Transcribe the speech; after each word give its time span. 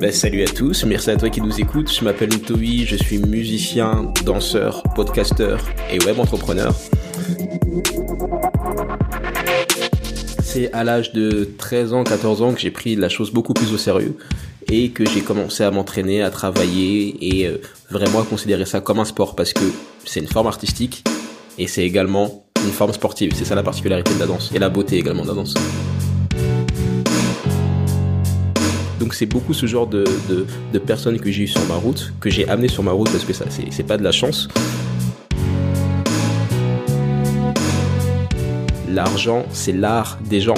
Ben, 0.00 0.12
salut 0.12 0.44
à 0.44 0.46
tous, 0.46 0.84
merci 0.84 1.10
à 1.10 1.16
toi 1.16 1.28
qui 1.30 1.40
nous 1.40 1.60
écoutes. 1.60 1.92
Je 1.92 2.04
m'appelle 2.04 2.28
Ntoui, 2.28 2.86
je 2.86 2.94
suis 2.94 3.18
musicien, 3.18 4.12
danseur, 4.24 4.84
podcasteur 4.94 5.60
et 5.90 5.98
web 6.04 6.20
entrepreneur. 6.20 6.72
C'est 10.44 10.72
à 10.72 10.84
l'âge 10.84 11.12
de 11.12 11.48
13 11.58 11.92
ans, 11.92 12.04
14 12.04 12.42
ans 12.42 12.52
que 12.52 12.60
j'ai 12.60 12.70
pris 12.70 12.94
la 12.94 13.08
chose 13.08 13.32
beaucoup 13.32 13.54
plus 13.54 13.72
au 13.72 13.78
sérieux 13.78 14.16
et 14.70 14.90
que 14.90 15.04
j'ai 15.04 15.22
commencé 15.22 15.64
à 15.64 15.72
m'entraîner, 15.72 16.22
à 16.22 16.30
travailler 16.30 17.16
et 17.20 17.48
euh, 17.48 17.60
vraiment 17.90 18.20
à 18.20 18.24
considérer 18.24 18.64
ça 18.64 18.80
comme 18.80 19.00
un 19.00 19.04
sport 19.04 19.34
parce 19.34 19.52
que 19.52 19.64
c'est 20.04 20.20
une 20.20 20.28
forme 20.28 20.46
artistique 20.46 21.02
et 21.58 21.66
c'est 21.66 21.82
également 21.82 22.44
une 22.64 22.70
forme 22.72 22.92
sportive. 22.92 23.32
C'est 23.34 23.44
ça 23.44 23.56
la 23.56 23.64
particularité 23.64 24.14
de 24.14 24.20
la 24.20 24.26
danse 24.26 24.52
et 24.54 24.60
la 24.60 24.68
beauté 24.68 24.98
également 24.98 25.22
de 25.24 25.28
la 25.28 25.34
danse. 25.34 25.54
Donc 28.98 29.14
c'est 29.14 29.26
beaucoup 29.26 29.52
ce 29.52 29.66
genre 29.66 29.86
de, 29.86 30.04
personnes 30.86 31.18
que 31.18 31.30
j'ai 31.30 31.44
eu 31.44 31.48
sur 31.48 31.64
ma 31.66 31.74
route, 31.74 32.12
que 32.20 32.30
j'ai 32.30 32.48
amené 32.48 32.68
sur 32.68 32.82
ma 32.82 32.92
route 32.92 33.10
parce 33.10 33.24
que 33.24 33.32
ça 33.32 33.44
c'est 33.50 33.82
pas 33.82 33.96
de 33.96 34.02
la 34.02 34.12
chance. 34.12 34.48
L'argent, 38.88 39.44
c'est 39.50 39.72
l'art 39.72 40.18
des 40.24 40.40
gens. 40.40 40.54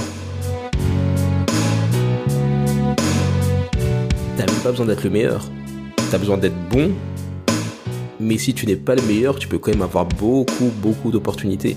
T'as 4.36 4.46
même 4.46 4.60
pas 4.62 4.70
besoin 4.70 4.86
d'être 4.86 5.02
le 5.02 5.10
meilleur. 5.10 5.44
T'as 6.10 6.18
besoin 6.18 6.36
d'être 6.36 6.54
bon. 6.70 6.92
Mais 8.20 8.38
si 8.38 8.54
tu 8.54 8.66
n'es 8.66 8.76
pas 8.76 8.94
le 8.94 9.02
meilleur, 9.02 9.38
tu 9.38 9.48
peux 9.48 9.58
quand 9.58 9.72
même 9.72 9.82
avoir 9.82 10.06
beaucoup, 10.06 10.70
beaucoup 10.80 11.10
d'opportunités. 11.10 11.76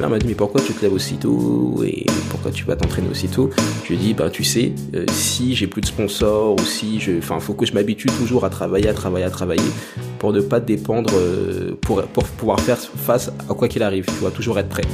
Ma 0.00 0.08
m'a 0.08 0.18
dit 0.18 0.26
mais 0.28 0.34
pourquoi 0.34 0.60
tu 0.60 0.72
te 0.72 0.82
lèves 0.82 0.92
aussitôt 0.92 1.82
et 1.84 2.06
pourquoi 2.30 2.50
tu 2.50 2.64
vas 2.64 2.76
t'entraîner 2.76 3.08
aussitôt? 3.10 3.50
Je 3.84 3.88
lui 3.88 3.94
ai 3.96 3.98
dit 3.98 4.14
bah 4.14 4.30
tu 4.30 4.44
sais 4.44 4.72
euh, 4.94 5.04
si 5.10 5.54
j'ai 5.54 5.66
plus 5.66 5.80
de 5.80 5.86
sponsors 5.86 6.54
ou 6.54 6.64
si 6.64 7.00
je 7.00 7.18
enfin 7.18 7.40
faut 7.40 7.54
que 7.54 7.66
je 7.66 7.72
m'habitue 7.72 8.08
toujours 8.08 8.44
à 8.44 8.50
travailler 8.50 8.88
à 8.88 8.94
travailler 8.94 9.24
à 9.24 9.30
travailler 9.30 9.70
pour 10.18 10.32
ne 10.32 10.40
pas 10.40 10.60
dépendre 10.60 11.10
euh, 11.14 11.76
pour 11.80 12.02
pour 12.02 12.24
pouvoir 12.24 12.60
faire 12.60 12.78
face 12.78 13.28
à 13.48 13.54
quoi 13.54 13.66
qu'il 13.66 13.82
arrive 13.82 14.04
tu 14.06 14.20
dois 14.20 14.30
toujours 14.30 14.58
être 14.58 14.68
prêt. 14.68 14.84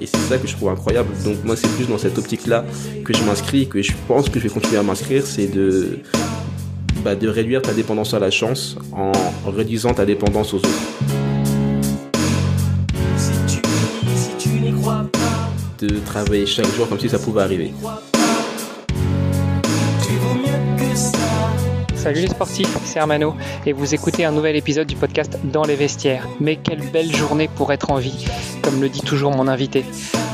Et 0.00 0.06
c'est 0.06 0.18
ça 0.18 0.36
que 0.36 0.46
je 0.46 0.54
trouve 0.54 0.68
incroyable. 0.68 1.08
Donc 1.24 1.42
moi 1.44 1.56
c'est 1.56 1.68
plus 1.76 1.88
dans 1.88 1.98
cette 1.98 2.18
optique 2.18 2.46
là 2.46 2.64
que 3.04 3.14
je 3.14 3.22
m'inscris 3.24 3.68
que 3.68 3.80
je 3.80 3.92
pense 4.06 4.28
que 4.28 4.38
je 4.38 4.48
vais 4.48 4.52
continuer 4.52 4.78
à 4.78 4.82
m'inscrire 4.82 5.24
c'est 5.24 5.46
de 5.46 6.00
bah, 7.04 7.14
de 7.14 7.28
réduire 7.28 7.60
ta 7.60 7.74
dépendance 7.74 8.14
à 8.14 8.18
la 8.18 8.30
chance 8.30 8.76
en 8.92 9.12
réduisant 9.46 9.92
ta 9.92 10.06
dépendance 10.06 10.54
aux 10.54 10.56
autres. 10.56 10.68
De 15.78 15.98
travailler 16.06 16.46
chaque 16.46 16.72
jour 16.74 16.88
comme 16.88 16.98
si 16.98 17.10
ça 17.10 17.18
pouvait 17.18 17.42
arriver. 17.42 17.74
Salut 21.94 22.20
les 22.20 22.28
sportifs, 22.28 22.76
c'est 22.84 22.98
Armano 22.98 23.34
et 23.66 23.72
vous 23.72 23.94
écoutez 23.94 24.24
un 24.24 24.32
nouvel 24.32 24.56
épisode 24.56 24.86
du 24.86 24.96
podcast 24.96 25.38
Dans 25.44 25.64
les 25.64 25.74
vestiaires. 25.74 26.26
Mais 26.40 26.56
quelle 26.56 26.80
belle 26.90 27.14
journée 27.14 27.48
pour 27.54 27.72
être 27.72 27.90
en 27.90 27.96
vie, 27.96 28.26
comme 28.62 28.80
le 28.80 28.88
dit 28.88 29.02
toujours 29.02 29.32
mon 29.32 29.46
invité. 29.48 29.84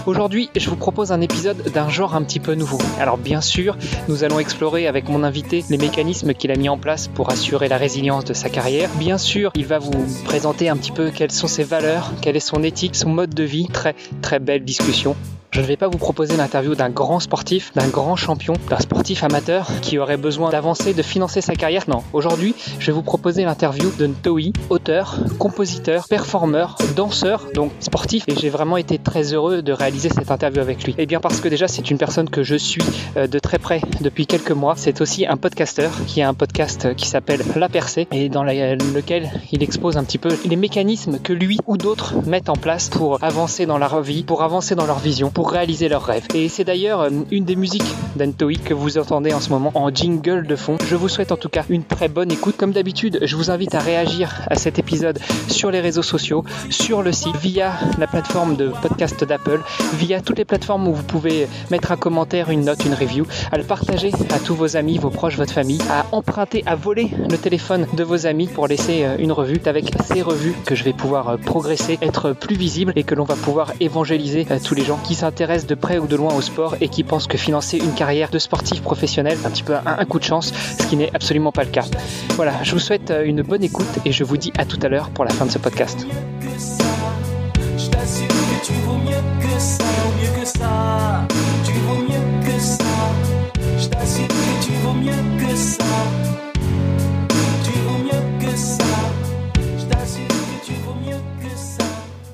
Aujourd'hui, 0.06 0.48
je 0.56 0.70
vous 0.70 0.77
propose 0.77 1.12
un 1.12 1.20
épisode 1.20 1.62
d'un 1.73 1.91
genre 1.91 2.15
un 2.15 2.23
petit 2.23 2.41
peu 2.41 2.55
nouveau. 2.55 2.79
Alors 2.98 3.19
bien 3.19 3.43
sûr, 3.43 3.77
nous 4.09 4.25
allons 4.25 4.39
explorer 4.39 4.87
avec 4.87 5.09
mon 5.09 5.23
invité 5.23 5.62
les 5.69 5.77
mécanismes 5.77 6.33
qu'il 6.33 6.51
a 6.51 6.56
mis 6.56 6.70
en 6.70 6.79
place 6.79 7.09
pour 7.09 7.31
assurer 7.31 7.69
la 7.69 7.77
résilience 7.77 8.25
de 8.25 8.33
sa 8.33 8.48
carrière. 8.48 8.89
Bien 8.98 9.19
sûr, 9.19 9.51
il 9.55 9.67
va 9.67 9.78
vous 9.78 9.93
présenter 10.25 10.71
un 10.71 10.77
petit 10.77 10.93
peu 10.93 11.11
quelles 11.11 11.33
sont 11.33 11.48
ses 11.48 11.65
valeurs, 11.65 12.12
quelle 12.23 12.37
est 12.37 12.41
son 12.41 12.62
éthique, 12.62 12.97
son 12.97 13.11
mode 13.11 13.34
de 13.34 13.45
vie. 13.45 13.69
Très 13.69 13.95
très 14.23 14.39
belle 14.39 14.65
discussion. 14.65 15.17
Je 15.53 15.61
ne 15.61 15.67
vais 15.67 15.77
pas 15.77 15.89
vous 15.89 15.98
proposer 15.98 16.37
l'interview 16.37 16.77
d'un 16.77 16.91
grand 16.91 17.19
sportif, 17.19 17.72
d'un 17.75 17.88
grand 17.88 18.15
champion, 18.15 18.53
d'un 18.69 18.78
sportif 18.78 19.25
amateur 19.25 19.69
qui 19.83 19.99
aurait 19.99 20.16
besoin 20.16 20.50
d'avancer, 20.50 20.94
de 20.94 21.03
financer 21.03 21.41
sa 21.41 21.56
carrière. 21.56 21.83
Non, 21.88 22.05
aujourd'hui, 22.12 22.55
je 22.78 22.87
vais 22.87 22.93
vous 22.93 23.03
proposer 23.03 23.44
l'interview 23.44 23.91
de 23.99 24.06
Ntoi, 24.06 24.53
auteur, 24.69 25.19
compositeur, 25.41 26.06
performeur, 26.09 26.77
danseur, 26.94 27.47
donc 27.53 27.72
sportif. 27.81 28.22
Et 28.28 28.37
j'ai 28.37 28.49
vraiment 28.49 28.77
été 28.77 28.99
très 28.99 29.34
heureux 29.34 29.60
de 29.60 29.72
réaliser 29.72 30.09
cette 30.09 30.31
interview 30.31 30.60
avec 30.60 30.84
lui. 30.84 30.93
Et 30.93 31.03
eh 31.03 31.06
bien 31.06 31.19
parce 31.19 31.41
que 31.41 31.49
déjà, 31.49 31.66
c'est 31.66 31.91
une 31.91 31.99
personne 31.99 32.31
que 32.31 32.44
je 32.44 32.55
suis 32.55 32.84
euh, 33.16 33.27
de 33.27 33.39
très 33.41 33.59
près 33.59 33.81
depuis 34.03 34.27
quelques 34.27 34.53
mois. 34.53 34.75
C'est 34.77 35.00
aussi 35.00 35.27
un 35.27 35.37
podcasteur 35.37 35.91
qui 36.06 36.22
a 36.22 36.28
un 36.28 36.34
podcast 36.34 36.94
qui 36.94 37.09
s'appelle 37.09 37.43
La 37.56 37.69
Percée 37.69 38.06
et 38.12 38.28
dans 38.28 38.44
lequel 38.44 39.28
il 39.50 39.65
expose 39.65 39.97
un 39.97 40.05
petit 40.05 40.19
peu 40.19 40.31
les 40.44 40.56
mécanismes 40.56 41.19
que 41.19 41.33
lui 41.33 41.59
ou 41.66 41.77
d'autres 41.77 42.15
mettent 42.25 42.50
en 42.50 42.56
place 42.56 42.89
pour 42.89 43.25
avancer 43.25 43.66
dans 43.66 43.78
leur 43.78 44.00
vie, 44.00 44.22
pour 44.22 44.44
avancer 44.44 44.77
dans 44.77 44.87
leur 44.87 45.00
vision 45.00 45.31
réaliser 45.43 45.89
leurs 45.89 46.05
rêves. 46.05 46.27
Et 46.34 46.49
c'est 46.49 46.65
d'ailleurs 46.65 47.01
euh, 47.01 47.11
une 47.31 47.45
des 47.45 47.56
musiques 47.56 47.95
d'Antoi 48.17 48.55
que 48.65 48.75
vous 48.75 48.99
entendez 48.99 49.33
en 49.33 49.41
ce 49.41 49.51
moment 49.51 49.71
en 49.75 49.91
jingle 49.91 50.47
de 50.47 50.56
fond. 50.56 50.77
Je 50.89 50.97
vous 50.97 51.09
souhaite 51.09 51.33
en 51.33 51.37
tout 51.37 51.49
cas 51.49 51.65
une 51.69 51.84
très 51.84 52.09
bonne 52.09 52.31
écoute. 52.31 52.56
Comme 52.56 52.73
d'habitude, 52.73 53.19
je 53.23 53.37
vous 53.37 53.51
invite 53.51 53.75
à 53.75 53.81
réagir 53.81 54.43
à 54.49 54.56
cet 54.56 54.78
épisode 54.78 55.19
sur 55.49 55.71
les 55.71 55.81
réseaux 55.81 56.03
sociaux, 56.03 56.45
sur 56.69 57.03
le 57.03 57.12
site, 57.12 57.37
via 57.37 57.73
la 57.99 58.06
plateforme 58.06 58.56
de 58.56 58.69
podcast 58.83 59.25
d'Apple, 59.25 59.61
via 59.95 60.21
toutes 60.21 60.39
les 60.39 60.45
plateformes 60.45 60.89
où 60.89 60.93
vous 60.93 61.03
pouvez 61.03 61.49
mettre 61.71 61.93
un 61.93 61.97
commentaire, 61.97 62.51
une 62.51 62.65
note, 62.65 62.84
une 62.84 62.95
review, 62.95 63.27
à 63.53 63.59
le 63.59 63.65
partager 63.65 64.12
à 64.31 64.39
tous 64.39 64.55
vos 64.55 64.77
amis, 64.77 64.99
vos 64.99 65.11
proches, 65.11 65.37
votre 65.37 65.53
famille, 65.53 65.81
à 65.91 66.07
emprunter, 66.12 66.62
à 66.67 66.75
voler 66.75 67.11
le 67.31 67.37
téléphone 67.39 67.87
de 67.95 68.05
vos 68.05 68.27
amis 68.27 68.47
pour 68.47 68.67
laisser 68.67 69.05
euh, 69.05 69.17
une 69.19 69.33
revue. 69.33 69.61
avec 69.67 69.93
ces 70.05 70.22
revues 70.22 70.55
que 70.65 70.75
je 70.75 70.84
vais 70.84 70.93
pouvoir 70.93 71.28
euh, 71.28 71.37
progresser, 71.37 71.99
être 72.03 72.33
plus 72.33 72.57
visible 72.57 72.93
et 72.97 73.05
que 73.05 73.15
l'on 73.15 73.25
va 73.25 73.37
pouvoir 73.37 73.72
évangéliser 73.81 74.47
tous 74.65 74.75
les 74.75 74.84
gens 74.84 74.99
qui 75.03 75.15
s'intéressent 75.15 75.29
s'intéressent 75.30 75.68
de 75.68 75.76
près 75.76 75.98
ou 75.98 76.08
de 76.08 76.16
loin 76.16 76.34
au 76.34 76.41
sport 76.41 76.74
et 76.80 76.88
qui 76.88 77.04
pensent 77.04 77.28
que 77.28 77.38
financer 77.38 77.78
une 77.78 77.94
carrière 77.94 78.30
de 78.30 78.41
sportif 78.41 78.82
professionnel, 78.82 79.38
un 79.44 79.50
petit 79.50 79.62
peu 79.62 79.74
un, 79.74 80.04
coup 80.04 80.18
de 80.18 80.24
chance, 80.24 80.52
ce 80.52 80.84
qui 80.88 80.96
n'est 80.96 81.14
absolument 81.14 81.52
pas 81.52 81.62
le 81.62 81.70
cas. 81.70 81.84
Voilà, 82.30 82.54
je 82.64 82.72
vous 82.72 82.80
souhaite 82.80 83.12
euh, 83.12 83.24
une 83.24 83.42
bonne 83.42 83.62
écoute 83.62 83.86
et 84.04 84.10
je 84.10 84.24
vous 84.24 84.36
dis 84.36 84.52
à 84.58 84.64
tout 84.64 84.78
à 84.82 84.88
l'heure 84.88 85.10
pour 85.10 85.24
la 85.24 85.30
fin 85.30 85.46
de 85.46 85.52
ce 85.52 85.58
podcast. 85.58 86.04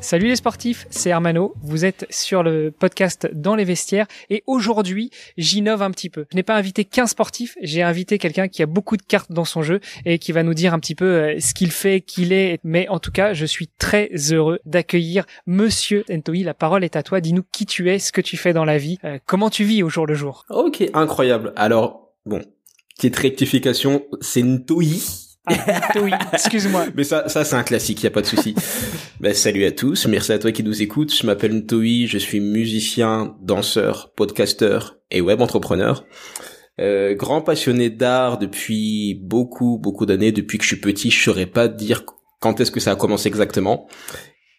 Salut 0.06 0.28
les 0.28 0.37
sportifs, 0.37 0.87
c'est 0.89 1.11
Hermano. 1.11 1.53
Vous 1.62 1.84
êtes 1.84 2.06
sur 2.11 2.44
le 2.44 2.71
podcast 2.71 3.28
Dans 3.34 3.56
les 3.56 3.65
vestiaires 3.65 4.06
et 4.31 4.44
aujourd'hui, 4.47 5.11
j'innove 5.37 5.83
un 5.83 5.91
petit 5.91 6.11
peu. 6.11 6.27
Je 6.31 6.37
n'ai 6.37 6.44
pas 6.44 6.55
invité 6.55 6.84
qu'un 6.84 7.09
sportif, 7.09 7.56
j'ai 7.61 7.83
invité 7.83 8.17
quelqu'un 8.19 8.47
qui 8.47 8.62
a 8.62 8.67
beaucoup 8.67 8.97
de 8.97 9.03
cartes 9.03 9.33
dans 9.33 9.44
son 9.44 9.62
jeu 9.62 9.81
et 10.05 10.21
qui 10.21 10.31
va 10.31 10.44
nous 10.44 10.55
dire 10.55 10.75
un 10.75 10.78
petit 10.78 10.94
peu 10.94 11.06
euh, 11.06 11.41
ce 11.41 11.55
qu'il 11.55 11.72
fait, 11.72 12.03
qu'il 12.03 12.33
est. 12.33 12.61
Mais 12.62 12.87
en 12.87 13.00
tout 13.00 13.11
cas, 13.11 13.34
je 13.34 13.44
suis 13.44 13.67
très 13.67 14.09
heureux 14.31 14.61
d'accueillir 14.65 15.27
Monsieur 15.49 16.05
Ntoi. 16.09 16.44
La 16.44 16.55
parole 16.55 16.84
est 16.84 16.94
à 16.94 17.03
toi. 17.03 17.21
Dis-nous 17.21 17.43
qui 17.50 17.67
tu 17.67 17.91
es, 17.91 17.99
ce 17.99 18.12
que 18.12 18.21
tu 18.21 18.37
fais 18.37 18.53
dans 18.53 18.65
la 18.65 18.78
vie, 18.78 18.99
euh, 19.03 19.19
comment 19.27 19.50
tu 19.50 19.65
vis 19.65 19.83
au 19.83 19.88
jour 19.88 20.06
le 20.06 20.15
jour. 20.15 20.44
Ok, 20.50 20.88
incroyable. 20.94 21.53
Alors, 21.56 22.12
bon, 22.27 22.43
petite 22.94 23.17
rectification, 23.17 24.05
c'est 24.21 24.44
Ntoi 24.44 24.84
ah, 25.46 25.92
oui, 26.02 26.12
excuse-moi. 26.32 26.86
Mais 26.94 27.04
ça, 27.04 27.28
ça 27.28 27.44
c'est 27.44 27.56
un 27.56 27.62
classique, 27.62 28.02
y 28.02 28.06
a 28.06 28.10
pas 28.10 28.22
de 28.22 28.26
souci. 28.26 28.54
ben, 29.20 29.32
salut 29.32 29.64
à 29.64 29.72
tous, 29.72 30.06
merci 30.06 30.32
à 30.32 30.38
toi 30.38 30.52
qui 30.52 30.62
nous 30.62 30.82
écoutes. 30.82 31.14
Je 31.14 31.26
m'appelle 31.26 31.52
Ntoi, 31.52 32.06
je 32.06 32.18
suis 32.18 32.40
musicien, 32.40 33.36
danseur, 33.40 34.12
podcasteur 34.14 34.96
et 35.10 35.20
web 35.20 35.40
entrepreneur. 35.40 36.04
Euh, 36.78 37.14
grand 37.14 37.40
passionné 37.40 37.88
d'art 37.88 38.38
depuis 38.38 39.14
beaucoup 39.22 39.78
beaucoup 39.78 40.04
d'années. 40.04 40.32
Depuis 40.32 40.58
que 40.58 40.64
je 40.64 40.68
suis 40.68 40.80
petit, 40.80 41.10
je 41.10 41.22
saurais 41.22 41.46
pas 41.46 41.68
dire 41.68 42.04
quand 42.40 42.60
est-ce 42.60 42.70
que 42.70 42.81
ça 42.81 42.92
a 42.92 42.96
commencé 42.96 43.28
exactement. 43.28 43.87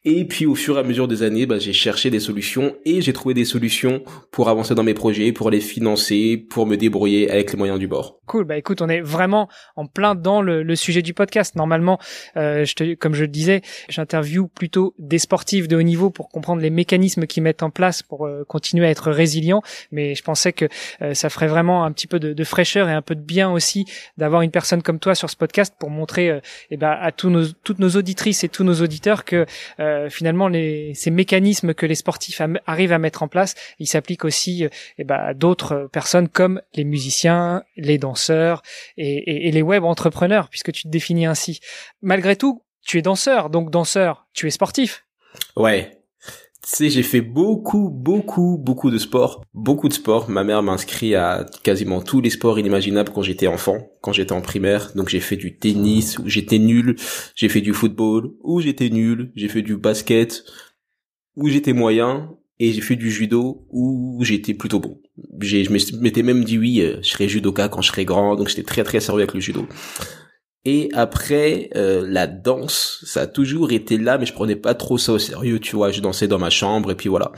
Et 0.09 0.24
puis 0.24 0.45
au 0.45 0.56
fur 0.56 0.77
et 0.77 0.80
à 0.80 0.83
mesure 0.83 1.06
des 1.09 1.21
années, 1.21 1.45
bah, 1.45 1.59
j'ai 1.59 1.74
cherché 1.74 2.09
des 2.09 2.21
solutions 2.21 2.77
et 2.86 3.01
j'ai 3.01 3.12
trouvé 3.12 3.33
des 3.33 3.44
solutions 3.44 4.06
pour 4.31 4.48
avancer 4.48 4.74
dans 4.74 4.83
mes 4.83 4.94
projets, 4.94 5.33
pour 5.33 5.50
les 5.50 5.59
financer, 5.59 6.38
pour 6.50 6.65
me 6.65 6.77
débrouiller 6.77 7.30
avec 7.30 7.51
les 7.51 7.57
moyens 7.57 7.77
du 7.77 7.89
bord. 7.89 8.18
Cool, 8.25 8.45
bah 8.45 8.56
écoute, 8.56 8.81
on 8.81 8.88
est 8.88 9.01
vraiment 9.01 9.50
en 9.75 9.86
plein 9.86 10.15
dans 10.15 10.42
le, 10.42 10.75
sujet 10.75 11.01
du 11.01 11.13
podcast. 11.13 11.56
Normalement, 11.56 12.00
euh, 12.38 12.63
je 12.63 12.74
te, 12.74 12.94
comme 12.94 13.15
je 13.15 13.24
le 13.24 13.27
disais, 13.27 13.62
j'interviewe 13.89 14.48
plutôt 14.48 14.95
des 14.98 15.19
sportifs 15.19 15.68
de 15.68 15.75
haut 15.75 15.81
niveau 15.81 16.09
pour 16.09 16.30
comprendre 16.30 16.62
les 16.62 16.69
mécanismes 16.69 17.25
qu'ils 17.25 17.44
mettent 17.44 17.63
en 17.63 17.69
place 17.69 18.01
pour 18.01 18.27
euh, 18.27 18.45
continuer 18.48 18.86
à 18.86 18.89
être 18.89 19.12
résilients. 19.12 19.62
Mais 19.92 20.15
je 20.15 20.24
pensais 20.24 20.54
que 20.54 20.69
euh, 21.01 21.15
ça 21.15 21.30
ferait 21.30 21.48
vraiment 21.48 21.83
un 21.83 21.92
petit 21.92 22.07
peu 22.07 22.21
de, 22.21 22.44
fraîcheur 22.45 22.88
et 22.88 22.94
un 22.94 23.01
peu 23.01 23.15
de 23.15 23.21
bien 23.21 23.51
aussi 23.51 23.83
d'avoir 24.15 24.42
une 24.42 24.51
personne 24.51 24.81
comme 24.81 25.00
toi 25.00 25.15
sur 25.15 25.30
ce 25.30 25.36
podcast 25.36 25.74
pour 25.77 25.89
montrer 25.89 26.39
eh 26.71 26.77
ben, 26.77 26.92
à 26.92 27.12
tous 27.12 27.30
nos, 27.30 27.45
toutes 27.63 27.80
nos 27.80 27.89
auditrices 27.89 28.45
et 28.45 28.50
tous 28.50 28.63
nos 28.63 28.75
auditeurs 28.75 29.25
que 29.25 29.45
euh, 29.97 29.97
finalement 30.10 30.48
les, 30.48 30.94
ces 30.94 31.12
mécanismes 31.12 31.74
que 31.74 31.86
les 31.86 31.96
sportifs 31.96 32.42
arrivent 32.66 32.94
à 32.94 33.00
mettre 33.00 33.24
en 33.24 33.28
place, 33.28 33.56
ils 33.80 33.88
s'appliquent 33.88 34.26
aussi 34.26 34.66
euh, 34.66 34.70
eh 34.98 35.04
ben, 35.04 35.16
à 35.16 35.34
d'autres 35.34 35.90
personnes 35.92 36.30
comme 36.30 36.62
les 36.76 36.84
musiciens, 36.84 37.64
les 37.76 37.98
danseurs 37.98 38.62
et, 38.98 39.48
et 39.48 39.52
les 39.52 39.62
web 39.62 39.84
entrepreneurs, 39.84 40.50
puisque 40.50 40.72
tu 40.72 40.84
te 40.84 40.88
définis 40.90 41.26
ainsi. 41.26 41.60
Malgré 42.02 42.36
tout, 42.36 42.64
tu 42.86 42.98
es 42.98 43.02
danseur, 43.02 43.50
donc 43.50 43.70
danseur, 43.70 44.28
tu 44.34 44.48
es 44.48 44.52
sportif. 44.52 45.06
Ouais, 45.56 45.97
sais, 46.63 46.89
j'ai 46.89 47.04
fait 47.04 47.21
beaucoup, 47.21 47.89
beaucoup, 47.89 48.57
beaucoup 48.57 48.92
de 48.92 48.98
sport. 48.98 49.44
Beaucoup 49.54 49.88
de 49.88 49.94
sport. 49.94 50.30
Ma 50.30 50.44
mère 50.44 50.63
m'a 50.63 50.74
inscrit 50.74 51.15
à 51.15 51.45
quasiment 51.63 52.01
tous 52.01 52.21
les 52.21 52.30
sports 52.30 52.59
inimaginables 52.59 53.12
quand 53.13 53.21
j'étais 53.21 53.48
enfant, 53.48 53.89
quand 54.01 54.13
j'étais 54.13 54.33
en 54.33 54.42
primaire. 54.42 54.92
Donc 54.95 55.09
j'ai 55.09 55.19
fait 55.19 55.36
du 55.36 55.57
tennis, 55.57 56.19
où 56.19 56.27
j'étais 56.27 56.59
nul. 56.59 56.95
J'ai 57.36 57.50
fait 57.50 57.62
du 57.62 57.74
football, 57.74 58.31
où 58.42 58.59
j'étais 58.62 58.89
nul. 58.89 59.31
J'ai 59.36 59.48
fait 59.48 59.62
du 59.62 59.77
basket, 59.77 60.44
où 61.36 61.48
j'étais 61.48 61.74
moyen. 61.74 62.31
Et 62.59 62.71
j'ai 62.74 62.81
fait 62.81 62.95
du 62.95 63.12
judo, 63.12 63.68
où 63.69 64.18
j'étais 64.24 64.56
plutôt 64.56 64.80
bon. 64.80 65.00
Je 65.39 66.00
m'étais 66.01 66.24
même 66.24 66.44
dit 66.44 66.57
oui, 66.57 66.81
euh, 66.81 66.98
je 67.04 67.09
serai 67.09 67.30
judoka 67.30 67.69
quand 67.69 67.83
je 67.83 67.89
serai 67.89 68.04
grand. 68.04 68.36
Donc 68.36 68.48
j'étais 68.48 68.63
très, 68.63 68.83
très 68.83 69.00
sérieux 69.00 69.21
avec 69.21 69.36
le 69.36 69.39
judo. 69.39 69.68
Et 70.65 70.89
après, 70.94 71.69
euh, 71.75 72.06
la 72.07 72.27
danse, 72.27 73.04
ça 73.06 73.21
a 73.21 73.27
toujours 73.27 73.71
été 73.71 73.98
là, 73.98 74.18
mais 74.18 74.25
je 74.25 74.33
prenais 74.33 74.56
pas 74.56 74.74
trop 74.74 74.98
ça 74.98 75.13
au 75.13 75.19
sérieux, 75.19 75.59
tu 75.59 75.75
vois. 75.75 75.92
Je 75.92 76.01
dansais 76.01 76.27
dans 76.27 76.39
ma 76.39 76.50
chambre 76.50 76.92
et 76.92 76.95
puis 76.95 77.09
voilà. 77.09 77.31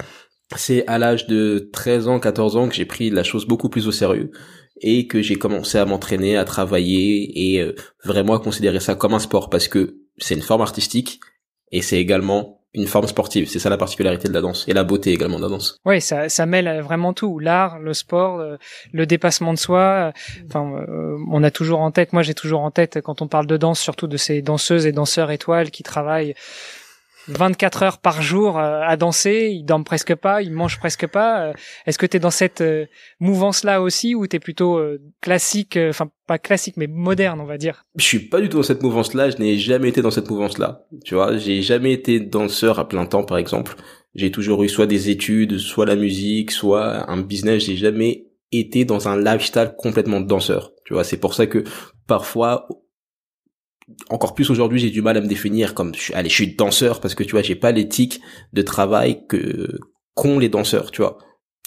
C'est 0.55 0.85
à 0.87 0.97
l'âge 0.97 1.27
de 1.27 1.69
13 1.71 2.07
ans, 2.07 2.19
14 2.19 2.57
ans 2.57 2.67
que 2.67 2.75
j'ai 2.75 2.85
pris 2.85 3.11
la 3.11 3.23
chose 3.23 3.45
beaucoup 3.45 3.69
plus 3.69 3.87
au 3.87 3.91
sérieux 3.91 4.31
et 4.81 5.07
que 5.07 5.21
j'ai 5.21 5.35
commencé 5.35 5.77
à 5.77 5.85
m'entraîner, 5.85 6.37
à 6.37 6.45
travailler 6.45 7.53
et 7.53 7.61
euh, 7.61 7.75
vraiment 8.03 8.33
à 8.33 8.39
considérer 8.39 8.79
ça 8.79 8.95
comme 8.95 9.13
un 9.13 9.19
sport 9.19 9.49
parce 9.49 9.67
que 9.67 9.99
c'est 10.17 10.35
une 10.35 10.41
forme 10.41 10.61
artistique 10.61 11.19
et 11.71 11.81
c'est 11.81 11.99
également 11.99 12.58
une 12.73 12.87
forme 12.87 13.07
sportive. 13.07 13.49
C'est 13.49 13.59
ça 13.59 13.69
la 13.69 13.77
particularité 13.77 14.27
de 14.27 14.33
la 14.33 14.41
danse 14.41 14.65
et 14.67 14.73
la 14.73 14.83
beauté 14.83 15.11
également 15.11 15.37
de 15.37 15.43
la 15.43 15.49
danse. 15.49 15.77
Oui, 15.85 16.01
ça, 16.01 16.29
ça 16.29 16.45
mêle 16.45 16.81
vraiment 16.81 17.13
tout, 17.13 17.39
l'art, 17.39 17.79
le 17.79 17.93
sport, 17.93 18.39
euh, 18.39 18.57
le 18.91 19.05
dépassement 19.05 19.53
de 19.53 19.59
soi. 19.59 20.13
Enfin, 20.47 20.71
euh, 20.87 21.17
on 21.31 21.43
a 21.43 21.51
toujours 21.51 21.79
en 21.79 21.91
tête, 21.91 22.13
moi 22.13 22.21
j'ai 22.21 22.35
toujours 22.35 22.61
en 22.61 22.71
tête 22.71 23.01
quand 23.01 23.21
on 23.21 23.27
parle 23.27 23.47
de 23.47 23.57
danse, 23.57 23.79
surtout 23.79 24.07
de 24.07 24.17
ces 24.17 24.41
danseuses 24.41 24.85
et 24.85 24.91
danseurs 24.91 25.31
étoiles 25.31 25.71
qui 25.71 25.83
travaillent 25.83 26.35
24 27.29 27.83
heures 27.83 27.97
par 27.99 28.21
jour 28.21 28.57
euh, 28.57 28.81
à 28.81 28.97
danser, 28.97 29.49
ils 29.51 29.63
dorment 29.63 29.83
presque 29.83 30.15
pas, 30.15 30.41
ils 30.41 30.51
mangent 30.51 30.79
presque 30.79 31.07
pas. 31.07 31.41
Euh, 31.41 31.53
est-ce 31.85 31.97
que 31.97 32.05
tu 32.05 32.17
es 32.17 32.19
dans 32.19 32.31
cette 32.31 32.61
euh, 32.61 32.85
mouvance-là 33.19 33.81
aussi 33.81 34.15
ou 34.15 34.27
tu 34.27 34.35
es 34.35 34.39
plutôt 34.39 34.79
classique, 35.21 35.77
enfin 35.89 36.09
pas 36.27 36.37
classique 36.37 36.75
mais 36.77 36.87
moderne, 36.87 37.39
on 37.39 37.45
va 37.45 37.57
dire? 37.57 37.85
Je 37.95 38.03
suis 38.03 38.19
pas 38.19 38.41
du 38.41 38.49
tout 38.49 38.57
dans 38.57 38.63
cette 38.63 38.83
mouvance-là, 38.83 39.29
je 39.29 39.37
n'ai 39.37 39.57
jamais 39.57 39.89
été 39.89 40.01
dans 40.01 40.11
cette 40.11 40.29
mouvance-là. 40.29 40.85
Tu 41.05 41.15
vois, 41.15 41.37
j'ai 41.37 41.61
jamais 41.61 41.93
été 41.93 42.19
danseur 42.19 42.79
à 42.79 42.87
plein 42.87 43.05
temps 43.05 43.23
par 43.23 43.37
exemple. 43.37 43.75
J'ai 44.15 44.31
toujours 44.31 44.63
eu 44.63 44.69
soit 44.69 44.87
des 44.87 45.09
études, 45.09 45.59
soit 45.59 45.85
la 45.85 45.95
musique, 45.95 46.51
soit 46.51 47.09
un 47.09 47.21
business, 47.21 47.65
j'ai 47.65 47.77
jamais 47.77 48.25
été 48.51 48.85
dans 48.85 49.07
un 49.07 49.21
lifestyle 49.21 49.73
complètement 49.77 50.19
danseur. 50.19 50.71
Tu 50.85 50.93
vois, 50.93 51.03
c'est 51.03 51.19
pour 51.19 51.35
ça 51.35 51.45
que 51.45 51.63
parfois 52.07 52.67
encore 54.09 54.33
plus 54.33 54.49
aujourd'hui, 54.49 54.79
j'ai 54.79 54.89
du 54.89 55.01
mal 55.01 55.17
à 55.17 55.21
me 55.21 55.27
définir 55.27 55.73
comme, 55.73 55.93
allez, 56.13 56.29
je 56.29 56.33
suis 56.33 56.55
danseur 56.55 57.01
parce 57.01 57.15
que 57.15 57.23
tu 57.23 57.31
vois, 57.31 57.41
j'ai 57.41 57.55
pas 57.55 57.71
l'éthique 57.71 58.21
de 58.53 58.61
travail 58.61 59.25
que 59.27 59.79
qu'ont 60.15 60.39
les 60.39 60.49
danseurs, 60.49 60.91
tu 60.91 61.01
vois. 61.01 61.17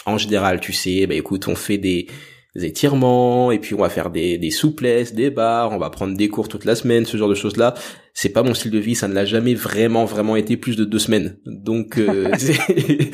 En 0.05 0.19
général, 0.19 0.61
tu 0.61 0.73
sais, 0.73 1.07
bah 1.07 1.15
écoute, 1.15 1.49
on 1.49 1.55
fait 1.55 1.79
des, 1.79 2.07
étirements 2.55 3.51
et 3.51 3.59
puis 3.59 3.75
on 3.75 3.79
va 3.79 3.89
faire 3.89 4.11
des, 4.11 4.37
des 4.37 4.51
souplesses, 4.51 5.15
des 5.15 5.31
barres, 5.31 5.73
on 5.73 5.79
va 5.79 5.89
prendre 5.89 6.15
des 6.15 6.29
cours 6.29 6.49
toute 6.49 6.67
la 6.67 6.75
semaine, 6.75 7.07
ce 7.07 7.17
genre 7.17 7.31
de 7.31 7.35
choses 7.35 7.57
là. 7.57 7.73
C'est 8.13 8.29
pas 8.29 8.43
mon 8.43 8.53
style 8.53 8.71
de 8.71 8.79
vie, 8.79 8.95
ça 8.95 9.09
ne 9.09 9.15
l'a 9.15 9.25
jamais 9.25 9.55
vraiment 9.55 10.05
vraiment 10.05 10.37
été 10.37 10.59
plus 10.59 10.77
de 10.77 10.85
deux 10.85 10.99
semaines. 10.99 11.39
Donc 11.47 11.97
euh, 11.97 12.31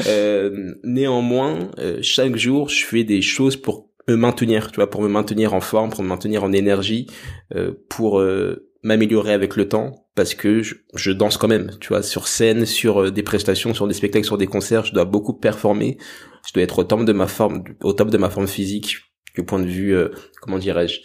euh, 0.06 0.74
néanmoins, 0.84 1.70
euh, 1.78 1.98
chaque 2.00 2.36
jour, 2.36 2.70
je 2.70 2.84
fais 2.84 3.04
des 3.04 3.20
choses 3.20 3.56
pour 3.56 3.90
me 4.12 4.16
maintenir, 4.16 4.70
tu 4.70 4.76
vois, 4.76 4.90
pour 4.90 5.02
me 5.02 5.08
maintenir 5.08 5.54
en 5.54 5.60
forme, 5.60 5.90
pour 5.90 6.02
me 6.02 6.08
maintenir 6.08 6.44
en 6.44 6.52
énergie, 6.52 7.06
euh, 7.54 7.72
pour 7.88 8.20
euh, 8.20 8.68
m'améliorer 8.82 9.32
avec 9.32 9.56
le 9.56 9.68
temps, 9.68 10.06
parce 10.14 10.34
que 10.34 10.62
je, 10.62 11.10
danse 11.10 11.36
quand 11.36 11.48
même, 11.48 11.70
tu 11.80 11.88
vois, 11.88 12.02
sur 12.02 12.28
scène, 12.28 12.66
sur 12.66 13.02
euh, 13.02 13.10
des 13.10 13.22
prestations, 13.22 13.74
sur 13.74 13.88
des 13.88 13.94
spectacles, 13.94 14.26
sur 14.26 14.38
des 14.38 14.46
concerts, 14.46 14.84
je 14.84 14.92
dois 14.92 15.04
beaucoup 15.04 15.34
performer, 15.34 15.98
je 16.46 16.52
dois 16.52 16.62
être 16.62 16.78
au 16.80 16.84
top 16.84 17.04
de 17.04 17.12
ma 17.12 17.26
forme, 17.26 17.64
au 17.82 17.92
top 17.92 18.10
de 18.10 18.18
ma 18.18 18.30
forme 18.30 18.48
physique, 18.48 18.96
du 19.34 19.44
point 19.44 19.60
de 19.60 19.66
vue, 19.66 19.96
comment 20.42 20.58
dirais-je, 20.58 21.00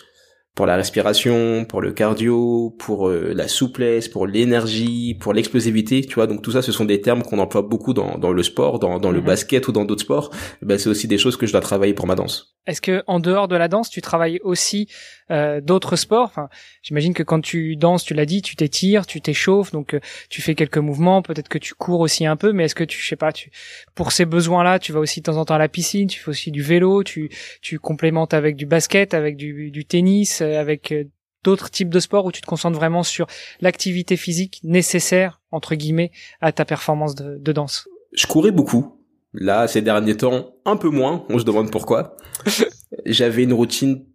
pour 0.57 0.65
la 0.65 0.75
respiration, 0.75 1.65
pour 1.65 1.81
le 1.81 1.92
cardio, 1.92 2.75
pour 2.80 3.09
euh, 3.09 3.31
la 3.36 3.48
souplesse, 3.48 4.07
pour 4.07 4.25
l'énergie, 4.25 5.13
pour 5.13 5.31
l'explosivité, 5.33 6.01
tu 6.01 6.15
vois. 6.15 6.25
Donc 6.25 6.42
tout 6.42 6.51
ça, 6.51 6.63
ce 6.63 6.71
sont 6.71 6.83
des 6.83 7.00
termes 7.00 7.21
qu'on 7.21 7.38
emploie 7.38 7.62
beaucoup 7.62 7.94
dans, 7.94 8.18
dans 8.18 8.33
le 8.33 8.42
sport, 8.42 8.80
dans, 8.80 8.98
dans 8.98 9.12
le 9.12 9.19
mhm. 9.19 9.25
basket 9.25 9.68
ou 9.68 9.71
dans 9.71 9.86
d'autres 9.86 10.01
sports. 10.01 10.31
Ben, 10.63 10.80
c'est 10.80 10.89
aussi 10.89 11.07
des 11.07 11.19
choses 11.19 11.38
que 11.38 11.45
je 11.45 11.51
dois 11.51 11.62
travailler 11.62 11.94
pour 11.94 12.07
ma 12.07 12.15
danse. 12.15 12.57
Est-ce 12.65 12.81
que 12.81 13.04
en 13.06 13.19
dehors 13.19 13.48
de 13.48 13.56
la 13.56 13.68
danse, 13.68 13.92
tu 13.92 14.01
travailles 14.01 14.39
aussi 14.44 14.88
euh, 15.31 15.62
d'autres 15.62 15.95
sports 15.95 16.24
enfin, 16.25 16.50
J'imagine 16.81 17.13
que 17.13 17.24
quand 17.24 17.41
tu 17.41 17.75
danses, 17.75 18.03
tu 18.03 18.13
l'as 18.13 18.25
dit, 18.25 18.41
tu 18.41 18.56
t'étires, 18.56 19.06
tu 19.06 19.21
t'échauffes, 19.21 19.71
donc 19.71 19.94
euh, 19.94 20.00
tu 20.29 20.41
fais 20.41 20.56
quelques 20.56 20.77
mouvements. 20.77 21.21
Peut-être 21.21 21.50
que 21.50 21.57
tu 21.57 21.74
cours 21.74 22.00
aussi 22.00 22.25
un 22.25 22.35
peu, 22.35 22.53
mais 22.53 22.65
est-ce 22.65 22.75
que 22.75 22.83
tu, 22.83 23.00
je 23.01 23.07
sais 23.07 23.15
pas, 23.15 23.31
tu 23.31 23.51
pour 23.95 24.12
ces 24.12 24.25
besoins-là, 24.25 24.79
tu 24.79 24.91
vas 24.94 25.00
aussi 25.00 25.21
de 25.21 25.25
temps 25.25 25.38
en 25.38 25.45
temps 25.45 25.56
à 25.56 25.59
la 25.59 25.69
piscine, 25.69 26.07
tu 26.07 26.19
fais 26.19 26.29
aussi 26.29 26.51
du 26.51 26.62
vélo, 26.62 27.03
tu 27.03 27.29
tu 27.62 27.79
complémentes 27.79 28.33
avec 28.33 28.56
du 28.56 28.65
basket, 28.65 29.13
avec 29.13 29.35
du, 29.35 29.71
du 29.71 29.85
tennis 29.85 30.41
euh, 30.41 30.59
avec 30.59 30.91
euh, 30.91 31.06
d'autres 31.44 31.69
types 31.69 31.89
de 31.89 32.00
sports 32.00 32.25
où 32.25 32.31
tu 32.31 32.41
te 32.41 32.45
concentres 32.45 32.77
vraiment 32.77 33.03
sur 33.03 33.27
l'activité 33.62 34.18
physique 34.18 34.59
nécessaire, 34.63 35.41
entre 35.51 35.75
guillemets, 35.75 36.12
à 36.41 36.51
ta 36.51 36.65
performance 36.65 37.15
de, 37.15 37.51
danse? 37.51 37.88
Je 38.13 38.27
courais 38.27 38.51
beaucoup. 38.51 38.97
Là, 39.33 39.68
ces 39.68 39.81
derniers 39.81 40.18
temps, 40.18 40.56
un 40.65 40.77
peu 40.77 40.89
moins. 40.89 41.25
On 41.29 41.39
se 41.39 41.44
demande 41.44 41.71
pourquoi. 41.71 42.18
J'avais 43.06 43.44
une 43.44 43.53
routine 43.53 44.06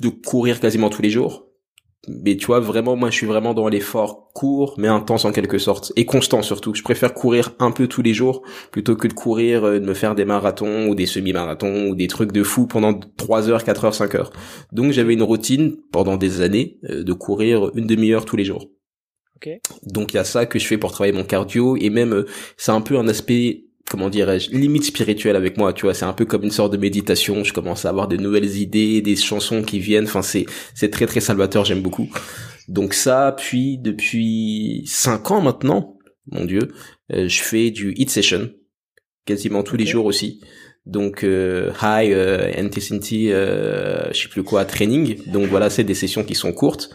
de 0.00 0.08
courir 0.08 0.60
quasiment 0.60 0.90
tous 0.90 1.02
les 1.02 1.10
jours. 1.10 1.46
Mais 2.08 2.36
tu 2.36 2.46
vois 2.46 2.58
vraiment 2.58 2.96
moi 2.96 3.10
je 3.10 3.14
suis 3.14 3.26
vraiment 3.28 3.54
dans 3.54 3.68
l'effort 3.68 4.32
court 4.34 4.74
mais 4.76 4.88
intense 4.88 5.24
en 5.24 5.30
quelque 5.30 5.58
sorte 5.58 5.92
et 5.94 6.04
constant 6.04 6.42
surtout. 6.42 6.74
Je 6.74 6.82
préfère 6.82 7.14
courir 7.14 7.54
un 7.60 7.70
peu 7.70 7.86
tous 7.86 8.02
les 8.02 8.12
jours 8.12 8.42
plutôt 8.72 8.96
que 8.96 9.06
de 9.06 9.12
courir 9.12 9.62
euh, 9.62 9.78
de 9.78 9.84
me 9.84 9.94
faire 9.94 10.16
des 10.16 10.24
marathons 10.24 10.88
ou 10.88 10.96
des 10.96 11.06
semi-marathons 11.06 11.86
ou 11.88 11.94
des 11.94 12.08
trucs 12.08 12.32
de 12.32 12.42
fou 12.42 12.66
pendant 12.66 12.98
3 12.98 13.50
heures 13.50 13.62
4 13.62 13.84
heures 13.84 13.94
5 13.94 14.14
heures. 14.16 14.32
Donc 14.72 14.90
j'avais 14.90 15.12
une 15.12 15.22
routine 15.22 15.76
pendant 15.92 16.16
des 16.16 16.40
années 16.40 16.80
euh, 16.90 17.04
de 17.04 17.12
courir 17.12 17.70
une 17.76 17.86
demi-heure 17.86 18.24
tous 18.24 18.36
les 18.36 18.44
jours. 18.44 18.68
Donc 19.84 20.12
il 20.12 20.16
y 20.16 20.20
a 20.20 20.24
ça 20.24 20.46
que 20.46 20.58
je 20.58 20.66
fais 20.66 20.78
pour 20.78 20.92
travailler 20.92 21.16
mon 21.16 21.24
cardio 21.24 21.76
et 21.76 21.90
même 21.90 22.12
euh, 22.12 22.26
c'est 22.56 22.72
un 22.72 22.80
peu 22.80 22.98
un 22.98 23.08
aspect 23.08 23.64
comment 23.92 24.08
dirais-je, 24.08 24.50
limite 24.52 24.84
spirituelle 24.84 25.36
avec 25.36 25.58
moi, 25.58 25.74
tu 25.74 25.82
vois, 25.82 25.92
c'est 25.92 26.06
un 26.06 26.14
peu 26.14 26.24
comme 26.24 26.44
une 26.44 26.50
sorte 26.50 26.72
de 26.72 26.78
méditation, 26.78 27.44
je 27.44 27.52
commence 27.52 27.84
à 27.84 27.90
avoir 27.90 28.08
de 28.08 28.16
nouvelles 28.16 28.56
idées, 28.56 29.02
des 29.02 29.16
chansons 29.16 29.62
qui 29.62 29.80
viennent, 29.80 30.04
enfin 30.04 30.22
c'est 30.22 30.46
c'est 30.74 30.88
très 30.88 31.04
très 31.04 31.20
salvateur, 31.20 31.66
j'aime 31.66 31.82
beaucoup. 31.82 32.08
Donc 32.68 32.94
ça, 32.94 33.36
puis 33.36 33.76
depuis 33.76 34.84
cinq 34.86 35.30
ans 35.30 35.42
maintenant, 35.42 35.98
mon 36.30 36.46
dieu, 36.46 36.72
euh, 37.12 37.28
je 37.28 37.42
fais 37.42 37.70
du 37.70 37.92
hit 37.94 38.08
session 38.08 38.50
quasiment 39.26 39.62
tous 39.62 39.76
les 39.76 39.84
jours 39.84 40.06
aussi. 40.06 40.40
Donc 40.86 41.22
euh, 41.22 41.70
high 41.82 42.12
euh, 42.12 42.50
intensity, 42.56 43.30
euh, 43.30 44.10
je 44.14 44.22
sais 44.22 44.28
plus 44.28 44.42
quoi, 44.42 44.64
training. 44.64 45.18
Donc 45.26 45.48
voilà, 45.48 45.68
c'est 45.68 45.84
des 45.84 45.94
sessions 45.94 46.24
qui 46.24 46.34
sont 46.34 46.54
courtes 46.54 46.88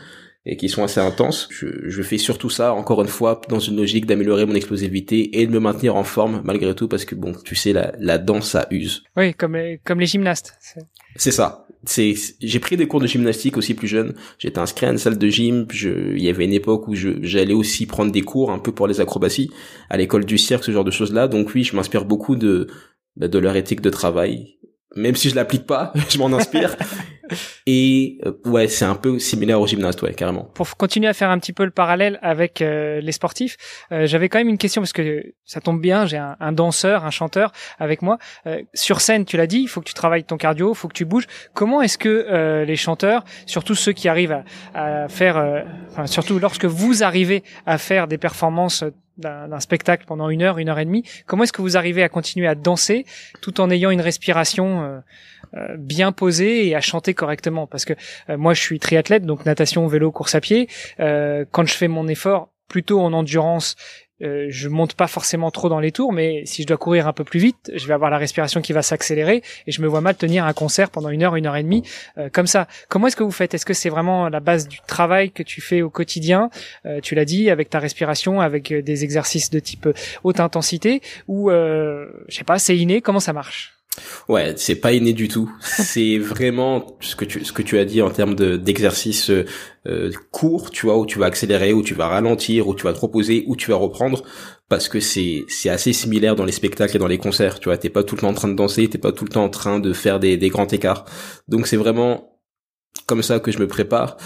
et 0.47 0.55
qui 0.55 0.69
sont 0.69 0.83
assez 0.83 1.01
intenses. 1.01 1.49
Je, 1.51 1.67
je, 1.89 2.01
fais 2.01 2.17
surtout 2.17 2.49
ça, 2.49 2.73
encore 2.73 3.01
une 3.01 3.09
fois, 3.09 3.41
dans 3.49 3.59
une 3.59 3.75
logique 3.75 4.05
d'améliorer 4.05 4.45
mon 4.45 4.55
explosivité 4.55 5.41
et 5.41 5.45
de 5.45 5.51
me 5.51 5.59
maintenir 5.59 5.97
en 5.97 6.05
forme 6.05 6.41
malgré 6.45 6.73
tout, 6.73 6.87
parce 6.87 7.03
que 7.03 7.15
bon, 7.15 7.33
tu 7.43 7.53
sais, 7.53 7.73
la, 7.73 7.91
la 7.99 8.17
danse, 8.17 8.51
ça 8.51 8.65
use. 8.71 9.03
Oui, 9.17 9.33
comme 9.33 9.57
les, 9.57 9.81
comme 9.83 9.99
les 9.99 10.05
gymnastes. 10.05 10.57
C'est 11.17 11.31
ça. 11.31 11.67
C'est, 11.83 12.15
j'ai 12.41 12.59
pris 12.59 12.77
des 12.77 12.87
cours 12.87 13.01
de 13.01 13.07
gymnastique 13.07 13.57
aussi 13.57 13.73
plus 13.73 13.87
jeune. 13.87 14.15
J'étais 14.39 14.59
inscrit 14.59 14.85
à 14.85 14.91
une 14.91 14.97
salle 14.97 15.17
de 15.17 15.27
gym. 15.27 15.67
Je, 15.71 16.15
il 16.15 16.23
y 16.23 16.29
avait 16.29 16.45
une 16.45 16.53
époque 16.53 16.87
où 16.87 16.95
je, 16.95 17.09
j'allais 17.21 17.53
aussi 17.53 17.85
prendre 17.85 18.11
des 18.11 18.21
cours 18.21 18.51
un 18.51 18.59
peu 18.59 18.71
pour 18.71 18.87
les 18.87 19.01
acrobaties 19.01 19.51
à 19.89 19.97
l'école 19.97 20.25
du 20.25 20.37
cirque, 20.37 20.63
ce 20.63 20.71
genre 20.71 20.85
de 20.85 20.91
choses 20.91 21.13
là. 21.13 21.27
Donc 21.27 21.53
oui, 21.55 21.63
je 21.63 21.75
m'inspire 21.75 22.05
beaucoup 22.05 22.37
de, 22.37 22.67
de 23.17 23.39
leur 23.39 23.55
éthique 23.55 23.81
de 23.81 23.89
travail. 23.89 24.56
Même 24.97 25.15
si 25.15 25.29
je 25.29 25.35
l'applique 25.35 25.65
pas, 25.65 25.93
je 26.09 26.17
m'en 26.17 26.33
inspire. 26.33 26.75
Et 27.65 28.19
euh, 28.25 28.31
ouais, 28.45 28.67
c'est 28.67 28.85
un 28.85 28.95
peu 28.95 29.19
similaire 29.19 29.59
au 29.59 29.67
gymnaste, 29.67 30.01
ouais, 30.01 30.13
carrément. 30.13 30.45
Pour 30.53 30.77
continuer 30.77 31.07
à 31.07 31.13
faire 31.13 31.29
un 31.29 31.39
petit 31.39 31.53
peu 31.53 31.65
le 31.65 31.71
parallèle 31.71 32.19
avec 32.21 32.61
euh, 32.61 33.01
les 33.01 33.11
sportifs, 33.11 33.57
euh, 33.91 34.07
j'avais 34.07 34.29
quand 34.29 34.37
même 34.37 34.47
une 34.47 34.57
question 34.57 34.81
parce 34.81 34.93
que 34.93 35.33
ça 35.43 35.59
tombe 35.59 35.81
bien, 35.81 36.05
j'ai 36.05 36.17
un, 36.17 36.37
un, 36.39 36.51
danseur, 36.51 37.05
un 37.05 37.11
chanteur 37.11 37.51
avec 37.79 38.01
moi. 38.01 38.17
sur 38.73 39.01
scène, 39.01 39.25
tu 39.25 39.37
l'as 39.37 39.47
dit, 39.47 39.59
il 39.59 39.67
faut 39.67 39.81
que 39.81 39.87
tu 39.87 39.93
travailles 39.93 40.23
ton 40.23 40.37
cardio, 40.37 40.71
il 40.71 40.75
faut 40.75 40.87
que 40.87 40.93
tu 40.93 41.05
bouges. 41.05 41.27
Comment 41.53 41.81
est-ce 41.81 41.97
que 41.97 42.63
les 42.65 42.75
chanteurs, 42.75 43.23
surtout 43.45 43.75
ceux 43.75 43.91
qui 43.93 44.07
arrivent 44.07 44.43
à, 44.73 45.03
à 45.03 45.07
faire, 45.07 45.65
enfin, 45.91 46.07
surtout 46.07 46.39
lorsque 46.39 46.65
vous 46.65 47.03
arrivez 47.03 47.43
à 47.65 47.77
faire 47.77 48.07
des 48.07 48.17
performances 48.17 48.83
d'un 49.17 49.59
spectacle 49.59 50.05
pendant 50.05 50.29
une 50.29 50.41
heure, 50.41 50.57
une 50.57 50.69
heure 50.69 50.79
et 50.79 50.86
demie, 50.86 51.03
comment 51.25 51.43
est-ce 51.43 51.53
que 51.53 51.62
vous 51.62 51.77
arrivez 51.77 52.03
à 52.03 52.09
continuer 52.09 52.47
à 52.47 52.55
danser 52.55 53.05
tout 53.41 53.59
en 53.62 53.69
ayant 53.69 53.89
une 53.89 54.01
respiration 54.01 55.01
euh, 55.55 55.77
bien 55.77 56.12
posé 56.12 56.67
et 56.67 56.75
à 56.75 56.81
chanter 56.81 57.13
correctement? 57.13 57.67
Parce 57.67 57.86
que 57.86 57.93
euh, 58.29 58.38
moi 58.38 58.53
je 58.53 58.62
suis 58.62 58.79
triathlète 58.79 59.25
donc 59.25 59.45
natation 59.45 59.88
vélo 59.88 60.12
course 60.12 60.36
à 60.36 60.41
pied. 60.41 60.67
Euh, 61.00 61.45
quand 61.51 61.65
je 61.65 61.74
fais 61.74 61.88
mon 61.88 62.07
effort 62.07 62.50
plutôt 62.67 63.00
en 63.00 63.13
endurance 63.13 63.75
euh, 64.21 64.47
je 64.50 64.67
monte 64.69 64.93
pas 64.95 65.07
forcément 65.07 65.51
trop 65.51 65.69
dans 65.69 65.79
les 65.79 65.91
tours, 65.91 66.12
mais 66.12 66.45
si 66.45 66.63
je 66.63 66.67
dois 66.67 66.77
courir 66.77 67.07
un 67.07 67.13
peu 67.13 67.24
plus 67.24 67.39
vite, 67.39 67.71
je 67.74 67.88
vais 67.88 67.93
avoir 67.93 68.09
la 68.09 68.17
respiration 68.17 68.62
qui 68.62 68.74
va 68.74 68.81
s'accélérer 68.81 69.43
et 69.67 69.71
je 69.71 69.81
me 69.81 69.88
vois 69.88 70.01
mal 70.01 70.15
tenir 70.15 70.45
un 70.45 70.53
concert 70.53 70.89
pendant 70.89 71.09
une 71.09 71.24
heure, 71.24 71.36
une 71.36 71.45
heure 71.45 71.55
et 71.55 71.63
demie 71.63 71.83
euh, 72.17 72.29
comme 72.31 72.47
ça. 72.47 72.67
Comment 72.89 73.07
est-ce 73.07 73.15
que 73.15 73.24
vous 73.24 73.31
faites? 73.31 73.53
Est-ce 73.53 73.65
que 73.65 73.74
c'est 73.74 73.89
vraiment 73.89 74.29
la 74.29 74.39
base 74.39 74.67
du 74.67 74.79
travail 74.88 75.31
que 75.31 75.43
tu 75.43 75.62
fais 75.62 75.81
au 75.81 75.89
quotidien? 75.89 76.50
Euh, 76.86 77.00
Tu 77.01 77.15
l'as 77.15 77.25
dit 77.25 77.50
avec 77.50 77.69
ta 77.69 77.79
respiration, 77.79 78.41
avec 78.41 78.74
des 78.74 79.03
exercices 79.03 79.50
de 79.50 79.59
type 79.59 79.88
haute 80.24 80.39
intensité, 80.39 81.01
ou 81.27 81.50
je 81.50 82.07
sais 82.29 82.43
pas, 82.43 82.59
c'est 82.59 82.77
inné? 82.77 83.01
Comment 83.01 83.19
ça 83.19 83.33
marche? 83.33 83.76
Ouais, 84.29 84.53
c'est 84.57 84.75
pas 84.75 84.91
inné 84.91 85.13
du 85.13 85.29
tout. 85.29 85.50
C'est 85.62 86.17
vraiment 86.17 86.98
ce 87.00 87.15
que 87.15 87.24
tu 87.24 87.46
ce 87.46 87.53
que 87.53 87.62
tu 87.62 87.77
as 87.77 87.86
dit 87.86 88.01
en 88.01 88.10
termes 88.10 88.36
de 88.36 88.57
d'exercice 88.57 89.29
euh, 89.29 90.12
court, 90.31 90.69
tu 90.69 90.86
vois, 90.86 90.98
où 90.98 91.05
tu 91.05 91.17
vas 91.17 91.27
accélérer, 91.27 91.72
où 91.72 91.81
tu 91.81 91.93
vas 91.93 92.07
ralentir, 92.10 92.67
où 92.67 92.75
tu 92.75 92.84
vas 92.84 92.93
te 92.93 93.00
reposer, 93.00 93.46
où 93.48 93.55
tu 93.55 93.72
vas 93.72 93.77
reprendre, 93.77 94.24
parce 94.67 94.89
que 94.89 95.00
c'est 95.00 95.46
c'est 95.48 95.69
assez 95.69 95.93
similaire 95.93 96.36
dans 96.36 96.43
les 96.43 96.51
spectacles 96.51 96.98
et 96.98 97.00
dans 97.00 97.07
les 97.07 97.17
concerts. 97.17 97.60
Tu 97.60 97.69
vois, 97.69 97.77
t'es 97.77 97.89
pas 97.89 98.03
tout 98.03 98.15
le 98.15 98.22
temps 98.22 98.29
en 98.29 98.34
train 98.34 98.50
de 98.50 98.55
danser, 98.55 98.89
t'es 98.89 98.98
pas 98.98 99.13
tout 99.13 99.24
le 99.24 99.29
temps 99.31 99.46
en 99.46 99.50
train 99.50 99.79
de 99.79 99.93
faire 99.93 100.19
des 100.19 100.36
des 100.36 100.50
grands 100.50 100.67
écarts. 100.67 101.05
Donc 101.48 101.65
c'est 101.67 101.77
vraiment 101.77 102.38
comme 103.05 103.24
ça 103.24 103.39
que 103.39 103.51
je 103.51 103.60
me 103.60 103.67
prépare. 103.67 104.17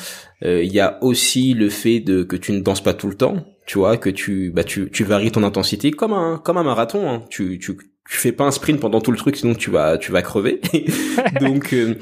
Euh, 0.44 0.64
il 0.64 0.74
y 0.74 0.80
a 0.80 0.98
aussi 1.04 1.54
le 1.54 1.70
fait 1.70 2.00
de 2.00 2.24
que 2.24 2.36
tu 2.36 2.54
ne 2.54 2.62
danses 2.62 2.82
pas 2.82 2.96
tout 2.96 3.08
le 3.08 3.16
temps, 3.16 3.46
tu 3.68 3.78
vois, 3.78 3.98
que 3.98 4.10
tu 4.10 4.52
bah 4.52 4.64
tu 4.64 4.90
tu 4.92 5.04
varies 5.04 5.32
ton 5.32 5.44
intensité 5.44 5.92
comme 5.92 6.14
un 6.14 6.40
comme 6.44 6.58
un 6.58 6.64
marathon. 6.64 7.08
Hein. 7.10 7.24
Tu 7.30 7.60
tu 7.60 7.78
tu 8.12 8.18
fais 8.18 8.34
pas 8.34 8.44
un 8.44 8.52
sprint 8.52 8.82
pendant 8.82 9.00
tout 9.00 9.12
le 9.12 9.18
truc 9.18 9.38
sinon 9.38 9.56
tu 9.56 9.72
vas 9.72 9.98
tu 9.98 10.12
vas 10.12 10.22
crever. 10.22 10.60
Donc 11.40 11.74
euh, 11.74 11.96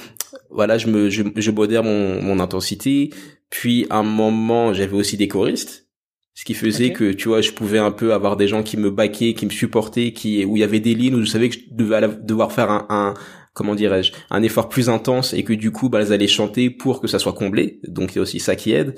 voilà 0.50 0.80
je 0.80 0.88
me 0.88 1.08
je, 1.12 1.22
je 1.36 1.52
modère 1.52 1.84
mon 1.84 2.20
mon 2.22 2.40
intensité. 2.40 3.12
Puis 3.52 3.86
à 3.92 3.98
un 3.98 4.04
moment 4.04 4.74
j'avais 4.74 4.96
aussi 4.96 5.18
des 5.18 5.28
choristes. 5.28 5.88
Ce 6.34 6.46
qui 6.46 6.56
faisait 6.56 6.94
que 6.94 7.12
tu 7.12 7.28
vois 7.28 7.42
je 7.42 7.52
pouvais 7.52 7.78
un 7.78 7.92
peu 7.92 8.12
avoir 8.12 8.38
des 8.38 8.48
gens 8.48 8.64
qui 8.64 8.76
me 8.76 8.90
baquaient 8.90 9.36
qui 9.36 9.46
me 9.46 9.52
supportaient 9.52 10.12
qui 10.12 10.44
où 10.46 10.58
il 10.58 10.62
y 10.62 10.64
avait 10.64 10.80
des 10.80 10.96
lignes 10.96 11.14
où 11.14 11.24
je 11.24 11.30
savais 11.30 11.50
que 11.50 11.56
je 11.56 11.76
devais 11.76 12.08
devoir 12.24 12.52
faire 12.52 12.72
un, 12.72 12.88
un 12.90 13.14
comment 13.54 13.76
dirais-je 13.76 14.12
un 14.32 14.42
effort 14.42 14.68
plus 14.68 14.90
intense 14.90 15.34
et 15.36 15.44
que 15.44 15.54
du 15.54 15.70
coup 15.70 15.90
bah 15.90 16.02
elles 16.02 16.12
allaient 16.12 16.28
chanter 16.28 16.72
pour 16.72 17.02
que 17.02 17.08
ça 17.08 17.20
soit 17.20 17.34
comblé. 17.34 17.82
Donc 17.88 18.14
il 18.14 18.16
y 18.16 18.20
a 18.20 18.24
aussi 18.24 18.40
ça 18.40 18.56
qui 18.56 18.72
aide. 18.72 18.96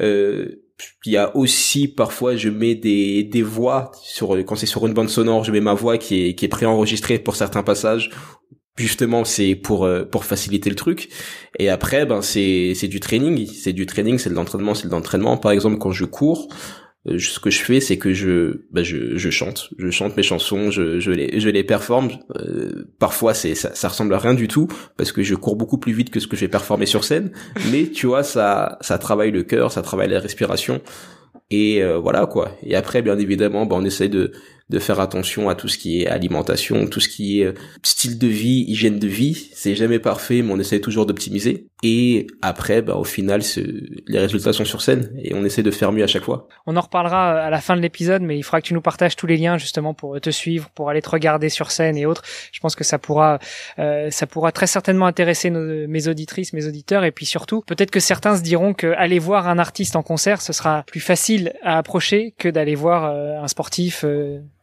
Euh, 0.00 0.62
il 1.04 1.12
y 1.12 1.16
a 1.16 1.36
aussi 1.36 1.88
parfois 1.88 2.36
je 2.36 2.48
mets 2.48 2.74
des 2.74 3.24
des 3.24 3.42
voix 3.42 3.92
sur 4.02 4.36
quand 4.44 4.56
c'est 4.56 4.66
sur 4.66 4.86
une 4.86 4.94
bande 4.94 5.08
sonore 5.08 5.44
je 5.44 5.52
mets 5.52 5.60
ma 5.60 5.74
voix 5.74 5.98
qui 5.98 6.26
est 6.26 6.34
qui 6.34 6.44
est 6.44 6.48
préenregistrée 6.48 7.18
pour 7.18 7.36
certains 7.36 7.62
passages. 7.62 8.10
Justement 8.76 9.24
c'est 9.24 9.54
pour 9.54 9.84
euh, 9.84 10.04
pour 10.04 10.24
faciliter 10.24 10.70
le 10.70 10.76
truc. 10.76 11.10
Et 11.58 11.68
après 11.68 12.06
ben 12.06 12.22
c'est 12.22 12.72
c'est 12.74 12.88
du 12.88 13.00
training. 13.00 13.46
C'est 13.46 13.72
du 13.74 13.86
training 13.86 14.18
c'est 14.18 14.30
de 14.30 14.34
l'entraînement 14.34 14.74
c'est 14.74 14.88
de 14.88 14.92
l'entraînement. 14.92 15.36
Par 15.36 15.52
exemple 15.52 15.78
quand 15.78 15.92
je 15.92 16.04
cours 16.04 16.48
ce 17.06 17.40
que 17.40 17.50
je 17.50 17.60
fais 17.60 17.80
c'est 17.80 17.98
que 17.98 18.12
je 18.12 18.62
bah 18.70 18.82
je, 18.82 19.16
je 19.16 19.30
chante. 19.30 19.70
Je 19.78 19.90
chante 19.90 20.16
mes 20.16 20.22
chansons 20.22 20.70
je 20.70 21.00
je 21.00 21.10
les 21.10 21.40
je 21.40 21.48
les 21.48 21.64
performe. 21.64 22.10
Euh, 22.36 22.88
parfois 22.98 23.34
c'est 23.34 23.54
ça, 23.54 23.74
ça 23.74 23.88
ressemble 23.88 24.14
à 24.14 24.18
rien 24.18 24.34
du 24.34 24.46
tout 24.46 24.68
parce 24.96 25.10
que 25.10 25.22
je 25.22 25.34
cours 25.34 25.56
beaucoup 25.56 25.78
plus 25.78 25.92
vite 25.92 26.10
que 26.10 26.20
ce 26.20 26.28
que 26.28 26.36
je 26.36 26.42
vais 26.42 26.48
performer 26.48 26.86
sur 26.86 27.02
scène. 27.02 27.32
Mais 27.72 27.86
tu 27.86 28.06
vois 28.06 28.22
ça 28.22 28.78
ça 28.80 28.98
travaille 28.98 29.32
le 29.32 29.42
cœur 29.42 29.72
ça 29.72 29.82
travaille 29.82 30.08
la 30.10 30.20
respiration. 30.20 30.80
Et 31.50 31.82
euh, 31.82 31.98
voilà 31.98 32.26
quoi. 32.26 32.56
Et 32.62 32.76
après 32.76 33.02
bien 33.02 33.18
évidemment 33.18 33.66
bah, 33.66 33.76
on 33.78 33.84
essaie 33.84 34.08
de 34.08 34.32
de 34.72 34.78
faire 34.78 35.00
attention 35.00 35.48
à 35.48 35.54
tout 35.54 35.68
ce 35.68 35.76
qui 35.76 36.02
est 36.02 36.06
alimentation, 36.06 36.86
tout 36.86 37.00
ce 37.00 37.08
qui 37.08 37.40
est 37.40 37.44
euh, 37.44 37.52
style 37.82 38.18
de 38.18 38.26
vie, 38.26 38.64
hygiène 38.66 38.98
de 38.98 39.06
vie. 39.06 39.50
C'est 39.52 39.74
jamais 39.74 39.98
parfait, 39.98 40.42
mais 40.42 40.52
on 40.52 40.58
essaie 40.58 40.80
toujours 40.80 41.06
d'optimiser. 41.06 41.66
Et 41.82 42.28
après, 42.42 42.80
bah, 42.80 42.94
au 42.94 43.04
final, 43.04 43.42
les 44.06 44.18
résultats 44.18 44.52
sont 44.52 44.64
sur 44.64 44.82
scène 44.82 45.12
et 45.20 45.34
on 45.34 45.44
essaie 45.44 45.64
de 45.64 45.70
faire 45.72 45.90
mieux 45.90 46.04
à 46.04 46.06
chaque 46.06 46.22
fois. 46.22 46.48
On 46.66 46.76
en 46.76 46.80
reparlera 46.80 47.32
à 47.32 47.50
la 47.50 47.60
fin 47.60 47.76
de 47.76 47.82
l'épisode, 47.82 48.22
mais 48.22 48.38
il 48.38 48.42
faudra 48.42 48.60
que 48.60 48.66
tu 48.66 48.74
nous 48.74 48.80
partages 48.80 49.16
tous 49.16 49.26
les 49.26 49.36
liens 49.36 49.58
justement 49.58 49.92
pour 49.92 50.20
te 50.20 50.30
suivre, 50.30 50.70
pour 50.74 50.88
aller 50.90 51.02
te 51.02 51.10
regarder 51.10 51.48
sur 51.48 51.72
scène 51.72 51.96
et 51.96 52.06
autres. 52.06 52.22
Je 52.52 52.60
pense 52.60 52.76
que 52.76 52.84
ça 52.84 52.98
pourra, 52.98 53.40
euh, 53.80 54.10
ça 54.10 54.26
pourra 54.28 54.52
très 54.52 54.68
certainement 54.68 55.06
intéresser 55.06 55.50
mes 55.50 56.08
auditrices, 56.08 56.52
mes 56.52 56.66
auditeurs, 56.66 57.04
et 57.04 57.10
puis 57.10 57.26
surtout, 57.26 57.62
peut-être 57.66 57.90
que 57.90 58.00
certains 58.00 58.36
se 58.36 58.42
diront 58.42 58.74
que 58.74 58.94
aller 58.96 59.18
voir 59.18 59.48
un 59.48 59.58
artiste 59.58 59.96
en 59.96 60.02
concert, 60.02 60.40
ce 60.40 60.52
sera 60.52 60.84
plus 60.86 61.00
facile 61.00 61.52
à 61.62 61.78
approcher 61.78 62.34
que 62.38 62.48
d'aller 62.48 62.76
voir 62.76 63.04
euh, 63.04 63.42
un 63.42 63.48
sportif 63.48 64.04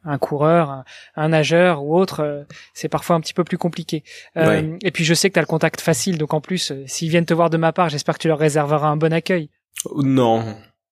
un 0.09 0.17
coureur, 0.17 0.83
un, 1.15 1.29
nageur 1.29 1.83
ou 1.83 1.97
autre, 1.97 2.21
euh, 2.21 2.43
c'est 2.73 2.89
parfois 2.89 3.15
un 3.15 3.21
petit 3.21 3.33
peu 3.33 3.43
plus 3.43 3.57
compliqué. 3.57 4.03
Euh, 4.37 4.77
et 4.83 4.91
puis 4.91 5.03
je 5.05 5.13
sais 5.13 5.29
que 5.29 5.33
tu 5.33 5.39
as 5.39 5.43
le 5.43 5.47
contact 5.47 5.81
facile, 5.81 6.17
donc 6.17 6.33
en 6.33 6.41
plus, 6.41 6.71
euh, 6.71 6.83
s'ils 6.87 7.09
viennent 7.09 7.25
te 7.25 7.33
voir 7.33 7.49
de 7.49 7.57
ma 7.57 7.71
part, 7.71 7.89
j'espère 7.89 8.15
que 8.15 8.21
tu 8.21 8.27
leur 8.27 8.39
réserveras 8.39 8.87
un 8.87 8.97
bon 8.97 9.13
accueil. 9.13 9.49
Non. 9.95 10.43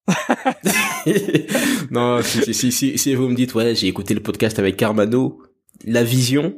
non, 1.92 2.22
si, 2.22 2.54
si, 2.54 2.72
si, 2.72 2.98
si, 2.98 3.16
vous 3.16 3.28
me 3.28 3.36
dites, 3.36 3.54
ouais, 3.56 3.76
j'ai 3.76 3.88
écouté 3.88 4.14
le 4.14 4.22
podcast 4.22 4.58
avec 4.60 4.78
Carmano, 4.78 5.42
la 5.84 6.04
vision, 6.04 6.56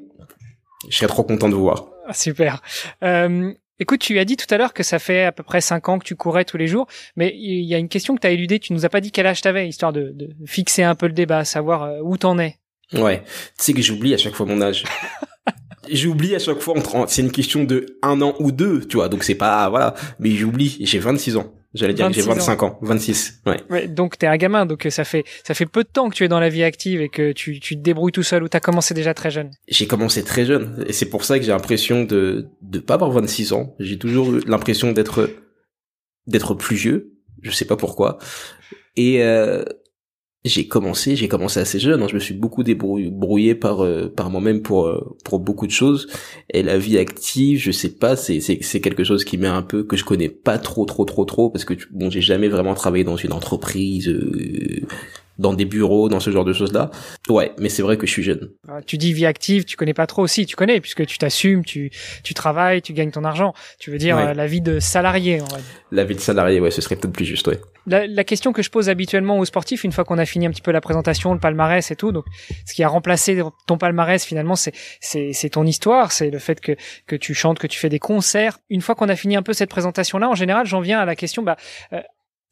je 0.88 0.98
serais 0.98 1.08
trop 1.08 1.24
content 1.24 1.50
de 1.50 1.56
vous 1.56 1.62
voir. 1.62 1.88
Ah, 2.08 2.14
super. 2.14 2.62
Euh, 3.04 3.54
Écoute, 3.82 4.02
tu 4.02 4.20
as 4.20 4.26
dit 4.26 4.36
tout 4.36 4.54
à 4.54 4.58
l'heure 4.58 4.74
que 4.74 4.84
ça 4.84 5.00
fait 5.00 5.24
à 5.24 5.32
peu 5.32 5.42
près 5.42 5.62
cinq 5.62 5.88
ans 5.88 6.00
que 6.00 6.04
tu 6.04 6.16
courais 6.16 6.44
tous 6.44 6.58
les 6.58 6.68
jours, 6.68 6.88
mais 7.16 7.34
il 7.34 7.64
y 7.64 7.74
a 7.74 7.78
une 7.78 7.88
question 7.88 8.16
que 8.16 8.20
tu 8.20 8.28
as 8.28 8.32
éludée, 8.32 8.60
tu 8.60 8.74
nous 8.74 8.86
as 8.86 8.90
pas 8.90 9.00
dit 9.00 9.12
quel 9.12 9.26
âge 9.26 9.42
t'avais, 9.42 9.70
histoire 9.70 9.94
de, 9.94 10.12
de, 10.14 10.30
fixer 10.46 10.84
un 10.84 10.96
peu 10.96 11.08
le 11.08 11.14
débat, 11.14 11.46
savoir 11.46 11.84
euh, 11.84 12.00
où 12.04 12.18
t'en 12.18 12.38
es. 12.40 12.58
Ouais, 12.94 13.24
tu 13.24 13.32
sais 13.58 13.74
que 13.74 13.82
j'oublie 13.82 14.14
à 14.14 14.18
chaque 14.18 14.34
fois 14.34 14.46
mon 14.46 14.62
âge. 14.62 14.84
j'oublie 15.90 16.36
à 16.36 16.40
chaque 16.40 16.60
fois, 16.60 16.76
c'est 17.08 17.22
une 17.22 17.32
question 17.32 17.64
de 17.64 17.98
un 18.02 18.22
an 18.22 18.36
ou 18.40 18.52
deux, 18.52 18.86
tu 18.86 18.98
vois, 18.98 19.08
donc 19.08 19.24
c'est 19.24 19.36
pas, 19.36 19.70
voilà, 19.70 19.94
mais 20.20 20.32
j'oublie, 20.32 20.78
j'ai 20.82 21.00
26 21.00 21.38
ans. 21.38 21.54
J'allais 21.76 21.94
dire 21.94 22.12
j'ai 22.12 22.22
25 22.22 22.64
ans. 22.64 22.80
26. 22.82 23.42
Ouais. 23.46 23.62
ouais 23.70 23.88
donc 23.88 24.18
t'es 24.18 24.26
un 24.26 24.38
gamin, 24.38 24.66
donc 24.66 24.88
ça 24.90 25.04
fait 25.04 25.24
ça 25.44 25.54
fait 25.54 25.68
peu 25.68 25.84
de 25.84 25.90
temps 25.90 26.10
que 26.10 26.16
tu 26.16 26.24
es 26.24 26.28
dans 26.28 26.40
la 26.40 26.50
vie 26.50 26.64
active 26.64 27.00
et 27.02 27.10
que 27.10 27.32
tu, 27.32 27.60
tu 27.60 27.76
te 27.76 27.82
débrouilles 27.82 28.12
tout 28.12 28.24
seul 28.24 28.44
ou 28.44 28.48
t'as 28.48 28.60
commencé 28.60 28.94
déjà 28.94 29.14
très 29.14 29.30
jeune? 29.30 29.52
J'ai 29.68 29.86
commencé 29.86 30.24
très 30.24 30.46
jeune 30.46 30.84
et 30.88 30.94
c'est 30.94 31.10
pour 31.10 31.24
ça 31.24 31.38
que 31.38 31.46
j'ai 31.46 31.52
l'impression 31.52 32.04
de 32.04 32.48
de 32.62 32.80
pas 32.80 32.96
avoir 32.96 33.12
26 33.12 33.54
ans. 33.54 33.76
J'ai 33.80 34.00
toujours 34.00 34.32
l'impression 34.48 34.92
d'être 34.92 35.30
d'être 36.26 36.56
plus 36.56 36.76
vieux. 36.76 37.14
Je 37.42 37.52
sais 37.52 37.66
pas 37.66 37.78
pourquoi. 37.78 38.18
Et 38.96 39.24
euh, 39.24 39.64
j'ai 40.46 40.68
commencé, 40.68 41.18
j'ai 41.18 41.28
commencé 41.28 41.60
assez 41.60 41.80
jeune. 41.80 42.02
Hein. 42.02 42.08
Je 42.08 42.16
me 42.16 42.20
suis 42.20 42.34
beaucoup 42.34 42.64
débrouillé 42.64 43.56
par 43.56 43.84
euh, 43.84 44.08
par 44.08 44.30
moi-même 44.30 44.62
pour 44.62 44.88
euh, 44.88 45.18
pour 45.26 45.40
beaucoup 45.40 45.68
de 45.68 45.72
choses. 45.72 46.08
Et 46.54 46.64
la 46.64 46.78
vie 46.78 46.98
active, 46.98 47.60
je 47.60 47.72
sais 47.72 47.90
pas, 47.90 48.16
c'est 48.16 48.40
quelque 48.82 49.04
chose 49.04 49.26
qui 49.26 49.38
met 49.38 49.48
un 49.48 49.62
peu 49.62 49.84
que 49.84 49.98
je 49.98 50.06
connais 50.06 50.30
pas 50.30 50.58
trop 50.58 50.86
trop 50.86 51.04
trop 51.04 51.26
trop 51.26 51.50
parce 51.50 51.66
que 51.66 51.74
bon, 51.92 52.10
j'ai 52.10 52.22
jamais 52.22 52.48
vraiment 52.48 52.74
travaillé 52.74 53.04
dans 53.04 53.18
une 53.18 53.34
entreprise. 53.34 54.08
Euh, 54.08 54.82
dans 55.40 55.54
des 55.54 55.66
bureaux, 55.66 56.10
dans 56.10 56.20
ce 56.20 56.30
genre 56.30 56.46
de 56.46 56.54
choses-là. 56.54 56.92
Ouais, 57.30 57.54
mais 57.58 57.70
c'est 57.70 57.82
vrai 57.82 57.98
que 57.98 58.06
je 58.06 58.12
suis 58.12 58.24
jeune. 58.24 58.52
Ah, 58.68 58.82
tu 58.86 58.98
dis 58.98 59.14
vie 59.14 59.26
active, 59.26 59.66
tu 59.66 59.78
connais 59.78 59.94
pas 59.94 60.06
trop 60.06 60.22
aussi, 60.22 60.46
tu 60.46 60.56
connais 60.56 60.80
puisque 60.82 61.06
tu 61.06 61.18
t'assumes, 61.18 61.66
tu 61.66 61.90
tu 62.24 62.34
travailles, 62.34 62.82
tu 62.82 62.94
gagnes 62.94 63.12
ton 63.12 63.24
argent. 63.24 63.54
Tu 63.80 63.90
veux 63.90 63.98
dire 63.98 64.18
euh, 64.18 64.34
la 64.34 64.46
vie 64.46 64.62
de 64.62 64.80
salarié, 64.80 65.42
La 65.92 66.04
vie 66.04 66.16
de 66.16 66.20
salarié, 66.20 66.60
ouais, 66.60 66.72
ce 66.72 66.82
serait 66.82 66.98
peut-être 66.98 67.14
plus 67.14 67.26
juste, 67.26 67.48
ouais. 67.48 67.60
La, 67.88 68.06
la, 68.06 68.24
question 68.24 68.52
que 68.52 68.62
je 68.62 68.70
pose 68.70 68.90
habituellement 68.90 69.40
aux 69.40 69.46
sportifs, 69.46 69.84
une 69.84 69.92
fois 69.92 70.04
qu'on 70.04 70.18
a 70.18 70.26
fini 70.26 70.46
un 70.46 70.52
petit 70.52 70.62
peu 70.62 70.72
la 70.72 70.82
présentation, 70.82 71.34
le 71.34 71.40
palmarès 71.40 71.90
et 71.90 71.96
tout, 71.96 72.12
donc 72.12 72.26
ce 72.66 72.74
qui 72.74 72.84
a 72.84 72.90
remplacé 72.90 73.42
ton 73.66 73.78
palmarès 73.78 74.24
finalement, 74.24 74.56
c'est 74.56 74.74
c'est 75.00 75.32
c'est 75.34 75.50
ton 75.50 75.66
histoire, 75.66 76.12
c'est 76.12 76.30
le 76.30 76.40
fait 76.40 76.60
que 76.60 76.74
que 77.08 77.16
tu 77.16 77.34
chantes, 77.34 77.58
que 77.58 77.68
tu 77.68 77.80
fais 77.80 77.90
des 77.90 78.00
concerts. 78.00 78.60
Une 78.70 78.82
fois 78.82 78.96
qu'on 78.96 79.10
a 79.10 79.16
fini 79.16 79.38
un 79.38 79.42
peu 79.42 79.54
cette 79.54 79.70
présentation-là, 79.70 80.30
en 80.30 80.36
général, 80.36 80.66
j'en 80.66 80.82
viens 80.82 81.00
à 81.00 81.06
la 81.06 81.16
question, 81.16 81.42
bah 81.42 81.56
euh, 81.94 82.02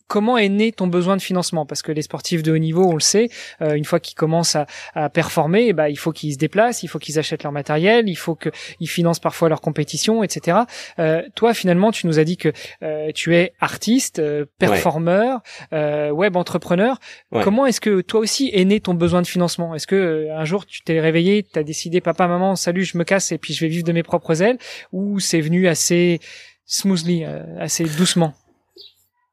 comment 0.08 0.38
est 0.38 0.50
né 0.50 0.72
ton 0.72 0.88
besoin 0.88 1.18
de 1.18 1.22
financement? 1.22 1.66
Parce 1.66 1.82
que 1.82 1.92
les 1.92 2.02
sportifs 2.02 2.44
de 2.44 2.52
haut 2.52 2.58
niveau, 2.58 2.86
on 2.86 2.94
le 2.94 3.00
sait, 3.00 3.30
euh, 3.62 3.74
une 3.74 3.86
fois 3.86 4.00
qu'ils 4.00 4.16
commencent 4.16 4.56
à, 4.56 4.66
à 4.94 5.10
performer, 5.10 5.74
bah, 5.74 5.90
il 5.90 5.98
faut 5.98 6.12
qu'ils 6.12 6.34
se 6.34 6.38
déplacent, 6.38 6.84
il 6.84 6.88
faut 6.88 7.00
qu'ils 7.00 7.20
achètent 7.20 7.44
leur 7.44 7.52
matériel, 7.52 8.10
il 8.10 8.16
faut 8.16 8.36
qu'ils 8.36 8.90
financent 8.90 9.20
parfois 9.20 9.50
leur 9.50 9.62
compétition, 9.62 10.24
etc. 10.24 10.60
Euh, 11.00 11.22
toi, 11.36 11.54
finalement, 11.54 11.92
tu 11.92 12.08
nous 12.08 12.20
as 12.20 12.24
dit 12.24 12.38
que 12.38 12.52
euh, 12.84 13.12
tu 13.14 13.36
es 13.36 13.54
artiste, 13.60 14.20
euh, 14.20 14.46
performeur, 14.60 15.42
euh, 15.74 16.10
web 16.12 16.36
entrepreneur. 16.36 17.00
Comment 17.32 17.66
est-ce 17.66 17.82
que 17.82 18.02
toi 18.02 18.20
aussi 18.20 18.50
est 18.54 18.66
né 18.66 18.80
ton 18.80 18.94
besoin 18.94 19.22
de 19.22 19.28
financement? 19.28 19.76
Est-ce 19.76 19.88
que 19.88 20.30
un 20.32 20.46
jour 20.46 20.66
tu 20.66 20.82
t'es 20.82 21.00
réveillé, 21.00 21.44
tu 21.44 21.60
as 21.60 21.64
décidé, 21.64 22.02
papa, 22.02 22.28
maman, 22.28 22.56
salut, 22.56 22.84
je 22.84 22.98
me 22.98 23.04
casse 23.04 23.32
et 23.32 23.38
puis 23.38 23.54
je 23.54 23.62
vais 23.62 23.68
vivre 23.68 23.86
de 23.86 23.92
mes 23.92 24.04
propres 24.04 24.42
ailes, 24.42 24.58
ou 24.92 25.20
c'est 25.20 25.42
venu 25.42 25.68
assez 25.68 26.20
smoothly, 26.66 27.26
assez 27.60 27.84
doucement? 27.84 28.34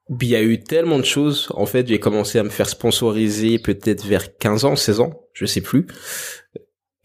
Il 0.08 0.28
y 0.28 0.36
a 0.36 0.42
eu 0.42 0.60
tellement 0.60 0.98
de 0.98 1.04
choses. 1.04 1.48
En 1.54 1.66
fait, 1.66 1.86
j'ai 1.86 1.98
commencé 1.98 2.38
à 2.38 2.42
me 2.42 2.50
faire 2.50 2.68
sponsoriser 2.68 3.58
peut-être 3.58 4.04
vers 4.04 4.36
15 4.36 4.64
ans, 4.64 4.76
16 4.76 5.00
ans, 5.00 5.12
je 5.32 5.46
sais 5.46 5.60
plus. 5.60 5.86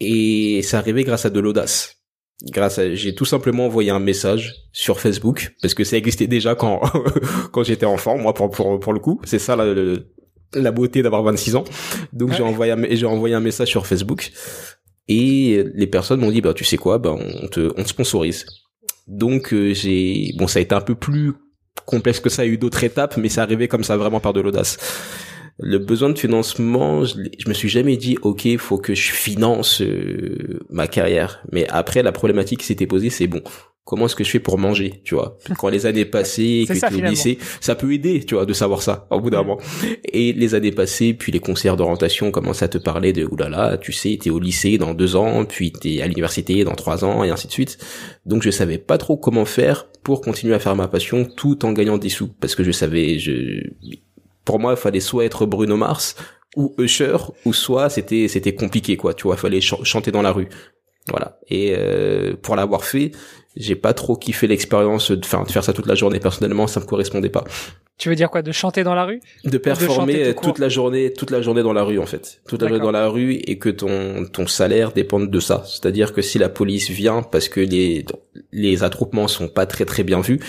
Et 0.00 0.60
c'est 0.62 0.76
arrivé 0.76 1.04
grâce 1.04 1.24
à 1.24 1.30
de 1.30 1.40
l'audace. 1.40 1.96
Grâce 2.50 2.78
à, 2.78 2.94
j'ai 2.94 3.14
tout 3.14 3.26
simplement 3.26 3.66
envoyé 3.66 3.90
un 3.90 3.98
message 3.98 4.54
sur 4.72 4.98
Facebook 4.98 5.54
parce 5.60 5.74
que 5.74 5.84
ça 5.84 5.98
existait 5.98 6.26
déjà 6.26 6.54
quand 6.54 6.80
quand 7.52 7.62
j'étais 7.62 7.84
enfant, 7.84 8.16
moi 8.16 8.32
pour 8.32 8.50
pour 8.50 8.80
pour 8.80 8.94
le 8.94 8.98
coup. 8.98 9.20
C'est 9.24 9.38
ça 9.38 9.56
la, 9.56 9.74
la 10.54 10.72
beauté 10.72 11.02
d'avoir 11.02 11.22
26 11.22 11.56
ans. 11.56 11.64
Donc 12.14 12.32
j'ai 12.32 12.42
envoyé 12.42 12.74
j'ai 12.96 13.04
envoyé 13.04 13.34
un 13.34 13.40
message 13.40 13.68
sur 13.68 13.86
Facebook 13.86 14.32
et 15.06 15.64
les 15.74 15.86
personnes 15.86 16.20
m'ont 16.20 16.30
dit 16.30 16.40
bah 16.40 16.54
tu 16.54 16.64
sais 16.64 16.78
quoi, 16.78 16.96
bah 16.96 17.14
on 17.14 17.48
te 17.48 17.72
on 17.76 17.82
te 17.82 17.88
sponsorise. 17.88 18.46
Donc 19.06 19.52
euh, 19.52 19.74
j'ai 19.74 20.32
bon 20.38 20.46
ça 20.46 20.60
a 20.60 20.62
été 20.62 20.74
un 20.74 20.80
peu 20.80 20.94
plus 20.94 21.34
complexe 21.86 22.20
que 22.20 22.28
ça, 22.28 22.44
il 22.44 22.48
y 22.48 22.50
a 22.50 22.54
eu 22.54 22.58
d'autres 22.58 22.84
étapes, 22.84 23.16
mais 23.16 23.28
c'est 23.28 23.40
arrivé 23.40 23.68
comme 23.68 23.84
ça 23.84 23.96
vraiment 23.96 24.20
par 24.20 24.32
de 24.32 24.40
l'audace. 24.40 24.78
le 25.58 25.78
besoin 25.78 26.10
de 26.10 26.18
financement, 26.18 27.04
je, 27.04 27.48
me 27.48 27.54
suis 27.54 27.68
jamais 27.68 27.96
dit 27.96 28.16
ok, 28.22 28.56
faut 28.58 28.78
que 28.78 28.94
je 28.94 29.12
finance 29.12 29.82
euh, 29.82 30.60
ma 30.70 30.86
carrière. 30.86 31.42
Mais 31.52 31.66
après, 31.68 32.02
la 32.02 32.12
problématique 32.12 32.60
qui 32.60 32.66
s'était 32.66 32.86
posée, 32.86 33.10
c'est 33.10 33.26
bon, 33.26 33.42
comment 33.90 34.06
est-ce 34.06 34.14
que 34.14 34.22
je 34.22 34.30
fais 34.30 34.38
pour 34.38 34.56
manger, 34.56 35.00
tu 35.02 35.16
vois 35.16 35.36
Quand 35.58 35.68
les 35.68 35.84
années 35.84 36.04
passées, 36.04 36.64
que 36.68 36.74
tu 36.74 36.94
au 36.94 37.04
lycée, 37.04 37.38
ça 37.60 37.74
peut 37.74 37.92
aider, 37.92 38.22
tu 38.22 38.36
vois, 38.36 38.46
de 38.46 38.52
savoir 38.52 38.82
ça 38.82 39.08
au 39.10 39.18
bout 39.18 39.30
d'un 39.30 39.42
moment. 39.42 39.58
Et 40.04 40.32
les 40.32 40.54
années 40.54 40.70
passées, 40.70 41.12
puis 41.12 41.32
les 41.32 41.40
conseillers 41.40 41.74
d'orientation 41.74 42.30
commencent 42.30 42.62
à 42.62 42.68
te 42.68 42.78
parler 42.78 43.12
de 43.12 43.24
oulala, 43.24 43.78
tu 43.78 43.90
sais, 43.90 44.16
t'es 44.22 44.30
au 44.30 44.38
lycée 44.38 44.78
dans 44.78 44.94
deux 44.94 45.16
ans, 45.16 45.44
puis 45.44 45.72
t'es 45.72 46.02
à 46.02 46.06
l'université 46.06 46.62
dans 46.62 46.76
trois 46.76 47.04
ans, 47.04 47.24
et 47.24 47.30
ainsi 47.30 47.48
de 47.48 47.52
suite. 47.52 47.78
Donc 48.26 48.44
je 48.44 48.50
savais 48.50 48.78
pas 48.78 48.96
trop 48.96 49.16
comment 49.16 49.44
faire 49.44 49.88
pour 50.04 50.20
continuer 50.20 50.54
à 50.54 50.60
faire 50.60 50.76
ma 50.76 50.86
passion 50.86 51.24
tout 51.24 51.64
en 51.66 51.72
gagnant 51.72 51.98
des 51.98 52.10
sous, 52.10 52.28
parce 52.28 52.54
que 52.54 52.62
je 52.62 52.70
savais, 52.70 53.18
je 53.18 53.70
pour 54.44 54.60
moi, 54.60 54.74
il 54.74 54.80
fallait 54.80 55.00
soit 55.00 55.24
être 55.24 55.46
Bruno 55.46 55.76
Mars 55.76 56.14
ou 56.56 56.76
Usher, 56.78 57.16
ou 57.44 57.52
soit 57.52 57.90
c'était 57.90 58.28
c'était 58.28 58.54
compliqué 58.54 58.96
quoi. 58.96 59.14
Tu 59.14 59.24
vois, 59.24 59.34
il 59.34 59.40
fallait 59.40 59.60
chanter 59.60 60.12
dans 60.12 60.22
la 60.22 60.30
rue. 60.30 60.48
Voilà. 61.08 61.38
Et 61.48 61.74
euh, 61.76 62.34
pour 62.40 62.56
l'avoir 62.56 62.84
fait, 62.84 63.12
j'ai 63.56 63.76
pas 63.76 63.92
trop 63.92 64.16
kiffé 64.16 64.46
l'expérience 64.46 65.10
de, 65.10 65.16
de 65.16 65.26
faire 65.26 65.64
ça 65.64 65.72
toute 65.72 65.86
la 65.86 65.94
journée. 65.94 66.20
Personnellement, 66.20 66.66
ça 66.66 66.80
me 66.80 66.86
correspondait 66.86 67.30
pas. 67.30 67.44
Tu 68.00 68.08
veux 68.08 68.14
dire 68.14 68.30
quoi 68.30 68.40
De 68.40 68.50
chanter 68.50 68.82
dans 68.82 68.94
la 68.94 69.04
rue? 69.04 69.20
De 69.44 69.58
performer 69.58 70.34
toute 70.34 70.58
la 70.58 70.70
journée, 70.70 71.12
toute 71.12 71.30
la 71.30 71.42
journée 71.42 71.62
dans 71.62 71.74
la 71.74 71.82
rue 71.82 71.98
en 71.98 72.06
fait, 72.06 72.40
toute 72.48 72.62
la 72.62 72.68
journée 72.68 72.82
dans 72.82 72.92
la 72.92 73.08
rue 73.08 73.34
et 73.34 73.58
que 73.58 73.68
ton 73.68 74.24
ton 74.24 74.46
salaire 74.46 74.92
dépende 74.92 75.30
de 75.30 75.40
ça. 75.40 75.64
C'est-à-dire 75.66 76.14
que 76.14 76.22
si 76.22 76.38
la 76.38 76.48
police 76.48 76.88
vient 76.88 77.22
parce 77.22 77.50
que 77.50 77.60
les 77.60 78.06
les 78.52 78.84
attroupements 78.84 79.28
sont 79.28 79.48
pas 79.48 79.66
très 79.66 79.84
très 79.84 80.02
bien 80.02 80.22
vus, 80.22 80.40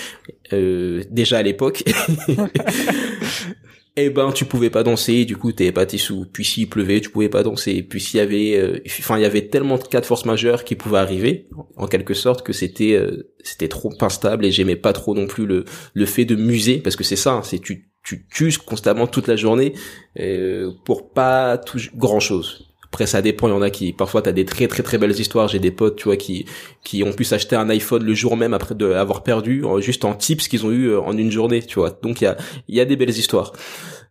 euh, 0.54 1.04
déjà 1.10 1.40
à 1.40 1.44
l'époque, 1.44 1.84
eh 4.06 4.10
ben 4.10 4.32
tu 4.32 4.46
pouvais 4.46 4.70
pas 4.70 4.84
danser, 4.84 5.26
du 5.26 5.38
coup 5.38 5.52
t'avais 5.52 5.72
pas 5.72 5.86
tes 5.86 5.98
sous. 5.98 6.26
Puis 6.32 6.46
s'il 6.46 6.70
pleuvait, 6.70 7.02
tu 7.02 7.10
pouvais 7.10 7.30
pas 7.30 7.44
danser. 7.44 7.84
Puis 7.84 8.00
s'il 8.00 8.18
y 8.18 8.22
avait, 8.22 8.58
euh, 8.58 8.80
enfin 9.00 9.18
il 9.18 9.22
y 9.22 9.26
avait 9.26 9.48
tellement 9.48 9.78
de 9.78 9.84
cas 9.84 10.02
de 10.02 10.06
force 10.06 10.26
majeure 10.26 10.64
qui 10.64 10.76
pouvaient 10.76 11.00
arriver, 11.00 11.50
en 11.78 11.88
quelque 11.88 12.14
sorte, 12.14 12.44
que 12.44 12.54
c'était 12.54 12.94
euh, 12.94 13.32
c'était 13.44 13.68
trop 13.68 13.92
instable 14.02 14.46
et 14.46 14.52
j'aimais 14.52 14.76
pas 14.76 14.94
trop 14.94 15.16
non 15.16 15.28
plus 15.28 15.46
le 15.46 15.66
le 15.94 16.06
fait 16.06 16.26
de 16.26 16.36
muser 16.36 16.78
parce 16.78 16.96
que 16.96 17.04
c'est 17.04 17.16
ça, 17.16 17.34
hein, 17.34 17.44
c'est 17.44 17.60
tu 17.60 17.92
tu 18.04 18.28
tues 18.28 18.58
constamment 18.58 19.08
toute 19.08 19.28
la 19.28 19.36
journée 19.36 19.74
euh, 20.20 20.72
pour 20.86 21.12
pas 21.12 21.58
tout 21.58 21.80
grand 21.96 22.20
chose. 22.20 22.71
Après, 22.92 23.08
ça 23.08 23.22
dépend. 23.22 23.48
Il 23.48 23.52
y 23.52 23.54
en 23.54 23.62
a 23.62 23.70
qui, 23.70 23.94
parfois, 23.94 24.22
t'as 24.22 24.34
des 24.34 24.44
très 24.44 24.68
très 24.68 24.84
très 24.84 24.98
belles 24.98 25.18
histoires. 25.18 25.48
J'ai 25.48 25.60
des 25.60 25.72
potes, 25.72 25.96
tu 25.96 26.04
vois, 26.06 26.18
qui 26.18 26.46
qui 26.84 27.04
ont 27.04 27.14
pu 27.14 27.24
s'acheter 27.24 27.56
un 27.56 27.70
iPhone 27.70 28.04
le 28.04 28.14
jour 28.14 28.36
même 28.36 28.54
après 28.54 28.76
de 28.76 28.86
l'avoir 28.86 29.24
perdu, 29.24 29.64
juste 29.80 30.04
en 30.04 30.14
tips 30.14 30.50
qu'ils 30.50 30.66
ont 30.66 30.72
eu 30.72 30.90
euh, 30.90 31.00
en 31.00 31.18
une 31.18 31.32
journée, 31.32 31.62
tu 31.64 31.80
vois. 31.80 31.98
Donc 32.04 32.20
il 32.20 32.26
y 32.26 32.28
a 32.28 32.36
il 32.68 32.76
y 32.76 32.82
a 32.82 32.86
des 32.86 32.98
belles 32.98 33.18
histoires. 33.18 33.54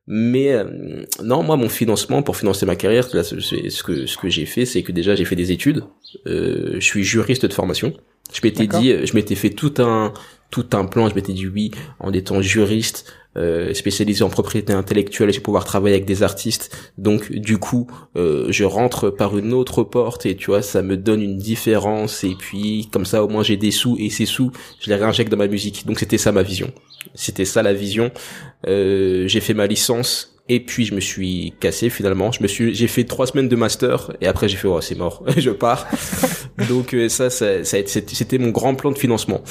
Mais 0.07 0.55
euh, 0.55 1.05
non, 1.23 1.43
moi, 1.43 1.57
mon 1.57 1.69
financement 1.69 2.23
pour 2.23 2.39
financer 2.39 2.65
ma 2.65 2.75
carrière, 2.75 3.07
là, 3.13 3.23
ce 3.23 3.83
que 3.83 4.07
ce 4.07 4.17
que 4.17 4.31
j'ai 4.31 4.47
fait, 4.47 4.65
c'est 4.65 4.83
que 4.83 4.93
déjà 4.93 5.15
j'ai 5.15 5.27
fait 5.27 5.37
des 5.37 5.53
études. 5.53 5.85
Euh, 6.27 6.77
je 6.77 6.85
suis 6.85 7.05
juriste 7.05 7.45
de 7.45 7.53
formation. 7.53 7.93
Je 8.33 8.41
m'étais 8.43 8.67
dit, 8.67 8.95
je 9.05 9.15
m'étais 9.15 9.35
fait 9.35 9.51
tout 9.51 9.75
un 9.79 10.15
tout 10.51 10.67
un 10.73 10.85
plan. 10.85 11.09
Je 11.09 11.15
m'étais 11.15 11.33
dit 11.33 11.47
oui, 11.47 11.71
en 11.99 12.13
étant 12.13 12.43
juriste, 12.43 13.13
euh, 13.37 13.73
spécialisé 13.75 14.25
en 14.25 14.29
propriété 14.29 14.73
intellectuelle, 14.73 15.31
je 15.31 15.37
vais 15.37 15.43
pouvoir 15.43 15.65
travailler 15.65 15.95
avec 15.95 16.07
des 16.07 16.23
artistes. 16.23 16.77
Donc 16.99 17.31
du 17.31 17.59
coup, 17.59 17.87
euh, 18.17 18.47
je 18.51 18.65
rentre 18.65 19.11
par 19.11 19.39
une 19.39 19.53
autre 19.53 19.85
porte 19.85 20.27
et 20.27 20.35
tu 20.35 20.47
vois, 20.47 20.63
ça 20.63 20.83
me 20.83 20.97
donne 20.97 21.23
une 21.23 21.39
différence. 21.39 22.25
Et 22.25 22.35
puis 22.39 22.89
comme 22.93 23.05
ça, 23.05 23.23
au 23.23 23.29
moins 23.29 23.43
j'ai 23.43 23.57
des 23.57 23.71
sous 23.71 23.97
et 23.99 24.11
ces 24.11 24.27
sous, 24.27 24.51
je 24.81 24.91
les 24.91 24.97
réinjecte 24.97 25.31
dans 25.31 25.37
ma 25.37 25.49
musique. 25.49 25.87
Donc 25.87 26.01
c'était 26.01 26.19
ça 26.19 26.33
ma 26.33 26.43
vision. 26.43 26.73
C'était 27.15 27.45
ça 27.45 27.63
la 27.63 27.73
vision. 27.73 28.11
Euh, 28.67 29.27
j'ai 29.29 29.41
fait 29.41 29.55
ma 29.55 29.67
licence 29.67 30.37
et 30.49 30.59
puis 30.59 30.85
je 30.85 30.95
me 30.95 31.01
suis 31.01 31.55
cassé 31.61 31.89
finalement. 31.89 32.33
Je 32.33 32.43
me 32.43 32.49
suis, 32.49 32.75
j'ai 32.75 32.89
fait 32.89 33.05
trois 33.05 33.29
semaines 33.29 33.49
de 33.49 33.57
master 33.57 34.13
et 34.21 34.27
après 34.27 34.49
j'ai 34.49 34.57
fait 34.57 34.67
oh 34.67 34.81
c'est 34.81 34.97
mort, 34.97 35.25
je 35.37 35.51
pars. 35.51 35.87
Donc 36.69 36.95
euh, 36.95 37.09
ça, 37.09 37.31
ça, 37.31 37.63
ça 37.63 37.79
c'était 37.87 38.39
mon 38.39 38.51
grand 38.51 38.75
plan 38.75 38.91
de 38.91 38.99
financement. 38.99 39.43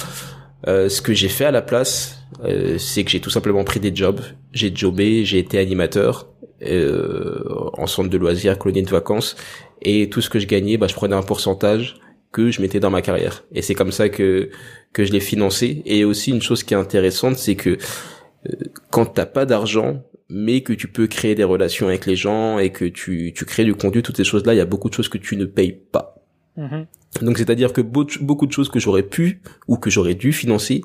Euh, 0.68 0.90
ce 0.90 1.02
que 1.02 1.14
j'ai 1.14 1.30
fait 1.30 1.46
à 1.46 1.52
la 1.52 1.62
place, 1.62 2.20
euh, 2.44 2.78
c'est 2.78 3.04
que 3.04 3.12
j'ai 3.12 3.20
tout 3.20 3.30
simplement 3.30 3.64
pris 3.64 3.80
des 3.80 3.96
jobs. 3.96 4.22
J'ai 4.52 4.76
jobé, 4.76 5.24
j'ai 5.26 5.40
été 5.40 5.58
animateur 5.58 6.28
euh, 6.62 7.44
en 7.74 7.88
centre 7.88 8.10
de 8.10 8.18
loisirs, 8.18 8.58
colonie 8.58 8.84
de 8.84 8.90
vacances, 8.90 9.36
et 9.82 10.10
tout 10.10 10.22
ce 10.22 10.30
que 10.30 10.40
je 10.40 10.48
gagnais, 10.48 10.78
bah, 10.78 10.88
je 10.88 10.96
prenais 10.96 11.16
un 11.16 11.22
pourcentage 11.22 11.96
que 12.32 12.52
je 12.52 12.62
mettais 12.62 12.80
dans 12.80 12.90
ma 12.90 13.02
carrière. 13.02 13.44
Et 13.54 13.62
c'est 13.62 13.76
comme 13.76 13.92
ça 13.92 14.10
que 14.10 14.50
que 14.94 15.06
je 15.06 15.12
l'ai 15.12 15.20
financé. 15.20 15.82
Et 15.86 16.04
aussi 16.04 16.32
une 16.32 16.42
chose 16.42 16.64
qui 16.64 16.74
est 16.74 16.78
intéressante, 16.78 17.38
c'est 17.38 17.56
que 17.56 17.72
euh, 17.72 18.54
quand 18.92 19.06
t'as 19.06 19.26
pas 19.26 19.46
d'argent, 19.46 20.04
mais 20.30 20.62
que 20.62 20.74
tu 20.74 20.88
peux 20.88 21.08
créer 21.08 21.36
des 21.36 21.44
relations 21.44 21.88
avec 21.88 22.06
les 22.06 22.16
gens 22.16 22.60
et 22.60 22.72
que 22.72 22.86
tu, 22.86 23.34
tu 23.36 23.46
crées 23.46 23.66
du 23.66 23.74
contenu, 23.74 24.04
toutes 24.04 24.18
ces 24.18 24.24
choses-là, 24.24 24.54
il 24.54 24.58
y 24.58 24.62
a 24.62 24.66
beaucoup 24.66 24.90
de 24.90 24.94
choses 24.94 25.10
que 25.10 25.18
tu 25.18 25.38
ne 25.38 25.46
payes 25.46 25.80
pas. 25.92 26.16
Mm-hmm. 26.58 26.86
Donc 27.22 27.38
c'est-à-dire 27.38 27.74
que 27.74 27.82
beaucoup 27.82 28.46
de 28.46 28.52
choses 28.52 28.70
que 28.70 28.80
j'aurais 28.80 29.04
pu 29.04 29.42
ou 29.68 29.78
que 29.78 29.90
j'aurais 29.90 30.16
dû 30.16 30.32
financer, 30.32 30.82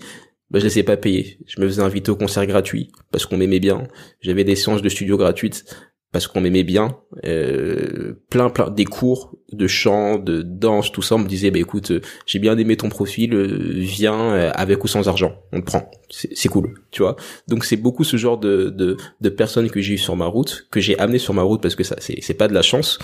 bah, 0.50 0.58
je 0.58 0.64
les 0.64 0.78
ai 0.78 0.82
pas 0.82 0.96
payées. 0.96 1.38
Je 1.46 1.60
me 1.60 1.66
faisais 1.66 1.82
inviter 1.82 2.10
au 2.10 2.16
concert 2.16 2.46
gratuit 2.46 2.90
parce 3.10 3.26
qu'on 3.26 3.36
m'aimait 3.36 3.60
bien. 3.60 3.84
J'avais 4.20 4.44
des 4.44 4.56
séances 4.56 4.82
de 4.82 4.88
studio 4.88 5.16
gratuites 5.16 5.64
parce 6.12 6.28
qu'on 6.28 6.40
m'aimait 6.40 6.62
bien. 6.62 6.96
Euh, 7.26 8.14
plein 8.30 8.48
plein 8.48 8.70
des 8.70 8.84
cours 8.84 9.36
de 9.52 9.66
chant, 9.66 10.16
de 10.16 10.42
danse, 10.42 10.92
tout 10.92 11.02
ça. 11.02 11.16
On 11.16 11.18
me 11.18 11.26
disait 11.26 11.50
bah 11.50 11.58
écoute, 11.58 11.92
j'ai 12.24 12.38
bien 12.38 12.56
aimé 12.56 12.76
ton 12.76 12.88
profil, 12.88 13.34
euh, 13.34 13.72
viens 13.74 14.32
euh, 14.32 14.50
avec 14.54 14.84
ou 14.84 14.86
sans 14.86 15.08
argent, 15.08 15.34
on 15.52 15.60
te 15.60 15.66
prend. 15.66 15.90
C'est 16.08 16.48
cool, 16.48 16.74
tu 16.92 17.02
vois. 17.02 17.16
Donc 17.48 17.64
c'est 17.64 17.76
beaucoup 17.76 18.04
ce 18.04 18.16
genre 18.16 18.38
de, 18.38 18.70
de, 18.70 18.96
de 19.20 19.28
personnes 19.28 19.68
que 19.70 19.80
j'ai 19.80 19.94
eu 19.94 19.98
sur 19.98 20.14
ma 20.14 20.26
route, 20.26 20.68
que 20.70 20.80
j'ai 20.80 20.96
amené 21.00 21.18
sur 21.18 21.34
ma 21.34 21.42
route 21.42 21.60
parce 21.60 21.74
que 21.74 21.82
ça 21.82 21.96
c'est 21.98 22.34
pas 22.34 22.46
de 22.46 22.54
la 22.54 22.62
chance 22.62 22.98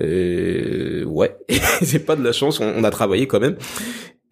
euh, 0.00 1.04
ouais, 1.04 1.36
c'est 1.82 2.04
pas 2.04 2.16
de 2.16 2.22
la 2.22 2.32
chance, 2.32 2.60
on, 2.60 2.84
a 2.84 2.90
travaillé 2.90 3.26
quand 3.26 3.40
même. 3.40 3.56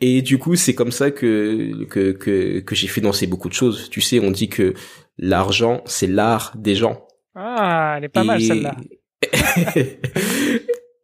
Et 0.01 0.23
du 0.23 0.39
coup, 0.39 0.57
c'est 0.57 0.75
comme 0.75 0.93
ça 0.93 1.11
que 1.11 1.85
que 1.85 2.13
que, 2.13 2.61
que 2.61 2.75
j'ai 2.75 2.87
financé 2.87 3.27
beaucoup 3.27 3.49
de 3.49 3.55
choses. 3.55 3.91
Tu 3.91 4.01
sais, 4.01 4.19
on 4.19 4.31
dit 4.31 4.49
que 4.49 4.73
l'argent, 5.19 5.83
c'est 5.85 6.07
l'art 6.07 6.53
des 6.57 6.75
gens. 6.75 7.07
Ah, 7.35 7.97
elle 7.99 8.05
est 8.05 8.09
pas 8.09 8.25
mal 8.25 8.41
celle-là. 8.41 8.77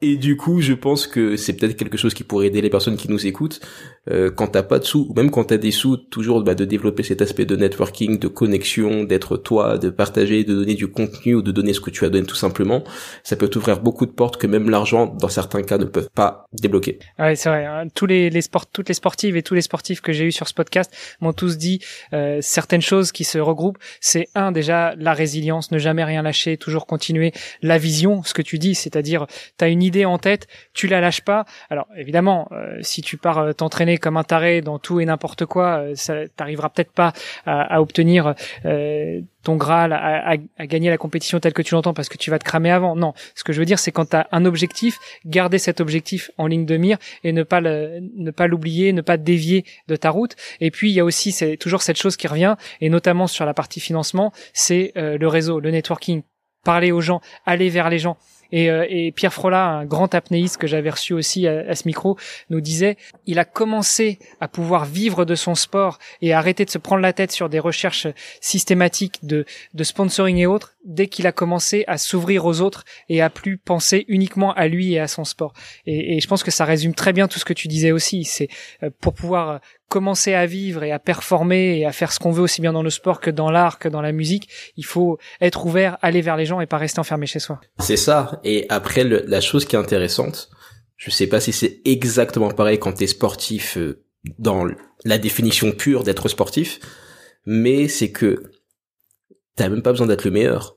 Et 0.02 0.16
du 0.16 0.36
coup, 0.36 0.60
je 0.60 0.74
pense 0.74 1.06
que 1.06 1.36
c'est 1.36 1.54
peut-être 1.54 1.74
quelque 1.74 1.96
chose 1.96 2.12
qui 2.12 2.22
pourrait 2.22 2.48
aider 2.48 2.60
les 2.60 2.68
personnes 2.68 2.98
qui 2.98 3.10
nous 3.10 3.26
écoutent. 3.26 3.60
Euh, 4.10 4.30
quand 4.30 4.48
t'as 4.48 4.62
pas 4.62 4.78
de 4.78 4.84
sous, 4.84 5.06
ou 5.08 5.14
même 5.14 5.30
quand 5.30 5.44
t'as 5.44 5.56
des 5.56 5.70
sous, 5.70 5.96
toujours 5.96 6.42
bah, 6.42 6.54
de 6.54 6.66
développer 6.66 7.02
cet 7.02 7.22
aspect 7.22 7.46
de 7.46 7.56
networking, 7.56 8.18
de 8.18 8.28
connexion, 8.28 9.04
d'être 9.04 9.38
toi, 9.38 9.78
de 9.78 9.88
partager, 9.88 10.44
de 10.44 10.54
donner 10.54 10.74
du 10.74 10.88
contenu 10.88 11.36
ou 11.36 11.42
de 11.42 11.50
donner 11.50 11.72
ce 11.72 11.80
que 11.80 11.88
tu 11.88 12.04
as 12.04 12.10
donné 12.10 12.26
tout 12.26 12.36
simplement. 12.36 12.84
Ça 13.24 13.36
peut 13.36 13.48
t'ouvrir 13.48 13.80
beaucoup 13.80 14.04
de 14.04 14.10
portes 14.10 14.36
que 14.36 14.46
même 14.46 14.68
l'argent, 14.68 15.06
dans 15.06 15.28
certains 15.28 15.62
cas, 15.62 15.78
ne 15.78 15.86
peuvent 15.86 16.10
pas 16.14 16.44
débloquer. 16.52 16.98
Ouais, 17.18 17.34
c'est 17.34 17.48
vrai. 17.48 17.64
Hein. 17.64 17.84
Tous 17.94 18.06
les, 18.06 18.28
les 18.28 18.42
sports, 18.42 18.66
toutes 18.66 18.88
les 18.88 18.94
sportives 18.94 19.36
et 19.36 19.42
tous 19.42 19.54
les 19.54 19.62
sportifs 19.62 20.02
que 20.02 20.12
j'ai 20.12 20.24
eu 20.24 20.32
sur 20.32 20.46
ce 20.46 20.54
podcast 20.54 20.94
m'ont 21.20 21.32
tous 21.32 21.56
dit 21.56 21.80
euh, 22.12 22.38
certaines 22.42 22.82
choses 22.82 23.12
qui 23.12 23.24
se 23.24 23.38
regroupent. 23.38 23.78
C'est 24.00 24.28
un 24.34 24.52
déjà 24.52 24.94
la 24.98 25.14
résilience, 25.14 25.70
ne 25.72 25.78
jamais 25.78 26.04
rien 26.04 26.20
lâcher, 26.20 26.58
toujours 26.58 26.86
continuer, 26.86 27.32
la 27.62 27.78
vision, 27.78 28.22
ce 28.24 28.34
que 28.34 28.42
tu 28.42 28.58
dis, 28.58 28.74
c'est-à-dire 28.74 29.26
t'as 29.56 29.70
une 29.70 29.85
idée 29.86 30.04
en 30.04 30.18
tête, 30.18 30.48
tu 30.74 30.86
la 30.86 31.00
lâches 31.00 31.22
pas. 31.22 31.44
Alors 31.70 31.86
évidemment, 31.96 32.48
euh, 32.52 32.78
si 32.82 33.00
tu 33.02 33.16
pars 33.16 33.38
euh, 33.38 33.52
t'entraîner 33.52 33.98
comme 33.98 34.16
un 34.16 34.24
taré 34.24 34.60
dans 34.60 34.78
tout 34.78 35.00
et 35.00 35.04
n'importe 35.04 35.46
quoi, 35.46 35.78
euh, 35.78 35.94
ça 35.94 36.28
t'arrivera 36.28 36.70
peut-être 36.70 36.92
pas 36.92 37.12
à, 37.46 37.80
obtenir 37.80 38.34
ton 39.42 39.56
Graal, 39.56 39.92
à, 39.92 40.66
gagner 40.66 40.90
la 40.90 40.98
compétition 40.98 41.38
telle 41.38 41.52
que 41.52 41.62
tu 41.62 41.74
l'entends 41.74 41.94
parce 41.94 42.08
que 42.08 42.18
tu 42.18 42.30
vas 42.30 42.38
te 42.38 42.44
cramer 42.44 42.70
avant. 42.70 42.96
Non, 42.96 43.14
ce 43.34 43.44
que 43.44 43.52
je 43.52 43.58
veux 43.58 43.64
dire, 43.64 43.78
c'est 43.78 43.92
quand 43.92 44.10
tu 44.10 44.16
as 44.16 44.26
un 44.32 44.44
objectif, 44.44 44.98
garder 45.24 45.58
cet 45.58 45.80
objectif 45.80 46.30
en 46.38 46.46
ligne 46.46 46.66
de 46.66 46.76
mire 46.76 46.98
et 47.22 47.32
ne 47.32 47.42
pas 47.42 47.60
ne 47.60 48.30
pas 48.30 48.46
l'oublier, 48.46 48.92
ne 48.92 49.02
pas 49.02 49.16
dévier 49.16 49.64
de 49.88 49.96
ta 49.96 50.10
route. 50.10 50.34
Et 50.60 50.70
puis 50.70 50.90
il 50.90 50.94
y 50.94 51.00
a 51.00 51.04
aussi 51.04 51.32
c'est 51.32 51.56
toujours 51.56 51.82
cette 51.82 51.98
chose 51.98 52.16
qui 52.16 52.26
revient 52.26 52.56
et 52.80 52.88
notamment 52.88 53.26
sur 53.26 53.46
la 53.46 53.54
partie 53.54 53.80
financement, 53.80 54.32
c'est 54.52 54.92
le 54.96 55.26
réseau, 55.26 55.60
le 55.60 55.70
networking 55.70 56.22
parler 56.66 56.90
aux 56.90 57.00
gens, 57.00 57.20
aller 57.46 57.70
vers 57.70 57.88
les 57.88 57.98
gens. 57.98 58.18
Et, 58.52 58.70
euh, 58.70 58.86
et, 58.88 59.12
Pierre 59.12 59.32
Frola, 59.32 59.66
un 59.66 59.84
grand 59.84 60.14
apnéiste 60.14 60.56
que 60.56 60.66
j'avais 60.66 60.90
reçu 60.90 61.12
aussi 61.12 61.46
à, 61.46 61.74
ce 61.74 61.82
micro, 61.86 62.16
nous 62.50 62.60
disait 62.60 62.96
il 63.26 63.38
a 63.38 63.44
commencé 63.44 64.18
à 64.40 64.48
pouvoir 64.48 64.84
vivre 64.84 65.24
de 65.24 65.34
son 65.34 65.54
sport 65.54 65.98
et 66.22 66.32
arrêter 66.32 66.64
de 66.64 66.70
se 66.70 66.78
prendre 66.78 67.02
la 67.02 67.12
tête 67.12 67.32
sur 67.32 67.48
des 67.48 67.58
recherches 67.58 68.06
systématiques 68.40 69.24
de, 69.24 69.44
de 69.74 69.84
sponsoring 69.84 70.36
et 70.38 70.46
autres 70.46 70.74
dès 70.84 71.08
qu'il 71.08 71.26
a 71.26 71.32
commencé 71.32 71.84
à 71.88 71.98
s'ouvrir 71.98 72.46
aux 72.46 72.60
autres 72.60 72.84
et 73.08 73.20
à 73.20 73.28
plus 73.28 73.58
penser 73.58 74.04
uniquement 74.08 74.52
à 74.54 74.68
lui 74.68 74.94
et 74.94 75.00
à 75.00 75.08
son 75.08 75.24
sport. 75.24 75.52
Et, 75.86 76.16
et, 76.16 76.20
je 76.20 76.28
pense 76.28 76.42
que 76.42 76.50
ça 76.50 76.64
résume 76.64 76.94
très 76.94 77.12
bien 77.12 77.28
tout 77.28 77.38
ce 77.38 77.44
que 77.44 77.52
tu 77.52 77.68
disais 77.68 77.92
aussi. 77.92 78.24
C'est 78.24 78.48
euh, 78.82 78.90
pour 79.00 79.14
pouvoir 79.14 79.60
commencer 79.88 80.34
à 80.34 80.46
vivre 80.46 80.82
et 80.82 80.92
à 80.92 80.98
performer 80.98 81.78
et 81.78 81.86
à 81.86 81.92
faire 81.92 82.12
ce 82.12 82.18
qu'on 82.18 82.32
veut 82.32 82.42
aussi 82.42 82.60
bien 82.60 82.72
dans 82.72 82.82
le 82.82 82.90
sport 82.90 83.20
que 83.20 83.30
dans 83.30 83.50
l'art 83.50 83.78
que 83.78 83.88
dans 83.88 84.02
la 84.02 84.12
musique, 84.12 84.48
il 84.76 84.84
faut 84.84 85.18
être 85.40 85.66
ouvert, 85.66 85.96
aller 86.02 86.22
vers 86.22 86.36
les 86.36 86.46
gens 86.46 86.60
et 86.60 86.66
pas 86.66 86.78
rester 86.78 86.98
enfermé 86.98 87.26
chez 87.26 87.38
soi. 87.38 87.60
C'est 87.78 87.96
ça. 87.96 88.40
Et 88.44 88.66
après, 88.68 89.04
la 89.04 89.40
chose 89.40 89.64
qui 89.64 89.76
est 89.76 89.78
intéressante, 89.78 90.50
je 90.96 91.10
sais 91.10 91.26
pas 91.26 91.40
si 91.40 91.52
c'est 91.52 91.80
exactement 91.84 92.50
pareil 92.50 92.78
quand 92.78 92.92
t'es 92.92 93.06
sportif 93.06 93.76
euh, 93.76 94.02
dans 94.38 94.66
la 95.04 95.18
définition 95.18 95.72
pure 95.72 96.02
d'être 96.02 96.28
sportif, 96.28 96.80
mais 97.44 97.86
c'est 97.86 98.10
que 98.10 98.50
t'as 99.54 99.68
même 99.68 99.82
pas 99.82 99.92
besoin 99.92 100.06
d'être 100.06 100.24
le 100.24 100.30
meilleur. 100.30 100.76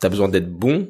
t'as 0.00 0.08
besoin 0.08 0.28
d'être 0.28 0.50
bon, 0.50 0.88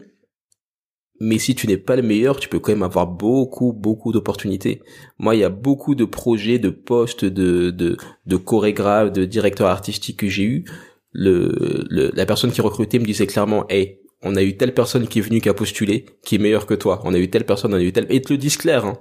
mais 1.20 1.38
si 1.38 1.54
tu 1.54 1.66
n'es 1.66 1.76
pas 1.76 1.96
le 1.96 2.02
meilleur, 2.02 2.38
tu 2.38 2.48
peux 2.48 2.58
quand 2.58 2.72
même 2.72 2.82
avoir 2.82 3.06
beaucoup, 3.06 3.72
beaucoup 3.72 4.12
d'opportunités. 4.12 4.82
Moi, 5.18 5.34
il 5.34 5.40
y 5.40 5.44
a 5.44 5.48
beaucoup 5.48 5.94
de 5.94 6.04
projets, 6.04 6.58
de 6.58 6.70
postes, 6.70 7.24
de, 7.24 7.70
de, 7.70 7.96
de 8.26 8.36
chorégraphe, 8.36 9.12
de 9.12 9.24
directeur 9.24 9.68
artistique 9.68 10.18
que 10.20 10.28
j'ai 10.28 10.44
eu. 10.44 10.64
Le, 11.12 11.84
le, 11.88 12.10
la 12.14 12.26
personne 12.26 12.52
qui 12.52 12.60
recrutait 12.60 12.98
me 12.98 13.04
disait 13.04 13.26
clairement, 13.26 13.66
hey, 13.68 14.00
on 14.22 14.36
a 14.36 14.42
eu 14.42 14.56
telle 14.56 14.74
personne 14.74 15.08
qui 15.08 15.20
est 15.20 15.22
venue, 15.22 15.40
qui 15.40 15.48
a 15.48 15.54
postulé, 15.54 16.06
qui 16.22 16.34
est 16.34 16.38
meilleure 16.38 16.66
que 16.66 16.74
toi. 16.74 17.00
On 17.04 17.14
a 17.14 17.18
eu 17.18 17.30
telle 17.30 17.44
personne, 17.44 17.72
on 17.72 17.78
a 17.78 17.82
eu 17.82 17.92
telle... 17.92 18.06
Et 18.10 18.16
ils 18.16 18.22
te 18.22 18.32
le 18.32 18.38
disent 18.38 18.56
clair, 18.56 18.84
hein. 18.84 18.98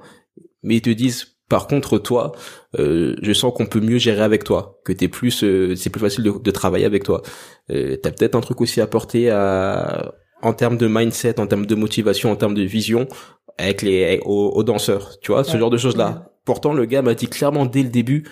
Mais 0.64 0.78
ils 0.78 0.82
te 0.82 0.90
disent, 0.90 1.36
par 1.48 1.68
contre, 1.68 2.00
toi, 2.00 2.32
euh, 2.80 3.16
je 3.22 3.34
sens 3.34 3.54
qu'on 3.56 3.68
peut 3.68 3.80
mieux 3.80 4.00
gérer 4.00 4.22
avec 4.22 4.44
toi, 4.44 4.80
que 4.84 4.92
t'es 4.94 5.08
plus, 5.08 5.44
euh, 5.44 5.76
c'est 5.76 5.92
plus 5.92 6.02
facile 6.02 6.24
de, 6.24 6.32
de, 6.32 6.52
travailler 6.52 6.86
avec 6.86 7.04
toi. 7.04 7.22
Euh, 7.70 7.98
T'as 8.02 8.12
peut-être 8.12 8.36
un 8.36 8.42
truc 8.42 8.62
aussi 8.62 8.82
à 8.82 8.86
apporter 8.86 9.30
à, 9.30 10.16
en 10.46 10.54
termes 10.54 10.78
de 10.78 10.88
mindset, 10.88 11.40
en 11.40 11.48
termes 11.48 11.66
de 11.66 11.76
motivation, 11.76 12.32
en 12.32 12.36
termes 12.36 12.54
de 12.54 12.62
vision 12.62 13.08
avec 13.58 13.82
les 13.82 14.20
aux, 14.26 14.64
danseurs, 14.64 15.20
tu 15.22 15.32
vois, 15.32 15.44
ce 15.44 15.58
genre 15.58 15.70
de 15.70 15.78
choses 15.78 15.98
là. 15.98 16.32
Pourtant 16.46 16.74
le 16.74 16.86
gars 16.86 17.02
m'a 17.02 17.16
dit 17.16 17.28
clairement 17.28 17.66
dès 17.66 17.84
le 17.84 17.90
début 17.90 18.24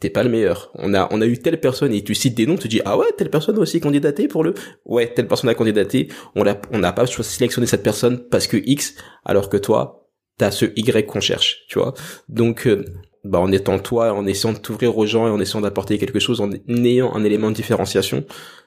t'es 0.00 0.10
pas 0.10 0.24
le 0.24 0.30
meilleur. 0.30 0.72
On 0.74 0.94
a 0.94 1.06
on 1.12 1.20
a 1.20 1.26
eu 1.26 1.38
telle 1.38 1.60
personne 1.60 1.92
et 1.92 2.02
tu 2.02 2.16
cites 2.16 2.34
des 2.34 2.46
noms, 2.46 2.56
tu 2.56 2.66
dis 2.66 2.80
ah 2.84 2.98
ouais 2.98 3.06
telle 3.16 3.30
personne 3.30 3.56
a 3.56 3.60
aussi 3.60 3.78
candidaté 3.78 4.26
pour 4.26 4.42
le 4.42 4.54
ouais 4.84 5.06
telle 5.14 5.28
personne 5.28 5.48
a 5.50 5.54
candidaté. 5.54 6.08
On 6.34 6.42
l'a 6.42 6.60
on 6.72 6.80
n'a 6.80 6.92
pas 6.92 7.06
sélectionné 7.06 7.68
cette 7.68 7.84
personne 7.84 8.28
parce 8.28 8.48
que 8.48 8.56
X 8.56 8.96
alors 9.24 9.48
que 9.48 9.56
toi 9.56 10.08
t'as 10.38 10.50
ce 10.50 10.64
Y 10.74 11.06
qu'on 11.06 11.20
cherche, 11.20 11.64
tu 11.68 11.78
vois. 11.78 11.94
Donc 12.28 12.66
euh, 12.66 12.84
bah 13.24 13.38
en 13.38 13.52
étant 13.52 13.78
toi, 13.78 14.12
en 14.12 14.26
essayant 14.26 14.52
de 14.52 14.58
t'ouvrir 14.58 14.96
aux 14.98 15.06
gens 15.06 15.28
et 15.28 15.30
en 15.30 15.40
essayant 15.40 15.60
d'apporter 15.60 15.96
quelque 15.98 16.18
chose, 16.18 16.40
en 16.40 16.50
ayant 16.68 17.14
un 17.14 17.24
élément 17.24 17.50
de 17.50 17.54
différenciation, 17.54 18.24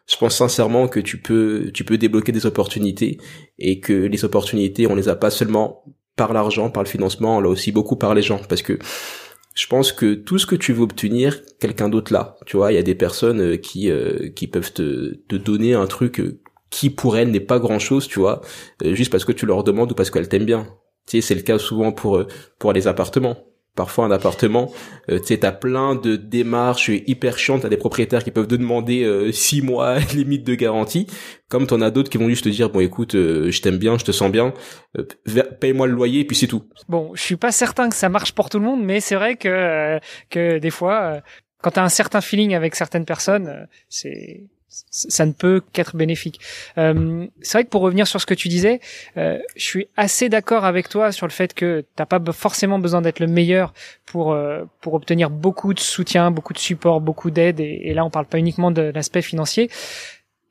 je 0.07 0.17
pense 0.17 0.37
sincèrement 0.37 0.87
que 0.87 0.99
tu 0.99 1.17
peux 1.21 1.71
tu 1.73 1.83
peux 1.83 1.97
débloquer 1.97 2.31
des 2.31 2.45
opportunités 2.45 3.19
et 3.59 3.79
que 3.79 3.93
les 3.93 4.23
opportunités 4.23 4.87
on 4.87 4.95
les 4.95 5.09
a 5.09 5.15
pas 5.15 5.29
seulement 5.29 5.83
par 6.15 6.31
l'argent, 6.31 6.69
par 6.69 6.83
le 6.83 6.89
financement, 6.89 7.37
on 7.37 7.39
l'a 7.41 7.49
aussi 7.49 7.71
beaucoup 7.71 7.97
par 7.97 8.13
les 8.15 8.21
gens 8.21 8.39
parce 8.47 8.61
que 8.61 8.79
je 9.55 9.67
pense 9.67 9.91
que 9.91 10.13
tout 10.13 10.37
ce 10.37 10.45
que 10.45 10.55
tu 10.55 10.73
veux 10.73 10.83
obtenir, 10.83 11.41
quelqu'un 11.59 11.89
d'autre 11.89 12.13
là. 12.13 12.37
Tu 12.45 12.57
vois, 12.57 12.71
il 12.71 12.75
y 12.75 12.77
a 12.77 12.83
des 12.83 12.95
personnes 12.95 13.41
euh, 13.41 13.57
qui 13.57 13.89
euh, 13.89 14.29
qui 14.29 14.47
peuvent 14.47 14.73
te, 14.73 15.15
te 15.27 15.35
donner 15.35 15.73
un 15.73 15.87
truc 15.87 16.19
euh, 16.19 16.41
qui 16.69 16.89
pour 16.89 17.17
elles 17.17 17.31
n'est 17.31 17.39
pas 17.39 17.59
grand 17.59 17.79
chose, 17.79 18.07
tu 18.07 18.19
vois, 18.19 18.41
juste 18.83 19.11
parce 19.11 19.25
que 19.25 19.31
tu 19.31 19.45
leur 19.45 19.63
demandes 19.63 19.91
ou 19.91 19.95
parce 19.95 20.11
qu'elles 20.11 20.29
t'aiment 20.29 20.45
bien. 20.45 20.67
Tu 21.07 21.17
sais, 21.17 21.21
c'est 21.21 21.35
le 21.35 21.41
cas 21.41 21.57
souvent 21.59 21.91
pour 21.91 22.25
pour 22.59 22.73
les 22.73 22.87
appartements 22.87 23.37
parfois 23.75 24.05
un 24.05 24.11
appartement, 24.11 24.71
euh, 25.09 25.19
tu 25.19 25.27
sais, 25.27 25.37
t'as 25.39 25.51
plein 25.51 25.95
de 25.95 26.15
démarches 26.15 26.89
hyper 26.89 27.37
chiantes, 27.37 27.61
t'as 27.61 27.69
des 27.69 27.77
propriétaires 27.77 28.23
qui 28.23 28.31
peuvent 28.31 28.47
te 28.47 28.55
demander 28.55 29.03
euh, 29.03 29.31
six 29.31 29.61
mois 29.61 29.99
limite 30.13 30.43
de 30.43 30.55
garantie, 30.55 31.07
comme 31.49 31.67
t'en 31.67 31.81
as 31.81 31.91
d'autres 31.91 32.09
qui 32.09 32.17
vont 32.17 32.29
juste 32.29 32.45
te 32.45 32.49
dire 32.49 32.69
bon 32.69 32.79
écoute, 32.79 33.15
euh, 33.15 33.51
je 33.51 33.61
t'aime 33.61 33.77
bien, 33.77 33.97
je 33.97 34.05
te 34.05 34.11
sens 34.11 34.31
bien, 34.31 34.53
euh, 34.97 35.43
paye-moi 35.59 35.87
le 35.87 35.93
loyer 35.93 36.21
et 36.21 36.25
puis 36.25 36.35
c'est 36.35 36.47
tout. 36.47 36.63
Bon, 36.87 37.11
je 37.13 37.21
suis 37.21 37.35
pas 37.35 37.51
certain 37.51 37.89
que 37.89 37.95
ça 37.95 38.09
marche 38.09 38.31
pour 38.31 38.49
tout 38.49 38.59
le 38.59 38.65
monde, 38.65 38.83
mais 38.83 38.99
c'est 38.99 39.15
vrai 39.15 39.35
que 39.35 39.99
que 40.29 40.57
des 40.57 40.71
fois, 40.71 41.21
quand 41.61 41.71
t'as 41.71 41.83
un 41.83 41.89
certain 41.89 42.21
feeling 42.21 42.55
avec 42.55 42.75
certaines 42.75 43.05
personnes, 43.05 43.67
c'est 43.89 44.43
ça 44.89 45.25
ne 45.25 45.31
peut 45.31 45.61
qu'être 45.73 45.95
bénéfique. 45.95 46.39
Euh, 46.77 47.27
c'est 47.41 47.57
vrai 47.57 47.63
que 47.65 47.69
pour 47.69 47.81
revenir 47.81 48.07
sur 48.07 48.19
ce 48.19 48.25
que 48.25 48.33
tu 48.33 48.47
disais, 48.47 48.79
euh, 49.17 49.39
je 49.55 49.63
suis 49.63 49.87
assez 49.97 50.29
d'accord 50.29 50.65
avec 50.65 50.89
toi 50.89 51.11
sur 51.11 51.27
le 51.27 51.31
fait 51.31 51.53
que 51.53 51.85
t'as 51.95 52.05
pas 52.05 52.19
forcément 52.31 52.79
besoin 52.79 53.01
d'être 53.01 53.19
le 53.19 53.27
meilleur 53.27 53.73
pour 54.05 54.33
euh, 54.33 54.63
pour 54.81 54.93
obtenir 54.93 55.29
beaucoup 55.29 55.73
de 55.73 55.79
soutien, 55.79 56.31
beaucoup 56.31 56.53
de 56.53 56.59
support, 56.59 57.01
beaucoup 57.01 57.31
d'aide. 57.31 57.59
Et, 57.59 57.81
et, 57.83 57.93
là, 57.93 58.05
on 58.05 58.09
parle 58.09 58.25
pas 58.25 58.39
uniquement 58.39 58.71
de 58.71 58.81
l'aspect 58.93 59.21
financier. 59.21 59.69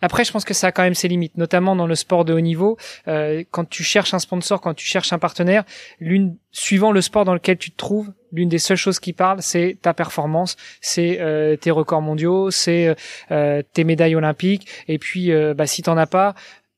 Après, 0.04 0.22
je 0.22 0.32
pense 0.32 0.44
que 0.44 0.52
ça 0.52 0.66
a 0.66 0.72
quand 0.72 0.82
même 0.82 0.92
ses 0.92 1.08
limites, 1.08 1.38
notamment 1.38 1.74
dans 1.74 1.86
le 1.86 1.94
sport 1.94 2.26
de 2.26 2.34
haut 2.34 2.40
niveau. 2.40 2.76
Euh, 3.08 3.42
quand 3.50 3.66
tu 3.66 3.82
cherches 3.82 4.12
un 4.12 4.18
sponsor, 4.18 4.60
quand 4.60 4.74
tu 4.74 4.84
cherches 4.84 5.14
un 5.14 5.18
partenaire, 5.18 5.64
l'une 5.98 6.36
suivant 6.52 6.92
le 6.92 7.00
sport 7.00 7.24
dans 7.24 7.32
lequel 7.32 7.56
tu 7.56 7.70
te 7.70 7.76
trouves, 7.78 8.12
l'une 8.30 8.50
des 8.50 8.58
seules 8.58 8.76
choses 8.76 9.00
qui 9.00 9.14
parle, 9.14 9.40
c'est 9.40 9.78
ta 9.80 9.94
performance, 9.94 10.56
c'est 10.82 11.20
euh, 11.20 11.56
tes 11.56 11.70
records 11.70 12.02
mondiaux, 12.02 12.50
c'est 12.50 12.94
euh, 13.30 13.62
tes 13.72 13.84
médailles 13.84 14.14
olympiques. 14.14 14.68
Et 14.88 14.98
puis, 14.98 15.32
euh, 15.32 15.54
bah, 15.54 15.66
si 15.66 15.80
t'en 15.80 15.96
as 15.96 16.06
pas, 16.06 16.34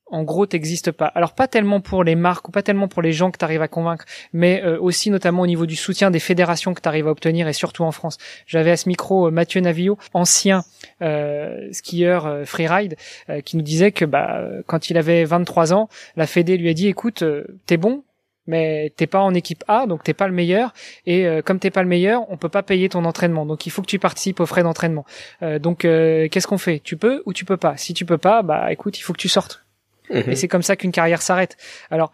en 0.08 0.22
gros, 0.22 0.46
t'existes 0.46 0.92
pas. 0.92 1.06
Alors 1.06 1.34
pas 1.34 1.48
tellement 1.48 1.80
pour 1.80 2.04
les 2.04 2.14
marques 2.14 2.48
ou 2.48 2.52
pas 2.52 2.62
tellement 2.62 2.86
pour 2.86 3.02
les 3.02 3.12
gens 3.12 3.32
que 3.32 3.38
tu 3.38 3.44
arrives 3.44 3.62
à 3.62 3.68
convaincre, 3.68 4.04
mais 4.32 4.62
euh, 4.62 4.78
aussi 4.80 5.10
notamment 5.10 5.42
au 5.42 5.46
niveau 5.46 5.66
du 5.66 5.74
soutien 5.74 6.12
des 6.12 6.20
fédérations 6.20 6.74
que 6.74 6.80
tu 6.80 6.88
arrives 6.88 7.08
à 7.08 7.10
obtenir 7.10 7.48
et 7.48 7.52
surtout 7.52 7.82
en 7.82 7.90
France. 7.90 8.18
J'avais 8.46 8.70
à 8.70 8.76
ce 8.76 8.88
micro 8.88 9.26
euh, 9.26 9.30
Mathieu 9.30 9.60
Navillot, 9.60 9.98
ancien 10.14 10.62
euh, 11.02 11.68
skieur 11.72 12.26
euh, 12.26 12.44
freeride, 12.44 12.96
qui 13.44 13.56
nous 13.56 13.62
disait 13.62 13.90
que 13.90 14.04
bah 14.04 14.40
quand 14.66 14.90
il 14.90 14.96
avait 14.96 15.24
23 15.24 15.72
ans, 15.72 15.88
la 16.16 16.26
Fédé 16.26 16.56
lui 16.56 16.68
a 16.68 16.74
dit 16.74 16.86
écoute, 16.86 17.24
t'es 17.66 17.76
bon, 17.76 18.04
mais 18.46 18.92
t'es 18.96 19.06
pas 19.06 19.20
en 19.20 19.34
équipe 19.34 19.64
A, 19.66 19.86
donc 19.86 20.04
t'es 20.04 20.14
pas 20.14 20.28
le 20.28 20.34
meilleur. 20.34 20.72
Et 21.06 21.26
comme 21.44 21.58
t'es 21.58 21.70
pas 21.70 21.82
le 21.82 21.88
meilleur, 21.88 22.30
on 22.30 22.36
peut 22.36 22.48
pas 22.48 22.62
payer 22.62 22.88
ton 22.88 23.04
entraînement. 23.04 23.46
Donc 23.46 23.66
il 23.66 23.70
faut 23.70 23.82
que 23.82 23.88
tu 23.88 23.98
participes 23.98 24.40
aux 24.40 24.46
frais 24.46 24.62
d'entraînement. 24.62 25.04
donc 25.60 25.80
qu'est-ce 25.80 26.46
qu'on 26.46 26.58
fait? 26.58 26.80
Tu 26.80 26.96
peux 26.96 27.22
ou 27.26 27.32
tu 27.32 27.44
peux 27.44 27.56
pas? 27.56 27.76
Si 27.76 27.94
tu 27.94 28.04
peux 28.04 28.18
pas, 28.18 28.42
bah 28.42 28.72
écoute, 28.72 28.98
il 28.98 29.02
faut 29.02 29.12
que 29.12 29.18
tu 29.18 29.28
sortes. 29.28 29.65
Et 30.10 30.22
mhm. 30.22 30.36
c'est 30.36 30.48
comme 30.48 30.62
ça 30.62 30.76
qu'une 30.76 30.92
carrière 30.92 31.22
s'arrête. 31.22 31.56
Alors, 31.90 32.12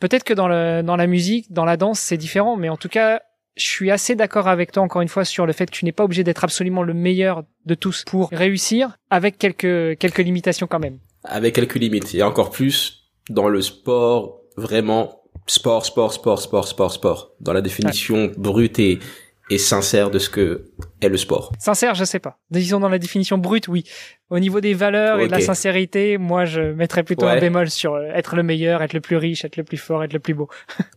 peut-être 0.00 0.24
que 0.24 0.34
dans, 0.34 0.48
le, 0.48 0.82
dans 0.82 0.96
la 0.96 1.06
musique, 1.06 1.52
dans 1.52 1.64
la 1.64 1.76
danse, 1.76 2.00
c'est 2.00 2.16
différent, 2.16 2.56
mais 2.56 2.68
en 2.68 2.76
tout 2.76 2.88
cas, 2.88 3.20
je 3.56 3.66
suis 3.66 3.90
assez 3.90 4.14
d'accord 4.14 4.48
avec 4.48 4.72
toi 4.72 4.82
encore 4.82 5.02
une 5.02 5.08
fois 5.08 5.24
sur 5.24 5.46
le 5.46 5.52
fait 5.52 5.66
que 5.66 5.76
tu 5.76 5.84
n'es 5.84 5.92
pas 5.92 6.04
obligé 6.04 6.24
d'être 6.24 6.44
absolument 6.44 6.82
le 6.82 6.94
meilleur 6.94 7.44
de 7.64 7.74
tous 7.74 8.04
pour 8.04 8.28
réussir, 8.30 8.98
avec 9.10 9.38
quelques 9.38 9.98
quelques 9.98 10.18
limitations 10.18 10.66
quand 10.66 10.78
même. 10.78 10.98
Avec 11.24 11.54
quelques 11.54 11.76
limites 11.76 12.14
et 12.14 12.22
encore 12.22 12.50
plus 12.50 13.10
dans 13.30 13.48
le 13.48 13.62
sport 13.62 14.40
vraiment 14.56 15.22
sport 15.46 15.86
sport 15.86 16.12
sport 16.12 16.40
sport 16.40 16.68
sport 16.68 16.92
sport 16.92 17.32
dans 17.40 17.52
la 17.52 17.62
définition 17.62 18.30
brute 18.36 18.78
et 18.78 18.98
et 19.48 19.58
sincère 19.58 20.10
de 20.10 20.18
ce 20.18 20.28
que 20.28 20.72
est 21.00 21.08
le 21.08 21.16
sport 21.16 21.52
Sincère, 21.58 21.94
je 21.94 22.04
sais 22.04 22.18
pas. 22.18 22.38
Disons 22.50 22.80
dans 22.80 22.88
la 22.88 22.98
définition 22.98 23.38
brute, 23.38 23.68
oui. 23.68 23.84
Au 24.30 24.38
niveau 24.38 24.60
des 24.60 24.74
valeurs 24.74 25.20
et 25.20 25.26
de 25.26 25.32
la 25.32 25.40
sincérité, 25.40 26.18
moi, 26.18 26.44
je 26.44 26.60
mettrais 26.60 27.04
plutôt 27.04 27.26
un 27.26 27.38
bémol 27.38 27.70
sur 27.70 27.94
euh, 27.94 28.08
être 28.12 28.34
le 28.34 28.42
meilleur, 28.42 28.82
être 28.82 28.92
le 28.92 29.00
plus 29.00 29.16
riche, 29.16 29.44
être 29.44 29.56
le 29.56 29.62
plus 29.62 29.76
fort, 29.76 30.02
être 30.02 30.12
le 30.12 30.18
plus 30.18 30.34
beau. 30.34 30.48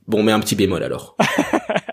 bon, 0.08 0.24
mais 0.24 0.32
un 0.32 0.40
petit 0.40 0.56
bémol 0.56 0.84
alors. 0.84 1.16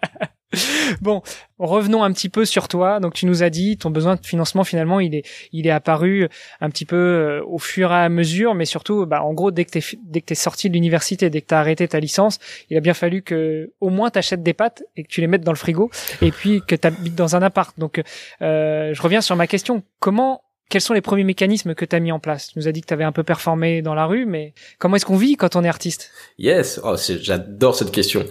bon, 1.01 1.23
revenons 1.59 2.03
un 2.03 2.13
petit 2.13 2.29
peu 2.29 2.45
sur 2.45 2.69
toi. 2.69 3.01
Donc 3.01 3.15
tu 3.15 3.27
nous 3.27 3.43
as 3.43 3.51
dit 3.51 3.77
ton 3.77 3.91
besoin 3.91 4.17
de 4.17 4.25
financement 4.25 4.65
finalement 4.65 5.01
il 5.01 5.15
est 5.15 5.23
il 5.53 5.67
est 5.67 5.71
apparu 5.71 6.29
un 6.61 6.71
petit 6.71 6.85
peu 6.85 6.97
euh, 6.97 7.43
au 7.47 7.59
fur 7.59 7.93
et 7.93 7.95
à 7.95 8.09
mesure, 8.09 8.55
mais 8.55 8.65
surtout 8.65 9.07
bah 9.07 9.23
en 9.23 9.35
gros 9.35 9.51
dès 9.51 9.65
que 9.65 9.71
t'es 9.71 9.81
dès 10.05 10.21
que 10.21 10.27
t'es 10.27 10.35
sorti 10.35 10.69
de 10.69 10.75
l'université, 10.75 11.31
dès 11.31 11.41
que 11.41 11.47
t'as 11.47 11.61
arrêté 11.61 11.87
ta 11.89 12.01
licence, 12.01 12.39
il 12.71 12.77
a 12.77 12.81
bien 12.81 12.95
fallu 12.95 13.23
que 13.23 13.73
au 13.81 13.91
moins 13.91 14.11
t'achètes 14.11 14.43
des 14.43 14.55
pâtes 14.55 14.83
et 14.97 15.05
que 15.05 15.09
tu 15.09 15.21
les 15.21 15.27
mettes 15.27 15.45
dans 15.45 15.53
le 15.53 15.59
frigo 15.59 15.91
et 16.23 16.31
puis 16.31 16.63
que 16.67 16.75
t'habites 16.75 17.15
dans 17.15 17.37
un 17.37 17.43
appart. 17.43 17.79
Donc 17.79 18.03
euh, 18.43 18.95
je 18.95 19.03
reviens 19.03 19.21
sur 19.21 19.37
ma 19.37 19.47
question. 19.47 19.83
Comment 20.01 20.43
quels 20.69 20.81
sont 20.81 20.95
les 20.95 21.01
premiers 21.01 21.25
mécanismes 21.25 21.75
que 21.75 21.85
tu 21.85 21.95
as 21.95 22.01
mis 22.01 22.11
en 22.11 22.19
place? 22.19 22.49
Tu 22.49 22.59
nous 22.59 22.67
as 22.67 22.73
dit 22.73 22.81
que 22.81 22.87
tu 22.87 22.95
avais 22.95 23.05
un 23.05 23.13
peu 23.13 23.23
performé 23.23 23.83
dans 23.83 23.95
la 23.95 24.07
rue, 24.07 24.27
mais 24.27 24.53
comment 24.79 24.97
est-ce 24.97 25.07
qu'on 25.07 25.17
vit 25.17 25.37
quand 25.37 25.55
on 25.55 25.63
est 25.63 25.69
artiste? 25.69 26.11
Yes, 26.39 26.81
oh, 26.83 26.97
j'adore 27.21 27.77
cette 27.77 27.93
question. 27.93 28.25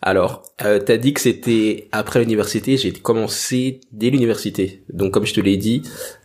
Alors, 0.00 0.44
euh, 0.64 0.78
t'as 0.78 0.96
dit 0.96 1.12
que 1.12 1.20
c'était 1.20 1.88
après 1.92 2.20
l'université. 2.20 2.76
J'ai 2.76 2.92
commencé 2.92 3.80
dès 3.92 4.10
l'université. 4.10 4.82
Donc, 4.92 5.12
comme 5.12 5.26
je 5.26 5.34
te 5.34 5.40
l'ai 5.40 5.56
dit, 5.56 5.82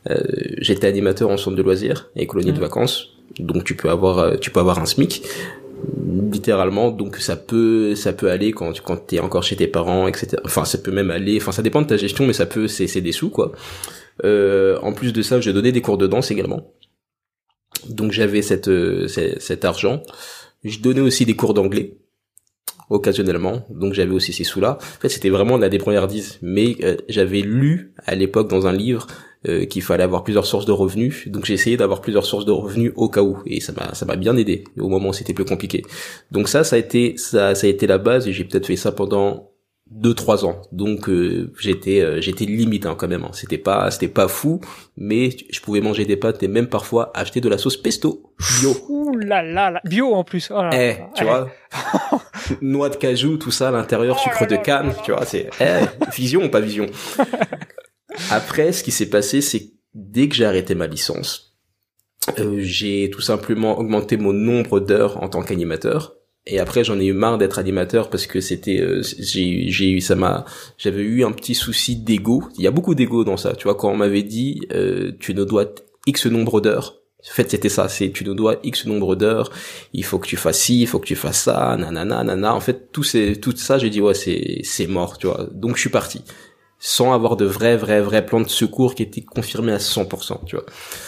euh, 0.10 0.20
j'étais 0.60 0.88
animateur 0.88 1.30
en 1.30 1.38
centre 1.38 1.58
de 1.58 1.64
loisirs 1.64 2.12
et 2.16 2.28
colonie 2.28 2.52
de 2.52 2.58
mmh. 2.58 2.62
vacances. 2.62 3.18
Donc, 3.40 3.64
tu 3.64 3.76
peux 3.76 3.90
avoir, 3.90 4.20
euh, 4.20 4.38
tu 4.38 4.52
peux 4.52 4.60
avoir 4.60 4.80
un 4.80 4.86
SMIC 4.86 5.24
littéralement 6.32 6.92
donc 6.92 7.18
ça 7.18 7.36
peut 7.36 7.96
ça 7.96 8.14
peut 8.14 8.30
aller 8.30 8.52
quand 8.52 8.82
quand 8.82 8.98
t'es 9.08 9.20
encore 9.20 9.44
chez 9.44 9.56
tes 9.56 9.68
parents 9.68 10.08
etc 10.08 10.38
enfin 10.46 10.66
ça 10.66 10.78
peut 10.78 10.92
même 10.92 11.12
aller 11.12 11.38
enfin 11.42 11.52
ça 11.52 11.62
dépend 11.62 11.82
de 11.82 11.88
ta 11.88 11.98
gestion 11.98 12.26
mais 12.26 12.34
ça 12.34 12.46
peut 12.46 12.68
c'est 12.68 12.88
c'est 12.88 13.02
des 13.02 13.12
sous 13.12 13.30
quoi 13.30 13.52
euh, 14.24 14.78
en 14.82 14.94
plus 14.94 15.14
de 15.14 15.22
ça 15.22 15.42
je 15.42 15.52
donnais 15.52 15.72
des 15.72 15.82
cours 15.82 15.98
de 15.98 16.08
danse 16.08 16.32
également 16.32 16.72
donc 17.90 18.12
j'avais 18.12 18.42
cette, 18.42 18.70
euh, 18.70 19.08
cet 19.08 19.66
argent 19.66 20.02
je 20.64 20.80
donnais 20.80 21.02
aussi 21.02 21.26
des 21.26 21.36
cours 21.36 21.54
d'anglais 21.54 21.98
occasionnellement. 22.94 23.66
Donc 23.70 23.94
j'avais 23.94 24.14
aussi 24.14 24.32
ces 24.32 24.44
sous-là. 24.44 24.78
En 24.80 25.02
fait, 25.02 25.10
c'était 25.10 25.30
vraiment 25.30 25.58
la 25.58 25.70
des 25.70 25.80
premières 25.80 26.08
dix. 26.08 26.40
Mais 26.42 26.78
euh, 26.84 26.96
j'avais 27.10 27.42
lu 27.42 27.94
à 28.06 28.16
l'époque 28.16 28.50
dans 28.50 28.68
un 28.68 28.72
livre 28.72 29.08
euh, 29.48 29.66
qu'il 29.66 29.82
fallait 29.82 30.04
avoir 30.04 30.24
plusieurs 30.24 30.46
sources 30.46 30.66
de 30.66 30.72
revenus. 30.72 31.28
Donc 31.28 31.46
j'ai 31.46 31.56
essayé 31.56 31.76
d'avoir 31.76 32.02
plusieurs 32.02 32.26
sources 32.26 32.46
de 32.46 32.52
revenus 32.52 32.94
au 32.96 33.10
cas 33.10 33.24
où. 33.24 33.40
Et 33.46 33.60
ça 33.60 33.74
m'a 33.74 33.94
ça 33.94 34.06
m'a 34.06 34.16
bien 34.16 34.38
aidé 34.38 34.64
au 34.78 34.88
moment 34.88 35.10
où 35.10 35.14
c'était 35.14 35.34
plus 35.34 35.46
compliqué. 35.46 35.84
Donc 36.32 36.48
ça, 36.48 36.64
ça 36.64 36.76
a 36.76 36.80
été 36.80 37.16
ça, 37.18 37.56
ça 37.56 37.68
a 37.68 37.70
été 37.70 37.88
la 37.88 37.98
base. 37.98 38.28
Et 38.28 38.32
j'ai 38.32 38.44
peut-être 38.44 38.68
fait 38.68 38.76
ça 38.76 38.92
pendant 38.92 39.53
deux 39.90 40.14
trois 40.14 40.46
ans. 40.46 40.62
Donc 40.72 41.10
euh, 41.10 41.52
j'étais 41.60 42.02
euh, 42.02 42.22
j'étais 42.22 42.46
limite 42.46 42.86
hein, 42.86 42.96
quand 42.98 43.08
même 43.08 43.24
hein. 43.24 43.32
c'était 43.34 43.58
pas 43.58 43.92
c'était 43.92 44.08
pas 44.08 44.28
fou 44.28 44.62
mais 44.98 45.30
je 45.52 45.60
pouvais 45.62 45.82
manger 45.82 46.06
des 46.06 46.16
pâtes 46.16 46.42
et 46.42 46.48
même 46.48 46.68
parfois 46.68 47.12
acheter 47.14 47.42
de 47.42 47.50
la 47.50 47.58
sauce 47.58 47.78
pesto. 47.78 48.34
Bio. 48.60 48.76
Ouh 48.90 49.18
là 49.18 49.44
là, 49.44 49.82
bio 49.86 50.14
en 50.14 50.24
plus. 50.24 50.52
Oh 50.54 50.62
eh 50.74 50.96
tu 51.16 51.24
vois. 51.24 51.50
Noix 52.62 52.90
de 52.90 52.96
cajou 52.96 53.38
tout 53.38 53.52
ça 53.52 53.70
à 53.70 53.72
l'intérieur 53.72 54.18
oh 54.20 54.24
sucre 54.24 54.48
de 54.48 54.56
canne 54.56 54.94
tu 55.04 55.12
vois 55.12 55.26
c'est 55.26 55.50
eh, 55.60 55.86
vision 56.16 56.46
ou 56.46 56.50
pas 56.50 56.62
vision. 56.62 56.88
Après 58.32 58.72
ce 58.72 58.84
qui 58.84 58.92
s'est 58.92 59.10
passé 59.10 59.42
c'est 59.42 59.72
dès 59.94 60.28
que 60.28 60.36
j'ai 60.36 60.46
arrêté 60.46 60.76
ma 60.76 60.88
licence 60.88 61.54
euh, 62.40 62.60
j'ai 62.60 63.10
tout 63.12 63.22
simplement 63.22 63.78
augmenté 63.78 64.18
mon 64.18 64.34
nombre 64.34 64.80
d'heures 64.80 65.22
en 65.22 65.28
tant 65.28 65.44
qu'animateur. 65.44 66.16
Et 66.46 66.60
après, 66.60 66.84
j'en 66.84 67.00
ai 67.00 67.06
eu 67.06 67.14
marre 67.14 67.38
d'être 67.38 67.58
animateur 67.58 68.10
parce 68.10 68.28
que 68.28 68.42
c'était, 68.42 68.82
euh, 68.82 69.02
j'ai, 69.18 69.70
j'ai 69.70 69.90
eu, 69.90 70.02
ça 70.02 70.16
m'a, 70.16 70.46
j'avais 70.78 71.02
eu 71.02 71.24
un 71.24 71.32
petit 71.32 71.56
souci 71.56 71.96
d'ego. 71.96 72.44
Il 72.58 72.64
y 72.64 72.68
a 72.68 72.72
beaucoup 72.72 72.96
d'ego 72.96 73.24
dans 73.24 73.38
ça. 73.38 73.54
Tu 73.56 73.64
vois, 73.64 73.76
quand 73.76 73.90
on 73.90 73.96
m'avait 73.96 74.24
dit, 74.24 74.62
euh, 74.74 75.14
tu 75.20 75.34
ne 75.34 75.46
dois 75.46 75.74
X 76.06 76.26
nombre 76.26 76.60
d'heures. 76.60 77.00
En 77.22 77.34
fait, 77.34 77.50
c'était 77.50 77.70
ça. 77.70 77.88
C'est, 77.88 78.12
tu 78.12 78.26
ne 78.26 78.34
dois 78.34 78.58
X 78.64 78.86
nombre 78.86 79.16
d'heures. 79.16 79.52
Il 79.94 80.04
faut 80.04 80.20
que 80.20 80.28
tu 80.28 80.36
fasses 80.36 80.60
ci, 80.60 80.82
il 80.82 80.88
faut 80.88 81.00
que 81.00 81.08
tu 81.08 81.16
fasses 81.16 81.44
ça, 81.44 81.78
nanana, 81.80 82.24
nanana. 82.24 82.54
En 82.54 82.60
fait, 82.60 82.92
tout 82.92 83.04
c'est, 83.04 83.38
tout 83.38 83.56
ça, 83.56 83.78
j'ai 83.78 83.90
dit, 83.90 84.02
ouais, 84.02 84.14
c'est, 84.14 84.60
c'est 84.64 84.88
mort, 84.88 85.18
tu 85.18 85.28
vois. 85.28 85.48
Donc, 85.54 85.78
je 85.78 85.82
suis 85.82 85.90
parti 85.90 86.22
sans 86.86 87.14
avoir 87.14 87.38
de 87.38 87.46
vrais, 87.46 87.78
vrais, 87.78 88.02
vrais 88.02 88.26
plans 88.26 88.42
de 88.42 88.50
secours 88.50 88.94
qui 88.94 89.04
étaient 89.04 89.22
confirmés 89.22 89.72
à 89.72 89.78
100%, 89.78 90.44
tu 90.46 90.58
vois. 90.58 90.66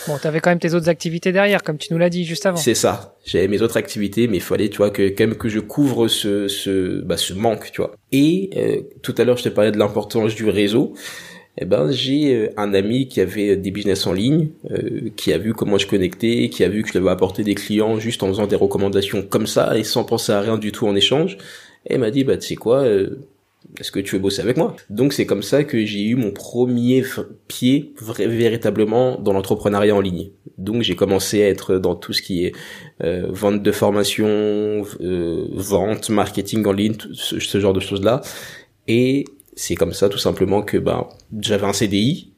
Bon, 0.08 0.18
t'avais 0.18 0.40
quand 0.40 0.50
même 0.50 0.60
tes 0.60 0.74
autres 0.74 0.88
activités 0.88 1.34
derrière, 1.34 1.64
comme 1.64 1.78
tu 1.78 1.92
nous 1.92 2.00
l'as 2.00 2.10
dit 2.10 2.24
juste 2.24 2.46
avant. 2.46 2.56
C'est 2.56 2.76
ça. 2.76 3.18
J'avais 3.26 3.50
mes 3.50 3.62
autres 3.62 3.76
activités, 3.76 4.30
mais 4.30 4.38
il 4.38 4.42
fallait, 4.42 4.70
tu 4.70 4.78
vois, 4.78 4.90
que 4.90 5.10
quand 5.10 5.28
même 5.28 5.36
que 5.36 5.50
je 5.50 5.60
couvre 5.60 6.08
ce, 6.08 6.48
ce, 6.48 7.02
bah, 7.02 7.18
ce 7.18 7.34
manque, 7.34 7.74
tu 7.74 7.82
vois. 7.82 7.94
Et 8.14 8.52
euh, 8.56 8.84
tout 9.04 9.14
à 9.18 9.26
l'heure, 9.26 9.36
je 9.36 9.44
te 9.44 9.50
parlais 9.50 9.74
de 9.74 9.78
l'importance 9.78 10.34
du 10.34 10.50
réseau. 10.50 10.94
Eh 11.58 11.66
ben, 11.66 11.92
j'ai 11.92 12.34
euh, 12.34 12.54
un 12.56 12.74
ami 12.74 13.10
qui 13.10 13.20
avait 13.20 13.58
des 13.58 13.72
business 13.72 14.08
en 14.08 14.14
ligne, 14.14 14.52
euh, 14.72 15.10
qui 15.18 15.34
a 15.34 15.38
vu 15.38 15.54
comment 15.54 15.78
je 15.78 15.88
connectais, 15.88 16.48
qui 16.48 16.64
a 16.64 16.70
vu 16.70 16.84
que 16.84 16.88
je 16.88 16.94
lui 16.94 17.00
avais 17.00 17.12
apporté 17.12 17.44
des 17.44 17.56
clients 17.56 18.00
juste 18.00 18.24
en 18.24 18.30
faisant 18.30 18.48
des 18.48 18.56
recommandations 18.56 19.24
comme 19.24 19.46
ça 19.46 19.78
et 19.78 19.84
sans 19.84 20.06
penser 20.06 20.32
à 20.32 20.40
rien 20.40 20.58
du 20.58 20.72
tout 20.72 20.88
en 20.88 20.96
échange. 20.96 21.38
Et 21.86 21.96
il 21.96 22.00
m'a 22.00 22.12
dit, 22.12 22.24
bah, 22.24 22.38
tu 22.38 22.48
sais 22.48 22.56
quoi, 22.56 22.86
est-ce 23.80 23.92
que 23.92 24.00
tu 24.00 24.16
veux 24.16 24.22
bosser 24.22 24.42
avec 24.42 24.58
moi? 24.58 24.76
Donc 24.90 25.14
c'est 25.14 25.26
comme 25.26 25.44
ça 25.44 25.64
que 25.64 25.86
j'ai 25.86 26.04
eu 26.04 26.16
mon 26.16 26.32
premier 26.32 27.04
pied 27.48 27.94
véritablement 28.00 29.20
dans 29.20 29.34
l'entrepreneuriat 29.34 29.96
en 29.96 30.02
ligne. 30.02 30.30
Donc 30.58 30.82
j'ai 30.82 30.96
commencé 30.96 31.44
à 31.44 31.50
être 31.50 31.78
dans 31.78 31.96
tout 31.96 32.14
ce 32.14 32.22
qui 32.22 32.46
est 32.46 32.54
euh, 33.04 33.28
vente 33.30 33.62
de 33.62 33.72
formation, 33.72 34.28
euh, 34.28 35.48
vente, 35.52 36.10
marketing 36.10 36.66
en 36.66 36.72
ligne, 36.72 36.96
ce, 37.14 37.60
genre 37.60 37.74
de 37.74 37.80
choses-là. 37.80 38.22
Et 38.88 39.26
c'est 39.56 39.76
comme 39.76 39.94
ça 39.94 40.10
tout 40.10 40.18
simplement 40.18 40.62
que 40.62 40.78
ben 40.78 41.08
j'avais 41.40 41.66
un 41.66 41.74
CDI 41.74 42.32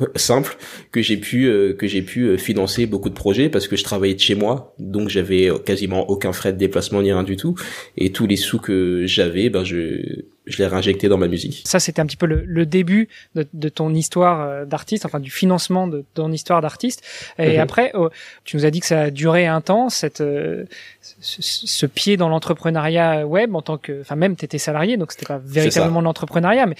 simple 0.16 0.56
que 0.90 1.02
j'ai 1.02 1.16
pu 1.16 1.46
euh, 1.46 1.74
que 1.74 1.86
j'ai 1.86 2.02
pu 2.02 2.24
euh, 2.24 2.36
financer 2.36 2.86
beaucoup 2.86 3.10
de 3.10 3.14
projets 3.14 3.48
parce 3.48 3.68
que 3.68 3.76
je 3.76 3.84
travaillais 3.84 4.14
de 4.14 4.20
chez 4.20 4.34
moi 4.34 4.74
donc 4.78 5.08
j'avais 5.08 5.50
quasiment 5.64 6.08
aucun 6.10 6.32
frais 6.32 6.52
de 6.52 6.58
déplacement 6.58 7.02
ni 7.02 7.12
rien 7.12 7.22
du 7.22 7.36
tout 7.36 7.54
et 7.98 8.10
tous 8.10 8.26
les 8.26 8.36
sous 8.36 8.58
que 8.58 9.04
j'avais 9.06 9.50
ben 9.50 9.64
je 9.64 10.24
je 10.46 10.58
l'ai 10.58 10.66
réinjecté 10.66 11.08
dans 11.08 11.18
ma 11.18 11.28
musique. 11.28 11.62
Ça, 11.66 11.78
c'était 11.78 12.00
un 12.00 12.06
petit 12.06 12.16
peu 12.16 12.26
le, 12.26 12.42
le 12.44 12.66
début 12.66 13.08
de, 13.34 13.46
de, 13.52 13.68
ton 13.68 13.94
histoire 13.94 14.40
euh, 14.40 14.64
d'artiste, 14.64 15.06
enfin 15.06 15.20
du 15.20 15.30
financement 15.30 15.86
de 15.86 16.04
ton 16.14 16.32
histoire 16.32 16.60
d'artiste. 16.60 17.02
Et 17.38 17.54
mhm. 17.54 17.60
après, 17.60 17.90
oh, 17.94 18.10
tu 18.44 18.56
nous 18.56 18.64
as 18.64 18.70
dit 18.70 18.80
que 18.80 18.86
ça 18.86 19.02
a 19.02 19.10
duré 19.10 19.46
un 19.46 19.60
temps, 19.60 19.88
cette, 19.88 20.18
ce, 20.20 21.42
ce, 21.42 21.86
pied 21.86 22.16
dans 22.16 22.28
l'entrepreneuriat 22.28 23.26
web 23.26 23.54
en 23.54 23.62
tant 23.62 23.78
que, 23.78 24.00
enfin 24.00 24.16
même 24.16 24.36
t'étais 24.36 24.58
salarié, 24.58 24.96
donc 24.96 25.12
c'était 25.12 25.26
pas 25.26 25.40
véritablement 25.42 26.00
l'entrepreneuriat, 26.00 26.66
mais 26.66 26.76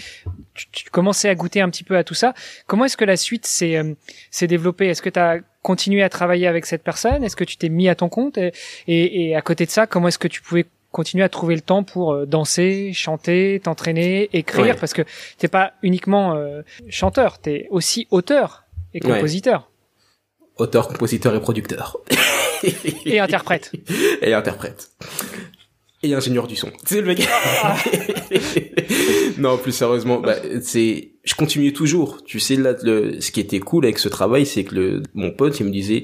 tu, 0.54 0.66
tu, 0.70 0.90
commençais 0.90 1.28
à 1.28 1.34
goûter 1.34 1.60
un 1.60 1.70
petit 1.70 1.84
peu 1.84 1.96
à 1.96 2.04
tout 2.04 2.14
ça. 2.14 2.34
Comment 2.66 2.84
est-ce 2.86 2.96
que 2.96 3.04
la 3.04 3.16
suite 3.16 3.46
s'est 3.46 3.76
euh, 3.76 3.94
s'est 4.30 4.46
développée? 4.46 4.88
Est-ce 4.88 5.02
que 5.02 5.10
tu 5.10 5.20
as 5.20 5.38
continué 5.62 6.02
à 6.02 6.08
travailler 6.08 6.46
avec 6.46 6.66
cette 6.66 6.82
personne? 6.82 7.22
Est-ce 7.22 7.36
que 7.36 7.44
tu 7.44 7.56
t'es 7.56 7.68
mis 7.68 7.88
à 7.88 7.94
ton 7.94 8.08
compte? 8.08 8.38
Et, 8.38 8.52
et, 8.88 9.28
et 9.28 9.36
à 9.36 9.42
côté 9.42 9.66
de 9.66 9.70
ça, 9.70 9.86
comment 9.86 10.08
est-ce 10.08 10.18
que 10.18 10.28
tu 10.28 10.42
pouvais 10.42 10.66
continuer 10.92 11.24
à 11.24 11.28
trouver 11.28 11.56
le 11.56 11.60
temps 11.60 11.82
pour 11.82 12.12
euh, 12.12 12.26
danser, 12.26 12.92
chanter, 12.92 13.60
t'entraîner, 13.64 14.28
écrire, 14.32 14.76
parce 14.76 14.92
que 14.92 15.02
t'es 15.38 15.48
pas 15.48 15.72
uniquement 15.82 16.36
euh, 16.36 16.62
chanteur, 16.88 17.38
t'es 17.38 17.66
aussi 17.70 18.06
auteur 18.10 18.64
et 18.94 19.00
compositeur. 19.00 19.70
Auteur, 20.58 20.86
compositeur 20.86 21.34
et 21.34 21.40
producteur. 21.40 21.96
et 23.06 23.18
interprète. 23.18 23.72
Et 24.22 24.34
interprète. 24.34 24.90
Et 26.04 26.14
ingénieur 26.14 26.46
du 26.46 26.56
son. 26.56 26.70
C'est 26.84 27.00
le 27.00 27.06
mec. 27.06 27.26
Ah. 27.62 27.76
non, 29.38 29.56
plus 29.56 29.72
sérieusement, 29.72 30.20
bah, 30.20 30.36
c'est, 30.60 31.12
je 31.24 31.34
continue 31.34 31.72
toujours. 31.72 32.22
Tu 32.24 32.38
sais, 32.38 32.56
là, 32.56 32.74
le, 32.82 33.20
ce 33.20 33.30
qui 33.30 33.40
était 33.40 33.60
cool 33.60 33.84
avec 33.84 33.98
ce 33.98 34.08
travail, 34.08 34.44
c'est 34.44 34.64
que 34.64 34.74
le, 34.74 35.02
mon 35.14 35.30
pote, 35.30 35.58
il 35.60 35.66
me 35.66 35.70
disait, 35.70 36.02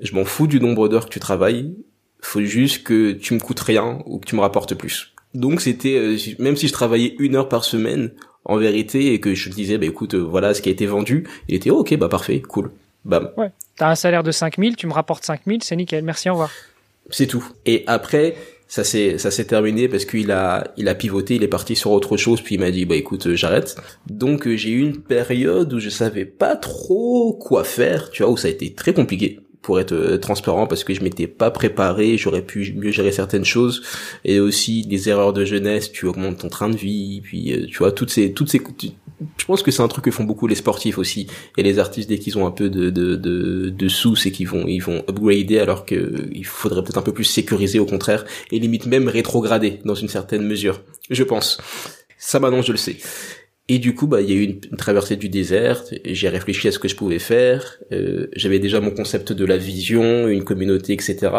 je 0.00 0.14
m'en 0.14 0.24
fous 0.24 0.46
du 0.46 0.60
nombre 0.60 0.88
d'heures 0.88 1.06
que 1.06 1.12
tu 1.12 1.20
travailles, 1.20 1.74
faut 2.22 2.42
juste 2.42 2.84
que 2.84 3.12
tu 3.12 3.34
me 3.34 3.40
coûtes 3.40 3.60
rien 3.60 3.98
ou 4.06 4.18
que 4.18 4.26
tu 4.26 4.36
me 4.36 4.40
rapportes 4.40 4.74
plus. 4.74 5.12
Donc 5.34 5.60
c'était 5.60 5.96
euh, 5.96 6.16
même 6.38 6.56
si 6.56 6.68
je 6.68 6.72
travaillais 6.72 7.14
une 7.18 7.36
heure 7.36 7.48
par 7.48 7.64
semaine 7.64 8.12
en 8.44 8.56
vérité 8.56 9.12
et 9.12 9.20
que 9.20 9.34
je 9.34 9.50
disais 9.50 9.78
bah 9.78 9.86
écoute 9.86 10.14
euh, 10.14 10.18
voilà 10.18 10.54
ce 10.54 10.62
qui 10.62 10.68
a 10.68 10.72
été 10.72 10.86
vendu, 10.86 11.26
il 11.48 11.54
était 11.54 11.70
oh, 11.70 11.78
ok 11.78 11.96
bah 11.96 12.08
parfait 12.08 12.40
cool 12.40 12.70
bam. 13.04 13.30
Ouais. 13.36 13.50
T'as 13.76 13.90
un 13.90 13.94
salaire 13.94 14.22
de 14.22 14.30
5000, 14.30 14.76
tu 14.76 14.86
me 14.86 14.92
rapportes 14.92 15.24
5000, 15.24 15.64
c'est 15.64 15.76
nickel, 15.76 16.04
merci 16.04 16.28
au 16.28 16.32
revoir. 16.32 16.50
C'est 17.10 17.26
tout. 17.26 17.44
Et 17.66 17.84
après 17.86 18.36
ça 18.68 18.84
s'est 18.84 19.18
ça 19.18 19.30
s'est 19.30 19.46
terminé 19.46 19.88
parce 19.88 20.04
qu'il 20.04 20.30
a 20.30 20.72
il 20.76 20.88
a 20.88 20.94
pivoté, 20.94 21.36
il 21.36 21.42
est 21.42 21.48
parti 21.48 21.76
sur 21.76 21.90
autre 21.92 22.16
chose 22.16 22.42
puis 22.42 22.56
il 22.56 22.60
m'a 22.60 22.70
dit 22.70 22.84
bah 22.84 22.96
écoute 22.96 23.26
euh, 23.26 23.36
j'arrête. 23.36 23.76
Donc 24.06 24.46
j'ai 24.48 24.70
eu 24.70 24.80
une 24.80 25.00
période 25.00 25.72
où 25.72 25.80
je 25.80 25.88
savais 25.88 26.26
pas 26.26 26.56
trop 26.56 27.32
quoi 27.32 27.64
faire, 27.64 28.10
tu 28.10 28.22
vois 28.22 28.30
où 28.30 28.36
ça 28.36 28.48
a 28.48 28.50
été 28.50 28.74
très 28.74 28.92
compliqué 28.92 29.40
pour 29.62 29.80
être 29.80 29.92
euh, 29.92 30.18
transparent 30.18 30.66
parce 30.66 30.84
que 30.84 30.92
je 30.92 31.02
m'étais 31.02 31.26
pas 31.26 31.50
préparé, 31.50 32.18
j'aurais 32.18 32.42
pu 32.42 32.74
mieux 32.76 32.90
gérer 32.90 33.12
certaines 33.12 33.44
choses 33.44 33.82
et 34.24 34.40
aussi 34.40 34.86
des 34.86 35.08
erreurs 35.08 35.32
de 35.32 35.44
jeunesse, 35.44 35.92
tu 35.92 36.06
augmentes 36.06 36.38
ton 36.38 36.48
train 36.48 36.68
de 36.68 36.76
vie, 36.76 37.20
puis 37.22 37.52
euh, 37.52 37.66
tu 37.66 37.78
vois 37.78 37.92
toutes 37.92 38.10
ces 38.10 38.32
toutes 38.32 38.50
ces 38.50 38.60
je 39.38 39.44
pense 39.44 39.62
que 39.62 39.70
c'est 39.70 39.82
un 39.82 39.88
truc 39.88 40.04
que 40.04 40.10
font 40.10 40.24
beaucoup 40.24 40.48
les 40.48 40.56
sportifs 40.56 40.98
aussi 40.98 41.28
et 41.56 41.62
les 41.62 41.78
artistes 41.78 42.08
dès 42.08 42.18
qu'ils 42.18 42.38
ont 42.38 42.46
un 42.46 42.50
peu 42.50 42.68
de 42.68 42.90
de 42.90 43.16
de, 43.16 43.88
sous 43.88 44.16
c'est 44.16 44.32
qu'ils 44.32 44.48
vont 44.48 44.66
ils 44.66 44.82
vont 44.82 45.04
upgrader 45.08 45.58
alors 45.58 45.86
que 45.86 46.28
il 46.32 46.44
faudrait 46.44 46.82
peut-être 46.82 46.98
un 46.98 47.02
peu 47.02 47.12
plus 47.12 47.24
sécuriser 47.24 47.78
au 47.78 47.86
contraire 47.86 48.24
et 48.50 48.58
limite 48.58 48.86
même 48.86 49.08
rétrograder 49.08 49.80
dans 49.84 49.94
une 49.94 50.08
certaine 50.08 50.46
mesure, 50.46 50.80
je 51.10 51.22
pense. 51.22 51.58
Ça 52.18 52.40
maintenant 52.40 52.62
je 52.62 52.72
le 52.72 52.78
sais. 52.78 52.96
Et 53.68 53.78
du 53.78 53.94
coup, 53.94 54.06
bah, 54.06 54.20
il 54.20 54.28
y 54.28 54.32
a 54.32 54.36
eu 54.36 54.44
une, 54.44 54.60
traversée 54.76 55.16
du 55.16 55.28
désert. 55.28 55.84
J'ai 56.04 56.28
réfléchi 56.28 56.68
à 56.68 56.72
ce 56.72 56.78
que 56.78 56.88
je 56.88 56.96
pouvais 56.96 57.20
faire. 57.20 57.78
Euh, 57.92 58.26
J'avais 58.34 58.58
déjà 58.58 58.80
mon 58.80 58.90
concept 58.90 59.32
de 59.32 59.44
la 59.44 59.56
vision, 59.56 60.28
une 60.28 60.44
communauté, 60.44 60.92
etc. 60.92 61.30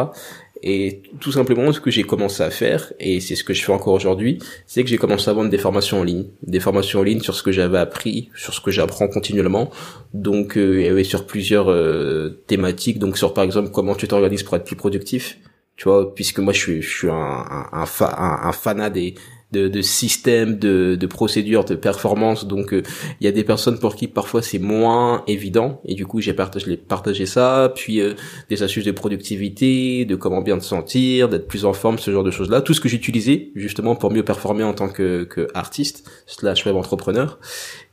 Et 0.66 1.04
tout 1.20 1.34
simplement, 1.34 1.74
ce 1.74 1.82
que 1.82 1.92
j'ai 1.92 2.04
commencé 2.04 2.42
à 2.42 2.50
faire, 2.50 2.94
et 2.98 3.20
c'est 3.20 3.36
ce 3.36 3.44
que 3.44 3.54
je 3.54 3.62
fais 3.62 3.74
encore 3.74 3.94
aujourd'hui, 3.94 4.40
c'est 4.66 4.82
que 4.84 4.90
j'ai 4.90 4.98
commencé 4.98 5.30
à 5.30 5.34
vendre 5.34 5.50
des 5.50 5.58
formations 5.58 6.00
en 6.00 6.04
ligne, 6.06 6.28
des 6.42 6.62
formations 6.62 7.02
en 7.02 7.04
ligne 7.04 7.20
sur 7.20 7.36
ce 7.36 7.44
que 7.44 7.52
j'avais 7.52 7.78
appris, 7.78 8.30
sur 8.34 8.54
ce 8.54 8.62
que 8.62 8.72
j'apprends 8.72 9.10
continuellement. 9.10 9.70
Donc, 10.14 10.58
euh, 10.58 11.04
sur 11.04 11.26
plusieurs 11.26 11.70
euh, 11.70 12.42
thématiques. 12.48 12.98
Donc, 12.98 13.18
sur 13.18 13.34
par 13.34 13.44
exemple 13.44 13.72
comment 13.74 13.96
tu 13.96 14.08
t'organises 14.08 14.44
pour 14.44 14.56
être 14.56 14.64
plus 14.64 14.78
productif. 14.78 15.38
Tu 15.76 15.86
vois, 15.86 16.14
puisque 16.16 16.40
moi 16.40 16.54
je 16.54 16.60
suis, 16.60 16.82
je 16.82 16.98
suis 16.98 17.10
un, 17.10 17.14
un, 17.14 17.84
un, 17.84 18.40
un 18.44 18.52
fanat 18.52 18.92
des, 18.92 19.16
de, 19.54 19.70
de 19.70 19.82
systèmes, 19.82 20.58
de, 20.60 20.96
de 21.00 21.08
procédures, 21.08 21.64
de 21.64 21.76
performance. 21.76 22.46
Donc 22.46 22.74
euh, 22.74 22.84
il 23.22 23.26
y 23.26 23.28
a 23.28 23.32
des 23.32 23.46
personnes 23.46 23.80
pour 23.80 23.96
qui 23.96 24.08
parfois 24.08 24.42
c'est 24.42 24.60
moins 24.60 25.24
évident 25.28 25.82
et 25.86 25.94
du 25.94 26.06
coup 26.06 26.20
j'ai 26.20 26.34
partagé, 26.34 26.76
partagé 26.76 27.26
ça. 27.26 27.72
Puis 27.74 28.02
euh, 28.02 28.16
des 28.50 28.64
astuces 28.64 28.86
de 28.86 28.92
productivité, 28.92 30.04
de 30.06 30.16
comment 30.16 30.42
bien 30.42 30.58
te 30.58 30.66
sentir, 30.66 31.30
d'être 31.30 31.48
plus 31.48 31.64
en 31.64 31.74
forme, 31.74 31.98
ce 32.00 32.12
genre 32.12 32.24
de 32.24 32.32
choses 32.32 32.50
là. 32.50 32.62
Tout 32.62 32.74
ce 32.74 32.82
que 32.82 32.90
j'utilisais 32.90 33.52
justement 33.56 33.96
pour 33.96 34.12
mieux 34.12 34.26
performer 34.26 34.64
en 34.64 34.74
tant 34.74 34.90
que, 34.90 35.24
que 35.24 35.48
artiste 35.54 36.10
slash 36.26 36.66
web 36.66 36.76
entrepreneur. 36.76 37.40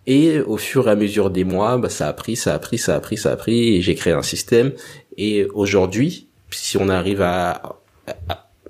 Et 0.07 0.41
au 0.41 0.57
fur 0.57 0.89
et 0.89 0.91
à 0.91 0.97
mesure 0.97 1.31
des 1.31 1.45
mois, 1.45 1.77
bah, 1.77 1.91
ça 1.91 2.09
a 2.09 2.13
pris, 2.13 2.35
ça 2.35 2.55
a 2.55 2.59
pris, 2.59 2.79
ça 2.79 2.97
a 2.97 3.01
pris, 3.01 3.17
ça 3.17 3.33
a 3.33 3.37
pris, 3.37 3.77
et 3.77 3.83
j'ai 3.83 3.95
créé 3.95 4.13
un 4.15 4.23
système. 4.23 4.73
Et 5.19 5.47
aujourd'hui, 5.55 6.29
si 6.51 6.79
on 6.79 6.89
arrive 6.89 7.21
à, 7.21 7.77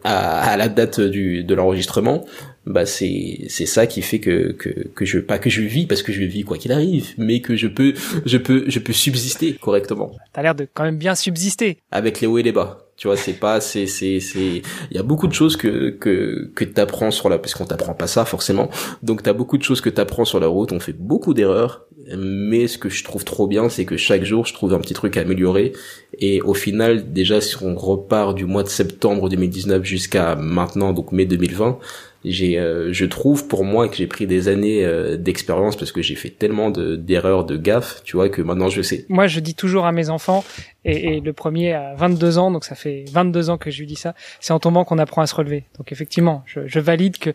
à, 0.04 0.52
à 0.52 0.56
la 0.56 0.68
date 0.68 1.00
du, 1.00 1.44
de 1.44 1.54
l'enregistrement, 1.54 2.26
bah 2.66 2.84
c'est 2.84 3.46
c'est 3.48 3.66
ça 3.66 3.86
qui 3.86 4.02
fait 4.02 4.20
que 4.20 4.52
que 4.52 4.88
que 4.88 5.04
je 5.06 5.18
pas 5.18 5.38
que 5.38 5.48
je 5.48 5.62
vis 5.62 5.86
parce 5.86 6.02
que 6.02 6.12
je 6.12 6.22
vis 6.22 6.42
quoi 6.42 6.58
qu'il 6.58 6.72
arrive 6.72 7.14
mais 7.16 7.40
que 7.40 7.56
je 7.56 7.66
peux 7.66 7.94
je 8.26 8.36
peux 8.36 8.64
je 8.68 8.78
peux 8.78 8.92
subsister 8.92 9.54
correctement. 9.54 10.12
T'as 10.32 10.42
l'air 10.42 10.54
de 10.54 10.68
quand 10.72 10.84
même 10.84 10.98
bien 10.98 11.14
subsister. 11.14 11.78
Avec 11.90 12.20
les 12.20 12.26
hauts 12.26 12.38
et 12.38 12.42
les 12.42 12.52
bas. 12.52 12.86
Tu 12.96 13.06
vois 13.06 13.16
c'est 13.16 13.32
pas 13.32 13.62
c'est 13.62 13.86
c'est 13.86 14.20
c'est 14.20 14.62
il 14.90 14.96
y 14.96 14.98
a 14.98 15.02
beaucoup 15.02 15.26
de 15.26 15.32
choses 15.32 15.56
que 15.56 15.88
que 15.88 16.50
que 16.54 16.64
t'apprends 16.64 17.10
sur 17.10 17.30
la 17.30 17.38
parce 17.38 17.54
qu'on 17.54 17.64
t'apprend 17.64 17.94
pas 17.94 18.06
ça 18.06 18.26
forcément. 18.26 18.68
Donc 19.02 19.22
t'as 19.22 19.32
beaucoup 19.32 19.56
de 19.56 19.62
choses 19.62 19.80
que 19.80 19.88
t'apprends 19.88 20.26
sur 20.26 20.38
la 20.38 20.48
route. 20.48 20.72
On 20.72 20.80
fait 20.80 20.92
beaucoup 20.92 21.32
d'erreurs. 21.32 21.86
Mais 22.16 22.66
ce 22.66 22.76
que 22.76 22.88
je 22.88 23.04
trouve 23.04 23.24
trop 23.24 23.46
bien 23.46 23.68
c'est 23.70 23.84
que 23.86 23.96
chaque 23.96 24.24
jour 24.24 24.44
je 24.44 24.52
trouve 24.52 24.74
un 24.74 24.80
petit 24.80 24.94
truc 24.94 25.16
à 25.16 25.22
améliorer. 25.22 25.72
Et 26.18 26.42
au 26.42 26.52
final 26.52 27.10
déjà 27.12 27.40
si 27.40 27.56
on 27.62 27.74
repart 27.74 28.34
du 28.34 28.44
mois 28.44 28.64
de 28.64 28.68
septembre 28.68 29.30
2019 29.30 29.82
jusqu'à 29.82 30.34
maintenant 30.34 30.92
donc 30.92 31.12
mai 31.12 31.24
2020 31.24 31.78
j'ai 32.24 32.58
euh, 32.58 32.92
je 32.92 33.04
trouve 33.06 33.48
pour 33.48 33.64
moi 33.64 33.88
que 33.88 33.96
j'ai 33.96 34.06
pris 34.06 34.26
des 34.26 34.48
années 34.48 34.84
euh, 34.84 35.16
d'expérience 35.16 35.76
parce 35.76 35.92
que 35.92 36.02
j'ai 36.02 36.14
fait 36.14 36.30
tellement 36.30 36.70
de 36.70 36.96
d'erreurs 36.96 37.44
de 37.44 37.56
gaffes 37.56 38.02
tu 38.04 38.16
vois 38.16 38.28
que 38.28 38.42
maintenant 38.42 38.68
je 38.68 38.82
sais 38.82 39.06
moi 39.08 39.26
je 39.26 39.40
dis 39.40 39.54
toujours 39.54 39.86
à 39.86 39.92
mes 39.92 40.10
enfants 40.10 40.44
et, 40.84 41.16
et, 41.16 41.20
le 41.20 41.32
premier 41.32 41.72
a 41.72 41.94
22 41.94 42.38
ans 42.38 42.50
donc 42.50 42.64
ça 42.64 42.74
fait 42.74 43.04
22 43.10 43.50
ans 43.50 43.58
que 43.58 43.70
je 43.70 43.80
lui 43.80 43.86
dis 43.86 43.96
ça 43.96 44.14
c'est 44.40 44.52
en 44.52 44.58
tombant 44.58 44.84
qu'on 44.84 44.98
apprend 44.98 45.22
à 45.22 45.26
se 45.26 45.34
relever 45.34 45.64
donc 45.78 45.92
effectivement 45.92 46.42
je, 46.46 46.66
je 46.66 46.80
valide 46.80 47.18
que 47.18 47.32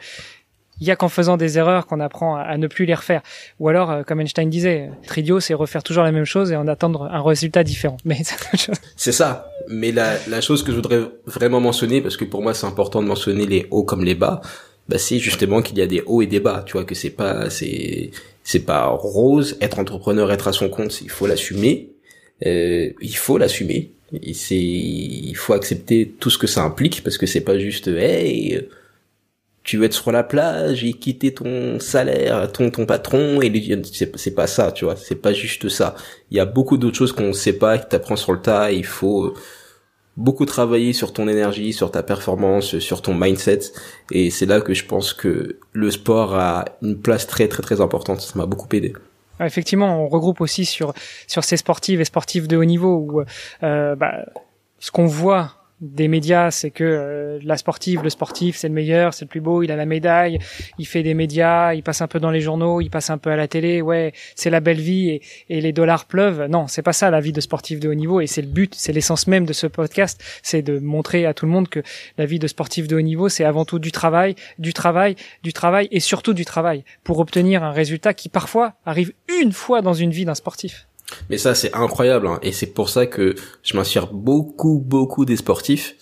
il 0.82 0.88
y 0.88 0.92
a 0.92 0.96
qu'en 0.96 1.10
faisant 1.10 1.38
des 1.38 1.58
erreurs 1.58 1.88
qu'on 1.88 2.00
apprend 2.00 2.36
à, 2.36 2.58
ne 2.58 2.68
plus 2.68 2.86
les 2.86 2.94
refaire. 2.94 3.22
Ou 3.60 3.70
alors, 3.70 3.92
euh, 3.92 4.04
comme 4.04 4.20
Einstein 4.20 4.50
disait, 4.50 4.90
tridio, 5.08 5.40
c'est 5.40 5.54
refaire 5.54 5.84
toujours 5.84 6.04
la 6.04 6.12
même 6.12 6.26
chose 6.26 6.52
et 6.52 6.56
en 6.56 6.68
attendre 6.68 7.04
un 7.04 7.22
résultat 7.22 7.64
différent. 7.64 7.98
Mais 8.04 8.22
c'est 8.96 9.12
ça. 9.12 9.52
Mais 9.70 9.92
la, 9.92 10.16
la 10.28 10.42
chose 10.42 10.64
que 10.64 10.72
je 10.72 10.76
voudrais 10.76 11.02
vraiment 11.26 11.60
mentionner, 11.60 12.02
parce 12.02 12.18
que 12.18 12.26
pour 12.26 12.42
moi 12.42 12.54
c'est 12.54 12.68
important 12.68 13.02
de 13.02 13.08
mentionner 13.08 13.46
les 13.46 13.68
hauts 13.72 13.84
comme 13.84 14.04
les 14.04 14.16
bas, 14.16 14.42
bah 14.90 14.98
c'est 14.98 15.20
justement 15.20 15.62
qu'il 15.62 15.78
y 15.78 15.82
a 15.82 15.88
des 15.88 16.02
hauts 16.06 16.22
et 16.22 16.28
des 16.28 16.40
bas. 16.40 16.64
Tu 16.66 16.74
vois 16.74 16.86
que 16.86 16.96
c'est 16.96 17.10
pas 17.10 17.50
c'est 17.50 18.12
c'est 18.44 18.60
pas 18.66 18.88
rose. 18.88 19.58
Être 19.62 19.80
entrepreneur, 19.80 20.32
être 20.32 20.48
à 20.48 20.54
son 20.54 20.70
compte, 20.70 21.02
il 21.02 21.10
faut 21.10 21.28
l'assumer. 21.28 21.90
Euh, 22.46 22.92
il 23.02 23.16
faut 23.18 23.38
l'assumer. 23.38 23.92
C'est 24.34 24.56
il 24.56 25.36
faut 25.36 25.54
accepter 25.54 26.14
tout 26.20 26.30
ce 26.30 26.38
que 26.38 26.48
ça 26.48 26.64
implique 26.64 27.04
parce 27.04 27.18
que 27.18 27.26
c'est 27.26 27.42
pas 27.42 27.58
juste 27.60 27.88
hey 27.88 28.68
tu 29.66 29.78
veux 29.78 29.86
être 29.86 29.94
sur 29.94 30.12
la 30.12 30.24
plage 30.24 30.84
et 30.86 30.94
quitter 30.94 31.34
ton 31.34 31.80
salaire, 31.80 32.52
ton 32.52 32.70
ton 32.70 32.86
patron 32.86 33.42
et 33.42 33.52
c'est 33.92 34.36
pas 34.36 34.48
ça, 34.48 34.72
tu 34.72 34.86
vois, 34.86 34.96
c'est 34.96 35.16
pas 35.16 35.34
juste 35.34 35.70
ça. 35.70 35.96
Il 36.32 36.38
y 36.38 36.40
a 36.40 36.46
beaucoup 36.46 36.78
d'autres 36.78 36.96
choses 36.98 37.12
qu'on 37.12 37.34
sait 37.34 37.54
pas 37.54 37.80
que 37.80 37.90
t'apprends 37.90 38.16
sur 38.16 38.32
le 38.34 38.42
tas, 38.42 38.72
il 38.72 38.86
faut 38.86 39.34
beaucoup 40.18 40.46
travailler 40.46 40.94
sur 40.94 41.14
ton 41.14 41.28
énergie, 41.28 41.74
sur 41.74 41.92
ta 41.92 42.04
performance, 42.04 42.80
sur 42.80 43.02
ton 43.02 43.14
mindset 43.14 43.60
et 44.12 44.30
c'est 44.30 44.46
là 44.46 44.62
que 44.62 44.74
je 44.74 44.86
pense 44.86 45.14
que 45.14 45.60
le 45.74 45.92
sport 45.92 46.36
a 46.36 46.66
une 46.82 46.98
place 46.98 47.28
très 47.28 47.48
très 47.48 47.64
très 47.64 47.82
importante, 47.82 48.22
ça 48.22 48.34
m'a 48.36 48.46
beaucoup 48.46 48.68
aidé. 48.74 48.94
Effectivement, 49.42 50.02
on 50.02 50.08
regroupe 50.08 50.40
aussi 50.40 50.66
sur 50.66 50.94
sur 51.28 51.44
ces 51.44 51.58
sportives 51.58 52.00
et 52.00 52.06
sportifs 52.06 52.48
de 52.48 52.56
haut 52.56 52.64
niveau 52.64 52.96
où 52.96 53.22
euh, 53.64 53.96
bah, 53.96 54.26
ce 54.80 54.92
qu'on 54.92 55.08
voit 55.08 55.65
des 55.82 56.08
médias, 56.08 56.52
c'est 56.52 56.72
que 56.72 56.84
euh, 56.84 57.40
la 57.44 57.58
sportive, 57.58 58.02
le 58.02 58.10
sportif, 58.10 58.56
c'est 58.56 58.70
le 58.70 58.74
meilleur, 58.74 59.14
c'est 59.14 59.26
le 59.26 59.30
plus 59.30 59.42
beau, 59.42 59.62
il 59.62 59.72
a 59.72 59.76
la 59.76 59.86
médaille, 59.86 60.40
il 60.80 60.86
fait 60.86 61.04
des 61.04 61.14
médias, 61.14 61.74
il 61.74 61.84
passe 61.84 62.02
un 62.02 62.08
peu 62.08 62.20
dans 62.20 62.32
les 62.32 62.40
journaux, 62.40 62.80
il 62.80 62.90
passe 62.90 63.10
un 63.10 63.18
peu 63.18 63.30
à 63.30 63.36
la 63.36 63.48
télé, 63.48 63.82
ouais, 63.82 64.14
c'est 64.36 64.50
la 64.50 64.62
belle 64.62 64.80
vie 64.80 65.10
et, 65.10 65.22
et 65.50 65.60
les 65.60 65.74
dollars 65.74 66.06
pleuvent. 66.06 66.46
Non, 66.46 66.68
c'est 66.68 66.82
pas 66.82 66.94
ça 66.94 67.10
la 67.10 67.20
vie 67.20 67.34
de 67.34 67.42
sportif 67.42 67.80
de 67.80 67.90
haut 67.90 67.94
niveau 67.94 68.22
et 68.22 68.28
c'est 68.28 68.42
le 68.42 68.48
but, 68.48 68.74
c'est 68.76 68.94
l'essence 68.94 69.28
même 69.28 69.46
de 69.46 69.54
ce 69.54 69.68
podcast, 69.68 70.24
c'est 70.44 70.62
de 70.62 70.80
montrer 70.80 71.26
à 71.26 71.34
tout 71.34 71.46
le 71.46 71.52
monde 71.52 71.68
que 71.68 71.82
la 72.18 72.26
vie 72.26 72.40
de 72.40 72.48
sportif 72.48 72.88
de 72.88 72.96
haut 72.96 73.02
niveau, 73.02 73.28
c'est 73.28 73.44
avant 73.44 73.66
tout 73.66 73.80
du 73.80 73.92
travail, 73.92 74.36
du 74.60 74.74
travail, 74.74 75.16
du 75.44 75.52
travail 75.52 75.90
et 75.92 76.00
surtout 76.00 76.34
du 76.34 76.46
travail 76.46 76.86
pour 77.04 77.20
obtenir 77.20 77.64
un 77.64 77.72
résultat 77.72 78.14
qui 78.14 78.30
parfois 78.30 78.76
arrive 78.86 79.12
une 79.42 79.52
fois 79.52 79.82
dans 79.82 79.94
une 79.94 80.12
vie 80.12 80.26
d'un 80.26 80.36
sportif. 80.36 80.88
Mais 81.30 81.38
ça, 81.38 81.56
c'est 81.56 81.74
incroyable, 81.74 82.28
hein. 82.28 82.40
et 82.42 82.52
c'est 82.52 82.74
pour 82.74 82.90
ça 82.90 83.06
que 83.06 83.36
je 83.64 83.78
m'inspire 83.78 84.08
beaucoup, 84.08 84.80
beaucoup 84.80 85.26
des 85.26 85.36
sportifs. 85.36 85.96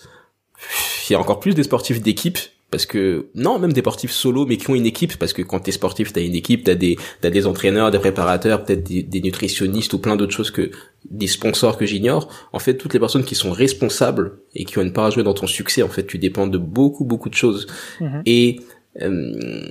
Il 1.08 1.12
y 1.12 1.16
a 1.16 1.20
encore 1.20 1.40
plus 1.40 1.54
des 1.54 1.62
sportifs 1.62 2.00
d'équipe, 2.00 2.38
parce 2.70 2.86
que 2.86 3.28
non, 3.36 3.60
même 3.60 3.72
des 3.72 3.82
sportifs 3.82 4.10
solo, 4.10 4.46
mais 4.46 4.56
qui 4.56 4.68
ont 4.68 4.74
une 4.74 4.86
équipe, 4.86 5.16
parce 5.16 5.32
que 5.32 5.42
quand 5.42 5.60
t'es 5.60 5.70
sportif, 5.70 6.12
t'as 6.12 6.22
une 6.22 6.34
équipe, 6.34 6.64
t'as 6.64 6.74
des 6.74 6.96
t'as 7.20 7.30
des 7.30 7.46
entraîneurs, 7.46 7.92
des 7.92 8.00
préparateurs, 8.00 8.64
peut-être 8.64 8.82
des, 8.82 9.02
des, 9.02 9.20
nutritionnistes 9.20 9.92
ou 9.92 10.00
plein 10.00 10.16
d'autres 10.16 10.32
choses 10.32 10.50
que 10.50 10.72
des 11.08 11.28
sponsors 11.28 11.78
que 11.78 11.86
j'ignore. 11.86 12.28
En 12.52 12.58
fait, 12.58 12.76
toutes 12.76 12.92
les 12.92 12.98
personnes 12.98 13.22
qui 13.22 13.36
sont 13.36 13.52
responsables 13.52 14.38
et 14.56 14.64
qui 14.64 14.78
ont 14.78 14.82
une 14.82 14.92
part 14.92 15.04
à 15.04 15.10
jouer 15.10 15.22
dans 15.22 15.34
ton 15.34 15.46
succès, 15.46 15.82
en 15.84 15.88
fait, 15.88 16.04
tu 16.06 16.18
dépends 16.18 16.48
de 16.48 16.58
beaucoup, 16.58 17.04
beaucoup 17.04 17.28
de 17.28 17.34
choses. 17.34 17.68
Mm-hmm. 18.00 18.22
Et 18.26 18.60
euh, 19.02 19.70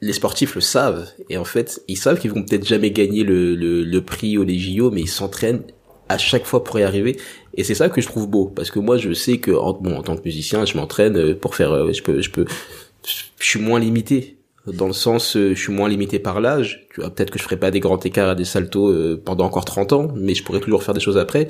les 0.00 0.12
sportifs 0.12 0.54
le 0.54 0.60
savent. 0.60 1.06
Et 1.28 1.36
en 1.36 1.44
fait 1.44 1.82
ils 1.88 1.96
savent 1.96 2.18
qu'ils 2.18 2.32
vont 2.32 2.42
peut-être 2.42 2.66
jamais 2.66 2.90
gagner 2.90 3.22
le, 3.22 3.54
le, 3.54 3.84
le 3.84 4.00
prix 4.02 4.38
ou 4.38 4.44
les 4.44 4.58
JO 4.58 4.90
mais 4.90 5.02
ils 5.02 5.08
s'entraînent 5.08 5.62
à 6.08 6.18
chaque 6.18 6.44
fois 6.44 6.64
pour 6.64 6.78
y 6.78 6.82
arriver. 6.82 7.16
Et 7.54 7.64
c'est 7.64 7.74
ça 7.74 7.88
que 7.88 8.00
je 8.00 8.06
trouve 8.06 8.28
beau. 8.28 8.46
Parce 8.46 8.70
que 8.70 8.78
moi 8.78 8.96
je 8.96 9.12
sais 9.12 9.38
que 9.38 9.52
en, 9.52 9.72
bon 9.74 9.96
en 9.96 10.02
tant 10.02 10.16
que 10.16 10.22
musicien 10.24 10.64
je 10.64 10.76
m'entraîne 10.76 11.16
euh, 11.16 11.34
pour 11.34 11.54
faire 11.54 11.72
euh, 11.72 11.92
je 11.92 12.02
peux 12.02 12.20
je 12.20 12.30
peux 12.30 12.44
je 13.06 13.46
suis 13.46 13.60
moins 13.60 13.78
limité. 13.78 14.36
Dans 14.66 14.86
le 14.86 14.92
sens 14.92 15.36
euh, 15.36 15.54
je 15.54 15.60
suis 15.60 15.72
moins 15.72 15.88
limité 15.88 16.18
par 16.18 16.40
l'âge. 16.40 16.88
Tu 16.92 17.00
vois 17.00 17.10
peut-être 17.10 17.30
que 17.30 17.38
je 17.38 17.44
ferai 17.44 17.56
pas 17.56 17.70
des 17.70 17.80
grands 17.80 18.00
écarts 18.00 18.30
à 18.30 18.34
des 18.34 18.44
saltos 18.44 19.18
pendant 19.18 19.44
encore 19.44 19.64
30 19.64 19.92
ans 19.92 20.08
mais 20.16 20.34
je 20.34 20.42
pourrais 20.42 20.60
toujours 20.60 20.82
faire 20.82 20.94
des 20.94 21.00
choses 21.00 21.18
après. 21.18 21.46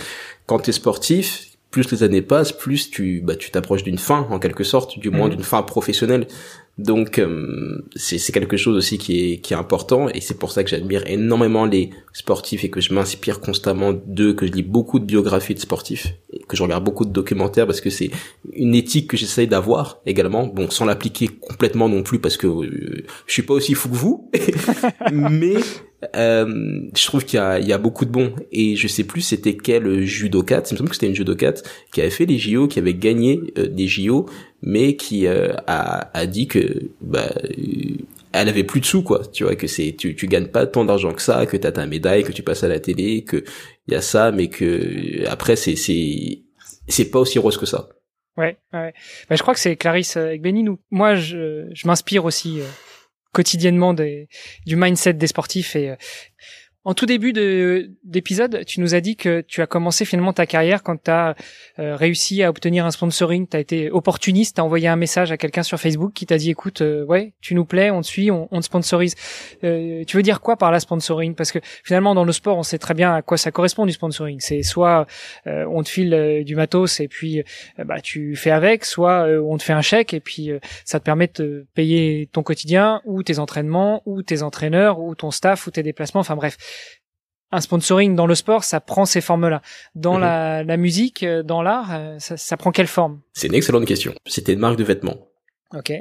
Quand 0.46 0.58
tu 0.58 0.70
es 0.70 0.72
sportif 0.72 1.46
plus 1.70 1.90
les 1.92 2.02
années 2.02 2.22
passent, 2.22 2.52
plus 2.52 2.90
tu 2.90 3.20
bah 3.20 3.36
tu 3.36 3.50
t'approches 3.50 3.84
d'une 3.84 3.98
fin 3.98 4.26
en 4.30 4.38
quelque 4.38 4.64
sorte, 4.64 4.98
du 4.98 5.10
moins 5.10 5.28
mmh. 5.28 5.30
d'une 5.30 5.42
fin 5.42 5.62
professionnelle. 5.62 6.26
Donc 6.80 7.18
euh, 7.18 7.84
c'est 7.94 8.32
quelque 8.32 8.56
chose 8.56 8.74
aussi 8.74 8.96
qui 8.96 9.32
est 9.32 9.36
qui 9.38 9.52
est 9.52 9.56
important 9.56 10.08
et 10.08 10.22
c'est 10.22 10.38
pour 10.38 10.50
ça 10.50 10.64
que 10.64 10.70
j'admire 10.70 11.06
énormément 11.06 11.66
les 11.66 11.90
sportifs 12.14 12.64
et 12.64 12.70
que 12.70 12.80
je 12.80 12.94
m'inspire 12.94 13.40
constamment 13.40 13.92
d'eux, 13.92 14.32
que 14.32 14.46
je 14.46 14.52
lis 14.52 14.62
beaucoup 14.62 14.98
de 14.98 15.04
biographies 15.04 15.54
de 15.54 15.60
sportifs 15.60 16.06
et 16.32 16.38
que 16.38 16.56
je 16.56 16.62
regarde 16.62 16.82
beaucoup 16.82 17.04
de 17.04 17.10
documentaires 17.12 17.66
parce 17.66 17.82
que 17.82 17.90
c'est 17.90 18.10
une 18.54 18.74
éthique 18.74 19.08
que 19.08 19.18
j'essaye 19.18 19.46
d'avoir 19.46 20.00
également, 20.06 20.46
bon 20.46 20.70
sans 20.70 20.86
l'appliquer 20.86 21.28
complètement 21.28 21.90
non 21.90 22.02
plus 22.02 22.18
parce 22.18 22.38
que 22.38 22.46
euh, 22.46 23.04
je 23.26 23.32
suis 23.32 23.42
pas 23.42 23.52
aussi 23.52 23.74
fou 23.74 23.90
que 23.90 23.96
vous, 23.96 24.30
mais 25.12 25.56
euh, 26.16 26.80
je 26.96 27.04
trouve 27.06 27.24
qu'il 27.24 27.38
y 27.38 27.66
y 27.66 27.72
a 27.72 27.78
beaucoup 27.78 28.04
de 28.04 28.10
bons. 28.10 28.34
Et 28.52 28.76
je 28.76 28.88
sais 28.88 29.04
plus 29.04 29.20
c'était 29.20 29.56
quel 29.56 30.04
judokate, 30.04 30.70
il 30.70 30.74
me 30.74 30.78
semble 30.78 30.90
que 30.90 30.96
c'était 30.96 31.08
une 31.08 31.14
judokate 31.14 31.62
qui 31.92 32.00
avait 32.00 32.10
fait 32.10 32.26
les 32.26 32.38
JO, 32.38 32.68
qui 32.68 32.78
avait 32.78 32.94
gagné 32.94 33.40
des 33.56 33.86
JO 33.88 34.26
mais 34.62 34.96
qui 34.96 35.26
euh, 35.26 35.52
a, 35.66 36.16
a 36.18 36.26
dit 36.26 36.46
que 36.46 36.90
bah 37.00 37.30
elle 38.32 38.48
avait 38.48 38.64
plus 38.64 38.80
de 38.80 38.86
sous 38.86 39.02
quoi. 39.02 39.22
Tu 39.32 39.44
vois 39.44 39.56
que 39.56 39.66
c'est 39.66 39.94
tu 39.96 40.14
tu 40.14 40.26
gagnes 40.26 40.48
pas 40.48 40.66
tant 40.66 40.84
d'argent 40.84 41.12
que 41.12 41.22
ça 41.22 41.46
que 41.46 41.56
t'as 41.56 41.72
ta 41.72 41.86
médaille 41.86 42.24
que 42.24 42.32
tu 42.32 42.42
passes 42.42 42.62
à 42.62 42.68
la 42.68 42.80
télé 42.80 43.24
que 43.24 43.44
y 43.88 43.94
a 43.94 44.02
ça 44.02 44.32
mais 44.32 44.48
que 44.48 45.26
après 45.28 45.56
c'est 45.56 45.76
c'est 45.76 46.42
c'est 46.88 47.10
pas 47.10 47.18
aussi 47.20 47.38
rose 47.38 47.56
que 47.56 47.66
ça. 47.66 47.88
Ouais 48.36 48.58
ouais. 48.72 48.94
Bah, 49.28 49.36
je 49.36 49.42
crois 49.42 49.54
que 49.54 49.60
c'est 49.60 49.76
Clarisse 49.76 50.16
avec 50.16 50.42
Béninou 50.42 50.78
moi 50.90 51.14
je 51.14 51.68
je 51.72 51.86
m'inspire 51.86 52.24
aussi 52.24 52.60
euh, 52.60 52.64
quotidiennement 53.32 53.94
du 53.94 54.76
mindset 54.76 55.14
des 55.14 55.26
sportifs 55.26 55.76
et 55.76 55.90
euh, 55.90 55.96
en 56.84 56.94
tout 56.94 57.04
début 57.04 57.34
d'épisode, 58.04 58.64
tu 58.64 58.80
nous 58.80 58.94
as 58.94 59.02
dit 59.02 59.14
que 59.14 59.42
tu 59.42 59.60
as 59.60 59.66
commencé 59.66 60.06
finalement 60.06 60.32
ta 60.32 60.46
carrière 60.46 60.82
quand 60.82 60.96
tu 61.02 61.10
as 61.10 61.36
euh, 61.78 61.94
réussi 61.94 62.42
à 62.42 62.48
obtenir 62.48 62.86
un 62.86 62.90
sponsoring. 62.90 63.46
Tu 63.46 63.54
as 63.54 63.60
été 63.60 63.90
opportuniste, 63.90 64.56
tu 64.56 64.62
as 64.62 64.64
envoyé 64.64 64.88
un 64.88 64.96
message 64.96 65.30
à 65.30 65.36
quelqu'un 65.36 65.62
sur 65.62 65.78
Facebook 65.78 66.14
qui 66.14 66.24
t'a 66.24 66.38
dit 66.38 66.48
écoute, 66.48 66.80
euh, 66.80 67.04
ouais, 67.04 67.34
tu 67.42 67.54
nous 67.54 67.66
plais, 67.66 67.90
on 67.90 68.00
te 68.00 68.06
suit, 68.06 68.30
on, 68.30 68.46
te 68.46 68.64
sponsorise. 68.64 69.14
Euh, 69.62 70.04
tu 70.06 70.16
veux 70.16 70.22
dire 70.22 70.40
quoi 70.40 70.56
par 70.56 70.70
la 70.70 70.80
sponsoring? 70.80 71.34
Parce 71.34 71.52
que 71.52 71.58
finalement 71.84 72.14
dans 72.14 72.24
le 72.24 72.32
sport, 72.32 72.56
on 72.56 72.62
sait 72.62 72.78
très 72.78 72.94
bien 72.94 73.14
à 73.14 73.20
quoi 73.20 73.36
ça 73.36 73.50
correspond 73.50 73.84
du 73.84 73.92
sponsoring. 73.92 74.40
C'est 74.40 74.62
soit 74.62 75.06
on 75.44 75.82
te 75.82 75.88
file 75.88 76.42
du 76.46 76.56
matos 76.56 77.00
et 77.00 77.08
puis 77.08 77.42
bah 77.78 78.00
tu 78.00 78.36
fais 78.36 78.50
avec, 78.50 78.86
soit 78.86 79.26
on 79.42 79.58
te 79.58 79.62
fait 79.62 79.72
un 79.72 79.82
chèque 79.82 80.14
et 80.14 80.20
puis 80.20 80.50
ça 80.84 80.98
te 80.98 81.04
permet 81.04 81.30
de 81.34 81.66
payer 81.74 82.28
ton 82.32 82.42
quotidien 82.42 83.02
ou 83.04 83.22
tes 83.22 83.38
entraînements 83.38 84.02
ou 84.06 84.22
tes 84.22 84.42
entraîneurs 84.42 85.00
ou 85.00 85.14
ton 85.14 85.30
staff 85.30 85.66
ou 85.66 85.70
tes 85.70 85.82
déplacements. 85.82 86.20
Enfin 86.20 86.36
bref 86.36 86.56
un 87.52 87.60
sponsoring 87.60 88.14
dans 88.14 88.26
le 88.26 88.34
sport, 88.34 88.64
ça 88.64 88.80
prend 88.80 89.04
ces 89.04 89.20
formes-là. 89.20 89.62
Dans 89.94 90.14
mhm. 90.14 90.20
la, 90.20 90.64
la, 90.64 90.76
musique, 90.76 91.22
euh, 91.22 91.42
dans 91.42 91.62
l'art, 91.62 91.90
euh, 91.92 92.18
ça, 92.18 92.36
ça, 92.36 92.56
prend 92.56 92.70
quelle 92.70 92.86
forme? 92.86 93.20
C'est 93.32 93.48
une 93.48 93.54
excellente 93.54 93.86
question. 93.86 94.14
C'était 94.26 94.52
une 94.52 94.60
marque 94.60 94.78
de 94.78 94.84
vêtements. 94.84 95.28
Ok. 95.76 95.92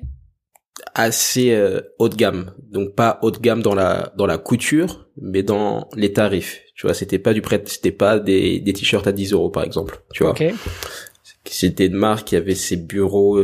Assez 0.96 1.52
euh, 1.52 1.82
haut 1.98 2.08
de 2.08 2.16
gamme, 2.16 2.54
donc 2.72 2.96
pas 2.96 3.20
haut 3.22 3.32
de 3.32 3.38
gamme 3.38 3.62
dans 3.62 3.76
la 3.76 4.14
dans 4.16 4.26
la 4.26 4.38
couture, 4.38 5.10
mais 5.22 5.44
dans 5.44 5.90
les 5.96 6.14
tarifs. 6.14 6.62
Tu 6.74 6.88
vois, 6.88 6.94
c'était 6.94 7.20
pas 7.20 7.34
du 7.34 7.42
prêt, 7.42 7.62
c'était 7.66 7.92
pas 7.92 8.18
des 8.18 8.62
des 8.62 8.74
t-shirts 8.74 9.06
à 9.06 9.12
10 9.12 9.34
euros 9.34 9.50
par 9.50 9.66
exemple. 9.66 10.02
Tu 10.14 10.24
vois. 10.24 10.32
Okay. 10.32 10.54
C'était 11.44 11.88
une 11.88 11.96
marque 11.96 12.30
qui 12.30 12.38
avait 12.38 12.56
ses 12.56 12.78
bureaux 12.78 13.42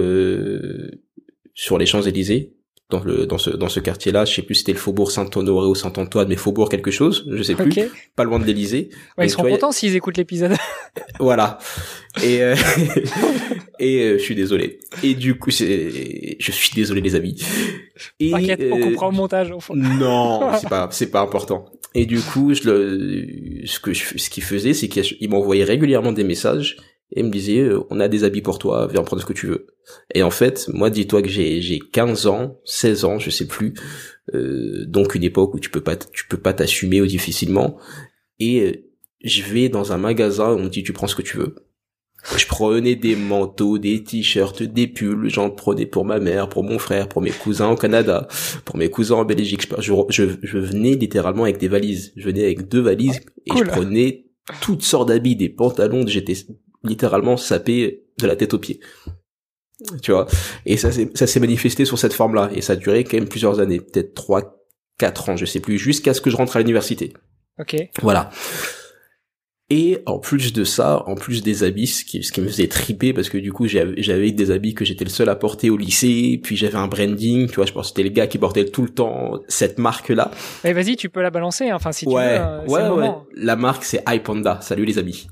sur 1.53 1.77
les 1.77 1.85
Champs 1.85 2.03
Élysées 2.03 2.54
dans 2.89 3.03
le 3.03 3.25
dans 3.25 3.37
ce 3.37 3.49
dans 3.49 3.69
ce 3.69 3.79
quartier-là. 3.79 4.25
Je 4.25 4.33
sais 4.35 4.41
plus 4.41 4.55
si 4.55 4.59
c'était 4.59 4.73
le 4.73 4.77
Faubourg 4.77 5.11
Saint-Honoré 5.11 5.67
ou 5.67 5.75
Saint-Antoine, 5.75 6.27
mais 6.27 6.35
Faubourg 6.35 6.69
quelque 6.69 6.91
chose, 6.91 7.25
je 7.31 7.41
sais 7.41 7.55
plus. 7.55 7.71
Pas 8.15 8.23
loin 8.23 8.39
de 8.39 8.45
l'Élysée. 8.45 8.89
Ouais, 9.17 9.25
ils 9.25 9.29
seront 9.29 9.49
contents 9.49 9.71
s'ils 9.71 9.95
écoutent 9.95 10.17
l'épisode. 10.17 10.53
voilà. 11.19 11.57
Et 12.23 12.43
euh, 12.43 12.55
et 13.79 14.01
euh, 14.01 14.17
je 14.17 14.23
suis 14.23 14.35
désolé. 14.35 14.79
Et 15.01 15.15
du 15.15 15.37
coup, 15.37 15.51
c'est 15.51 16.37
je 16.39 16.51
suis 16.51 16.71
désolé 16.75 17.01
les 17.01 17.15
amis. 17.15 17.43
Et 18.19 18.31
T'inquiète, 18.31 18.61
on 18.71 18.77
euh, 18.77 18.83
comprend 18.83 19.07
au 19.09 19.11
montage 19.11 19.51
au 19.51 19.59
fond. 19.59 19.75
Non, 19.75 20.51
c'est 20.59 20.69
pas 20.69 20.87
c'est 20.91 21.11
pas 21.11 21.21
important. 21.21 21.65
Et 21.95 22.05
du 22.05 22.19
coup, 22.19 22.53
je 22.53 22.69
le 22.69 23.65
ce 23.65 23.79
que 23.79 23.93
je, 23.93 24.17
ce 24.17 24.29
qu'il 24.29 24.43
faisait, 24.43 24.73
c'est 24.73 24.89
qu'il 24.89 25.29
m'envoyait 25.29 25.63
régulièrement 25.63 26.11
des 26.11 26.23
messages 26.23 26.77
et 27.11 27.23
me 27.23 27.29
disait 27.29 27.59
euh, 27.59 27.83
on 27.89 27.99
a 27.99 28.07
des 28.07 28.23
habits 28.23 28.41
pour 28.41 28.59
toi, 28.59 28.87
viens 28.87 29.03
prendre 29.03 29.21
ce 29.21 29.27
que 29.27 29.33
tu 29.33 29.47
veux. 29.47 29.67
Et 30.13 30.23
en 30.23 30.31
fait, 30.31 30.67
moi 30.73 30.89
dis-toi 30.89 31.21
que 31.21 31.29
j'ai 31.29 31.61
j'ai 31.61 31.79
15 31.79 32.27
ans, 32.27 32.59
16 32.65 33.05
ans, 33.05 33.19
je 33.19 33.29
sais 33.29 33.47
plus. 33.47 33.73
Euh, 34.33 34.85
donc 34.87 35.15
une 35.15 35.23
époque 35.23 35.53
où 35.53 35.59
tu 35.59 35.69
peux 35.69 35.81
pas 35.81 35.95
tu 35.95 36.27
peux 36.27 36.38
pas 36.38 36.53
t'assumer 36.53 36.99
ou 36.99 37.05
difficilement 37.05 37.77
et 38.39 38.61
euh, 38.61 38.71
je 39.23 39.43
vais 39.43 39.69
dans 39.69 39.93
un 39.93 39.97
magasin 39.97 40.51
où 40.51 40.57
on 40.57 40.63
me 40.63 40.69
dit 40.69 40.84
tu 40.84 40.93
prends 40.93 41.07
ce 41.07 41.15
que 41.15 41.21
tu 41.21 41.38
veux. 41.38 41.55
Je 42.36 42.47
prenais 42.47 42.95
des 42.95 43.15
manteaux, 43.15 43.77
des 43.77 44.03
t-shirts, 44.03 44.63
des 44.63 44.88
pulls, 44.88 45.30
j'en 45.30 45.51
prenais 45.51 45.86
pour 45.86 46.05
ma 46.05 46.19
mère, 46.19 46.49
pour 46.49 46.63
mon 46.63 46.80
frère, 46.80 47.07
pour 47.07 47.21
mes 47.21 47.30
cousins 47.30 47.69
au 47.69 47.75
Canada, 47.75 48.27
pour 48.65 48.77
mes 48.77 48.89
cousins 48.89 49.17
en 49.17 49.25
Belgique. 49.25 49.69
Je, 49.77 49.93
je, 50.09 50.23
je 50.41 50.57
venais 50.57 50.95
littéralement 50.95 51.43
avec 51.43 51.59
des 51.59 51.67
valises. 51.67 52.13
Je 52.15 52.25
venais 52.25 52.43
avec 52.43 52.67
deux 52.67 52.82
valises 52.82 53.21
et 53.45 53.55
je 53.55 53.63
prenais 53.63 54.25
toutes 54.61 54.84
sortes 54.84 55.09
d'habits, 55.09 55.36
des 55.36 55.49
pantalons, 55.49 56.05
j'étais 56.07 56.36
littéralement 56.86 57.38
sapé 57.38 58.05
de 58.19 58.27
la 58.27 58.36
tête 58.36 58.53
aux 58.53 58.59
pieds. 58.59 58.79
tu 60.01 60.11
vois? 60.11 60.27
Et 60.65 60.77
ça, 60.77 60.89
ça 60.91 61.27
s'est 61.27 61.39
manifesté 61.39 61.86
sur 61.86 61.99
cette 61.99 62.13
forme-là, 62.13 62.49
et 62.53 62.61
ça 62.61 62.73
a 62.73 62.75
duré 62.75 63.03
quand 63.03 63.17
même 63.17 63.27
plusieurs 63.27 63.59
années, 63.59 63.79
peut-être 63.79 64.13
trois, 64.13 64.63
quatre 64.97 65.29
ans, 65.29 65.38
je 65.38 65.45
sais 65.45 65.59
plus, 65.59 65.77
jusqu'à 65.77 66.13
ce 66.13 66.21
que 66.21 66.29
je 66.29 66.38
rentre 66.38 66.55
à 66.55 66.59
l'université. 66.59 67.13
Ok. 67.59 67.75
Voilà. 68.01 68.29
Et 69.71 69.97
en 70.05 70.19
plus 70.19 70.53
de 70.53 70.63
ça, 70.63 71.01
en 71.07 71.15
plus 71.15 71.41
des 71.41 71.63
habits, 71.63 71.88
ce 71.88 72.05
qui, 72.05 72.23
ce 72.23 72.31
qui 72.31 72.39
me 72.39 72.47
faisait 72.47 72.67
triper, 72.67 73.13
parce 73.13 73.29
que 73.29 73.39
du 73.39 73.51
coup 73.51 73.65
j'avais 73.65 74.31
des 74.31 74.51
habits 74.51 74.75
que 74.75 74.86
j'étais 74.86 75.03
le 75.03 75.09
seul 75.09 75.27
à 75.27 75.36
porter 75.36 75.71
au 75.71 75.77
lycée, 75.77 76.39
puis 76.43 76.55
j'avais 76.55 76.75
un 76.75 76.88
branding, 76.88 77.47
tu 77.47 77.55
vois, 77.55 77.65
je 77.65 77.71
pense 77.71 77.86
que 77.86 77.88
c'était 77.88 78.03
les 78.03 78.11
gars 78.11 78.27
qui 78.27 78.38
portaient 78.38 78.65
tout 78.65 78.83
le 78.83 78.89
temps 78.89 79.39
cette 79.47 79.79
marque-là. 79.79 80.29
Mais 80.63 80.73
vas-y, 80.73 80.97
tu 80.97 81.09
peux 81.09 81.23
la 81.23 81.31
balancer, 81.31 81.71
hein. 81.71 81.77
enfin 81.77 81.91
si 81.91 82.05
tu 82.05 82.11
veux. 82.11 82.19
Euh, 82.19 82.63
ouais, 82.67 82.88
ouais. 82.89 83.09
La 83.33 83.55
marque 83.55 83.86
c'est 83.86 84.03
iPanda. 84.07 84.59
Salut 84.61 84.86
les 84.86 84.99
amis. 84.99 85.27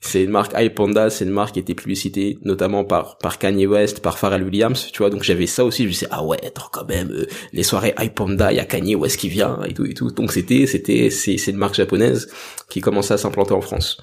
C'est 0.00 0.24
une 0.24 0.30
marque 0.30 0.52
iPanda, 0.56 1.10
c'est 1.10 1.24
une 1.24 1.30
marque 1.30 1.54
qui 1.54 1.60
était 1.60 1.74
publicitée 1.74 2.38
notamment 2.42 2.84
par 2.84 3.18
par 3.18 3.38
Kanye 3.38 3.66
West, 3.66 4.00
par 4.00 4.18
Pharrell 4.18 4.42
Williams, 4.42 4.90
tu 4.92 4.98
vois. 4.98 5.10
Donc 5.10 5.22
j'avais 5.22 5.46
ça 5.46 5.64
aussi, 5.64 5.82
je 5.82 5.88
me 5.88 5.92
disais 5.92 6.08
ah 6.10 6.24
ouais, 6.24 6.42
attends 6.44 6.68
quand 6.72 6.88
même 6.88 7.10
euh, 7.10 7.26
les 7.52 7.62
soirées 7.62 7.94
iPanda, 7.98 8.52
il 8.52 8.56
y 8.56 8.60
a 8.60 8.64
Kanye 8.64 8.94
West 8.94 9.18
qui 9.18 9.28
vient 9.28 9.62
et 9.64 9.74
tout 9.74 9.84
et 9.84 9.92
tout. 9.92 10.10
Donc 10.10 10.32
c'était 10.32 10.66
c'était 10.66 11.10
c'est 11.10 11.36
c'est 11.36 11.50
une 11.50 11.58
marque 11.58 11.74
japonaise 11.74 12.32
qui 12.70 12.80
commençait 12.80 13.14
à 13.14 13.18
s'implanter 13.18 13.52
en 13.52 13.60
France 13.60 14.00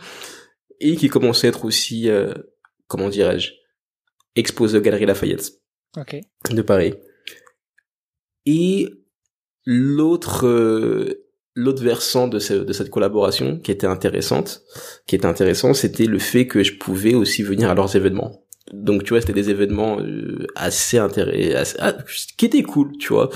et 0.80 0.96
qui 0.96 1.10
commençait 1.10 1.48
à 1.48 1.50
être 1.50 1.66
aussi 1.66 2.10
euh, 2.10 2.34
comment 2.88 3.10
dirais-je 3.10 3.54
exposée 4.36 4.78
aux 4.78 4.82
Galeries 4.82 5.06
Lafayette. 5.06 5.52
De 6.52 6.62
Paris. 6.62 6.94
Et 8.46 8.90
l'autre 9.66 10.48
euh, 10.48 11.27
l'autre 11.58 11.84
versant 11.84 12.28
de, 12.28 12.38
de, 12.38 12.74
cette 12.74 12.92
collaboration 12.92 13.58
qui 13.58 13.72
était 13.72 13.88
intéressante, 13.88 14.62
qui 15.08 15.16
était 15.16 15.26
intéressant, 15.26 15.74
c'était 15.74 16.06
le 16.06 16.20
fait 16.20 16.46
que 16.46 16.64
je 16.64 16.78
pouvais 16.78 17.16
aussi 17.16 17.42
venir 17.42 17.72
à 17.72 17.74
leurs 17.74 17.96
événements. 17.96 18.44
Donc 18.72 19.04
tu 19.04 19.10
vois, 19.10 19.22
c'était 19.22 19.34
des 19.34 19.50
événements 19.50 20.00
euh, 20.00 20.46
assez 20.56 21.00
intéressants, 21.00 21.78
ah, 21.80 21.94
qui 22.38 22.46
étaient 22.46 22.62
cool, 22.62 22.96
tu 23.00 23.14
vois 23.14 23.30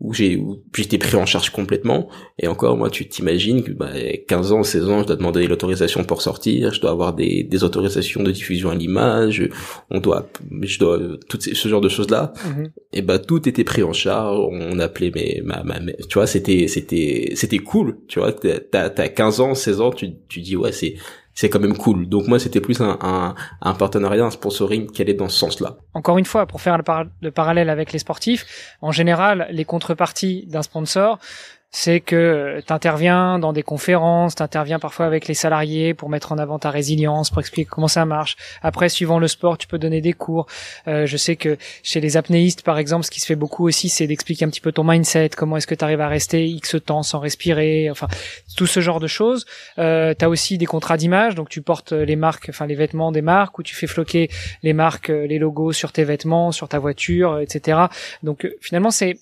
où 0.00 0.14
j'ai 0.14 0.40
j'étais 0.76 0.98
pris 0.98 1.16
en 1.16 1.26
charge 1.26 1.50
complètement 1.50 2.08
et 2.38 2.46
encore 2.46 2.76
moi 2.76 2.88
tu 2.88 3.08
t'imagines 3.08 3.64
que 3.64 3.72
bah, 3.72 3.90
15 4.28 4.52
ans 4.52 4.62
16 4.62 4.88
ans 4.88 5.02
je 5.02 5.06
dois 5.08 5.16
demander 5.16 5.46
l'autorisation 5.48 6.04
pour 6.04 6.22
sortir 6.22 6.72
je 6.72 6.80
dois 6.80 6.90
avoir 6.92 7.14
des, 7.14 7.42
des 7.42 7.64
autorisations 7.64 8.22
de 8.22 8.30
diffusion 8.30 8.70
à 8.70 8.76
l'image 8.76 9.48
on 9.90 9.98
doit 9.98 10.28
je 10.62 10.78
dois 10.78 11.00
tout 11.28 11.38
ce 11.40 11.68
genre 11.68 11.80
de 11.80 11.88
choses 11.88 12.10
là 12.10 12.32
mm-hmm. 12.36 12.70
et 12.92 13.02
bah 13.02 13.18
tout 13.18 13.48
était 13.48 13.64
pris 13.64 13.82
en 13.82 13.92
charge 13.92 14.38
on 14.38 14.78
appelait 14.78 15.10
mes 15.12 15.42
ma, 15.44 15.64
ma, 15.64 15.80
tu 15.80 16.14
vois 16.14 16.28
c'était 16.28 16.68
c'était 16.68 17.32
c'était 17.34 17.58
cool 17.58 17.98
tu 18.06 18.20
vois 18.20 18.32
t'as 18.32 18.90
t'as 18.90 19.08
15 19.08 19.40
ans 19.40 19.54
16 19.56 19.80
ans 19.80 19.90
tu 19.90 20.10
tu 20.28 20.40
dis 20.42 20.54
ouais 20.54 20.70
c'est 20.70 20.94
c'est 21.38 21.48
quand 21.50 21.60
même 21.60 21.76
cool. 21.76 22.08
Donc 22.08 22.26
moi, 22.26 22.40
c'était 22.40 22.60
plus 22.60 22.80
un, 22.80 22.98
un, 23.00 23.36
un, 23.62 23.74
partenariat, 23.74 24.24
un 24.24 24.30
sponsoring 24.32 24.90
qui 24.90 25.02
allait 25.02 25.14
dans 25.14 25.28
ce 25.28 25.38
sens-là. 25.38 25.76
Encore 25.94 26.18
une 26.18 26.24
fois, 26.24 26.46
pour 26.46 26.60
faire 26.60 26.76
le 26.76 27.30
parallèle 27.30 27.70
avec 27.70 27.92
les 27.92 28.00
sportifs, 28.00 28.44
en 28.82 28.90
général, 28.90 29.46
les 29.52 29.64
contreparties 29.64 30.46
d'un 30.48 30.62
sponsor, 30.62 31.20
c'est 31.70 32.00
que 32.00 32.62
tu 32.66 32.72
interviens 32.72 33.38
dans 33.38 33.52
des 33.52 33.62
conférences, 33.62 34.34
tu 34.34 34.42
interviens 34.42 34.78
parfois 34.78 35.06
avec 35.06 35.28
les 35.28 35.34
salariés 35.34 35.92
pour 35.92 36.08
mettre 36.08 36.32
en 36.32 36.38
avant 36.38 36.58
ta 36.58 36.70
résilience, 36.70 37.30
pour 37.30 37.40
expliquer 37.40 37.68
comment 37.68 37.88
ça 37.88 38.04
marche. 38.06 38.36
Après, 38.62 38.88
suivant 38.88 39.18
le 39.18 39.28
sport, 39.28 39.58
tu 39.58 39.66
peux 39.66 39.78
donner 39.78 40.00
des 40.00 40.14
cours. 40.14 40.46
Euh, 40.86 41.04
je 41.06 41.16
sais 41.16 41.36
que 41.36 41.58
chez 41.82 42.00
les 42.00 42.16
apnéistes, 42.16 42.62
par 42.62 42.78
exemple, 42.78 43.04
ce 43.04 43.10
qui 43.10 43.20
se 43.20 43.26
fait 43.26 43.36
beaucoup 43.36 43.66
aussi, 43.66 43.88
c'est 43.90 44.06
d'expliquer 44.06 44.46
un 44.46 44.48
petit 44.48 44.62
peu 44.62 44.72
ton 44.72 44.84
mindset, 44.84 45.30
comment 45.36 45.58
est-ce 45.58 45.66
que 45.66 45.74
tu 45.74 45.84
arrives 45.84 46.00
à 46.00 46.08
rester 46.08 46.46
X 46.46 46.76
temps 46.84 47.02
sans 47.02 47.18
respirer, 47.18 47.90
enfin, 47.90 48.08
tout 48.56 48.66
ce 48.66 48.80
genre 48.80 49.00
de 49.00 49.06
choses. 49.06 49.44
Euh, 49.78 50.14
tu 50.18 50.24
as 50.24 50.28
aussi 50.28 50.56
des 50.56 50.66
contrats 50.66 50.96
d'image, 50.96 51.34
donc 51.34 51.48
tu 51.50 51.60
portes 51.60 51.92
les 51.92 52.16
marques, 52.16 52.46
enfin 52.48 52.66
les 52.66 52.74
vêtements 52.74 53.12
des 53.12 53.22
marques, 53.22 53.58
ou 53.58 53.62
tu 53.62 53.74
fais 53.74 53.86
floquer 53.86 54.30
les 54.62 54.72
marques, 54.72 55.08
les 55.08 55.38
logos 55.38 55.72
sur 55.72 55.92
tes 55.92 56.04
vêtements, 56.04 56.50
sur 56.50 56.68
ta 56.68 56.78
voiture, 56.78 57.40
etc. 57.40 57.78
Donc 58.22 58.44
euh, 58.44 58.54
finalement, 58.60 58.90
c'est 58.90 59.18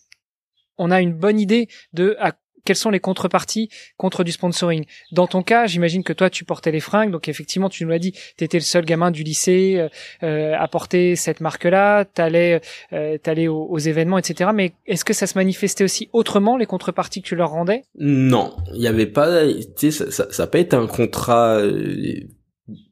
on 0.79 0.91
a 0.91 1.01
une 1.01 1.15
bonne 1.15 1.41
idée 1.41 1.69
de 1.93 2.17
à 2.21 2.33
quelles 2.67 2.77
sont 2.77 2.91
les 2.91 3.01
contreparties 3.01 3.71
contre 3.97 4.25
du 4.25 4.33
sponsoring. 4.33 4.85
Dans 5.13 5.27
ton 5.27 5.43
cas, 5.43 5.67
j'imagine 5.67 6.05
que 6.05 6.13
toi, 6.13 6.29
tu 6.29 6.45
portais 6.45 6.73
les 6.73 6.81
fringues, 6.81 7.11
donc 7.11 7.29
effectivement, 7.29 7.71
tu 7.71 7.85
nous 7.85 7.91
l'as 7.91 7.99
dit, 7.99 8.13
tu 8.37 8.45
étais 8.45 8.59
le 8.59 8.65
seul 8.65 8.85
gamin 8.85 9.11
du 9.11 9.23
lycée 9.23 9.77
euh, 9.77 9.89
euh, 10.23 10.55
à 10.59 10.69
porter 10.69 11.17
cette 11.17 11.41
marque-là, 11.41 12.05
t'allais 12.05 12.61
euh, 12.93 13.17
t'allais 13.19 13.49
aux, 13.49 13.65
aux, 13.65 13.79
événements, 13.79 14.19
etc. 14.19 14.51
Mais 14.53 14.73
est-ce 14.87 15.05
que 15.05 15.15
ça 15.15 15.27
se 15.27 15.39
manifestait 15.39 15.85
aussi 15.85 16.11
autrement, 16.13 16.57
les 16.57 16.67
contreparties 16.67 17.23
que 17.23 17.29
tu 17.29 17.37
leur 17.37 17.51
rendais? 17.51 17.85
Non, 17.99 18.57
il 18.75 18.81
n'y 18.81 18.89
avait 18.89 19.07
pas, 19.07 19.45
ça, 19.79 20.31
ça 20.31 20.47
pas 20.47 20.59
été 20.59 20.77
un 20.77 20.87
contrat... 20.87 21.59
Euh, 21.59 22.21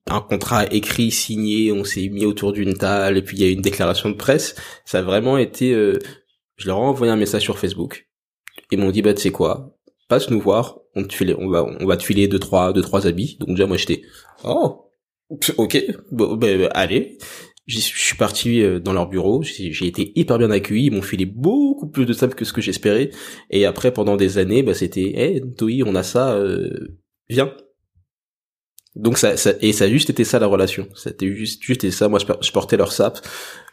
un 0.09 0.21
contrat 0.21 0.67
écrit, 0.67 1.11
signé, 1.11 1.73
on 1.73 1.83
s'est 1.83 2.09
mis 2.09 2.27
autour 2.27 2.53
d'une 2.53 2.75
table 2.75 3.17
et 3.17 3.23
puis 3.23 3.39
il 3.39 3.43
y 3.43 3.47
a 3.47 3.49
eu 3.49 3.55
une 3.55 3.63
déclaration 3.63 4.11
de 4.11 4.15
presse. 4.15 4.55
Ça 4.85 4.99
a 4.99 5.03
vraiment 5.03 5.39
été 5.39 5.75
je 6.57 6.67
leur 6.67 6.79
ai 6.79 6.81
envoyé 6.81 7.13
un 7.13 7.17
message 7.17 7.43
sur 7.43 7.59
Facebook. 7.59 8.09
Ils 8.71 8.79
m'ont 8.79 8.91
dit, 8.91 9.03
bah, 9.03 9.15
tu 9.15 9.23
sais 9.23 9.31
quoi, 9.31 9.77
passe 10.09 10.31
nous 10.31 10.41
voir, 10.41 10.79
on 10.95 11.05
te 11.05 11.15
file, 11.15 11.35
on 11.39 11.49
va, 11.49 11.65
on 11.65 11.87
va 11.87 11.97
te 11.97 12.03
filer 12.03 12.29
deux, 12.29 12.39
trois, 12.39 12.73
deux, 12.73 12.83
trois 12.83 13.07
habits. 13.07 13.37
Donc 13.41 13.51
déjà, 13.51 13.67
moi, 13.67 13.77
j'étais, 13.77 14.03
oh, 14.45 14.91
ok, 15.57 15.85
bon, 16.11 16.37
ben, 16.37 16.69
allez. 16.73 17.19
Je 17.67 17.79
suis 17.79 18.17
parti 18.19 18.61
euh, 18.61 18.79
dans 18.79 18.93
leur 18.93 19.09
bureau, 19.09 19.43
j'ai 19.43 19.87
été 19.87 20.13
hyper 20.17 20.37
bien 20.37 20.51
accueilli, 20.51 20.89
ils 20.89 20.93
m'ont 20.93 21.01
filé 21.01 21.25
beaucoup 21.25 21.89
plus 21.89 22.05
de 22.05 22.13
sable 22.13 22.35
que 22.35 22.45
ce 22.45 22.53
que 22.53 22.61
j'espérais. 22.61 23.09
Et 23.49 23.65
après, 23.65 23.91
pendant 23.91 24.17
des 24.17 24.37
années, 24.37 24.63
bah, 24.63 24.75
c'était, 24.75 25.01
hé, 25.01 25.37
hey, 25.37 25.55
Toi, 25.57 25.71
on 25.87 25.95
a 25.95 26.03
ça, 26.03 26.35
euh, 26.35 26.99
viens. 27.31 27.55
Donc 28.97 29.19
ça, 29.19 29.37
ça, 29.37 29.53
et 29.61 29.73
ça 29.73 29.89
juste 29.89 30.11
été 30.11 30.23
ça 30.25 30.39
la 30.39 30.47
relation. 30.47 30.89
C'était 30.95 31.35
juste, 31.35 31.63
juste 31.63 31.91
ça. 31.91 32.09
Moi, 32.09 32.19
je 32.19 32.51
portais 32.53 32.77
leur 32.77 32.93
sap. 32.93 33.19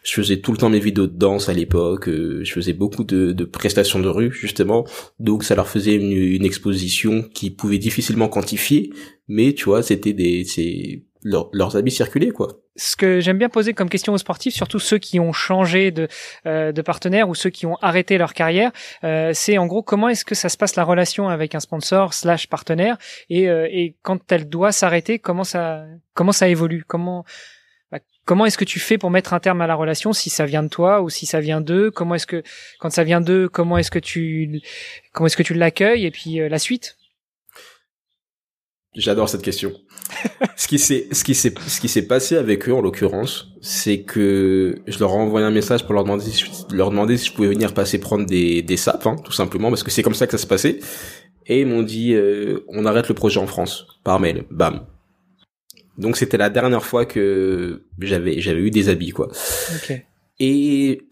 Je 0.03 0.13
faisais 0.13 0.37
tout 0.37 0.51
le 0.51 0.57
temps 0.57 0.69
mes 0.69 0.79
vidéos 0.79 1.05
de 1.05 1.15
danse 1.15 1.47
à 1.47 1.53
l'époque. 1.53 2.09
Euh, 2.09 2.43
je 2.43 2.51
faisais 2.51 2.73
beaucoup 2.73 3.03
de, 3.03 3.31
de, 3.33 3.45
prestations 3.45 3.99
de 3.99 4.07
rue 4.07 4.31
justement. 4.31 4.85
Donc 5.19 5.43
ça 5.43 5.53
leur 5.53 5.67
faisait 5.67 5.93
une, 5.93 6.11
une 6.11 6.43
exposition 6.43 7.23
qui 7.35 7.51
pouvait 7.51 7.77
difficilement 7.77 8.29
quantifier, 8.29 8.91
mais 9.27 9.53
tu 9.53 9.65
vois, 9.65 9.83
c'était 9.83 10.13
des, 10.13 10.43
c'est 10.43 11.03
leurs 11.23 11.75
habits 11.75 11.91
circulaient 11.91 12.31
quoi. 12.31 12.59
Ce 12.75 12.95
que 12.95 13.19
j'aime 13.19 13.37
bien 13.37 13.49
poser 13.49 13.73
comme 13.73 13.89
question 13.89 14.13
aux 14.13 14.17
sportifs, 14.17 14.53
surtout 14.53 14.79
ceux 14.79 14.97
qui 14.97 15.19
ont 15.19 15.33
changé 15.33 15.91
de, 15.91 16.07
euh, 16.45 16.71
de 16.71 16.81
partenaire 16.81 17.29
ou 17.29 17.35
ceux 17.35 17.49
qui 17.49 17.65
ont 17.65 17.75
arrêté 17.81 18.17
leur 18.17 18.33
carrière, 18.33 18.71
euh, 19.03 19.31
c'est 19.33 19.57
en 19.57 19.67
gros 19.67 19.83
comment 19.83 20.09
est-ce 20.09 20.25
que 20.25 20.35
ça 20.35 20.49
se 20.49 20.57
passe 20.57 20.75
la 20.75 20.83
relation 20.83 21.29
avec 21.29 21.53
un 21.53 21.59
sponsor 21.59 22.13
slash 22.13 22.47
partenaire 22.47 22.97
et, 23.29 23.49
euh, 23.49 23.67
et 23.69 23.95
quand 24.01 24.31
elle 24.31 24.47
doit 24.47 24.71
s'arrêter, 24.71 25.19
comment 25.19 25.43
ça 25.43 25.85
comment 26.13 26.31
ça 26.31 26.47
évolue, 26.47 26.83
comment 26.87 27.25
Comment 28.25 28.45
est-ce 28.45 28.57
que 28.57 28.65
tu 28.65 28.79
fais 28.79 28.97
pour 28.97 29.09
mettre 29.09 29.33
un 29.33 29.39
terme 29.39 29.61
à 29.61 29.67
la 29.67 29.75
relation? 29.75 30.13
Si 30.13 30.29
ça 30.29 30.45
vient 30.45 30.63
de 30.63 30.69
toi 30.69 31.01
ou 31.01 31.09
si 31.09 31.25
ça 31.25 31.39
vient 31.39 31.59
d'eux 31.59 31.91
Comment 31.91 32.15
est-ce 32.15 32.27
que 32.27 32.43
quand 32.79 32.91
ça 32.91 33.03
vient 33.03 33.19
d'eux, 33.19 33.49
comment 33.49 33.77
est-ce 33.77 33.91
que 33.91 33.99
tu 33.99 34.61
comment 35.11 35.27
est-ce 35.27 35.37
que 35.37 35.43
tu 35.43 35.53
l'accueilles 35.53 36.05
et 36.05 36.11
puis 36.11 36.39
euh, 36.39 36.47
la 36.47 36.59
suite? 36.59 36.97
J'adore 38.95 39.29
cette 39.29 39.41
question. 39.41 39.71
ce 40.57 40.67
qui 40.67 40.77
s'est 40.77 41.07
ce 41.11 41.23
qui 41.23 41.33
s'est 41.33 41.53
ce 41.65 41.79
qui 41.79 41.87
s'est 41.87 42.07
passé 42.07 42.35
avec 42.35 42.67
eux 42.67 42.73
en 42.73 42.81
l'occurrence, 42.81 43.47
c'est 43.61 44.01
que 44.01 44.75
je 44.85 44.99
leur 44.99 45.11
ai 45.11 45.13
envoyé 45.13 45.45
un 45.47 45.51
message 45.51 45.85
pour 45.85 45.93
leur 45.93 46.03
demander 46.03 46.25
leur 46.73 46.89
demander 46.89 47.17
si 47.17 47.27
je 47.27 47.33
pouvais 47.33 47.47
venir 47.47 47.73
passer 47.73 47.99
prendre 47.99 48.25
des 48.25 48.61
des 48.61 48.77
sapes 48.77 49.07
hein, 49.07 49.15
tout 49.23 49.31
simplement 49.31 49.69
parce 49.69 49.83
que 49.83 49.91
c'est 49.91 50.03
comme 50.03 50.13
ça 50.13 50.25
que 50.25 50.33
ça 50.33 50.37
se 50.37 50.47
passait 50.47 50.79
et 51.47 51.61
ils 51.61 51.67
m'ont 51.67 51.83
dit 51.83 52.13
euh, 52.13 52.65
on 52.67 52.85
arrête 52.85 53.07
le 53.07 53.15
projet 53.15 53.39
en 53.39 53.47
France 53.47 53.87
par 54.03 54.19
mail. 54.19 54.43
Bam. 54.51 54.85
Donc 55.97 56.17
c'était 56.17 56.37
la 56.37 56.49
dernière 56.49 56.83
fois 56.83 57.05
que 57.05 57.83
j'avais 57.99 58.41
j'avais 58.41 58.61
eu 58.61 58.71
des 58.71 58.89
habits 58.89 59.11
quoi. 59.11 59.29
Et 60.39 61.03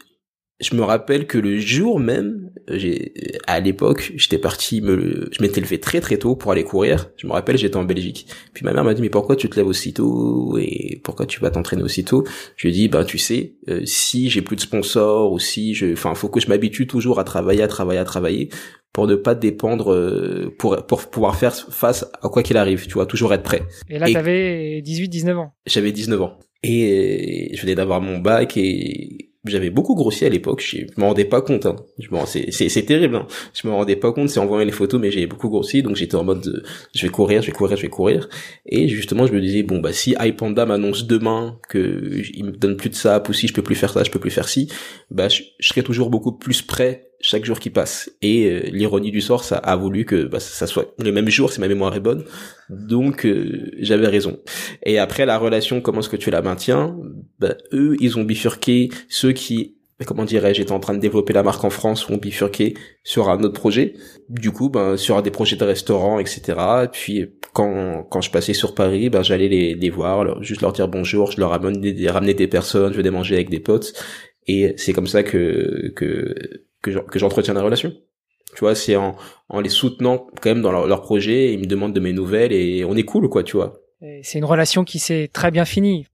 je 0.60 0.76
me 0.76 0.82
rappelle 0.82 1.26
que 1.26 1.38
le 1.38 1.58
jour 1.58 2.00
même, 2.00 2.52
j'ai 2.68 3.14
à 3.48 3.60
l'époque, 3.60 4.12
j'étais 4.16 4.38
parti 4.38 4.82
me 4.82 5.30
je 5.32 5.42
m'étais 5.42 5.62
levé 5.62 5.80
très 5.80 6.02
très 6.02 6.18
tôt 6.18 6.36
pour 6.36 6.52
aller 6.52 6.64
courir. 6.64 7.10
Je 7.16 7.28
me 7.28 7.32
rappelle, 7.32 7.58
j'étais 7.58 7.78
en 7.78 7.86
Belgique. 7.86 8.28
Puis 8.54 8.66
ma 8.66 8.74
mère 8.74 8.84
m'a 8.84 8.94
dit 8.94 9.02
mais 9.02 9.10
pourquoi 9.10 9.38
tu 9.38 9.50
te 9.50 9.56
lèves 9.56 9.68
aussitôt 9.68 10.58
et 10.58 11.00
pourquoi 11.04 11.26
tu 11.26 11.40
vas 11.40 11.50
t'entraîner 11.50 11.84
aussitôt 11.84 12.26
Je 12.58 12.68
lui 12.68 12.74
ai 12.74 12.78
dit 12.78 12.88
ben 12.90 13.06
tu 13.06 13.18
sais, 13.18 13.56
euh, 13.70 13.82
si 13.86 14.30
j'ai 14.30 14.42
plus 14.42 14.58
de 14.58 14.62
sponsors 14.62 15.32
ou 15.32 15.40
si 15.40 15.74
je 15.74 15.94
enfin 15.94 16.14
faut 16.14 16.28
que 16.28 16.42
je 16.42 16.48
m'habitue 16.48 16.88
toujours 16.88 17.20
à 17.20 17.24
travailler, 17.24 17.64
à 17.64 17.68
travailler, 17.68 18.00
à 18.00 18.06
travailler 18.06 18.50
pour 18.92 19.08
ne 19.08 19.16
pas 19.16 19.36
dépendre 19.36 19.94
euh, 19.94 20.54
pour 20.60 20.86
pour 20.86 21.10
pouvoir 21.10 21.38
faire 21.38 21.56
face 21.56 22.06
à 22.22 22.28
quoi 22.28 22.44
qu'il 22.44 22.58
arrive, 22.58 22.86
tu 22.86 22.94
vois, 22.96 23.06
toujours 23.06 23.34
être 23.34 23.44
prêt. 23.44 23.62
Et 23.90 23.98
là 23.98 24.08
tu 24.08 24.18
avais 24.18 24.82
18 24.82 25.08
19 25.08 25.38
ans. 25.38 25.54
J'avais 25.66 25.94
19 25.94 26.22
ans. 26.22 26.38
Et 26.62 27.52
je 27.54 27.62
venais 27.62 27.76
d'avoir 27.76 28.02
mon 28.02 28.18
bac 28.18 28.58
et 28.58 29.29
j'avais 29.46 29.70
beaucoup 29.70 29.96
grossi 29.96 30.26
à 30.26 30.30
l'époque, 30.30 30.62
je 30.62 30.80
me 31.00 31.06
rendais 31.06 31.26
pas 31.26 31.42
compte. 31.42 31.66
Hein. 31.66 31.78
Je 31.98 32.08
c'est, 32.26 32.52
c'est, 32.52 32.70
c'est 32.70 32.84
terrible. 32.84 33.16
Hein. 33.16 33.28
Je 33.54 33.68
me 33.68 33.74
rendais 33.74 33.96
pas 33.96 34.12
compte, 34.12 34.30
c'est 34.30 34.40
en 34.40 34.46
voyant 34.46 34.66
les 34.66 34.72
photos, 34.72 35.00
mais 35.00 35.12
j'avais 35.12 35.28
beaucoup 35.28 35.50
grossi, 35.50 35.82
donc 35.82 35.96
j'étais 35.96 36.16
en 36.16 36.24
mode, 36.24 36.42
de, 36.42 36.64
je 36.94 37.06
vais 37.06 37.12
courir, 37.12 37.42
je 37.42 37.48
vais 37.48 37.54
courir, 37.54 37.78
je 37.78 37.82
vais 37.84 37.90
courir. 37.90 38.28
Et 38.66 38.88
justement, 38.88 39.28
je 39.28 39.34
me 39.34 39.40
disais 39.40 39.64
bon 39.64 39.80
bah 39.80 39.94
si 39.94 40.16
iPanda 40.20 40.66
m'annonce 40.66 41.08
demain 41.08 41.58
que 41.70 42.22
il 42.34 42.46
me 42.46 42.52
donne 42.52 42.76
plus 42.76 42.90
de 42.90 42.96
ça, 42.96 43.24
ou 43.28 43.34
si 43.34 43.48
je 43.48 43.54
peux 43.54 43.64
plus 43.64 43.76
faire 43.76 43.92
ça, 43.94 44.04
je 44.04 44.12
peux 44.12 44.20
plus 44.20 44.32
faire 44.32 44.50
ci, 44.50 44.70
bah 45.10 45.30
je, 45.30 45.44
je 45.60 45.68
serai 45.68 45.84
toujours 45.84 46.10
beaucoup 46.10 46.34
plus 46.34 46.62
prêt 46.62 47.09
chaque 47.22 47.46
jour 47.46 47.60
qui 47.60 47.70
passe. 47.70 48.12
Et 48.22 48.46
euh, 48.46 48.62
l'ironie 48.72 49.12
du 49.12 49.22
sort, 49.22 49.44
ça 49.44 49.58
a 49.58 49.76
voulu 49.76 50.06
que 50.06 50.24
bah, 50.24 50.40
ça 50.40 50.68
soit 50.68 50.94
le 51.00 51.12
même 51.12 51.30
jour, 51.30 51.52
si 51.52 51.60
ma 51.60 51.68
mémoire 51.68 51.96
est 51.96 52.00
bonne. 52.00 52.24
Donc 52.70 53.26
euh, 53.26 53.72
j'avais 53.80 54.08
raison. 54.08 54.40
Et 54.84 55.00
après 55.00 55.26
la 55.26 55.38
relation, 55.38 55.82
comment 55.82 56.00
est-ce 56.00 56.10
que 56.10 56.18
tu 56.18 56.32
la 56.32 56.42
maintiens? 56.42 56.98
Bah, 57.40 57.56
eux, 57.74 57.96
ils 58.00 58.18
ont 58.18 58.24
bifurqué 58.24 58.90
ceux 59.08 59.32
qui 59.32 59.76
comment 60.06 60.26
dirais-je, 60.26 60.60
j'étais 60.60 60.72
en 60.72 60.80
train 60.80 60.94
de 60.94 61.00
développer 61.00 61.34
la 61.34 61.44
marque 61.44 61.64
en 61.64 61.70
France, 61.70 62.10
ont 62.10 62.18
bifurqué 62.18 62.76
sur 63.04 63.30
un 63.30 63.44
autre 63.44 63.60
projet. 63.60 63.94
Du 64.30 64.52
coup, 64.52 64.70
ben, 64.70 64.96
sur 64.96 65.22
des 65.22 65.32
projets 65.32 65.58
de 65.58 65.66
restaurants, 65.66 66.20
etc. 66.20 66.58
Et 66.86 66.88
puis, 66.88 67.34
quand, 67.54 68.04
quand 68.10 68.22
je 68.22 68.32
passais 68.32 68.54
sur 68.54 68.76
Paris, 68.76 69.10
ben, 69.10 69.24
j'allais 69.24 69.50
les, 69.50 69.76
les 69.76 69.90
voir, 69.90 70.42
juste 70.42 70.62
leur 70.62 70.74
dire 70.74 70.88
bonjour, 70.88 71.32
je 71.32 71.40
leur 71.40 71.50
ramenais 71.50 71.92
des, 71.92 72.10
ramener 72.10 72.34
des 72.34 72.48
personnes, 72.48 72.94
je 72.94 72.98
venais 72.98 73.12
manger 73.12 73.36
avec 73.36 73.50
des 73.50 73.60
potes. 73.60 73.94
Et 74.48 74.74
c'est 74.78 74.94
comme 74.94 75.08
ça 75.08 75.24
que, 75.24 75.92
que, 75.96 76.34
que 76.82 77.20
j'entretiens 77.20 77.54
la 77.54 77.62
relation. 77.62 77.94
Tu 78.56 78.60
vois, 78.62 78.76
c'est 78.76 78.96
en, 78.96 79.16
en 79.50 79.62
les 79.62 79.70
soutenant 79.70 80.28
quand 80.42 80.50
même 80.50 80.62
dans 80.62 80.72
leur, 80.72 80.88
leur 80.88 81.02
projet, 81.02 81.54
ils 81.54 81.60
me 81.60 81.66
demandent 81.66 81.94
de 81.94 82.00
mes 82.00 82.14
nouvelles 82.14 82.52
et 82.52 82.84
on 82.84 82.96
est 82.96 83.04
cool, 83.04 83.30
quoi, 83.30 83.44
tu 83.44 83.58
vois. 83.58 83.82
C'est 84.24 84.40
une 84.40 84.46
relation 84.46 84.84
qui 84.84 84.98
s'est 84.98 85.30
très 85.32 85.52
bien 85.52 85.66
finie. 85.66 86.08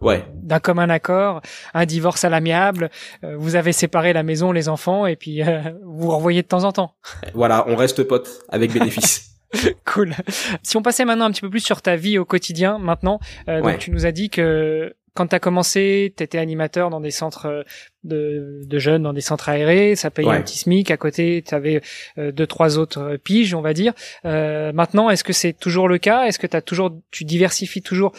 Ouais. 0.00 0.24
D'un 0.34 0.60
commun 0.60 0.90
accord, 0.90 1.40
un 1.74 1.86
divorce 1.86 2.24
à 2.24 2.28
l'amiable, 2.28 2.90
euh, 3.24 3.36
vous 3.38 3.56
avez 3.56 3.72
séparé 3.72 4.12
la 4.12 4.22
maison, 4.22 4.52
les 4.52 4.68
enfants, 4.68 5.06
et 5.06 5.16
puis 5.16 5.42
euh, 5.46 5.60
vous 5.84 6.02
vous 6.02 6.16
revoyez 6.16 6.42
de 6.42 6.46
temps 6.46 6.64
en 6.64 6.72
temps. 6.72 6.94
Voilà, 7.34 7.64
on 7.68 7.76
reste 7.76 8.02
potes 8.04 8.42
avec 8.48 8.72
bénéfice. 8.72 9.30
cool. 9.84 10.14
Si 10.62 10.76
on 10.76 10.82
passait 10.82 11.04
maintenant 11.04 11.24
un 11.24 11.30
petit 11.30 11.40
peu 11.40 11.50
plus 11.50 11.64
sur 11.64 11.82
ta 11.82 11.96
vie 11.96 12.18
au 12.18 12.24
quotidien, 12.24 12.78
maintenant, 12.78 13.20
euh, 13.48 13.60
donc 13.62 13.78
tu 13.78 13.90
nous 13.90 14.06
as 14.06 14.12
dit 14.12 14.30
que 14.30 14.94
quand 15.14 15.28
tu 15.28 15.34
as 15.36 15.40
commencé, 15.40 16.14
tu 16.16 16.22
étais 16.22 16.38
animateur 16.38 16.90
dans 16.90 17.00
des 17.00 17.10
centres 17.10 17.64
de, 18.04 18.60
de, 18.64 18.78
jeunes, 18.78 19.02
dans 19.02 19.12
des 19.12 19.20
centres 19.20 19.48
aérés, 19.48 19.96
ça 19.96 20.10
payait 20.10 20.30
un 20.30 20.42
petit 20.42 20.58
SMIC, 20.58 20.90
à 20.90 20.96
côté 20.96 21.44
tu 21.46 21.54
avais 21.54 21.80
deux, 22.16 22.46
trois 22.46 22.78
autres 22.78 23.18
piges, 23.22 23.54
on 23.54 23.60
va 23.60 23.74
dire. 23.74 23.92
Euh, 24.24 24.72
maintenant, 24.72 25.10
est-ce 25.10 25.24
que 25.24 25.32
c'est 25.32 25.52
toujours 25.52 25.88
le 25.88 25.98
cas? 25.98 26.24
Est-ce 26.24 26.38
que 26.38 26.46
as 26.56 26.62
toujours, 26.62 26.90
tu 27.10 27.24
diversifies 27.24 27.82
toujours 27.82 28.12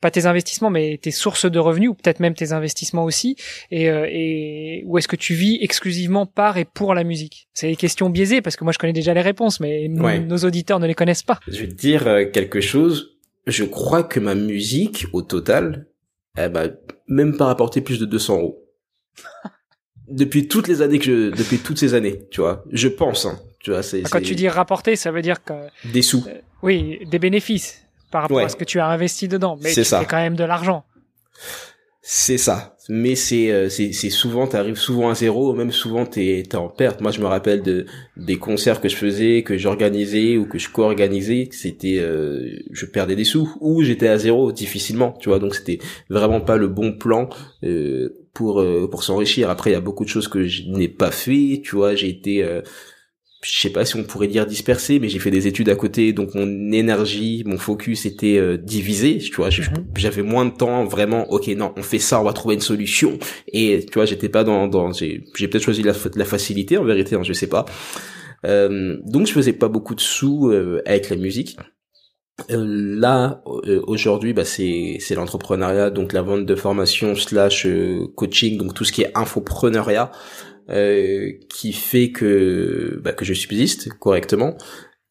pas 0.00 0.10
tes 0.10 0.26
investissements, 0.26 0.70
mais 0.70 0.98
tes 1.00 1.10
sources 1.10 1.50
de 1.50 1.58
revenus, 1.58 1.90
ou 1.90 1.94
peut-être 1.94 2.20
même 2.20 2.34
tes 2.34 2.52
investissements 2.52 3.04
aussi, 3.04 3.36
et, 3.70 3.88
euh, 3.88 4.06
et 4.08 4.82
où 4.86 4.98
est-ce 4.98 5.08
que 5.08 5.16
tu 5.16 5.34
vis 5.34 5.58
exclusivement 5.62 6.26
par 6.26 6.58
et 6.58 6.66
pour 6.66 6.94
la 6.94 7.02
musique? 7.02 7.48
C'est 7.54 7.68
des 7.68 7.76
questions 7.76 8.10
biaisées, 8.10 8.42
parce 8.42 8.56
que 8.56 8.64
moi 8.64 8.72
je 8.72 8.78
connais 8.78 8.92
déjà 8.92 9.14
les 9.14 9.22
réponses, 9.22 9.58
mais 9.58 9.88
nos 9.88 10.38
auditeurs 10.38 10.80
ne 10.80 10.86
les 10.86 10.94
connaissent 10.94 11.22
pas. 11.22 11.40
Je 11.48 11.60
vais 11.60 11.68
te 11.68 11.74
dire 11.74 12.06
euh, 12.06 12.24
quelque 12.26 12.60
chose, 12.60 13.16
je 13.46 13.64
crois 13.64 14.02
que 14.02 14.20
ma 14.20 14.34
musique, 14.34 15.06
au 15.14 15.22
total, 15.22 15.86
elle 16.36 16.52
m'a 16.52 16.64
même 17.08 17.36
pas 17.36 17.46
rapporté 17.46 17.80
plus 17.80 17.98
de 17.98 18.06
200 18.06 18.38
euros. 18.38 18.64
depuis 20.08 20.48
toutes 20.48 20.68
les 20.68 20.82
années 20.82 20.98
que 20.98 21.04
je, 21.04 21.36
depuis 21.36 21.58
toutes 21.58 21.78
ces 21.78 21.94
années, 21.94 22.28
tu 22.30 22.40
vois, 22.40 22.64
je 22.70 22.88
pense, 22.88 23.26
hein, 23.26 23.38
tu 23.60 23.70
vois, 23.70 23.82
c'est... 23.82 24.02
Quand 24.02 24.22
tu 24.22 24.34
dis 24.34 24.48
rapporter, 24.48 24.96
ça 24.96 25.10
veut 25.10 25.22
dire 25.22 25.42
que... 25.42 25.54
Des 25.92 26.02
sous. 26.02 26.24
Euh, 26.28 26.40
oui, 26.62 27.00
des 27.06 27.18
bénéfices 27.18 27.82
par 28.10 28.22
rapport 28.22 28.40
à 28.40 28.48
ce 28.48 28.56
que 28.56 28.64
tu 28.64 28.78
as 28.78 28.86
investi 28.86 29.28
dedans. 29.28 29.58
Mais 29.60 29.72
c'est 29.72 29.84
ça. 29.84 30.04
quand 30.04 30.16
même 30.16 30.36
de 30.36 30.44
l'argent. 30.44 30.84
C'est 32.08 32.38
ça. 32.38 32.76
Mais 32.88 33.16
c'est 33.16 33.50
euh, 33.50 33.68
c'est 33.68 33.92
c'est 33.92 34.10
souvent 34.10 34.46
t'arrives 34.46 34.76
souvent 34.76 35.10
à 35.10 35.14
zéro, 35.16 35.52
même 35.54 35.72
souvent 35.72 36.06
t'es 36.06 36.44
t'es 36.48 36.56
en 36.56 36.68
perte. 36.68 37.00
Moi 37.00 37.10
je 37.10 37.20
me 37.20 37.26
rappelle 37.26 37.62
de 37.62 37.86
des 38.16 38.38
concerts 38.38 38.80
que 38.80 38.88
je 38.88 38.94
faisais, 38.94 39.42
que 39.42 39.58
j'organisais 39.58 40.36
ou 40.36 40.46
que 40.46 40.56
je 40.56 40.70
co-organisais, 40.70 41.48
c'était 41.50 41.98
euh, 41.98 42.48
je 42.70 42.86
perdais 42.86 43.16
des 43.16 43.24
sous 43.24 43.52
ou 43.60 43.82
j'étais 43.82 44.06
à 44.06 44.18
zéro 44.18 44.52
difficilement, 44.52 45.16
tu 45.18 45.30
vois. 45.30 45.40
Donc 45.40 45.56
c'était 45.56 45.80
vraiment 46.08 46.40
pas 46.40 46.56
le 46.56 46.68
bon 46.68 46.96
plan 46.96 47.28
euh, 47.64 48.10
pour 48.34 48.64
pour 48.88 49.02
s'enrichir. 49.02 49.50
Après 49.50 49.70
il 49.70 49.72
y 49.72 49.76
a 49.76 49.80
beaucoup 49.80 50.04
de 50.04 50.08
choses 50.08 50.28
que 50.28 50.44
je 50.46 50.62
n'ai 50.68 50.88
pas 50.88 51.10
fait, 51.10 51.60
tu 51.64 51.74
vois. 51.74 51.96
J'ai 51.96 52.08
été 52.08 52.44
je 53.46 53.60
sais 53.60 53.70
pas 53.70 53.84
si 53.84 53.94
on 53.96 54.02
pourrait 54.02 54.26
dire 54.26 54.44
dispersé, 54.44 54.98
mais 54.98 55.08
j'ai 55.08 55.20
fait 55.20 55.30
des 55.30 55.46
études 55.46 55.68
à 55.68 55.76
côté, 55.76 56.12
donc 56.12 56.34
mon 56.34 56.72
énergie, 56.72 57.44
mon 57.46 57.58
focus 57.58 58.04
était 58.04 58.38
euh, 58.38 58.56
divisé. 58.56 59.18
Tu 59.18 59.36
vois, 59.36 59.48
mhm. 59.48 59.86
j'avais 59.96 60.22
moins 60.22 60.46
de 60.46 60.50
temps 60.50 60.84
vraiment. 60.84 61.30
Ok, 61.30 61.46
non, 61.48 61.72
on 61.76 61.82
fait 61.82 62.00
ça, 62.00 62.20
on 62.20 62.24
va 62.24 62.32
trouver 62.32 62.56
une 62.56 62.60
solution. 62.60 63.18
Et 63.52 63.86
tu 63.86 63.94
vois, 63.94 64.04
j'étais 64.04 64.28
pas 64.28 64.42
dans, 64.42 64.66
dans 64.66 64.92
j'ai 64.92 65.22
peut-être 65.32 65.62
choisi 65.62 65.82
la, 65.82 65.92
la 66.16 66.24
facilité 66.24 66.76
en 66.76 66.84
vérité, 66.84 67.14
hein, 67.14 67.22
je 67.22 67.32
sais 67.32 67.46
pas. 67.46 67.66
Euh, 68.44 68.96
donc 69.04 69.26
je 69.26 69.32
faisais 69.32 69.52
pas 69.52 69.68
beaucoup 69.68 69.94
de 69.94 70.00
sous 70.00 70.48
euh, 70.48 70.82
avec 70.84 71.08
la 71.08 71.16
musique. 71.16 71.56
Euh, 72.50 72.64
là 72.98 73.42
aujourd'hui 73.86 74.34
bah 74.34 74.44
c'est 74.44 74.98
c'est 75.00 75.14
l'entrepreneuriat 75.14 75.88
donc 75.88 76.12
la 76.12 76.20
vente 76.20 76.44
de 76.44 76.54
formation 76.54 77.14
slash 77.14 77.66
coaching 78.14 78.58
donc 78.58 78.74
tout 78.74 78.84
ce 78.84 78.92
qui 78.92 79.00
est 79.00 79.10
infopreneuriat 79.16 80.12
euh, 80.70 81.32
qui 81.48 81.72
fait 81.72 82.10
que 82.10 83.00
bah, 83.02 83.12
que 83.12 83.24
je 83.24 83.34
subsiste 83.34 83.88
correctement. 83.98 84.56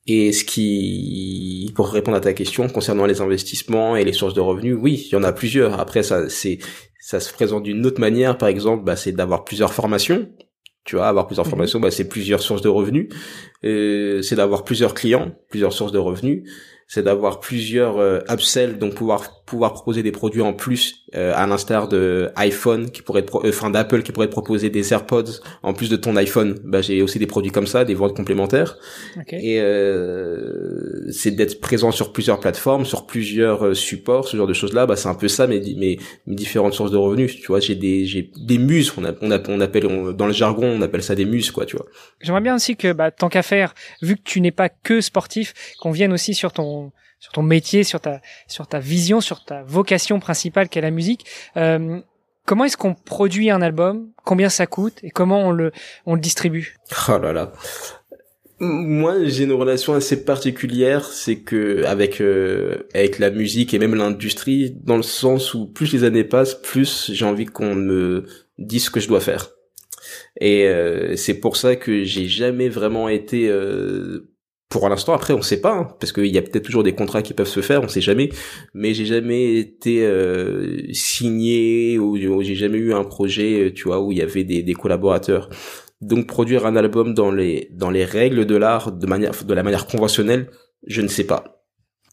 Et 0.08 0.32
ce 0.34 0.46
qui, 0.46 1.72
pour 1.76 1.90
répondre 1.90 2.18
à 2.18 2.22
ta 2.22 2.34
question 2.34 2.70
concernant 2.70 3.08
les 3.08 3.22
investissements 3.22 3.96
et 3.96 4.04
les 4.04 4.14
sources 4.14 4.36
de 4.36 4.42
revenus, 4.42 4.78
oui, 4.80 5.08
il 5.08 5.14
y 5.14 5.16
en 5.16 5.24
a 5.24 5.32
plusieurs. 5.32 5.80
Après, 5.80 6.04
ça, 6.04 6.30
c'est, 6.30 6.60
ça 7.00 7.20
se 7.20 7.34
présente 7.34 7.64
d'une 7.64 7.84
autre 7.86 8.00
manière. 8.00 8.38
Par 8.38 8.50
exemple, 8.50 8.84
bah, 8.84 8.96
c'est 8.96 9.14
d'avoir 9.14 9.44
plusieurs 9.46 9.74
formations. 9.74 10.30
Tu 10.84 10.98
vois, 10.98 11.08
avoir 11.08 11.26
plusieurs 11.26 11.48
mhm. 11.48 11.50
formations, 11.50 11.80
bah, 11.80 11.90
c'est 11.90 12.08
plusieurs 12.08 12.42
sources 12.42 12.62
de 12.62 12.70
revenus. 12.70 13.10
Euh, 13.64 14.22
c'est 14.22 14.36
d'avoir 14.36 14.64
plusieurs 14.64 14.94
clients, 14.94 15.32
plusieurs 15.50 15.74
sources 15.74 15.92
de 15.92 15.98
revenus 15.98 16.44
c'est 16.88 17.04
d'avoir 17.04 17.40
plusieurs 17.40 17.98
euh, 17.98 18.20
upsells, 18.30 18.78
donc 18.78 18.96
pouvoir 18.96 19.44
pouvoir 19.46 19.74
proposer 19.74 20.02
des 20.02 20.12
produits 20.12 20.42
en 20.42 20.54
plus, 20.54 21.06
euh, 21.16 21.32
à 21.36 21.46
l'instar 21.46 21.88
de 21.88 22.32
iPhone 22.36 22.90
qui 22.90 23.02
pourrait 23.02 23.22
être, 23.22 23.46
euh, 23.46 23.50
enfin 23.50 23.70
d'Apple 23.70 24.02
qui 24.02 24.12
pourrait 24.12 24.28
te 24.28 24.32
proposer 24.32 24.70
des 24.70 24.92
AirPods 24.92 25.40
en 25.62 25.74
plus 25.74 25.90
de 25.90 25.96
ton 25.96 26.16
iPhone. 26.16 26.60
Bah 26.64 26.82
j'ai 26.82 27.02
aussi 27.02 27.20
des 27.20 27.28
produits 27.28 27.52
comme 27.52 27.68
ça, 27.68 27.86
des 27.86 27.94
ventes 27.94 28.16
complémentaires. 28.16 28.78
Et 29.32 29.62
euh, 29.62 31.10
c'est 31.12 31.32
d'être 31.32 31.62
présent 31.62 31.92
sur 31.92 32.12
plusieurs 32.12 32.40
plateformes, 32.40 32.86
sur 32.86 33.06
plusieurs 33.06 33.76
supports, 33.76 34.28
ce 34.28 34.36
genre 34.36 34.48
de 34.48 34.54
choses 34.54 34.74
là. 34.74 34.86
Bah 34.86 34.96
c'est 34.96 35.10
un 35.10 35.16
peu 35.16 35.28
ça, 35.28 35.46
mais 35.46 35.60
mes, 35.60 36.00
mes 36.26 36.36
différentes 36.36 36.74
sources 36.74 36.92
de 36.92 36.98
revenus. 36.98 37.36
Tu 37.36 37.48
vois, 37.48 37.60
j'ai 37.60 37.76
des 37.76 38.06
j'ai 38.06 38.32
des 38.36 38.58
muses. 38.58 38.92
On, 38.98 39.06
a, 39.06 39.14
on, 39.22 39.32
a, 39.32 39.40
on 39.48 39.62
appelle 39.62 40.16
dans 40.16 40.28
le 40.28 40.34
jargon, 40.34 40.68
on 40.68 40.82
appelle 40.82 41.04
ça 41.04 41.16
des 41.16 41.26
muses, 41.26 41.52
quoi. 41.52 41.66
Tu 41.66 41.76
vois. 41.76 41.86
J'aimerais 42.22 42.42
bien 42.42 42.56
aussi 42.56 42.76
que 42.76 42.94
bah, 42.94 43.12
tant 43.12 43.30
qu'à 43.30 43.44
faire, 43.44 43.76
vu 44.02 44.16
que 44.16 44.22
tu 44.24 44.42
n'es 44.42 44.52
pas 44.52 44.70
que 44.70 45.02
sportif, 45.02 45.54
qu'on 45.80 45.92
vienne 45.92 46.14
aussi 46.14 46.34
sur 46.34 46.52
ton 46.52 46.92
sur 47.20 47.32
ton 47.32 47.44
métier, 47.44 47.84
sur 47.84 48.00
ta 48.02 48.22
sur 48.48 48.68
ta 48.68 48.80
vision, 48.80 49.22
sur 49.22 49.44
ta 49.44 49.64
vocation 49.64 50.20
principale 50.20 50.70
qu'est 50.70 50.82
la 50.82 50.92
musique. 50.92 51.26
Euh, 51.58 52.00
comment 52.46 52.66
est-ce 52.66 52.78
qu'on 52.78 52.94
produit 52.94 53.50
un 53.50 53.62
album? 53.62 54.10
Combien 54.24 54.50
ça 54.50 54.68
coûte? 54.68 55.00
Et 55.04 55.10
comment 55.10 55.48
on 55.48 55.52
le 55.52 55.72
on 56.06 56.16
le 56.16 56.22
distribue? 56.22 56.78
Oh 57.10 57.18
là 57.18 57.34
là. 57.34 57.52
Moi, 58.60 59.26
j'ai 59.26 59.44
une 59.44 59.52
relation 59.52 59.96
assez 59.96 60.24
particulière, 60.24 61.04
c'est 61.04 61.40
que 61.40 61.84
avec 61.84 62.22
euh, 62.22 62.88
avec 62.94 63.20
la 63.20 63.30
musique 63.30 63.74
et 63.74 63.80
même 63.80 63.96
l'industrie, 63.96 64.72
dans 64.84 64.96
le 64.96 65.04
sens 65.04 65.54
où 65.54 65.68
plus 65.68 65.92
les 65.92 66.06
années 66.06 66.24
passent, 66.24 66.56
plus 66.56 67.12
j'ai 67.12 67.26
envie 67.26 67.46
qu'on 67.46 67.76
me 67.76 68.26
dise 68.58 68.86
ce 68.86 68.90
que 68.90 69.02
je 69.02 69.10
dois 69.10 69.20
faire. 69.20 69.50
Et 70.40 70.68
euh, 70.68 71.16
c'est 71.18 71.34
pour 71.34 71.58
ça 71.58 71.76
que 71.76 72.04
j'ai 72.04 72.28
jamais 72.28 72.70
vraiment 72.70 73.10
été 73.10 73.50
euh, 73.50 74.30
pour 74.76 74.90
l'instant 74.90 75.14
après 75.14 75.34
on 75.34 75.42
sait 75.42 75.62
pas 75.62 75.72
hein, 75.72 75.88
parce 76.02 76.12
qu'il 76.12 76.26
y 76.28 76.38
a 76.38 76.42
peut-être 76.42 76.66
toujours 76.66 76.84
des 76.84 76.94
contrats 76.94 77.22
qui 77.22 77.34
peuvent 77.34 77.48
se 77.48 77.62
faire 77.62 77.82
on 77.82 77.88
sait 77.88 78.02
jamais. 78.02 78.30
Mais 78.74 78.94
j'ai 78.94 79.06
jamais 79.06 79.56
été 79.56 80.06
euh, 80.06 80.82
signé 80.92 81.98
ou, 81.98 82.18
j'ai 82.44 82.56
jamais 82.56 82.78
eu 82.78 82.94
un 82.94 83.06
projet 83.06 83.72
tu 83.74 83.84
vois 83.84 84.02
où 84.02 84.12
il 84.12 84.18
y 84.18 84.22
avait 84.22 84.44
des, 84.44 84.64
des 84.64 84.74
collaborateurs. 84.74 85.50
Donc 86.02 86.28
produire 86.28 86.66
un 86.66 86.76
album 86.76 87.14
dans 87.14 87.32
les 87.32 87.70
dans 87.72 87.90
les 87.90 88.04
règles 88.04 88.46
de 88.46 88.58
l'art 88.58 88.92
de 88.92 89.08
manière 89.08 89.32
de 89.46 89.54
la 89.54 89.64
manière 89.64 89.88
conventionnelle 89.88 90.50
je 90.86 91.02
ne 91.02 91.08
sais 91.08 91.24
pas. 91.24 91.64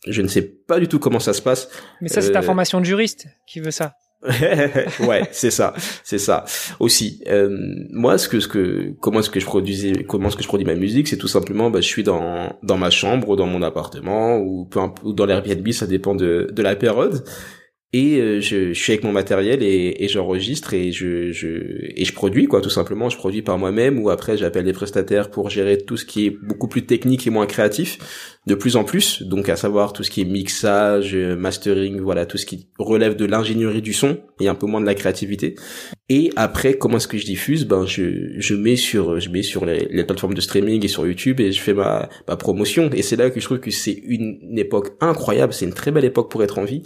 Je 0.06 0.22
ne 0.22 0.28
sais 0.28 0.42
pas 0.42 0.78
du 0.78 0.86
tout 0.86 1.00
comment 1.00 1.20
ça 1.20 1.32
se 1.32 1.42
passe. 1.42 1.68
Mais 2.00 2.08
ça 2.08 2.20
c'est 2.22 2.32
ta 2.32 2.40
euh, 2.40 2.42
formation 2.42 2.78
de 2.78 2.84
juriste 2.84 3.26
qui 3.48 3.58
veut 3.58 3.72
ça 3.72 3.94
ouais, 5.00 5.22
c'est 5.32 5.50
ça, 5.50 5.74
c'est 6.04 6.18
ça. 6.18 6.44
Aussi, 6.78 7.22
euh, 7.28 7.56
moi, 7.90 8.18
ce 8.18 8.28
que, 8.28 8.38
ce 8.38 8.46
que, 8.46 8.92
comment 9.00 9.18
est-ce 9.20 9.30
que 9.30 9.40
je 9.40 9.46
produisais, 9.46 10.04
comment 10.04 10.28
est-ce 10.28 10.36
que 10.36 10.42
je 10.44 10.48
produis 10.48 10.66
ma 10.66 10.76
musique, 10.76 11.08
c'est 11.08 11.16
tout 11.16 11.28
simplement, 11.28 11.70
bah, 11.70 11.80
je 11.80 11.88
suis 11.88 12.04
dans 12.04 12.56
dans 12.62 12.76
ma 12.76 12.90
chambre, 12.90 13.36
dans 13.36 13.46
mon 13.46 13.62
appartement, 13.62 14.38
ou 14.38 14.64
peu 14.64 14.80
ou 15.02 15.12
dans 15.12 15.26
l'Airbnb, 15.26 15.68
ça 15.72 15.86
dépend 15.86 16.14
de 16.14 16.48
de 16.52 16.62
la 16.62 16.76
période 16.76 17.24
et 17.94 18.18
euh, 18.18 18.40
je, 18.40 18.72
je, 18.72 18.82
suis 18.82 18.92
avec 18.92 19.04
mon 19.04 19.12
matériel 19.12 19.62
et, 19.62 19.96
et 19.98 20.08
j'enregistre 20.08 20.72
et 20.72 20.92
je, 20.92 21.30
je 21.30 21.48
et 21.94 22.04
je 22.06 22.12
produis 22.14 22.46
quoi 22.46 22.62
tout 22.62 22.70
simplement. 22.70 23.10
Je 23.10 23.18
produis 23.18 23.42
par 23.42 23.58
moi-même 23.58 23.98
ou 23.98 24.08
après 24.08 24.38
j'appelle 24.38 24.64
des 24.64 24.72
prestataires 24.72 25.30
pour 25.30 25.50
gérer 25.50 25.76
tout 25.76 25.98
ce 25.98 26.06
qui 26.06 26.26
est 26.26 26.30
beaucoup 26.30 26.68
plus 26.68 26.86
technique 26.86 27.26
et 27.26 27.30
moins 27.30 27.46
créatif 27.46 27.98
de 28.46 28.54
plus 28.54 28.76
en 28.76 28.84
plus. 28.84 29.22
Donc 29.22 29.50
à 29.50 29.56
savoir 29.56 29.92
tout 29.92 30.02
ce 30.02 30.10
qui 30.10 30.22
est 30.22 30.24
mixage 30.24 31.14
mastering 31.14 32.00
voilà 32.00 32.24
tout 32.24 32.38
ce 32.38 32.46
qui 32.46 32.68
relève 32.78 33.14
de 33.14 33.26
l'ingénierie 33.26 33.82
du 33.82 33.92
son 33.92 34.18
et 34.40 34.48
un 34.48 34.54
peu 34.54 34.66
moins 34.66 34.80
de 34.80 34.86
la 34.86 34.94
créativité. 34.94 35.56
Et 36.08 36.30
après 36.36 36.74
comment 36.74 36.96
est-ce 36.96 37.08
que 37.08 37.18
je 37.18 37.26
diffuse? 37.26 37.66
Ben 37.66 37.84
je, 37.84 38.38
je 38.38 38.54
mets 38.54 38.76
sur 38.76 39.20
je 39.20 39.28
mets 39.28 39.42
sur 39.42 39.66
les, 39.66 39.86
les 39.90 40.04
plateformes 40.04 40.34
de 40.34 40.40
streaming 40.40 40.82
et 40.82 40.88
sur 40.88 41.06
YouTube 41.06 41.40
et 41.40 41.52
je 41.52 41.60
fais 41.60 41.74
ma, 41.74 42.08
ma 42.26 42.36
promotion. 42.36 42.88
Et 42.94 43.02
c'est 43.02 43.16
là 43.16 43.28
que 43.28 43.38
je 43.38 43.44
trouve 43.44 43.60
que 43.60 43.70
c'est 43.70 44.00
une 44.06 44.58
époque 44.58 44.96
incroyable. 45.02 45.52
C'est 45.52 45.66
une 45.66 45.74
très 45.74 45.90
belle 45.90 46.06
époque 46.06 46.30
pour 46.30 46.42
être 46.42 46.58
en 46.58 46.64
vie 46.64 46.82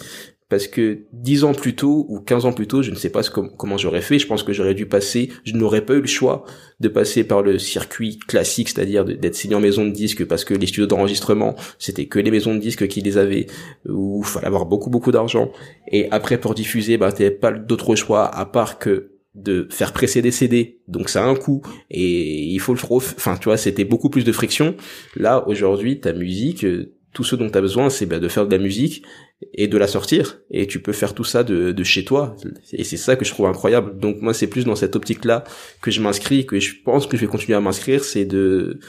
parce 0.48 0.68
que 0.68 1.00
dix 1.12 1.42
ans 1.42 1.54
plus 1.54 1.74
tôt 1.74 2.06
ou 2.08 2.20
15 2.20 2.46
ans 2.46 2.52
plus 2.52 2.68
tôt, 2.68 2.82
je 2.82 2.90
ne 2.90 2.96
sais 2.96 3.10
pas 3.10 3.22
comment 3.24 3.78
j'aurais 3.78 4.00
fait. 4.00 4.18
Je 4.18 4.26
pense 4.26 4.44
que 4.44 4.52
j'aurais 4.52 4.74
dû 4.74 4.86
passer, 4.86 5.30
je 5.44 5.54
n'aurais 5.54 5.84
pas 5.84 5.94
eu 5.94 6.00
le 6.00 6.06
choix 6.06 6.44
de 6.78 6.88
passer 6.88 7.24
par 7.24 7.42
le 7.42 7.58
circuit 7.58 8.18
classique, 8.18 8.68
c'est-à-dire 8.68 9.04
d'être 9.04 9.34
signé 9.34 9.56
en 9.56 9.60
maison 9.60 9.84
de 9.84 9.90
disque 9.90 10.24
parce 10.24 10.44
que 10.44 10.54
les 10.54 10.66
studios 10.66 10.86
d'enregistrement, 10.86 11.56
c'était 11.78 12.06
que 12.06 12.20
les 12.20 12.30
maisons 12.30 12.54
de 12.54 12.60
disques 12.60 12.86
qui 12.86 13.00
les 13.00 13.18
avaient, 13.18 13.46
où 13.88 14.22
il 14.24 14.28
fallait 14.28 14.46
avoir 14.46 14.66
beaucoup 14.66 14.90
beaucoup 14.90 15.10
d'argent. 15.10 15.50
Et 15.90 16.08
après 16.12 16.38
pour 16.38 16.54
diffuser, 16.54 16.96
bah 16.96 17.10
t'avais 17.10 17.30
pas 17.32 17.50
d'autre 17.50 17.96
choix 17.96 18.26
à 18.26 18.46
part 18.46 18.78
que 18.78 19.16
de 19.36 19.68
faire 19.70 19.92
presser 19.92 20.22
des 20.22 20.30
CD, 20.30 20.80
donc 20.88 21.10
ça 21.10 21.22
a 21.22 21.26
un 21.26 21.34
coût 21.34 21.60
et 21.90 22.44
il 22.44 22.58
faut 22.58 22.72
le 22.72 22.78
trop, 22.78 22.96
enfin 22.96 23.36
tu 23.36 23.44
vois, 23.44 23.58
c'était 23.58 23.84
beaucoup 23.84 24.08
plus 24.08 24.24
de 24.24 24.32
friction. 24.32 24.74
Là 25.14 25.46
aujourd'hui, 25.46 26.00
ta 26.00 26.14
musique, 26.14 26.64
euh, 26.64 26.95
tout 27.12 27.24
ce 27.24 27.36
dont 27.36 27.48
tu 27.48 27.56
as 27.56 27.60
besoin, 27.60 27.90
c'est 27.90 28.06
bah, 28.06 28.18
de 28.18 28.28
faire 28.28 28.46
de 28.46 28.54
la 28.54 28.62
musique 28.62 29.02
et 29.54 29.68
de 29.68 29.78
la 29.78 29.86
sortir. 29.86 30.40
Et 30.50 30.66
tu 30.66 30.80
peux 30.80 30.92
faire 30.92 31.14
tout 31.14 31.24
ça 31.24 31.44
de, 31.44 31.72
de 31.72 31.84
chez 31.84 32.04
toi. 32.04 32.36
Et 32.72 32.84
c'est 32.84 32.96
ça 32.96 33.16
que 33.16 33.24
je 33.24 33.30
trouve 33.30 33.46
incroyable. 33.46 33.98
Donc 33.98 34.20
moi, 34.20 34.34
c'est 34.34 34.46
plus 34.46 34.64
dans 34.64 34.76
cette 34.76 34.96
optique-là 34.96 35.44
que 35.82 35.90
je 35.90 36.00
m'inscris, 36.00 36.46
que 36.46 36.60
je 36.60 36.74
pense 36.84 37.06
que 37.06 37.16
je 37.16 37.22
vais 37.22 37.30
continuer 37.30 37.56
à 37.56 37.60
m'inscrire, 37.60 38.04
c'est 38.04 38.24
de 38.24 38.80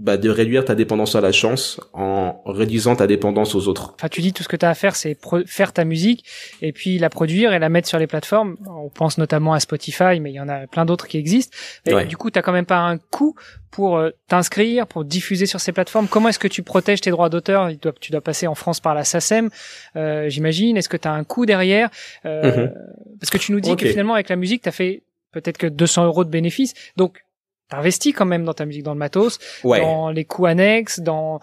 bah, 0.00 0.16
de 0.16 0.30
réduire 0.30 0.64
ta 0.64 0.74
dépendance 0.74 1.14
à 1.14 1.20
la 1.20 1.30
chance 1.30 1.78
en 1.92 2.40
réduisant 2.46 2.96
ta 2.96 3.06
dépendance 3.06 3.54
aux 3.54 3.68
autres. 3.68 3.92
Enfin, 3.96 4.08
tu 4.08 4.22
dis 4.22 4.32
tout 4.32 4.42
ce 4.42 4.48
que 4.48 4.56
tu 4.56 4.64
as 4.64 4.70
à 4.70 4.74
faire, 4.74 4.96
c'est 4.96 5.14
faire 5.44 5.74
ta 5.74 5.84
musique 5.84 6.24
et 6.62 6.72
puis 6.72 6.98
la 6.98 7.10
produire 7.10 7.52
et 7.52 7.58
la 7.58 7.68
mettre 7.68 7.86
sur 7.86 7.98
les 7.98 8.06
plateformes. 8.06 8.56
On 8.66 8.88
pense 8.88 9.18
notamment 9.18 9.52
à 9.52 9.60
Spotify, 9.60 10.18
mais 10.18 10.30
il 10.30 10.34
y 10.36 10.40
en 10.40 10.48
a 10.48 10.66
plein 10.66 10.86
d'autres 10.86 11.06
qui 11.06 11.18
existent. 11.18 11.54
Et 11.84 12.06
Du 12.06 12.16
coup, 12.16 12.30
tu 12.30 12.40
quand 12.40 12.52
même 12.52 12.64
pas 12.64 12.78
un 12.78 12.96
coût 12.96 13.34
pour 13.70 13.98
euh, 13.98 14.10
t'inscrire, 14.26 14.86
pour 14.86 15.04
diffuser 15.04 15.44
sur 15.44 15.60
ces 15.60 15.72
plateformes. 15.72 16.08
Comment 16.08 16.30
est-ce 16.30 16.38
que 16.38 16.48
tu 16.48 16.62
protèges 16.62 17.02
tes 17.02 17.10
droits 17.10 17.28
d'auteur? 17.28 17.70
Tu 18.00 18.10
dois 18.10 18.22
passer 18.22 18.46
en 18.46 18.54
France 18.54 18.80
par 18.80 18.94
la 18.94 19.04
SACEM, 19.04 19.50
euh, 19.96 20.30
j'imagine. 20.30 20.78
Est-ce 20.78 20.88
que 20.88 20.96
tu 20.96 21.08
as 21.08 21.12
un 21.12 21.24
coût 21.24 21.44
derrière? 21.44 21.90
Euh, 22.24 22.56
mhm. 22.56 22.74
Parce 23.20 23.28
que 23.30 23.36
tu 23.36 23.52
nous 23.52 23.60
dis 23.60 23.76
que 23.76 23.86
finalement, 23.86 24.14
avec 24.14 24.30
la 24.30 24.36
musique, 24.36 24.62
tu 24.62 24.68
as 24.70 24.72
fait 24.72 25.02
peut-être 25.32 25.58
que 25.58 25.66
200 25.66 26.06
euros 26.06 26.24
de 26.24 26.30
bénéfices. 26.30 26.72
Donc, 26.96 27.22
t'investis 27.70 28.12
quand 28.12 28.26
même 28.26 28.44
dans 28.44 28.54
ta 28.54 28.66
musique, 28.66 28.82
dans 28.82 28.92
le 28.92 28.98
matos, 28.98 29.38
dans 29.64 30.10
les 30.10 30.24
coûts 30.24 30.46
annexes, 30.46 31.00
dans 31.00 31.40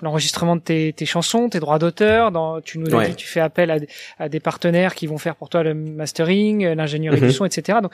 l'enregistrement 0.00 0.56
de 0.56 0.62
tes, 0.62 0.92
tes, 0.92 1.04
chansons, 1.04 1.48
tes 1.48 1.60
droits 1.60 1.78
d'auteur. 1.78 2.30
Dans, 2.30 2.60
tu 2.60 2.78
nous 2.78 2.94
as 2.94 3.06
dit 3.06 3.12
que 3.12 3.16
tu 3.16 3.26
fais 3.26 3.40
appel 3.40 3.70
à, 3.70 3.76
à, 4.18 4.28
des 4.28 4.40
partenaires 4.40 4.94
qui 4.94 5.06
vont 5.06 5.18
faire 5.18 5.36
pour 5.36 5.48
toi 5.48 5.62
le 5.62 5.74
mastering, 5.74 6.64
euh, 6.64 6.74
l'ingénierie 6.74 7.20
du 7.20 7.26
mhm. 7.26 7.32
son, 7.32 7.44
etc. 7.44 7.78
Donc, 7.82 7.92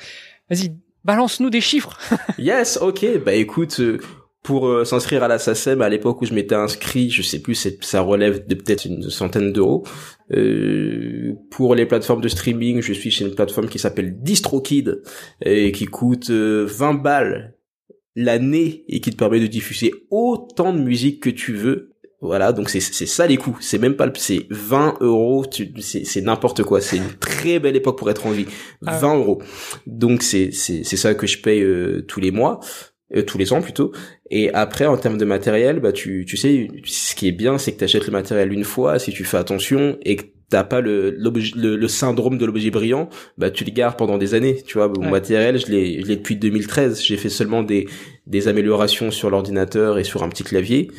vas-y, 0.48 0.72
balance-nous 1.04 1.50
des 1.50 1.60
chiffres. 1.60 1.98
yes, 2.38 2.78
ok. 2.80 3.04
Bah 3.24 3.34
écoute, 3.34 3.80
euh, 3.80 3.98
pour 4.42 4.68
euh, 4.68 4.84
s'inscrire 4.84 5.24
à 5.24 5.28
la 5.28 5.38
SACEM, 5.38 5.82
à 5.82 5.88
l'époque 5.88 6.22
où 6.22 6.24
je 6.24 6.34
m'étais 6.34 6.54
inscrit, 6.54 7.10
je 7.10 7.22
sais 7.22 7.40
plus, 7.40 7.68
ça 7.80 8.00
relève 8.00 8.46
de 8.46 8.54
peut-être 8.54 8.84
une 8.84 9.10
centaine 9.10 9.52
d'euros. 9.52 9.84
Euh, 10.32 11.34
pour 11.50 11.74
les 11.74 11.86
plateformes 11.86 12.20
de 12.20 12.28
streaming, 12.28 12.80
je 12.80 12.92
suis 12.92 13.10
chez 13.10 13.24
une 13.24 13.34
plateforme 13.34 13.68
qui 13.68 13.78
s'appelle 13.78 14.22
DistroKid 14.22 15.02
et 15.42 15.72
qui 15.72 15.86
coûte 15.86 16.30
20 16.30 16.94
balles 16.94 17.57
l'année 18.18 18.84
et 18.88 19.00
qui 19.00 19.10
te 19.10 19.16
permet 19.16 19.38
de 19.38 19.46
diffuser 19.46 19.94
autant 20.10 20.72
de 20.72 20.80
musique 20.80 21.22
que 21.22 21.30
tu 21.30 21.54
veux. 21.54 21.94
Voilà, 22.20 22.52
donc 22.52 22.68
c'est 22.68 22.80
c'est 22.80 23.06
ça 23.06 23.28
les 23.28 23.36
coûts. 23.36 23.56
C'est 23.60 23.78
même 23.78 23.94
pas 23.94 24.10
c'est 24.16 24.46
20 24.50 24.96
euros. 25.00 25.44
C'est 25.52 26.04
c'est 26.04 26.20
n'importe 26.20 26.64
quoi. 26.64 26.80
C'est 26.80 26.96
une 26.96 27.12
très 27.20 27.60
belle 27.60 27.76
époque 27.76 27.96
pour 27.96 28.10
être 28.10 28.26
en 28.26 28.32
vie. 28.32 28.46
20 28.82 28.92
ah 28.92 29.16
euros. 29.16 29.40
Donc 29.86 30.24
c'est 30.24 30.50
c'est 30.50 30.82
c'est 30.82 30.96
ça 30.96 31.14
que 31.14 31.28
je 31.28 31.40
paye 31.40 31.62
euh, 31.62 32.04
tous 32.08 32.18
les 32.18 32.32
mois. 32.32 32.58
Euh, 33.16 33.22
tous 33.22 33.38
les 33.38 33.52
ans 33.54 33.62
plutôt. 33.62 33.92
Et 34.30 34.52
après, 34.52 34.84
en 34.84 34.98
termes 34.98 35.16
de 35.16 35.24
matériel, 35.24 35.80
bah 35.80 35.92
tu, 35.92 36.26
tu 36.28 36.36
sais, 36.36 36.68
ce 36.84 37.14
qui 37.14 37.28
est 37.28 37.32
bien, 37.32 37.56
c'est 37.56 37.72
que 37.72 37.78
tu 37.78 37.84
achètes 37.84 38.04
le 38.04 38.12
matériel 38.12 38.52
une 38.52 38.64
fois, 38.64 38.98
si 38.98 39.12
tu 39.12 39.24
fais 39.24 39.38
attention, 39.38 39.96
et 40.02 40.16
que 40.16 40.24
t'as 40.50 40.64
pas 40.64 40.80
le, 40.80 41.10
le, 41.10 41.76
le, 41.76 41.88
syndrome 41.88 42.38
de 42.38 42.46
l'objet 42.46 42.70
brillant, 42.70 43.08
bah 43.36 43.50
tu 43.50 43.64
le 43.64 43.70
gardes 43.70 43.96
pendant 43.96 44.18
des 44.18 44.34
années. 44.34 44.62
Tu 44.66 44.78
vois, 44.78 44.88
mon 44.88 45.10
matériel, 45.10 45.58
je 45.58 45.66
l'ai, 45.66 46.00
je 46.00 46.06
l'ai 46.06 46.16
depuis 46.16 46.36
2013. 46.36 47.02
J'ai 47.02 47.16
fait 47.16 47.28
seulement 47.28 47.62
des, 47.62 47.86
des 48.26 48.48
améliorations 48.48 49.10
sur 49.10 49.30
l'ordinateur 49.30 49.98
et 49.98 50.04
sur 50.04 50.22
un 50.22 50.28
petit 50.28 50.44
clavier 50.44 50.90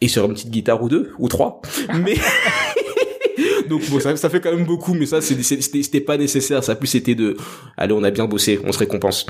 et 0.00 0.08
sur 0.08 0.24
une 0.24 0.32
petite 0.32 0.50
guitare 0.50 0.82
ou 0.82 0.88
deux 0.88 1.12
ou 1.18 1.28
trois. 1.28 1.62
Mais 2.04 2.16
donc 3.68 3.88
bon, 3.88 4.00
ça, 4.00 4.16
ça, 4.16 4.28
fait 4.28 4.40
quand 4.40 4.54
même 4.54 4.66
beaucoup, 4.66 4.94
mais 4.94 5.06
ça 5.06 5.20
c'était 5.20 6.00
pas 6.00 6.16
nécessaire. 6.18 6.62
Ça 6.64 6.74
plus 6.74 6.88
c'était 6.88 7.14
de, 7.14 7.36
allez, 7.76 7.92
on 7.92 8.02
a 8.02 8.10
bien 8.10 8.26
bossé, 8.26 8.60
on 8.64 8.72
se 8.72 8.78
récompense. 8.78 9.26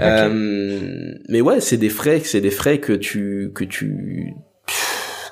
Euh, 0.00 1.14
mais 1.28 1.40
ouais, 1.40 1.60
c'est 1.60 1.76
des 1.76 1.88
frais, 1.88 2.22
c'est 2.24 2.40
des 2.40 2.50
frais 2.50 2.78
que 2.78 2.92
tu 2.92 3.50
que 3.54 3.64
tu 3.64 4.34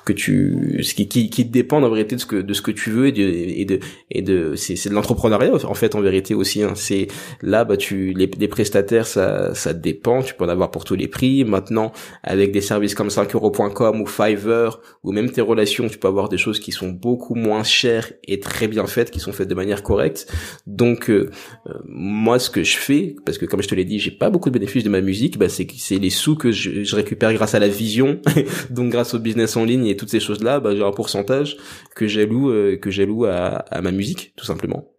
que 0.05 0.13
tu 0.13 0.79
ce 0.83 0.93
qui, 0.93 1.07
qui, 1.07 1.29
qui 1.29 1.45
dépend 1.45 1.81
en 1.81 1.89
vérité 1.89 2.15
de 2.15 2.21
ce 2.21 2.25
que 2.25 2.35
de 2.35 2.53
ce 2.53 2.61
que 2.61 2.71
tu 2.71 2.91
veux 2.91 3.07
et 3.07 3.11
de 3.11 3.23
et 3.23 3.65
de, 3.65 3.79
et 4.11 4.21
de 4.21 4.55
c'est 4.55 4.75
c'est 4.75 4.89
de 4.89 4.95
l'entrepreneuriat 4.95 5.51
en 5.65 5.73
fait 5.73 5.95
en 5.95 6.01
vérité 6.01 6.33
aussi 6.33 6.63
hein. 6.63 6.73
c'est 6.75 7.07
là 7.41 7.63
bah 7.63 7.77
tu 7.77 8.13
les, 8.13 8.29
les 8.37 8.47
prestataires 8.47 9.07
ça 9.07 9.53
ça 9.53 9.73
dépend. 9.73 10.21
Tu 10.21 10.33
peux 10.33 10.45
en 10.45 10.49
avoir 10.49 10.71
pour 10.71 10.83
tous 10.83 10.95
les 10.95 11.07
prix. 11.07 11.45
Maintenant 11.45 11.91
avec 12.23 12.51
des 12.51 12.61
services 12.61 12.95
comme 12.95 13.09
5euros.com 13.09 14.01
ou 14.01 14.05
Fiverr 14.05 14.79
ou 15.03 15.11
même 15.11 15.29
tes 15.29 15.41
relations 15.41 15.87
tu 15.87 15.97
peux 15.97 16.07
avoir 16.07 16.29
des 16.29 16.37
choses 16.37 16.59
qui 16.59 16.71
sont 16.71 16.89
beaucoup 16.89 17.35
moins 17.35 17.63
chères 17.63 18.11
et 18.25 18.39
très 18.39 18.67
bien 18.67 18.85
faites 18.87 19.11
qui 19.11 19.19
sont 19.19 19.31
faites 19.31 19.47
de 19.47 19.55
manière 19.55 19.83
correcte. 19.83 20.31
Donc 20.67 21.09
euh, 21.09 21.29
euh, 21.67 21.73
moi 21.85 22.39
ce 22.39 22.49
que 22.49 22.63
je 22.63 22.77
fais 22.77 23.15
parce 23.25 23.37
que 23.37 23.45
comme 23.45 23.61
je 23.61 23.67
te 23.67 23.75
l'ai 23.75 23.85
dit 23.85 23.99
j'ai 23.99 24.11
pas 24.11 24.29
beaucoup 24.29 24.49
de 24.49 24.53
bénéfices 24.53 24.83
de 24.83 24.89
ma 24.89 25.01
musique 25.01 25.37
bah 25.37 25.49
c'est 25.49 25.67
c'est 25.77 25.97
les 25.97 26.09
sous 26.09 26.35
que 26.35 26.51
je, 26.51 26.83
je 26.83 26.95
récupère 26.95 27.33
grâce 27.33 27.55
à 27.55 27.59
la 27.59 27.67
vision. 27.67 28.19
Donc 28.69 28.91
grâce 28.91 29.13
au 29.13 29.19
business 29.19 29.55
en 29.57 29.65
ligne 29.65 29.87
et 29.93 29.97
toutes 29.97 30.09
ces 30.09 30.19
choses-là, 30.19 30.59
bah, 30.59 30.75
j'ai 30.75 30.83
un 30.83 30.91
pourcentage 30.91 31.57
que 31.95 32.07
j'alloue 32.07 32.49
euh, 32.51 32.77
que 32.77 32.91
j'alloue 32.91 33.25
à, 33.25 33.63
à 33.77 33.81
ma 33.81 33.91
musique, 33.91 34.33
tout 34.35 34.45
simplement. 34.45 34.89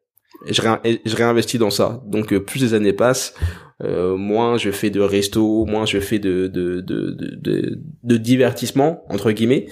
Et 0.47 0.53
je, 0.53 0.63
je 1.05 1.17
réinvestis 1.17 1.59
dans 1.59 1.71
ça. 1.71 2.03
Donc 2.07 2.33
euh, 2.33 2.41
plus 2.41 2.61
les 2.61 2.75
années 2.75 2.93
passent, 2.93 3.35
euh, 3.83 4.17
moins 4.17 4.57
je 4.57 4.71
fais 4.71 4.91
de 4.91 5.01
resto, 5.01 5.65
moins 5.65 5.87
je 5.87 5.99
fais 6.01 6.19
de 6.19 6.47
de 6.49 6.81
de 6.81 7.11
de, 7.11 7.81
de 8.03 8.17
divertissement 8.17 9.05
entre 9.09 9.33
guillemets, 9.33 9.67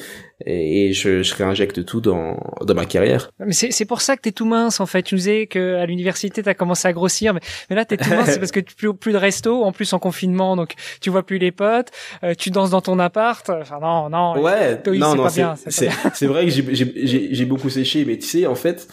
et 0.46 0.92
je, 0.92 1.22
je 1.22 1.34
réinjecte 1.34 1.84
tout 1.84 2.00
dans, 2.00 2.36
dans 2.60 2.74
ma 2.74 2.84
carrière. 2.84 3.30
Mais 3.38 3.52
c'est, 3.52 3.84
pour 3.84 4.00
ça 4.00 4.16
que 4.16 4.22
t'es 4.22 4.32
tout 4.32 4.44
mince 4.44 4.80
en 4.80 4.86
fait. 4.86 5.02
Tu 5.02 5.14
nous 5.14 5.18
disais 5.18 5.46
que 5.46 5.76
à 5.76 5.86
l'université 5.86 6.42
t'as 6.42 6.54
commencé 6.54 6.88
à 6.88 6.92
grossir, 6.92 7.34
mais, 7.34 7.40
mais 7.70 7.76
là 7.76 7.84
t'es 7.84 7.96
tout 7.96 8.10
mince, 8.10 8.30
c'est 8.30 8.38
parce 8.38 8.52
que 8.52 8.60
plus 8.60 8.94
plus 8.94 9.12
de 9.12 9.18
resto, 9.18 9.62
en 9.62 9.72
plus 9.72 9.92
en 9.92 9.98
confinement, 9.98 10.56
donc 10.56 10.74
tu 11.00 11.10
vois 11.10 11.24
plus 11.24 11.38
les 11.38 11.52
potes, 11.52 11.90
euh, 12.24 12.34
tu 12.34 12.50
danses 12.50 12.70
dans 12.70 12.80
ton 12.80 12.98
appart. 12.98 13.48
Enfin 13.50 13.78
non 13.80 14.08
non. 14.08 14.40
Ouais. 14.40 14.80
non 14.86 15.14
non 15.14 15.28
c'est, 15.28 16.26
vrai 16.26 16.46
que 16.46 16.50
j'ai, 16.50 17.44
beaucoup 17.44 17.70
séché, 17.70 18.04
mais 18.04 18.18
tu 18.18 18.26
sais 18.26 18.46
en 18.46 18.54
fait. 18.54 18.88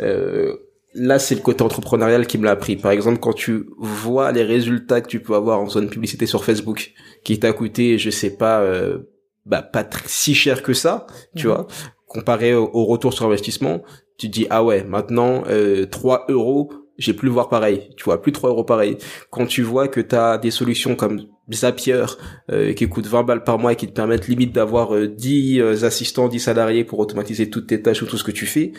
Euh, 0.00 0.56
là, 0.94 1.18
c'est 1.18 1.34
le 1.34 1.40
côté 1.40 1.62
entrepreneurial 1.62 2.26
qui 2.26 2.38
me 2.38 2.44
l'a 2.44 2.52
appris. 2.52 2.76
Par 2.76 2.92
exemple, 2.92 3.18
quand 3.18 3.32
tu 3.32 3.66
vois 3.78 4.32
les 4.32 4.42
résultats 4.42 5.00
que 5.00 5.08
tu 5.08 5.20
peux 5.20 5.34
avoir 5.34 5.60
en 5.60 5.68
zone 5.68 5.88
publicité 5.88 6.26
sur 6.26 6.44
Facebook, 6.44 6.92
qui 7.24 7.38
t'a 7.38 7.52
coûté, 7.52 7.98
je 7.98 8.10
sais 8.10 8.36
pas, 8.36 8.60
euh, 8.60 8.98
bah 9.46 9.62
pas 9.62 9.86
si 10.06 10.34
cher 10.34 10.62
que 10.62 10.72
ça, 10.72 11.06
tu 11.36 11.46
mhm. 11.46 11.52
vois, 11.52 11.66
comparé 12.06 12.54
au, 12.54 12.84
retour 12.84 13.12
sur 13.12 13.26
investissement, 13.26 13.82
tu 14.18 14.28
dis 14.28 14.46
ah 14.50 14.64
ouais, 14.64 14.84
maintenant 14.84 15.42
euh, 15.48 15.86
3 15.86 16.26
euros, 16.28 16.70
j'ai 16.98 17.12
plus 17.12 17.26
le 17.26 17.34
voir 17.34 17.48
pareil, 17.48 17.90
tu 17.96 18.04
vois, 18.04 18.22
plus 18.22 18.32
3 18.32 18.50
euros 18.50 18.64
pareil. 18.64 18.98
Quand 19.30 19.46
tu 19.46 19.62
vois 19.62 19.88
que 19.88 20.00
tu 20.00 20.14
as 20.14 20.38
des 20.38 20.50
solutions 20.50 20.94
comme 20.94 21.26
Zapier 21.52 22.04
euh, 22.50 22.72
qui 22.72 22.88
coûtent 22.88 23.06
20 23.06 23.24
balles 23.24 23.44
par 23.44 23.58
mois 23.58 23.72
et 23.72 23.76
qui 23.76 23.86
te 23.86 23.92
permettent 23.92 24.28
limite 24.28 24.52
d'avoir 24.52 24.96
10 24.96 25.60
euh, 25.60 25.64
euh, 25.64 25.84
assistants, 25.84 26.28
10 26.28 26.40
salariés 26.40 26.84
pour 26.84 26.98
automatiser 26.98 27.50
toutes 27.50 27.66
tes 27.66 27.82
tâches 27.82 28.02
ou 28.02 28.06
tout 28.06 28.16
ce 28.16 28.24
que 28.24 28.30
tu 28.30 28.46
fais, 28.46 28.72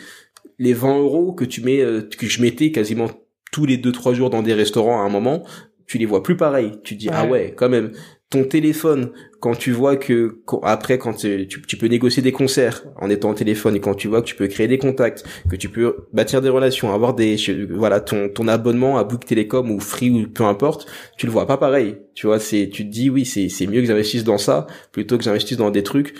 les 0.58 0.72
20 0.72 0.98
euros 0.98 1.32
que 1.32 1.44
tu 1.44 1.60
mets, 1.60 1.84
que 2.18 2.26
je 2.26 2.40
mettais 2.40 2.70
quasiment 2.70 3.10
tous 3.52 3.66
les 3.66 3.76
2-3 3.76 4.14
jours 4.14 4.30
dans 4.30 4.42
des 4.42 4.54
restaurants 4.54 5.00
à 5.00 5.04
un 5.04 5.08
moment, 5.08 5.44
tu 5.86 5.98
les 5.98 6.06
vois 6.06 6.22
plus 6.22 6.36
pareil. 6.36 6.72
Tu 6.82 6.96
dis 6.96 7.08
ah 7.12 7.26
ouais, 7.26 7.54
quand 7.56 7.68
même 7.68 7.92
ton 8.30 8.44
téléphone 8.44 9.12
quand 9.40 9.54
tu 9.54 9.70
vois 9.70 9.96
que 9.96 10.40
après 10.62 10.98
quand 10.98 11.14
tu, 11.14 11.76
peux 11.78 11.86
négocier 11.86 12.22
des 12.22 12.32
concerts 12.32 12.84
en 12.96 13.08
étant 13.08 13.30
au 13.30 13.34
téléphone 13.34 13.76
et 13.76 13.80
quand 13.80 13.94
tu 13.94 14.08
vois 14.08 14.20
que 14.20 14.26
tu 14.26 14.34
peux 14.34 14.48
créer 14.48 14.66
des 14.66 14.78
contacts 14.78 15.24
que 15.48 15.54
tu 15.54 15.68
peux 15.68 16.08
bâtir 16.12 16.42
des 16.42 16.48
relations 16.48 16.92
avoir 16.92 17.14
des 17.14 17.36
voilà 17.70 18.00
ton 18.00 18.48
abonnement 18.48 18.98
à 18.98 19.04
Book 19.04 19.24
Telecom 19.24 19.70
ou 19.70 19.78
Free 19.78 20.10
ou 20.10 20.28
peu 20.28 20.44
importe 20.44 20.86
tu 21.16 21.26
le 21.26 21.32
vois 21.32 21.46
pas 21.46 21.56
pareil. 21.56 21.98
Tu 22.14 22.26
vois 22.26 22.40
c'est 22.40 22.68
tu 22.68 22.84
te 22.84 22.90
dis 22.90 23.10
oui 23.10 23.24
c'est 23.24 23.66
mieux 23.66 23.80
que 23.80 23.86
j'investisse 23.86 24.24
dans 24.24 24.38
ça 24.38 24.66
plutôt 24.90 25.18
que 25.18 25.24
j'investisse 25.24 25.56
dans 25.56 25.70
des 25.70 25.82
trucs 25.82 26.14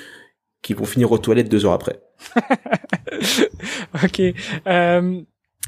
qui 0.63 0.75
vont 0.75 0.85
finir 0.85 1.11
aux 1.13 1.19
toilettes 1.19 1.49
deux 1.49 1.65
heures 1.65 1.73
après. 1.73 2.01
Ok 4.05 4.21
euh, 4.67 5.21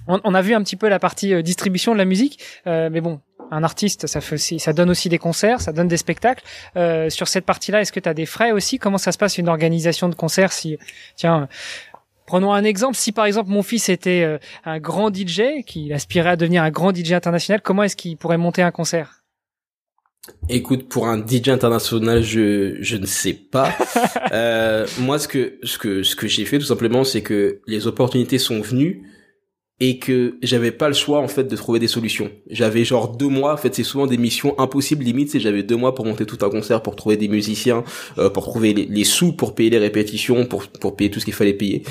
on, 0.06 0.20
on, 0.24 0.34
a 0.34 0.42
vu 0.42 0.54
un 0.54 0.62
petit 0.62 0.76
peu 0.76 0.88
la 0.88 0.98
partie 0.98 1.34
euh, 1.34 1.42
distribution 1.42 1.92
de 1.92 1.98
la 1.98 2.04
musique 2.04 2.40
euh, 2.66 2.88
mais 2.90 3.00
bon 3.00 3.20
un 3.50 3.64
artiste, 3.64 4.06
ça 4.06 4.20
fait 4.20 4.34
aussi, 4.34 4.58
ça 4.58 4.72
donne 4.72 4.90
aussi 4.90 5.08
des 5.08 5.18
concerts, 5.18 5.60
ça 5.60 5.72
donne 5.72 5.88
des 5.88 5.96
spectacles. 5.96 6.44
Euh, 6.76 7.10
sur 7.10 7.28
cette 7.28 7.44
partie-là, 7.44 7.80
est-ce 7.80 7.92
que 7.92 8.00
tu 8.00 8.08
as 8.08 8.14
des 8.14 8.26
frais 8.26 8.52
aussi? 8.52 8.78
Comment 8.78 8.98
ça 8.98 9.12
se 9.12 9.18
passe 9.18 9.38
une 9.38 9.48
organisation 9.48 10.08
de 10.08 10.14
concert 10.14 10.52
Si, 10.52 10.78
tiens, 11.16 11.48
prenons 12.26 12.52
un 12.52 12.64
exemple. 12.64 12.96
Si 12.96 13.12
par 13.12 13.24
exemple 13.24 13.50
mon 13.50 13.62
fils 13.62 13.88
était 13.88 14.22
euh, 14.22 14.38
un 14.64 14.78
grand 14.78 15.14
DJ, 15.14 15.64
qu'il 15.66 15.92
aspirait 15.92 16.30
à 16.30 16.36
devenir 16.36 16.62
un 16.62 16.70
grand 16.70 16.94
DJ 16.94 17.12
international, 17.12 17.60
comment 17.62 17.82
est-ce 17.82 17.96
qu'il 17.96 18.16
pourrait 18.16 18.38
monter 18.38 18.62
un 18.62 18.70
concert? 18.70 19.14
Écoute, 20.50 20.88
pour 20.88 21.08
un 21.08 21.24
DJ 21.26 21.48
international, 21.48 22.22
je 22.22 22.76
je 22.80 22.96
ne 22.96 23.06
sais 23.06 23.32
pas. 23.32 23.72
euh, 24.32 24.86
moi, 24.98 25.18
ce 25.18 25.26
que 25.26 25.58
ce 25.62 25.78
que 25.78 26.02
ce 26.02 26.14
que 26.16 26.28
j'ai 26.28 26.44
fait 26.44 26.58
tout 26.58 26.66
simplement, 26.66 27.02
c'est 27.02 27.22
que 27.22 27.60
les 27.66 27.86
opportunités 27.86 28.38
sont 28.38 28.60
venues 28.60 29.02
et 29.80 29.98
que 29.98 30.36
j'avais 30.42 30.72
pas 30.72 30.88
le 30.88 30.94
choix 30.94 31.20
en 31.20 31.28
fait 31.28 31.44
de 31.44 31.56
trouver 31.56 31.78
des 31.78 31.86
solutions. 31.86 32.30
J'avais 32.50 32.84
genre 32.84 33.16
deux 33.16 33.28
mois, 33.28 33.54
en 33.54 33.56
fait 33.56 33.74
c'est 33.74 33.84
souvent 33.84 34.06
des 34.06 34.18
missions 34.18 34.58
impossibles 34.58 35.04
limite, 35.04 35.30
c'est 35.30 35.40
j'avais 35.40 35.62
deux 35.62 35.76
mois 35.76 35.94
pour 35.94 36.04
monter 36.04 36.26
tout 36.26 36.38
un 36.44 36.50
concert, 36.50 36.82
pour 36.82 36.96
trouver 36.96 37.16
des 37.16 37.28
musiciens, 37.28 37.84
euh, 38.18 38.28
pour 38.28 38.44
trouver 38.44 38.72
les, 38.74 39.04
sous 39.04 39.32
pour 39.32 39.54
payer 39.54 39.70
les 39.70 39.78
répétitions, 39.78 40.46
pour 40.46 40.66
pour 40.66 40.96
payer 40.96 41.10
tout 41.10 41.20
ce 41.20 41.24
qu'il 41.24 41.34
fallait 41.34 41.54
payer. 41.54 41.82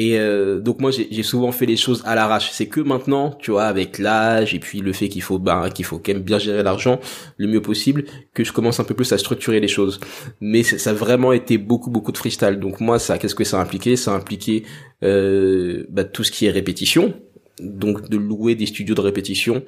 Et 0.00 0.16
euh, 0.16 0.60
donc 0.60 0.80
moi 0.80 0.92
j'ai 0.92 1.22
souvent 1.24 1.50
fait 1.50 1.66
les 1.66 1.76
choses 1.76 2.02
à 2.06 2.14
l'arrache. 2.14 2.50
C'est 2.52 2.66
que 2.66 2.80
maintenant, 2.80 3.36
tu 3.40 3.50
vois, 3.50 3.64
avec 3.64 3.98
l'âge 3.98 4.54
et 4.54 4.60
puis 4.60 4.80
le 4.80 4.92
fait 4.92 5.08
qu'il 5.08 5.22
faut 5.22 5.40
ben 5.40 5.70
qu'il 5.70 5.84
faut 5.84 5.98
quand 5.98 6.12
même 6.12 6.22
bien 6.22 6.38
gérer 6.38 6.62
l'argent 6.62 7.00
le 7.36 7.48
mieux 7.48 7.60
possible, 7.60 8.04
que 8.32 8.44
je 8.44 8.52
commence 8.52 8.78
un 8.78 8.84
peu 8.84 8.94
plus 8.94 9.12
à 9.12 9.18
structurer 9.18 9.58
les 9.58 9.66
choses. 9.66 9.98
Mais 10.40 10.62
ça 10.62 10.90
a 10.90 10.92
vraiment 10.92 11.32
été 11.32 11.58
beaucoup 11.58 11.90
beaucoup 11.90 12.12
de 12.12 12.18
freestyle. 12.18 12.60
Donc 12.60 12.80
moi 12.80 13.00
ça 13.00 13.18
qu'est-ce 13.18 13.34
que 13.34 13.44
ça 13.44 13.58
a 13.58 13.62
impliqué? 13.62 13.96
Ça 13.96 14.12
a 14.12 14.16
impliqué 14.16 14.64
euh, 15.02 15.84
bah, 15.90 16.04
tout 16.04 16.22
ce 16.22 16.30
qui 16.30 16.46
est 16.46 16.50
répétition. 16.50 17.14
Donc 17.60 18.08
de 18.08 18.16
louer 18.16 18.54
des 18.54 18.66
studios 18.66 18.94
de 18.94 19.00
répétition, 19.00 19.62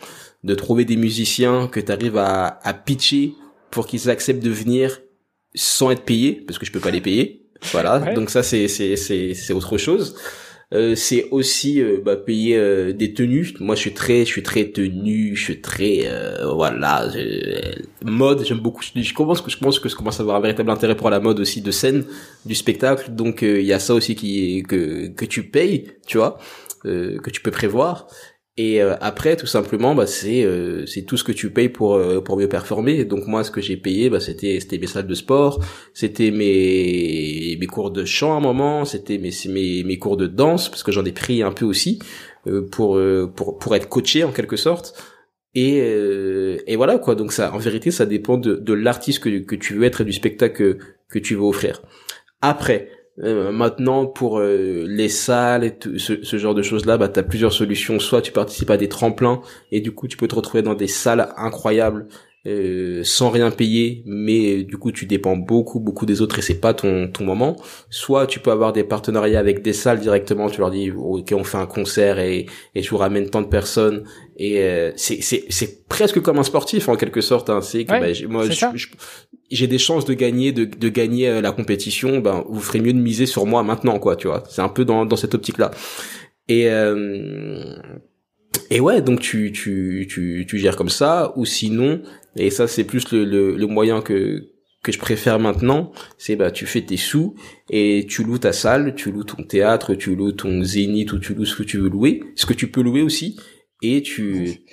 de 0.44 0.54
trouver 0.54 0.84
des 0.84 0.96
musiciens 0.96 1.68
que 1.68 1.80
tu 1.80 1.90
arrives 1.92 2.16
à, 2.16 2.60
à 2.62 2.74
pitcher 2.74 3.34
pour 3.70 3.86
qu'ils 3.86 4.10
acceptent 4.10 4.42
de 4.42 4.50
venir 4.50 5.00
sans 5.54 5.90
être 5.90 6.04
payés 6.04 6.44
parce 6.46 6.58
que 6.58 6.66
je 6.66 6.72
peux 6.72 6.80
pas 6.80 6.90
les 6.90 7.00
payer 7.00 7.40
voilà, 7.72 8.14
donc 8.14 8.30
ça 8.30 8.42
c'est 8.42 8.68
c'est 8.68 8.96
c'est 8.96 9.34
c'est 9.34 9.52
autre 9.52 9.78
chose. 9.78 10.16
Euh, 10.72 10.94
c'est 10.94 11.28
aussi 11.32 11.82
euh, 11.82 11.98
bah, 12.02 12.14
payer 12.14 12.56
euh, 12.56 12.92
des 12.92 13.12
tenues. 13.12 13.54
Moi, 13.58 13.74
je 13.74 13.80
suis 13.80 13.92
très, 13.92 14.20
je 14.20 14.30
suis 14.30 14.44
très 14.44 14.66
tenu, 14.66 15.34
je 15.34 15.42
suis 15.42 15.60
très, 15.60 16.02
euh, 16.04 16.46
voilà, 16.54 17.08
mode. 18.04 18.44
J'aime 18.46 18.60
beaucoup. 18.60 18.80
Je 18.80 19.12
commence, 19.12 19.42
je 19.48 19.56
pense 19.56 19.80
que 19.80 19.88
je 19.88 19.96
commence 19.96 20.20
à 20.20 20.22
avoir 20.22 20.36
un 20.36 20.40
véritable 20.40 20.70
intérêt 20.70 20.96
pour 20.96 21.10
la 21.10 21.18
mode 21.18 21.40
aussi 21.40 21.60
de 21.60 21.72
scène, 21.72 22.04
du 22.46 22.54
spectacle. 22.54 23.10
Donc, 23.10 23.42
il 23.42 23.62
y 23.62 23.72
a 23.72 23.80
ça 23.80 23.94
aussi 23.94 24.14
qui 24.14 24.62
que 24.62 25.08
que 25.08 25.24
tu 25.24 25.42
payes, 25.42 25.86
tu 26.06 26.18
vois, 26.18 26.38
que 26.84 27.30
tu 27.30 27.40
peux 27.42 27.50
prévoir. 27.50 28.06
Et 28.56 28.82
euh, 28.82 28.94
après, 29.00 29.36
tout 29.36 29.46
simplement, 29.46 29.94
bah, 29.94 30.06
c'est 30.06 30.44
euh, 30.44 30.84
c'est 30.84 31.02
tout 31.02 31.16
ce 31.16 31.24
que 31.24 31.32
tu 31.32 31.50
payes 31.50 31.70
pour 31.70 31.94
euh, 31.94 32.20
pour 32.20 32.36
mieux 32.36 32.46
performer. 32.46 33.06
Donc 33.06 33.26
moi, 33.26 33.42
ce 33.42 33.50
que 33.50 33.62
j'ai 33.62 33.78
payé, 33.78 34.10
bah, 34.10 34.20
c'était 34.20 34.60
c'était 34.60 34.76
mes 34.76 34.86
salles 34.86 35.06
de 35.06 35.14
sport, 35.14 35.64
c'était 35.94 36.30
mes 36.30 37.56
mes 37.58 37.66
cours 37.66 37.90
de 37.90 38.04
chant 38.04 38.34
à 38.34 38.36
un 38.36 38.40
moment, 38.40 38.84
c'était 38.84 39.16
mes 39.16 39.30
mes 39.48 39.82
mes 39.84 39.98
cours 39.98 40.18
de 40.18 40.26
danse 40.26 40.68
parce 40.68 40.82
que 40.82 40.92
j'en 40.92 41.06
ai 41.06 41.12
pris 41.12 41.42
un 41.42 41.52
peu 41.52 41.64
aussi 41.64 42.00
pour 42.70 43.00
pour 43.34 43.58
pour 43.58 43.76
être 43.76 43.88
coaché 43.88 44.24
en 44.24 44.32
quelque 44.32 44.56
sorte. 44.56 44.94
Et 45.54 45.78
et 46.66 46.76
voilà 46.76 46.98
quoi. 46.98 47.14
Donc 47.14 47.32
ça, 47.32 47.54
en 47.54 47.58
vérité, 47.58 47.90
ça 47.90 48.04
dépend 48.04 48.36
de 48.36 48.56
de 48.56 48.72
l'artiste 48.74 49.20
que 49.20 49.30
que 49.38 49.56
tu 49.56 49.74
veux 49.74 49.84
être 49.84 50.02
et 50.02 50.04
du 50.04 50.12
spectacle 50.12 50.56
que, 50.56 50.78
que 51.08 51.18
tu 51.18 51.34
veux 51.34 51.44
offrir. 51.44 51.80
Après, 52.42 52.90
euh, 53.18 53.52
maintenant, 53.52 54.06
pour 54.06 54.38
euh, 54.38 54.86
les 54.88 55.08
salles 55.08 55.64
et 55.64 55.76
ce, 55.98 56.22
ce, 56.22 56.38
genre 56.38 56.54
de 56.54 56.62
choses-là, 56.62 56.96
bah, 56.96 57.08
tu 57.08 57.22
plusieurs 57.22 57.52
solutions. 57.52 57.98
Soit 57.98 58.22
tu 58.22 58.32
participes 58.32 58.70
à 58.70 58.76
des 58.76 58.88
tremplins 58.88 59.42
et 59.72 59.80
du 59.80 59.92
coup, 59.92 60.08
tu 60.08 60.16
peux 60.16 60.28
te 60.28 60.34
retrouver 60.34 60.62
dans 60.62 60.74
des 60.74 60.86
salles 60.86 61.28
incroyables 61.36 62.06
euh, 62.46 63.02
sans 63.04 63.28
rien 63.28 63.50
payer, 63.50 64.02
mais 64.06 64.62
du 64.62 64.78
coup 64.78 64.92
tu 64.92 65.04
dépends 65.04 65.36
beaucoup 65.36 65.78
beaucoup 65.78 66.06
des 66.06 66.22
autres 66.22 66.38
et 66.38 66.42
c'est 66.42 66.58
pas 66.60 66.72
ton 66.72 67.08
ton 67.08 67.24
moment. 67.24 67.56
Soit 67.90 68.26
tu 68.26 68.40
peux 68.40 68.50
avoir 68.50 68.72
des 68.72 68.82
partenariats 68.82 69.38
avec 69.38 69.60
des 69.60 69.74
salles 69.74 70.00
directement, 70.00 70.48
tu 70.48 70.60
leur 70.60 70.70
dis 70.70 70.90
ok 70.90 71.34
on 71.36 71.44
fait 71.44 71.58
un 71.58 71.66
concert 71.66 72.18
et 72.18 72.46
et 72.74 72.82
je 72.82 72.88
vous 72.88 72.96
ramène 72.96 73.28
tant 73.28 73.42
de 73.42 73.46
personnes 73.46 74.04
et 74.38 74.62
euh, 74.62 74.90
c'est 74.96 75.20
c'est 75.20 75.44
c'est 75.50 75.86
presque 75.86 76.20
comme 76.22 76.38
un 76.38 76.42
sportif 76.42 76.88
en 76.88 76.96
quelque 76.96 77.20
sorte. 77.20 77.50
Hein. 77.50 77.60
C'est 77.60 77.84
que 77.84 77.90
bah, 77.90 78.28
moi 78.30 78.46
j'ai 79.50 79.66
des 79.66 79.78
chances 79.78 80.06
de 80.06 80.14
gagner 80.14 80.52
de 80.52 80.64
de 80.64 80.88
gagner 80.88 81.28
euh, 81.28 81.40
la 81.42 81.52
compétition. 81.52 82.20
Ben 82.20 82.42
vous 82.48 82.60
ferez 82.60 82.80
mieux 82.80 82.94
de 82.94 82.98
miser 83.00 83.26
sur 83.26 83.44
moi 83.44 83.62
maintenant 83.62 83.98
quoi, 83.98 84.16
tu 84.16 84.28
vois. 84.28 84.44
C'est 84.48 84.62
un 84.62 84.70
peu 84.70 84.86
dans 84.86 85.04
dans 85.04 85.16
cette 85.16 85.34
optique 85.34 85.58
là. 85.58 85.72
Et 86.48 86.70
euh, 86.70 87.76
et 88.70 88.80
ouais, 88.80 89.02
donc 89.02 89.20
tu, 89.20 89.52
tu, 89.52 90.06
tu, 90.08 90.46
tu 90.48 90.58
gères 90.58 90.76
comme 90.76 90.88
ça, 90.88 91.32
ou 91.36 91.44
sinon, 91.44 92.02
et 92.36 92.50
ça 92.50 92.66
c'est 92.66 92.84
plus 92.84 93.10
le, 93.12 93.24
le, 93.24 93.56
le, 93.56 93.66
moyen 93.66 94.00
que, 94.00 94.48
que 94.82 94.92
je 94.92 94.98
préfère 94.98 95.38
maintenant, 95.38 95.92
c'est 96.18 96.36
bah 96.36 96.50
tu 96.50 96.66
fais 96.66 96.82
tes 96.82 96.96
sous 96.96 97.34
et 97.68 98.06
tu 98.08 98.24
loues 98.24 98.38
ta 98.38 98.52
salle, 98.52 98.94
tu 98.94 99.10
loues 99.10 99.24
ton 99.24 99.42
théâtre, 99.42 99.94
tu 99.94 100.14
loues 100.14 100.32
ton 100.32 100.62
zénith 100.62 101.12
ou 101.12 101.18
tu 101.18 101.34
loues 101.34 101.44
ce 101.44 101.56
que 101.56 101.62
tu 101.62 101.78
veux 101.78 101.88
louer, 101.88 102.22
ce 102.36 102.46
que 102.46 102.54
tu 102.54 102.70
peux 102.70 102.82
louer 102.82 103.02
aussi, 103.02 103.36
et 103.82 104.02
tu 104.02 104.64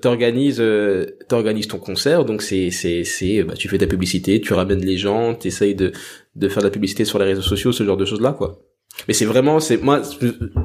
t'organises 0.00 0.60
euh, 0.60 1.06
t'organises 1.28 1.68
ton 1.68 1.78
concert. 1.78 2.24
Donc 2.24 2.42
c'est 2.42 2.70
c'est 2.70 3.04
c'est 3.04 3.42
bah 3.42 3.54
tu 3.54 3.68
fais 3.68 3.78
ta 3.78 3.86
publicité 3.86 4.40
tu 4.40 4.52
ramènes 4.52 4.84
les 4.84 4.96
gens 4.96 5.34
t'essayes 5.34 5.74
de 5.74 5.92
de 6.36 6.48
faire 6.48 6.62
de 6.62 6.68
la 6.68 6.72
publicité 6.72 7.04
sur 7.04 7.18
les 7.18 7.26
réseaux 7.26 7.42
sociaux 7.42 7.72
ce 7.72 7.84
genre 7.84 7.96
de 7.96 8.04
choses 8.04 8.20
là 8.20 8.32
quoi 8.32 8.60
mais 9.08 9.14
c'est 9.14 9.24
vraiment, 9.24 9.60
c'est 9.60 9.82
moi, 9.82 10.02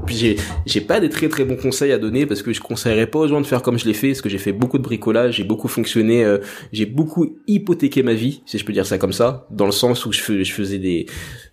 j'ai 0.08 0.38
j'ai 0.66 0.82
pas 0.82 1.00
des 1.00 1.10
très 1.10 1.30
très 1.30 1.46
bons 1.46 1.56
conseils 1.56 1.92
à 1.92 1.98
donner 1.98 2.26
parce 2.26 2.42
que 2.42 2.54
je 2.54 2.62
conseillerais 2.62 3.08
pas 3.08 3.20
aux 3.20 3.28
gens 3.28 3.42
de 3.42 3.46
faire 3.46 3.62
comme 3.62 3.78
je 3.78 3.86
l'ai 3.86 3.94
fait, 3.94 4.10
parce 4.10 4.22
que 4.22 4.30
j'ai 4.30 4.38
fait 4.38 4.54
beaucoup 4.54 4.78
de 4.78 4.84
bricolage, 4.84 5.36
j'ai 5.36 5.44
beaucoup 5.44 5.68
fonctionné, 5.68 6.24
euh, 6.24 6.38
j'ai 6.72 6.86
beaucoup 6.86 7.38
hypothéqué 7.48 8.04
ma 8.04 8.14
vie, 8.14 8.42
si 8.46 8.58
je 8.58 8.66
peux 8.66 8.74
dire 8.74 8.86
ça 8.86 8.98
comme 8.98 9.14
ça, 9.14 9.48
dans 9.52 9.66
le 9.66 9.72
sens 9.72 10.06
où 10.06 10.12
je, 10.12 10.44
je 10.44 10.54
faisais 10.54 10.78
des, 10.80 11.08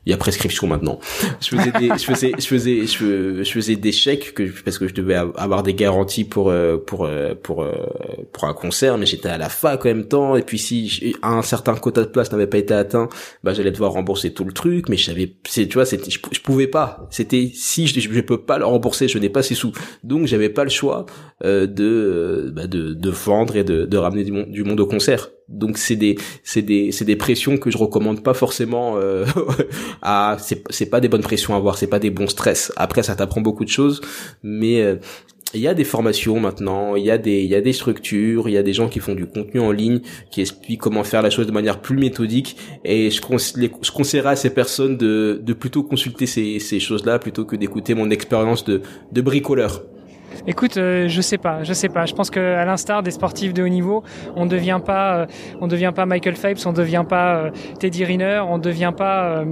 il 0.06 0.10
y 0.10 0.12
a 0.12 0.16
prescription 0.16 0.68
maintenant. 0.68 1.00
Je 1.40 1.48
faisais 1.48 1.72
des, 1.72 1.88
je 1.88 2.04
faisais, 2.04 2.32
je 2.38 2.46
faisais, 2.46 2.86
je, 2.86 3.50
faisais 3.50 3.74
des 3.74 3.90
chèques 3.90 4.34
que 4.34 4.44
parce 4.64 4.78
que 4.78 4.86
je 4.86 4.94
devais 4.94 5.16
avoir 5.16 5.64
des 5.64 5.74
garanties 5.74 6.22
pour 6.22 6.48
euh, 6.48 6.76
pour 6.78 7.04
euh, 7.04 7.34
pour 7.34 7.64
euh, 7.64 7.74
pour 8.32 8.44
un 8.44 8.54
concert, 8.54 8.98
mais 8.98 9.06
j'étais 9.06 9.28
à 9.28 9.36
la 9.36 9.48
fac 9.48 9.84
en 9.84 9.88
même 9.88 10.06
temps. 10.06 10.36
Et 10.36 10.42
puis 10.42 10.58
si 10.58 11.16
un 11.22 11.42
certain 11.42 11.74
quota 11.74 12.02
de 12.02 12.08
place 12.08 12.30
n'avait 12.30 12.46
pas 12.46 12.58
été 12.58 12.72
atteint, 12.72 13.08
bah 13.42 13.52
j'allais 13.52 13.72
devoir 13.72 13.92
rembourser 13.92 14.32
tout 14.32 14.44
le 14.44 14.52
truc. 14.52 14.88
Mais 14.88 14.96
je 14.96 15.06
savais, 15.06 15.34
c'est 15.44 15.66
tu 15.66 15.74
vois, 15.74 15.86
c'était, 15.86 16.10
je, 16.10 16.20
je, 16.30 16.40
pouvais 16.40 16.68
pas. 16.68 17.08
C'était 17.10 17.50
si 17.52 17.88
je, 17.88 17.98
je 17.98 18.20
peux 18.20 18.40
pas 18.40 18.58
le 18.58 18.64
rembourser, 18.64 19.08
je 19.08 19.18
n'ai 19.18 19.28
pas 19.28 19.42
ces 19.42 19.56
sous. 19.56 19.72
Donc 20.04 20.26
j'avais 20.26 20.50
pas 20.50 20.62
le 20.62 20.70
choix 20.70 21.06
de 21.42 22.52
bah, 22.54 22.68
de 22.68 22.94
de 22.94 23.10
vendre 23.10 23.56
et 23.56 23.64
de 23.64 23.86
de 23.86 23.96
ramener 23.96 24.22
du 24.22 24.30
monde, 24.30 24.50
du 24.52 24.62
monde 24.62 24.78
au 24.78 24.86
concert 24.86 25.30
donc 25.48 25.78
c'est 25.78 25.96
des 25.96 26.16
c'est 26.42 26.62
des 26.62 26.90
c'est 26.92 27.04
des 27.04 27.16
pressions 27.16 27.56
que 27.56 27.70
je 27.70 27.78
recommande 27.78 28.22
pas 28.22 28.34
forcément 28.34 28.96
euh, 28.96 29.24
à 30.02 30.36
c'est 30.40 30.90
pas 30.90 31.00
des 31.00 31.08
bonnes 31.08 31.22
pressions 31.22 31.54
à 31.54 31.56
avoir 31.56 31.78
c'est 31.78 31.86
pas 31.86 32.00
des 32.00 32.10
bons 32.10 32.26
stress 32.26 32.72
après 32.76 33.02
ça 33.02 33.14
t'apprend 33.14 33.40
beaucoup 33.40 33.64
de 33.64 33.70
choses 33.70 34.00
mais 34.42 34.82
euh, 34.82 34.96
il 35.54 35.60
y 35.60 35.68
a 35.68 35.74
des 35.74 35.84
formations 35.84 36.40
maintenant, 36.40 36.96
il 36.96 37.04
y 37.04 37.10
a 37.10 37.18
des 37.18 37.42
il 37.42 37.50
y 37.50 37.54
a 37.54 37.60
des 37.60 37.72
structures, 37.72 38.48
il 38.48 38.52
y 38.52 38.58
a 38.58 38.62
des 38.62 38.72
gens 38.72 38.88
qui 38.88 38.98
font 38.98 39.14
du 39.14 39.26
contenu 39.26 39.60
en 39.60 39.70
ligne, 39.70 40.00
qui 40.30 40.40
expliquent 40.40 40.80
comment 40.80 41.04
faire 41.04 41.22
la 41.22 41.30
chose 41.30 41.46
de 41.46 41.52
manière 41.52 41.80
plus 41.80 41.96
méthodique. 41.96 42.56
Et 42.84 43.10
je, 43.10 43.20
je 43.20 43.90
conseillerais 43.92 44.30
à 44.30 44.36
ces 44.36 44.50
personnes 44.50 44.96
de, 44.96 45.40
de 45.42 45.52
plutôt 45.52 45.82
consulter 45.84 46.26
ces, 46.26 46.58
ces 46.58 46.80
choses-là 46.80 47.18
plutôt 47.18 47.44
que 47.44 47.56
d'écouter 47.56 47.94
mon 47.94 48.10
expérience 48.10 48.64
de, 48.64 48.82
de 49.12 49.20
bricoleur. 49.20 49.84
Écoute, 50.48 50.76
euh, 50.76 51.08
je 51.08 51.20
sais 51.20 51.38
pas, 51.38 51.64
je 51.64 51.72
sais 51.72 51.88
pas. 51.88 52.06
Je 52.06 52.14
pense 52.14 52.30
que 52.30 52.38
à 52.38 52.64
l'instar 52.64 53.02
des 53.02 53.10
sportifs 53.10 53.52
de 53.52 53.64
haut 53.64 53.68
niveau, 53.68 54.04
on 54.36 54.46
devient 54.46 54.80
pas, 54.84 55.16
euh, 55.16 55.26
on 55.60 55.66
devient 55.66 55.92
pas 55.94 56.06
Michael 56.06 56.36
Phelps, 56.36 56.64
on 56.66 56.72
devient 56.72 57.04
pas 57.08 57.36
euh, 57.36 57.50
Teddy 57.80 58.04
Riner, 58.04 58.42
on 58.46 58.58
devient 58.58 58.92
pas 58.96 59.44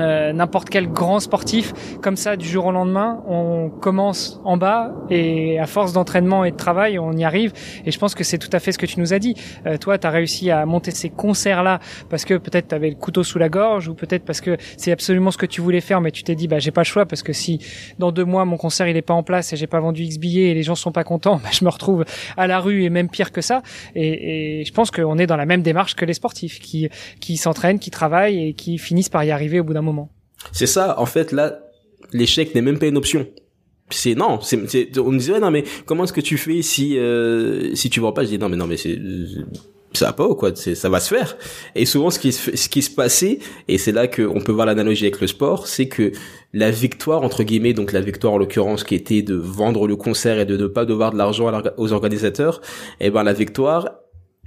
euh, 0.00 0.32
n'importe 0.32 0.70
quel 0.70 0.88
grand 0.88 1.20
sportif 1.20 1.72
comme 2.02 2.16
ça 2.16 2.36
du 2.36 2.48
jour 2.48 2.66
au 2.66 2.72
lendemain 2.72 3.22
on 3.28 3.70
commence 3.70 4.40
en 4.44 4.56
bas 4.56 4.92
et 5.08 5.58
à 5.58 5.66
force 5.66 5.92
d'entraînement 5.92 6.44
et 6.44 6.50
de 6.50 6.56
travail 6.56 6.98
on 6.98 7.12
y 7.12 7.24
arrive. 7.24 7.52
Et 7.84 7.90
je 7.90 7.98
pense 7.98 8.14
que 8.14 8.24
c'est 8.24 8.38
tout 8.38 8.50
à 8.52 8.58
fait 8.58 8.72
ce 8.72 8.78
que 8.78 8.86
tu 8.86 8.98
nous 8.98 9.12
as 9.12 9.18
dit. 9.18 9.34
Euh, 9.66 9.76
toi 9.76 9.98
tu 9.98 10.06
as 10.06 10.10
réussi 10.10 10.50
à 10.50 10.66
monter 10.66 10.90
ces 10.90 11.10
concerts 11.10 11.62
là 11.62 11.78
parce 12.10 12.24
que 12.24 12.34
peut-être 12.34 12.68
tu 12.68 12.74
avais 12.74 12.90
le 12.90 12.96
couteau 12.96 13.22
sous 13.22 13.38
la 13.38 13.48
gorge 13.48 13.88
ou 13.88 13.94
peut-être 13.94 14.24
parce 14.24 14.40
que 14.40 14.56
c'est 14.76 14.90
absolument 14.90 15.30
ce 15.30 15.38
que 15.38 15.46
tu 15.46 15.60
voulais 15.60 15.80
faire 15.80 16.00
mais 16.00 16.10
tu 16.10 16.22
t'es 16.24 16.34
dit 16.34 16.48
bah 16.48 16.58
j'ai 16.58 16.72
pas 16.72 16.80
le 16.80 16.86
choix 16.86 17.06
parce 17.06 17.22
que 17.22 17.32
si 17.32 17.60
dans 17.98 18.10
deux 18.10 18.24
mois 18.24 18.44
mon 18.44 18.56
concert 18.56 18.88
il 18.88 18.96
est 18.96 19.02
pas 19.02 19.14
en 19.14 19.22
place 19.22 19.52
et 19.52 19.56
j'ai 19.56 19.66
pas 19.66 19.80
vendu 19.80 20.02
X 20.02 20.18
billets 20.18 20.50
et 20.50 20.54
les 20.54 20.62
gens 20.62 20.74
sont 20.74 20.92
pas 20.92 21.04
contents 21.04 21.36
bah, 21.42 21.50
je 21.52 21.64
me 21.64 21.70
retrouve 21.70 22.04
à 22.36 22.46
la 22.46 22.58
rue 22.58 22.82
et 22.82 22.90
même 22.90 23.08
pire 23.08 23.30
que 23.30 23.40
ça. 23.40 23.62
Et, 23.94 24.60
et 24.60 24.64
je 24.64 24.72
pense 24.72 24.90
qu'on 24.90 25.18
est 25.18 25.26
dans 25.26 25.36
la 25.36 25.46
même 25.46 25.62
démarche 25.62 25.94
que 25.94 26.04
les 26.04 26.14
sportifs 26.14 26.58
qui 26.58 26.88
qui 27.20 27.36
s'entraînent 27.36 27.78
qui 27.78 27.90
travaillent 27.90 28.48
et 28.48 28.52
qui 28.54 28.78
finissent 28.78 29.08
par 29.08 29.22
y 29.22 29.30
arriver 29.30 29.60
au 29.60 29.64
bout 29.64 29.74
d'un 29.74 29.83
moment. 29.84 30.10
C'est 30.52 30.66
ça, 30.66 30.98
en 31.00 31.06
fait, 31.06 31.32
là, 31.32 31.60
l'échec 32.12 32.54
n'est 32.54 32.62
même 32.62 32.78
pas 32.78 32.86
une 32.86 32.96
option. 32.96 33.26
C'est 33.90 34.14
non, 34.14 34.40
c'est, 34.40 34.98
on 34.98 35.10
me 35.10 35.18
disait 35.18 35.38
non 35.38 35.50
mais 35.50 35.62
comment 35.84 36.04
est-ce 36.04 36.12
que 36.12 36.22
tu 36.22 36.38
fais 36.38 36.62
si 36.62 36.98
euh, 36.98 37.74
si 37.74 37.90
tu 37.90 38.00
vois 38.00 38.14
pas? 38.14 38.24
Je 38.24 38.30
dis 38.30 38.38
non 38.38 38.48
mais 38.48 38.56
non 38.56 38.66
mais 38.66 38.78
c'est 38.78 38.98
ça 39.92 40.06
va 40.06 40.12
pas 40.12 40.26
ou 40.26 40.34
quoi 40.34 40.54
ça 40.54 40.88
va 40.88 41.00
se 41.00 41.14
faire 41.14 41.36
et 41.74 41.86
souvent 41.86 42.10
ce 42.10 42.18
qui 42.18 42.32
ce 42.32 42.68
qui 42.68 42.82
se 42.82 42.90
passait 42.90 43.38
et 43.68 43.78
c'est 43.78 43.92
là 43.92 44.08
qu'on 44.08 44.40
peut 44.40 44.52
voir 44.52 44.66
l'analogie 44.66 45.04
avec 45.04 45.20
le 45.20 45.26
sport 45.26 45.66
c'est 45.68 45.86
que 45.86 46.12
la 46.52 46.70
victoire 46.70 47.22
entre 47.22 47.44
guillemets 47.44 47.74
donc 47.74 47.92
la 47.92 48.00
victoire 48.00 48.32
en 48.32 48.38
l'occurrence 48.38 48.82
qui 48.82 48.96
était 48.96 49.22
de 49.22 49.34
vendre 49.34 49.86
le 49.86 49.94
concert 49.96 50.38
et 50.40 50.46
de 50.46 50.56
ne 50.56 50.66
pas 50.66 50.84
devoir 50.84 51.12
de 51.12 51.18
l'argent 51.18 51.52
aux 51.76 51.92
organisateurs 51.92 52.60
et 53.00 53.06
eh 53.06 53.10
ben 53.10 53.22
la 53.22 53.32
victoire 53.32 54.00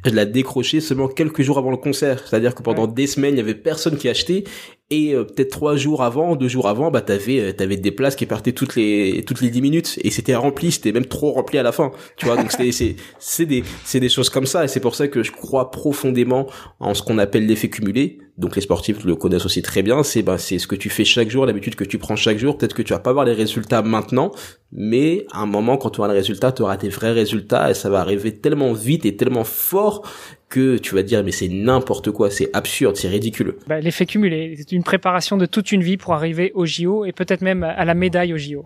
je 0.06 0.12
l'ai 0.12 0.26
décroché 0.26 0.80
seulement 0.80 1.08
quelques 1.08 1.42
jours 1.42 1.58
avant 1.58 1.72
le 1.72 1.78
concert. 1.78 2.22
C'est-à-dire 2.26 2.56
que 2.56 2.62
pendant 2.62 2.88
des 2.88 3.08
semaines, 3.08 3.34
il 3.34 3.38
y 3.38 3.42
avait 3.42 3.56
personne 3.56 3.98
qui 3.98 4.08
achetait 4.08 4.44
et 4.90 5.14
euh, 5.14 5.26
peut-être 5.26 5.52
trois 5.52 5.76
jours 5.76 6.02
avant, 6.02 6.38
deux 6.38 6.48
jours 6.48 6.68
avant, 6.68 6.92
bah 6.92 7.02
t'avais 7.02 7.40
euh, 7.42 7.52
t'avais 7.52 7.76
des 7.76 7.92
places 7.92 8.16
qui 8.16 8.26
partaient 8.26 8.54
toutes 8.54 8.76
les 8.78 9.24
toutes 9.28 9.42
les 9.42 9.50
dix 9.50 9.62
minutes 9.62 10.00
et 10.02 10.12
c'était 10.12 10.36
rempli, 10.36 10.72
c'était 10.72 10.94
même 10.94 11.06
trop 11.06 11.32
rempli 11.34 11.58
à 11.58 11.64
la 11.64 11.74
fin, 11.74 11.92
tu 12.16 12.26
vois. 12.26 12.38
Donc 12.38 12.54
c'est 12.54 12.72
c'est 12.72 12.96
c'est 13.20 13.46
des 13.46 13.66
c'est 13.84 14.00
des 14.00 14.08
choses 14.08 14.30
comme 14.30 14.46
ça 14.46 14.64
et 14.64 14.70
c'est 14.70 14.80
pour 14.80 14.96
ça 14.96 15.10
que 15.10 15.24
je 15.24 15.32
crois 15.34 15.72
profondément 15.72 16.48
en 16.80 16.94
ce 16.94 17.04
qu'on 17.04 17.18
appelle 17.18 17.46
l'effet 17.46 17.70
cumulé. 17.70 18.20
Donc 18.38 18.56
les 18.56 18.62
sportifs 18.62 19.04
le 19.04 19.16
connaissent 19.16 19.46
aussi 19.46 19.62
très 19.62 19.84
bien. 19.84 20.04
C'est 20.04 20.22
bah 20.22 20.38
c'est 20.38 20.58
ce 20.58 20.68
que 20.68 20.76
tu 20.76 20.90
fais 20.90 21.04
chaque 21.04 21.30
jour, 21.30 21.46
l'habitude 21.46 21.76
que 21.76 21.84
tu 21.84 21.98
prends 21.98 22.16
chaque 22.16 22.38
jour. 22.38 22.58
Peut-être 22.58 22.76
que 22.76 22.82
tu 22.82 22.94
vas 22.94 23.00
pas 23.00 23.12
voir 23.12 23.26
les 23.26 23.34
résultats 23.34 23.82
maintenant, 23.82 24.32
mais 24.72 25.26
à 25.32 25.42
un 25.42 25.48
moment 25.48 25.76
quand 25.76 25.90
tu 25.90 26.00
auras 26.00 26.08
le 26.08 26.14
résultat, 26.14 26.54
tu 26.54 26.62
auras 26.62 26.78
tes 26.78 26.88
vrais 26.88 27.12
résultats 27.12 27.72
et 27.72 27.74
ça 27.74 27.90
va 27.90 28.00
arriver 28.00 28.38
tellement 28.38 28.72
vite 28.72 29.06
et 29.06 29.18
tellement 29.18 29.44
fort 29.44 30.04
que 30.50 30.78
tu 30.78 30.96
vas 30.96 31.04
dire 31.04 31.24
mais 31.24 31.32
c'est 31.32 31.48
n'importe 31.48 32.12
quoi, 32.12 32.32
c'est 32.32 32.50
absurde, 32.54 32.96
c'est 32.96 33.10
ridicule. 33.10 33.56
Bah, 33.68 33.80
L'effet 33.80 34.06
cumulé, 34.06 34.56
c'est 34.58 34.72
une 34.72 34.84
préparation 34.84 35.38
de 35.38 35.46
toute 35.46 35.72
une 35.72 35.84
vie 35.84 35.98
pour 35.98 36.14
arriver 36.14 36.52
au 36.56 36.66
JO 36.66 37.06
et 37.06 37.12
peut-être 37.12 37.42
même 37.42 37.64
à 37.64 37.86
la 37.86 37.94
médaille 37.94 38.34
au 38.34 38.38
JO. 38.38 38.66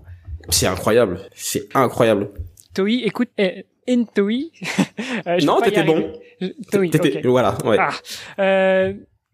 C'est 0.50 0.68
incroyable, 0.68 1.20
c'est 1.34 1.68
incroyable. 1.76 2.30
Toi, 2.74 2.90
écoute, 2.90 3.30
eh, 3.38 3.66
Toi, 4.16 4.32
euh, 5.28 5.38
non, 5.44 5.60
t'étais 5.62 5.84
bon. 5.84 6.14
Toi, 6.72 6.82
okay. 6.86 7.22
voilà, 7.26 7.58
ouais. 7.66 7.78
Ah, 7.80 7.92
euh, 8.40 8.94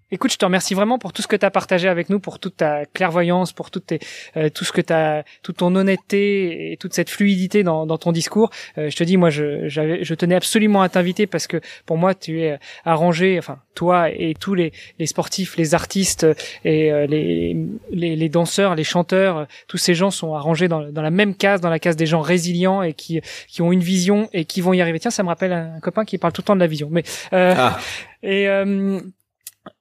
Écoute, 0.10 0.32
je 0.32 0.38
te 0.38 0.46
remercie 0.46 0.74
vraiment 0.74 1.00
pour 1.00 1.12
tout 1.12 1.22
ce 1.22 1.28
que 1.28 1.36
tu 1.36 1.46
as 1.46 1.52
partagé 1.52 1.90
avec 1.90 2.10
nous, 2.10 2.22
pour 2.22 2.40
toute 2.40 2.56
ta 2.56 2.86
clairvoyance, 2.86 3.52
pour 3.52 3.70
tout, 3.72 3.82
tes, 3.82 4.00
euh, 4.38 4.50
tout 4.50 4.64
ce 4.64 4.72
que 4.72 4.80
tu 4.80 4.94
as, 4.94 5.26
toute 5.44 5.58
ton 5.58 5.76
honnêteté 5.76 6.72
et 6.72 6.78
toute 6.78 6.94
cette 6.94 7.10
fluidité 7.10 7.64
dans, 7.64 7.86
dans 7.86 7.98
ton 7.98 8.14
discours. 8.14 8.50
Euh, 8.78 8.90
je 8.90 8.96
te 8.96 9.04
dis, 9.04 9.18
moi, 9.18 9.30
je, 9.30 9.68
je 9.68 10.14
tenais 10.14 10.36
absolument 10.36 10.82
à 10.82 10.88
t'inviter 10.88 11.28
parce 11.28 11.46
que 11.46 11.60
pour 11.86 11.98
moi, 11.98 12.16
tu 12.16 12.42
es 12.42 12.58
arrangé, 12.86 13.38
enfin, 13.38 13.60
toi 13.76 14.10
et 14.10 14.34
tous 14.34 14.56
les, 14.56 14.72
les 14.98 15.08
sportifs, 15.08 15.58
les 15.58 15.76
artistes 15.76 16.26
et 16.64 16.90
euh, 16.90 17.06
les, 17.06 17.58
les, 17.92 18.16
les, 18.16 18.30
danseurs, 18.30 18.76
les 18.76 18.86
chanteurs, 18.86 19.46
tous 19.68 19.78
ces 19.78 19.94
gens 19.94 20.10
sont 20.10 20.34
arrangés 20.36 20.70
dans, 20.70 20.90
dans 20.90 21.02
la 21.02 21.12
même 21.12 21.36
case, 21.36 21.60
dans 21.60 21.70
la 21.70 21.80
case 21.80 21.98
des 21.98 22.06
gens 22.06 22.22
résilients 22.22 22.82
et 22.82 22.94
qui, 22.94 23.20
qui 23.50 23.62
ont 23.62 23.74
une 23.74 23.82
vision 23.82 24.30
et 24.32 24.46
qui 24.46 24.62
vont 24.62 24.72
y 24.72 24.80
arriver. 24.80 25.00
Tiens, 25.00 25.12
ça 25.12 25.24
me 25.24 25.28
rappelle 25.28 25.52
un, 25.52 25.82
copain 25.82 26.06
qui 26.06 26.18
parle 26.18 26.32
tout 26.32 26.42
le 26.42 26.46
temps 26.46 26.56
de 26.56 26.62
la 26.62 26.68
vision. 26.68 26.88
Mais 26.90 27.04
ah. 27.34 27.78
et 28.24 28.48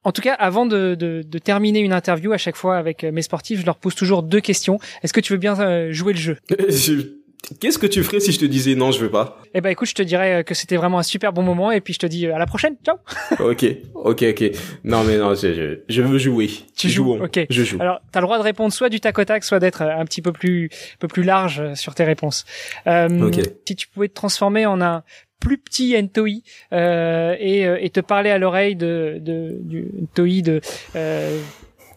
en 0.05 0.13
tout 0.13 0.23
cas, 0.23 0.35
avant 0.35 0.67
de, 0.67 0.95
de, 0.95 1.23
de, 1.27 1.39
terminer 1.39 1.81
une 1.81 1.93
interview, 1.93 2.33
à 2.33 2.39
chaque 2.39 2.57
fois 2.57 2.77
avec 2.77 3.05
euh, 3.05 3.13
mes 3.13 3.23
sportifs, 3.23 3.61
je 3.61 3.67
leur 3.67 3.77
pose 3.77 3.95
toujours 3.95 4.23
deux 4.23 4.41
questions. 4.41 4.79
Est-ce 5.03 5.13
que 5.13 5.21
tu 5.21 5.33
veux 5.33 5.39
bien 5.39 5.59
euh, 5.61 5.93
jouer 5.93 6.13
le 6.13 6.19
jeu? 6.19 6.39
Qu'est-ce 7.61 7.79
que 7.79 7.87
tu 7.87 8.03
ferais 8.03 8.19
si 8.19 8.33
je 8.33 8.41
te 8.41 8.45
disais 8.45 8.75
non, 8.75 8.91
je 8.91 8.99
veux 8.99 9.11
pas? 9.11 9.41
Eh 9.55 9.61
ben 9.61 9.71
écoute, 9.71 9.89
je 9.89 9.95
te 9.95 10.03
dirais 10.03 10.41
euh, 10.41 10.43
que 10.43 10.53
c'était 10.53 10.77
vraiment 10.77 10.99
un 10.99 11.05
super 11.05 11.33
bon 11.33 11.43
moment 11.43 11.71
et 11.71 11.81
puis 11.81 11.95
je 11.95 12.01
te 12.01 12.07
dis 12.07 12.27
à 12.27 12.39
la 12.39 12.47
prochaine. 12.47 12.77
Ciao. 12.85 12.97
ok, 13.39 13.65
ok, 13.95 14.25
ok. 14.31 14.51
Non 14.83 15.05
mais 15.05 15.17
non, 15.17 15.35
je, 15.35 15.79
je, 15.89 16.03
veux 16.03 16.19
jouer. 16.19 16.51
Tu 16.77 16.89
joues 16.89 17.23
Ok. 17.23 17.47
Je 17.49 17.63
joue. 17.63 17.81
Alors, 17.81 18.01
t'as 18.11 18.21
le 18.21 18.27
droit 18.27 18.39
de 18.39 18.43
répondre 18.43 18.73
soit 18.73 18.89
du 18.89 18.99
tac 18.99 19.17
au 19.19 19.25
tac, 19.25 19.45
soit 19.45 19.61
d'être 19.61 19.83
un 19.83 20.05
petit 20.05 20.23
peu 20.23 20.33
plus, 20.33 20.71
un 20.73 20.99
peu 20.99 21.09
plus 21.09 21.23
large 21.23 21.75
sur 21.75 21.95
tes 21.95 22.05
réponses. 22.05 22.45
Euh, 22.89 23.31
Si 23.65 23.77
tu 23.77 23.87
pouvais 23.87 24.09
te 24.09 24.15
transformer 24.15 24.67
en 24.67 24.81
un 24.81 25.05
plus 25.41 25.59
petit 25.59 26.01
Ntoi 26.01 26.43
euh, 26.73 27.37
et, 27.39 27.67
euh, 27.67 27.79
et, 27.81 27.91
te 27.91 28.01
parler 28.01 28.31
à 28.31 28.39
l'oreille 28.39 28.77
de, 28.77 29.19
de, 29.21 29.61
Ntoi 30.03 30.43
de 30.43 30.61
euh, 30.97 31.41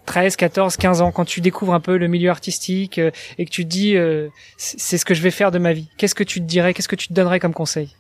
13, 0.10 0.36
14, 0.38 0.76
15 0.78 1.02
ans, 1.02 1.12
quand 1.12 1.24
tu 1.26 1.40
découvres 1.40 1.76
un 1.76 1.80
peu 1.80 1.96
le 1.96 2.08
milieu 2.08 2.32
artistique 2.32 2.98
euh, 2.98 3.12
et 3.38 3.46
que 3.46 3.52
tu 3.52 3.64
te 3.64 3.70
dis 3.70 3.96
euh, 3.96 4.30
c'est 4.58 4.98
ce 4.98 5.06
que 5.06 5.14
je 5.14 5.22
vais 5.22 5.30
faire 5.30 5.52
de 5.52 5.60
ma 5.60 5.72
vie, 5.72 5.88
qu'est-ce 6.00 6.16
que 6.16 6.24
tu 6.24 6.40
te 6.40 6.46
dirais, 6.46 6.74
qu'est-ce 6.74 6.88
que 6.88 6.96
tu 6.96 7.10
te 7.10 7.14
donnerais 7.14 7.40
comme 7.40 7.54
conseil? 7.54 7.96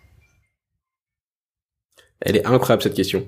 Elle 2.21 2.35
est 2.35 2.47
incroyable 2.47 2.81
cette 2.81 2.95
question. 2.95 3.27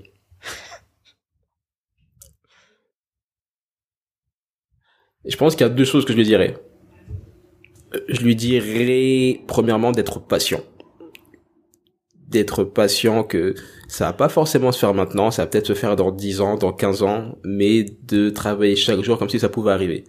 je 5.26 5.36
pense 5.38 5.56
qu'il 5.56 5.68
y 5.68 5.70
a 5.70 5.74
deux 5.74 5.86
choses 5.86 6.04
que 6.04 6.14
je 6.14 6.18
lui 6.18 6.26
dirais. 6.26 6.58
Je 8.08 8.22
lui 8.22 8.36
dirais 8.36 9.42
premièrement 9.48 9.92
d'être 9.92 10.20
patient 10.20 10.62
d'être 12.32 12.64
patient 12.64 13.24
que 13.24 13.54
ça 13.88 14.06
va 14.06 14.14
pas 14.14 14.30
forcément 14.30 14.72
se 14.72 14.80
faire 14.80 14.94
maintenant, 14.94 15.32
ça 15.32 15.44
va 15.44 15.48
peut-être 15.48 15.68
se 15.68 15.74
faire 15.74 15.96
dans 15.96 16.12
10 16.12 16.42
ans, 16.42 16.56
dans 16.56 16.72
15 16.72 17.04
ans, 17.04 17.38
mais 17.44 17.86
de 18.08 18.30
travailler 18.30 18.76
chaque 18.76 19.02
jour 19.02 19.20
comme 19.20 19.30
si 19.30 19.40
ça 19.40 19.50
pouvait 19.50 19.72
arriver. 19.72 20.06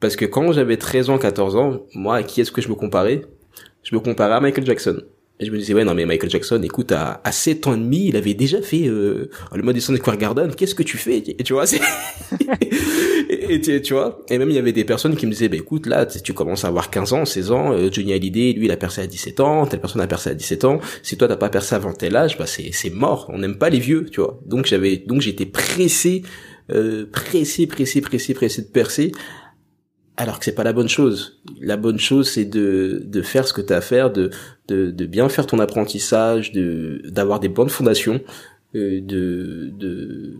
Parce 0.00 0.16
que 0.16 0.24
quand 0.24 0.52
j'avais 0.52 0.76
13 0.76 1.10
ans, 1.10 1.18
14 1.18 1.56
ans, 1.56 1.80
moi, 1.94 2.16
à 2.16 2.22
qui 2.22 2.40
est-ce 2.40 2.50
que 2.50 2.60
je 2.60 2.68
me 2.68 2.74
comparais? 2.74 3.22
Je 3.82 3.94
me 3.94 4.00
comparais 4.00 4.34
à 4.34 4.40
Michael 4.40 4.66
Jackson. 4.66 5.02
Et 5.40 5.46
je 5.46 5.50
me 5.50 5.56
disais, 5.56 5.72
ouais, 5.72 5.84
non, 5.84 5.94
mais 5.94 6.04
Michael 6.04 6.28
Jackson, 6.28 6.60
écoute, 6.62 6.92
à, 6.92 7.22
à 7.24 7.32
7 7.32 7.66
ans 7.66 7.74
et 7.74 7.78
demi, 7.78 8.08
il 8.08 8.16
avait 8.16 8.34
déjà 8.34 8.60
fait 8.60 8.86
euh, 8.86 9.30
le 9.54 9.62
Madison 9.62 9.96
Square 9.96 10.18
Garden, 10.18 10.54
qu'est-ce 10.54 10.74
que 10.74 10.82
tu 10.82 10.98
fais? 10.98 11.16
Et 11.26 11.42
tu 11.42 11.54
vois, 11.54 11.66
c'est... 11.66 11.80
et, 13.30 13.60
tu, 13.80 13.94
vois, 13.94 14.20
et 14.28 14.36
même 14.36 14.50
il 14.50 14.54
y 14.54 14.58
avait 14.58 14.72
des 14.72 14.84
personnes 14.84 15.16
qui 15.16 15.24
me 15.24 15.32
disaient, 15.32 15.48
bah 15.48 15.56
écoute, 15.56 15.86
là, 15.86 16.04
tu 16.04 16.34
commences 16.34 16.66
à 16.66 16.68
avoir 16.68 16.90
15 16.90 17.12
ans, 17.14 17.24
16 17.24 17.52
ans, 17.52 17.72
euh, 17.72 17.88
Johnny 17.90 18.12
Hallyday, 18.12 18.52
lui, 18.52 18.66
il 18.66 18.70
a 18.70 18.76
percé 18.76 19.00
à 19.00 19.06
17 19.06 19.40
ans, 19.40 19.66
telle 19.66 19.80
personne 19.80 20.02
a 20.02 20.06
percé 20.06 20.28
à 20.28 20.34
17 20.34 20.64
ans, 20.66 20.78
si 21.02 21.16
toi 21.16 21.26
t'as 21.26 21.36
pas 21.36 21.48
percé 21.48 21.74
avant 21.74 21.94
tel 21.94 22.16
âge, 22.16 22.36
bah 22.36 22.46
c'est, 22.46 22.70
c'est 22.72 22.90
mort, 22.90 23.30
on 23.32 23.38
n'aime 23.38 23.56
pas 23.56 23.70
les 23.70 23.80
vieux, 23.80 24.06
tu 24.12 24.20
vois. 24.20 24.38
Donc 24.44 24.66
j'avais, 24.66 24.98
donc 24.98 25.22
j'étais 25.22 25.46
pressé, 25.46 26.22
euh, 26.70 27.06
pressé, 27.10 27.66
pressé, 27.66 28.02
pressé, 28.02 28.34
pressé 28.34 28.60
de 28.60 28.68
percer, 28.68 29.12
alors 30.20 30.38
que 30.38 30.44
c'est 30.44 30.54
pas 30.54 30.64
la 30.64 30.74
bonne 30.74 30.88
chose. 30.88 31.40
La 31.62 31.78
bonne 31.78 31.98
chose, 31.98 32.28
c'est 32.30 32.44
de, 32.44 33.02
de 33.06 33.22
faire 33.22 33.48
ce 33.48 33.54
que 33.54 33.62
tu 33.62 33.72
as 33.72 33.78
à 33.78 33.80
faire, 33.80 34.12
de, 34.12 34.28
de, 34.68 34.90
de 34.90 35.06
bien 35.06 35.30
faire 35.30 35.46
ton 35.46 35.58
apprentissage, 35.58 36.52
de 36.52 37.00
d'avoir 37.06 37.40
des 37.40 37.48
bonnes 37.48 37.70
fondations, 37.70 38.20
euh, 38.74 39.00
de, 39.00 39.70
de 39.78 40.36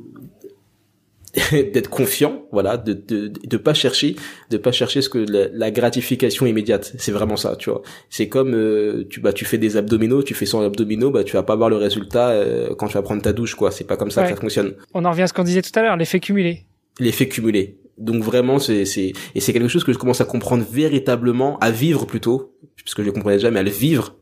d'être 1.73 1.89
confiant, 1.89 2.45
voilà, 2.53 2.77
de, 2.77 2.93
de 2.93 3.29
de 3.29 3.57
pas 3.57 3.73
chercher, 3.73 4.17
de 4.51 4.59
pas 4.59 4.71
chercher 4.71 5.01
ce 5.01 5.09
que 5.09 5.19
la, 5.19 5.71
gratification 5.71 6.45
immédiate. 6.45 6.93
C'est 6.99 7.13
vraiment 7.13 7.37
ça, 7.37 7.57
tu 7.57 7.71
vois. 7.71 7.81
C'est 8.11 8.29
comme 8.29 8.53
euh, 8.55 9.07
tu 9.09 9.21
bah 9.21 9.33
tu 9.33 9.47
fais 9.47 9.57
des 9.57 9.79
abdominaux, 9.79 10.23
tu 10.23 10.35
fais 10.35 10.45
100 10.45 10.61
abdominaux, 10.61 11.11
bah 11.11 11.25
tu 11.25 11.33
vas 11.33 11.43
pas 11.43 11.57
voir 11.57 11.71
le 11.71 11.77
résultat 11.77 12.29
euh, 12.33 12.75
quand 12.75 12.89
tu 12.89 12.95
vas 12.95 13.03
prendre 13.03 13.23
ta 13.23 13.33
douche, 13.33 13.55
quoi. 13.55 13.71
C'est 13.71 13.85
pas 13.85 13.97
comme 13.97 14.11
ça 14.11 14.25
que 14.25 14.29
ça 14.29 14.37
fonctionne. 14.37 14.75
On 14.93 15.07
en 15.07 15.11
revient 15.11 15.23
à 15.23 15.27
ce 15.27 15.33
qu'on 15.33 15.45
disait 15.45 15.63
tout 15.63 15.73
à 15.75 15.81
l'heure, 15.81 15.97
l'effet 15.97 16.21
cumulé. 16.21 16.67
L'effet 16.99 17.29
cumulé. 17.29 17.79
Donc 18.01 18.25
vraiment, 18.25 18.59
c'est 18.59 18.85
c'est 18.85 19.13
et 19.35 19.41
c'est 19.41 19.53
quelque 19.53 19.69
chose 19.69 19.85
que 19.85 19.93
je 19.93 19.99
commence 19.99 20.21
à 20.21 20.25
comprendre 20.25 20.65
véritablement, 20.69 21.59
à 21.59 21.71
vivre 21.71 22.07
plutôt, 22.07 22.57
parce 22.83 22.95
que 22.95 23.03
je 23.03 23.09
ne 23.09 23.15
comprenais 23.15 23.39
jamais, 23.39 23.61
à 23.61 23.63
le 23.63 23.71
vivre 23.71 24.17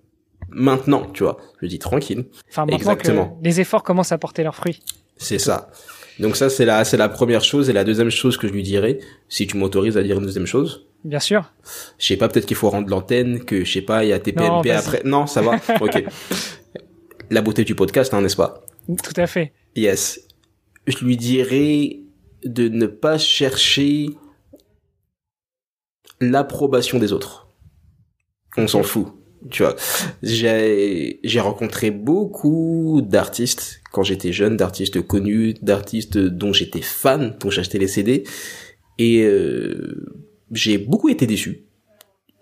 maintenant, 0.51 1.07
tu 1.13 1.23
vois. 1.23 1.39
Je 1.63 1.67
dis 1.67 1.79
tranquille. 1.79 2.27
Enfin, 2.51 2.63
maintenant 2.63 2.77
Exactement. 2.77 3.39
que 3.41 3.45
les 3.45 3.61
efforts 3.61 3.83
commencent 3.83 4.13
à 4.13 4.19
porter 4.19 4.43
leurs 4.43 4.57
fruits. 4.57 4.81
C'est 5.17 5.39
ça. 5.39 5.71
Donc 6.19 6.37
ça, 6.37 6.51
c'est 6.51 6.65
la, 6.65 6.85
c'est 6.85 6.97
la 6.97 7.09
première 7.09 7.45
chose. 7.45 7.71
Et 7.71 7.73
la 7.73 7.85
deuxième 7.85 8.11
chose 8.11 8.37
que 8.37 8.49
je 8.49 8.53
lui 8.53 8.63
dirais, 8.63 8.99
si 9.29 9.47
tu 9.47 9.57
m'autorises 9.57 9.97
à 9.97 10.03
dire 10.03 10.19
une 10.19 10.25
deuxième 10.25 10.47
chose. 10.47 10.87
Bien 11.05 11.21
sûr. 11.21 11.53
Je 11.99 12.07
sais 12.07 12.17
pas, 12.17 12.29
peut-être 12.29 12.47
qu'il 12.47 12.57
faut 12.57 12.71
rendre 12.71 12.89
l'antenne, 12.89 13.45
que 13.45 13.65
je 13.65 13.73
sais 13.73 13.83
pas, 13.83 14.05
il 14.05 14.09
y 14.09 14.13
a 14.13 14.19
TPMP 14.19 14.71
après. 14.71 15.03
Non, 15.05 15.27
ça 15.27 15.43
va. 15.43 15.57
ok. 15.81 16.05
La 17.31 17.41
beauté 17.41 17.65
du 17.65 17.75
podcast, 17.75 18.13
hein, 18.15 18.21
n'est-ce 18.21 18.37
pas? 18.37 18.65
Tout 18.89 19.21
à 19.21 19.27
fait. 19.27 19.53
Yes. 19.77 20.21
Je 20.87 21.05
lui 21.05 21.17
dirais 21.17 22.01
de 22.53 22.69
ne 22.69 22.87
pas 22.87 23.19
chercher 23.19 24.11
l'approbation 26.21 26.99
des 26.99 27.13
autres. 27.13 27.49
On 28.57 28.67
s'en 28.67 28.83
fout 28.83 29.09
tu 29.51 29.63
vois. 29.63 29.77
J'ai 30.23 31.21
j'ai 31.23 31.41
rencontré 31.41 31.91
beaucoup 31.91 33.03
d'artistes 33.05 33.81
quand 33.93 34.03
j'étais 34.03 34.33
jeune 34.33 34.57
d'artistes 34.57 35.01
connus 35.07 35.55
d'artistes 35.63 36.19
dont 36.19 36.53
j'étais 36.53 36.83
fan 36.83 37.37
dont 37.41 37.51
j'achetais 37.51 37.79
les 37.79 37.89
CD 37.89 38.25
et 38.99 39.23
euh, 39.23 40.07
j'ai 40.51 40.79
beaucoup 40.79 41.09
été 41.09 41.27
déçu 41.27 41.68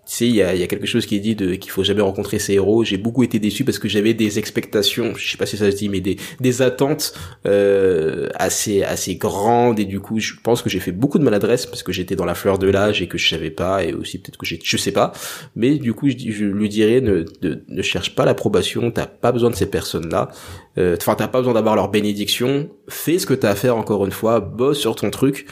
tu 0.07 0.15
sais, 0.15 0.27
il 0.27 0.35
y 0.35 0.41
a, 0.41 0.55
y 0.55 0.63
a, 0.63 0.67
quelque 0.67 0.85
chose 0.85 1.05
qui 1.05 1.17
est 1.17 1.19
dit 1.19 1.35
de 1.35 1.55
qu'il 1.55 1.69
faut 1.69 1.83
jamais 1.83 2.01
rencontrer 2.01 2.39
ses 2.39 2.53
héros. 2.53 2.85
J'ai 2.85 2.97
beaucoup 2.97 3.23
été 3.23 3.39
déçu 3.39 3.65
parce 3.65 3.77
que 3.77 3.89
j'avais 3.89 4.13
des 4.13 4.39
expectations, 4.39 5.13
je 5.17 5.29
sais 5.29 5.37
pas 5.37 5.45
si 5.45 5.57
ça 5.57 5.69
se 5.69 5.75
dit, 5.75 5.89
mais 5.89 5.99
des, 5.99 6.15
des 6.39 6.61
attentes 6.61 7.13
euh, 7.45 8.29
assez 8.35 8.83
assez 8.83 9.15
grandes 9.15 9.81
et 9.81 9.85
du 9.85 9.99
coup, 9.99 10.19
je 10.19 10.35
pense 10.41 10.61
que 10.61 10.69
j'ai 10.69 10.79
fait 10.79 10.93
beaucoup 10.93 11.19
de 11.19 11.25
maladresse 11.25 11.65
parce 11.65 11.83
que 11.83 11.91
j'étais 11.91 12.15
dans 12.15 12.23
la 12.23 12.35
fleur 12.35 12.57
de 12.57 12.69
l'âge 12.69 13.01
et 13.01 13.09
que 13.09 13.17
je 13.17 13.27
savais 13.27 13.51
pas 13.51 13.83
et 13.83 13.93
aussi 13.93 14.17
peut-être 14.19 14.37
que 14.37 14.45
j'ai, 14.45 14.59
je 14.63 14.77
sais 14.77 14.93
pas. 14.93 15.11
Mais 15.57 15.77
du 15.77 15.93
coup, 15.93 16.07
je, 16.09 16.15
je 16.17 16.45
lui 16.45 16.69
dirais 16.69 17.01
ne, 17.01 17.25
ne 17.41 17.81
cherche 17.81 18.15
pas 18.15 18.23
l'approbation, 18.23 18.91
t'as 18.91 19.07
pas 19.07 19.33
besoin 19.33 19.49
de 19.49 19.55
ces 19.55 19.69
personnes-là. 19.69 20.29
Euh, 20.77 20.95
enfin, 20.99 21.15
t'as 21.15 21.27
pas 21.27 21.39
besoin 21.39 21.53
d'avoir 21.53 21.75
leur 21.75 21.89
bénédiction. 21.89 22.69
Fais 22.87 23.17
ce 23.19 23.25
que 23.25 23.33
t'as 23.33 23.49
à 23.49 23.55
faire 23.55 23.77
encore 23.77 24.05
une 24.05 24.11
fois, 24.11 24.39
bosse 24.39 24.79
sur 24.79 24.95
ton 24.95 25.09
truc 25.09 25.47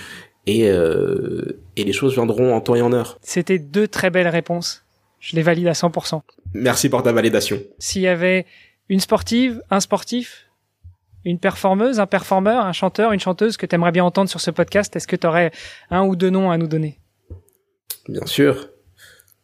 et, 0.48 0.70
euh, 0.70 1.60
et 1.76 1.84
les 1.84 1.93
choses 1.93 2.14
viendront 2.14 2.54
en 2.54 2.62
temps 2.62 2.76
et 2.76 2.82
en 2.82 2.93
heure. 2.93 3.18
C'était 3.22 3.60
deux 3.60 3.88
très 3.88 4.10
belles 4.10 4.28
réponses. 4.28 4.84
Je 5.20 5.36
les 5.36 5.41
valide 5.41 5.68
à 5.68 5.74
100%. 5.74 6.22
Merci 6.54 6.89
pour 6.89 7.02
ta 7.02 7.12
validation. 7.12 7.60
S'il 7.80 8.04
y 8.04 8.08
avait 8.08 8.46
une 8.89 9.00
sportive, 9.00 9.62
un 9.72 9.80
sportif, 9.80 10.46
une 11.24 11.39
performeuse, 11.39 12.00
un 12.00 12.06
performeur, 12.06 12.64
un 12.64 12.74
chanteur, 12.74 13.12
une 13.12 13.20
chanteuse 13.20 13.58
que 13.58 13.66
tu 13.66 13.74
aimerais 13.76 13.91
bien 13.91 14.04
entendre 14.04 14.30
sur 14.30 14.39
ce 14.39 14.52
podcast, 14.52 14.96
est-ce 14.96 15.08
que 15.08 15.16
tu 15.16 15.26
aurais 15.26 15.52
un 15.89 16.06
ou 16.06 16.16
deux 16.16 16.30
noms 16.30 16.52
à 16.52 16.58
nous 16.58 16.68
donner? 16.68 17.00
Bien 18.08 18.26
sûr. 18.28 18.70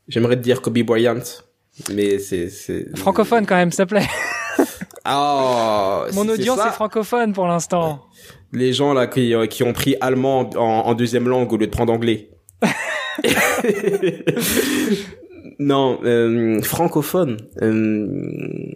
J'aimerais 0.08 0.36
te 0.36 0.41
dire 0.41 0.62
Kobe 0.62 0.80
Bryant, 0.80 1.24
mais 1.91 2.20
c'est... 2.20 2.49
Francophone 2.95 3.45
quand 3.47 3.56
même, 3.56 3.72
s'il 3.72 3.86
te 3.86 3.89
plaît. 3.89 4.08
oh, 5.10 6.06
Mon 6.14 6.30
audience 6.30 6.60
est 6.60 6.72
francophone 6.72 7.34
pour 7.34 7.47
l'instant. 7.47 8.06
Les 8.54 8.74
gens 8.74 8.93
là 8.93 9.08
qui, 9.08 9.34
euh, 9.34 9.45
qui 9.47 9.64
ont 9.64 9.74
pris 9.74 9.95
allemand 10.02 10.49
en, 10.56 10.60
en 10.88 10.93
deuxième 10.93 11.28
langue 11.28 11.52
au 11.54 11.58
lieu 11.58 11.68
de 11.68 11.72
prendre 11.72 11.93
anglais. 11.93 12.30
non, 15.60 15.99
euh, 16.04 16.62
francophone. 16.62 17.38
Euh, 17.62 18.74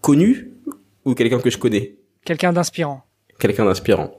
connu 0.00 0.52
ou 1.04 1.14
quelqu'un 1.14 1.38
que 1.38 1.50
je 1.50 1.58
connais? 1.58 1.96
Quelqu'un 2.24 2.52
d'inspirant. 2.52 3.02
Quelqu'un 3.38 3.64
d'inspirant. 3.64 4.10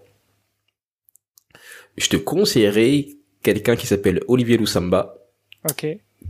Je 1.97 2.07
te 2.07 2.15
conseillerais 2.15 3.07
quelqu'un 3.43 3.75
qui 3.75 3.85
s'appelle 3.85 4.21
Olivier 4.29 4.57
Loussamba. 4.57 5.15
Ok. 5.69 5.85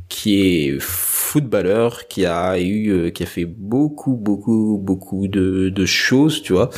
Qui 0.07 0.41
est 0.41 0.79
footballeur, 0.79 2.07
qui 2.07 2.25
a 2.25 2.59
eu, 2.59 3.11
qui 3.11 3.21
a 3.21 3.25
fait 3.27 3.45
beaucoup, 3.45 4.15
beaucoup, 4.15 4.79
beaucoup 4.81 5.27
de, 5.27 5.69
de 5.69 5.85
choses, 5.85 6.41
tu 6.41 6.53
vois, 6.53 6.71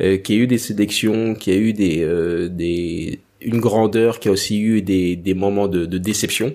euh, 0.00 0.16
qui 0.16 0.34
a 0.34 0.36
eu 0.36 0.46
des 0.46 0.58
sélections, 0.58 1.34
qui 1.34 1.50
a 1.50 1.56
eu 1.56 1.72
des, 1.72 2.02
euh, 2.02 2.48
des, 2.48 3.20
une 3.40 3.60
grandeur, 3.60 4.20
qui 4.20 4.28
a 4.28 4.32
aussi 4.32 4.60
eu 4.60 4.82
des, 4.82 5.16
des 5.16 5.34
moments 5.34 5.68
de, 5.68 5.86
de 5.86 5.98
déception. 5.98 6.54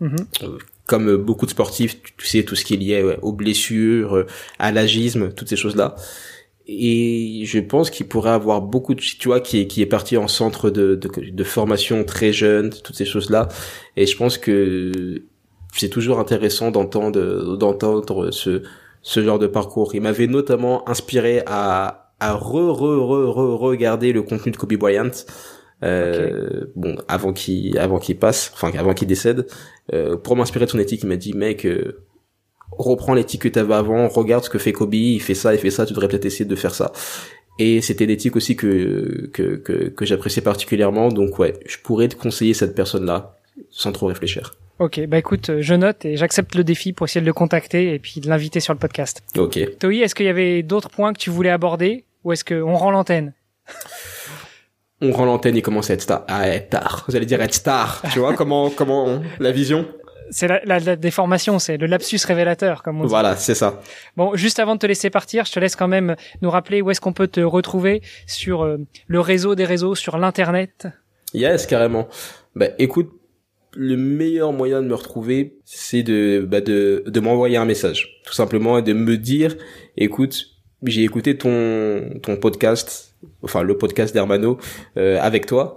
Mhm. 0.00 0.16
Comme 0.86 1.16
beaucoup 1.16 1.46
de 1.46 1.50
sportifs, 1.50 2.02
tu, 2.18 2.26
sais, 2.26 2.42
tout 2.42 2.56
ce 2.56 2.64
qui 2.64 2.74
est 2.74 2.76
lié 2.76 3.02
ouais, 3.02 3.18
aux 3.22 3.32
blessures, 3.32 4.26
à 4.58 4.70
l'agisme, 4.70 5.32
toutes 5.32 5.48
ces 5.48 5.56
choses-là 5.56 5.96
et 6.66 7.42
je 7.44 7.58
pense 7.58 7.90
qu'il 7.90 8.08
pourrait 8.08 8.30
avoir 8.30 8.62
beaucoup 8.62 8.94
de 8.94 9.00
tu 9.00 9.28
vois 9.28 9.40
qui 9.40 9.60
est 9.60 9.66
qui 9.66 9.82
est 9.82 9.86
parti 9.86 10.16
en 10.16 10.28
centre 10.28 10.70
de 10.70 10.94
de, 10.94 11.30
de 11.30 11.44
formation 11.44 12.04
très 12.04 12.32
jeune 12.32 12.70
toutes 12.70 12.96
ces 12.96 13.04
choses 13.04 13.28
là 13.28 13.48
et 13.96 14.06
je 14.06 14.16
pense 14.16 14.38
que 14.38 15.22
c'est 15.74 15.90
toujours 15.90 16.18
intéressant 16.18 16.70
d'entendre 16.70 17.56
d'entendre 17.56 18.30
ce 18.30 18.62
ce 19.02 19.22
genre 19.22 19.38
de 19.38 19.46
parcours 19.46 19.94
il 19.94 20.00
m'avait 20.00 20.26
notamment 20.26 20.88
inspiré 20.88 21.42
à 21.46 22.03
à 22.20 22.34
re 22.34 22.72
re 22.72 22.98
re 23.00 23.30
re 23.30 23.58
regarder 23.58 24.12
le 24.12 24.22
contenu 24.22 24.52
de 24.52 24.56
Kobe 24.56 24.74
Bryant 24.74 25.10
euh, 25.82 26.46
okay. 26.46 26.70
bon 26.76 26.96
avant 27.08 27.32
qu'il 27.32 27.78
avant 27.78 27.98
qu'il 27.98 28.18
passe 28.18 28.52
enfin 28.54 28.70
avant 28.78 28.94
qu'il 28.94 29.08
décède 29.08 29.46
euh, 29.92 30.16
pour 30.16 30.36
m'inspirer 30.36 30.66
de 30.66 30.70
son 30.70 30.78
éthique 30.78 31.02
il 31.02 31.08
m'a 31.08 31.16
dit 31.16 31.34
mec 31.34 31.66
euh, 31.66 32.04
reprends 32.78 33.14
l'éthique 33.14 33.42
que 33.42 33.48
t'avais 33.48 33.74
avant, 33.74 34.08
regarde 34.08 34.44
ce 34.44 34.50
que 34.50 34.58
fait 34.58 34.72
Kobe, 34.72 34.94
il 34.94 35.20
fait 35.20 35.34
ça, 35.34 35.54
il 35.54 35.60
fait 35.60 35.70
ça, 35.70 35.86
tu 35.86 35.92
devrais 35.92 36.08
peut-être 36.08 36.24
essayer 36.24 36.44
de 36.44 36.56
faire 36.56 36.74
ça. 36.74 36.92
Et 37.58 37.80
c'était 37.80 38.06
l'éthique 38.06 38.36
aussi 38.36 38.56
que, 38.56 39.30
que, 39.32 39.56
que, 39.56 39.88
que 39.88 40.04
j'appréciais 40.04 40.42
particulièrement, 40.42 41.08
donc 41.08 41.38
ouais, 41.38 41.54
je 41.66 41.78
pourrais 41.78 42.08
te 42.08 42.16
conseiller 42.16 42.54
cette 42.54 42.74
personne-là, 42.74 43.36
sans 43.70 43.92
trop 43.92 44.06
réfléchir. 44.06 44.54
Ok, 44.80 45.06
bah 45.06 45.18
écoute, 45.18 45.60
je 45.60 45.74
note 45.74 46.04
et 46.04 46.16
j'accepte 46.16 46.56
le 46.56 46.64
défi 46.64 46.92
pour 46.92 47.06
essayer 47.06 47.20
de 47.20 47.26
le 47.26 47.32
contacter 47.32 47.94
et 47.94 48.00
puis 48.00 48.20
de 48.20 48.28
l'inviter 48.28 48.58
sur 48.58 48.72
le 48.72 48.78
podcast. 48.78 49.22
Ok. 49.38 49.78
Toi, 49.78 49.94
est-ce 49.94 50.16
qu'il 50.16 50.26
y 50.26 50.28
avait 50.28 50.64
d'autres 50.64 50.90
points 50.90 51.12
que 51.12 51.18
tu 51.18 51.30
voulais 51.30 51.50
aborder 51.50 52.04
ou 52.24 52.32
est-ce 52.32 52.44
qu'on 52.44 52.74
rend 52.74 52.90
l'antenne? 52.90 53.34
On 55.00 55.12
rend 55.12 55.26
l'antenne, 55.26 55.56
il 55.56 55.62
commence 55.62 55.90
à 55.90 55.94
être, 55.94 56.02
star, 56.02 56.24
à 56.26 56.48
être 56.48 56.70
tard. 56.70 57.04
Vous 57.06 57.14
allez 57.14 57.26
dire 57.26 57.40
être 57.40 57.54
star, 57.54 58.02
tu 58.12 58.18
vois 58.18 58.34
comment 58.34 58.68
comment 58.76 59.22
la 59.38 59.52
vision? 59.52 59.86
C'est 60.30 60.48
la, 60.48 60.60
la, 60.64 60.80
la, 60.80 60.96
déformation, 60.96 61.58
c'est 61.58 61.76
le 61.76 61.86
lapsus 61.86 62.18
révélateur, 62.26 62.82
comme 62.82 62.98
on 63.00 63.04
dit. 63.04 63.08
Voilà, 63.08 63.36
c'est 63.36 63.54
ça. 63.54 63.80
Bon, 64.16 64.34
juste 64.34 64.58
avant 64.58 64.74
de 64.74 64.80
te 64.80 64.86
laisser 64.86 65.10
partir, 65.10 65.44
je 65.44 65.52
te 65.52 65.60
laisse 65.60 65.76
quand 65.76 65.86
même 65.86 66.16
nous 66.40 66.50
rappeler 66.50 66.80
où 66.80 66.90
est-ce 66.90 67.00
qu'on 67.00 67.12
peut 67.12 67.28
te 67.28 67.40
retrouver 67.40 68.02
sur 68.26 68.64
euh, 68.64 68.78
le 69.06 69.20
réseau 69.20 69.54
des 69.54 69.66
réseaux, 69.66 69.94
sur 69.94 70.16
l'internet. 70.16 70.88
Yes, 71.34 71.66
carrément. 71.66 72.08
Bah, 72.56 72.68
écoute, 72.78 73.12
le 73.76 73.96
meilleur 73.96 74.52
moyen 74.52 74.82
de 74.82 74.86
me 74.88 74.94
retrouver, 74.94 75.58
c'est 75.64 76.02
de, 76.02 76.46
bah, 76.48 76.60
de, 76.60 77.04
de 77.06 77.20
m'envoyer 77.20 77.56
un 77.56 77.64
message, 77.64 78.20
tout 78.24 78.34
simplement, 78.34 78.78
et 78.78 78.82
de 78.82 78.92
me 78.92 79.16
dire, 79.16 79.56
écoute, 79.96 80.46
j'ai 80.82 81.02
écouté 81.02 81.36
ton, 81.36 82.18
ton 82.22 82.36
podcast, 82.36 83.14
enfin 83.42 83.62
le 83.62 83.76
podcast 83.78 84.12
d'Hermano 84.14 84.58
euh, 84.96 85.18
avec 85.20 85.46
toi, 85.46 85.76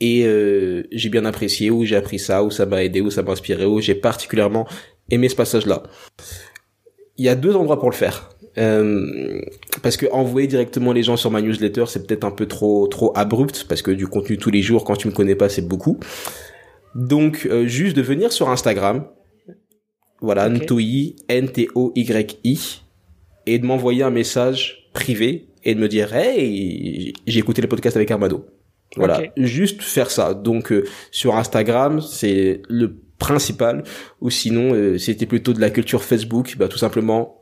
et 0.00 0.24
euh, 0.24 0.82
j'ai 0.92 1.08
bien 1.08 1.24
apprécié 1.24 1.70
ou 1.70 1.84
j'ai 1.84 1.96
appris 1.96 2.18
ça 2.18 2.42
ou 2.42 2.50
ça 2.50 2.66
m'a 2.66 2.82
aidé 2.82 3.00
ou 3.00 3.10
ça 3.10 3.22
m'a 3.22 3.32
inspiré 3.32 3.66
ou 3.66 3.80
j'ai 3.80 3.94
particulièrement 3.94 4.66
aimé 5.10 5.28
ce 5.28 5.36
passage 5.36 5.66
là 5.66 5.82
il 7.18 7.24
y 7.24 7.28
a 7.28 7.34
deux 7.34 7.54
endroits 7.54 7.78
pour 7.78 7.90
le 7.90 7.94
faire 7.94 8.30
euh, 8.58 9.40
parce 9.82 9.96
que 9.96 10.06
envoyer 10.10 10.48
directement 10.48 10.92
les 10.92 11.02
gens 11.02 11.16
sur 11.16 11.30
ma 11.30 11.42
newsletter 11.42 11.84
c'est 11.86 12.06
peut-être 12.06 12.24
un 12.24 12.30
peu 12.30 12.46
trop 12.46 12.88
trop 12.88 13.12
abrupt 13.14 13.66
parce 13.68 13.82
que 13.82 13.90
du 13.90 14.06
contenu 14.06 14.38
tous 14.38 14.50
les 14.50 14.62
jours 14.62 14.84
quand 14.84 14.96
tu 14.96 15.06
me 15.06 15.12
connais 15.12 15.34
pas 15.36 15.48
c'est 15.48 15.66
beaucoup 15.66 16.00
donc 16.94 17.46
euh, 17.50 17.66
juste 17.66 17.96
de 17.96 18.02
venir 18.02 18.32
sur 18.32 18.48
Instagram 18.48 19.06
voilà 20.20 20.48
okay. 20.48 20.64
Ntoi 20.64 21.14
N 21.28 21.48
T 21.48 21.68
O 21.74 21.92
Y 21.94 22.38
I 22.44 22.82
et 23.46 23.58
de 23.58 23.66
m'envoyer 23.66 24.02
un 24.02 24.10
message 24.10 24.90
privé 24.92 25.48
et 25.64 25.74
de 25.74 25.80
me 25.80 25.88
dire 25.88 26.14
hey 26.14 27.12
j'ai 27.26 27.38
écouté 27.38 27.62
le 27.62 27.68
podcast 27.68 27.96
avec 27.96 28.10
Armado 28.10 28.46
voilà, 28.96 29.20
okay. 29.20 29.30
juste 29.36 29.82
faire 29.82 30.10
ça. 30.10 30.34
Donc 30.34 30.72
euh, 30.72 30.84
sur 31.10 31.36
Instagram, 31.36 32.00
c'est 32.00 32.62
le 32.68 32.96
principal. 33.18 33.84
Ou 34.20 34.30
sinon, 34.30 34.74
euh, 34.74 34.98
c'était 34.98 35.26
plutôt 35.26 35.52
de 35.52 35.60
la 35.60 35.70
culture 35.70 36.02
Facebook. 36.02 36.56
Bah 36.58 36.68
tout 36.68 36.78
simplement 36.78 37.36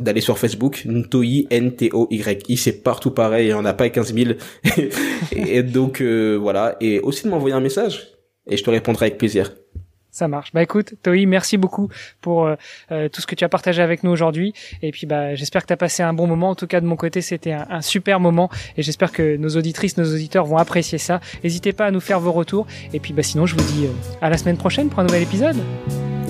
d'aller 0.00 0.20
sur 0.20 0.38
Facebook, 0.38 0.82
Ntoi, 0.86 1.46
N-T-O-Y-I, 1.50 2.56
c'est 2.56 2.82
partout 2.82 3.12
pareil, 3.12 3.46
il 3.46 3.48
n'y 3.50 3.54
en 3.54 3.64
a 3.64 3.74
pas 3.74 3.88
15 3.88 4.12
000. 4.12 4.32
et 5.32 5.62
donc 5.62 6.00
euh, 6.00 6.36
voilà, 6.36 6.76
et 6.80 6.98
aussi 6.98 7.24
de 7.24 7.28
m'envoyer 7.28 7.54
un 7.54 7.60
message, 7.60 8.08
et 8.48 8.56
je 8.56 8.64
te 8.64 8.70
répondrai 8.70 9.06
avec 9.06 9.18
plaisir. 9.18 9.52
Ça 10.10 10.26
marche. 10.26 10.52
Bah 10.52 10.62
écoute, 10.62 10.94
Toi, 11.02 11.26
merci 11.26 11.58
beaucoup 11.58 11.88
pour 12.20 12.46
euh, 12.46 12.56
euh, 12.90 13.08
tout 13.08 13.20
ce 13.20 13.26
que 13.26 13.34
tu 13.34 13.44
as 13.44 13.48
partagé 13.48 13.82
avec 13.82 14.02
nous 14.02 14.10
aujourd'hui. 14.10 14.52
Et 14.82 14.90
puis 14.90 15.06
bah 15.06 15.34
j'espère 15.34 15.62
que 15.62 15.68
tu 15.68 15.72
as 15.72 15.76
passé 15.76 16.02
un 16.02 16.12
bon 16.12 16.26
moment. 16.26 16.50
En 16.50 16.54
tout 16.54 16.66
cas 16.66 16.80
de 16.80 16.86
mon 16.86 16.96
côté, 16.96 17.20
c'était 17.20 17.52
un, 17.52 17.66
un, 17.70 17.82
super 17.82 18.18
moment. 18.18 18.50
Et 18.76 18.82
j'espère 18.82 19.12
que 19.12 19.36
nos 19.36 19.50
auditrices, 19.50 19.96
nos 19.96 20.12
auditeurs 20.12 20.46
vont 20.46 20.56
apprécier 20.56 20.98
ça. 20.98 21.20
N'hésitez 21.44 21.72
pas 21.72 21.86
à 21.86 21.90
nous 21.90 22.00
faire 22.00 22.20
vos 22.20 22.32
retours. 22.32 22.66
Et 22.92 23.00
puis 23.00 23.12
bah 23.12 23.22
sinon, 23.22 23.46
je 23.46 23.54
vous 23.54 23.72
dis 23.72 23.86
euh, 23.86 23.90
à 24.22 24.30
la 24.30 24.38
semaine 24.38 24.56
prochaine 24.56 24.88
pour 24.88 24.98
un 25.00 25.04
nouvel 25.04 25.22
épisode. 25.22 25.56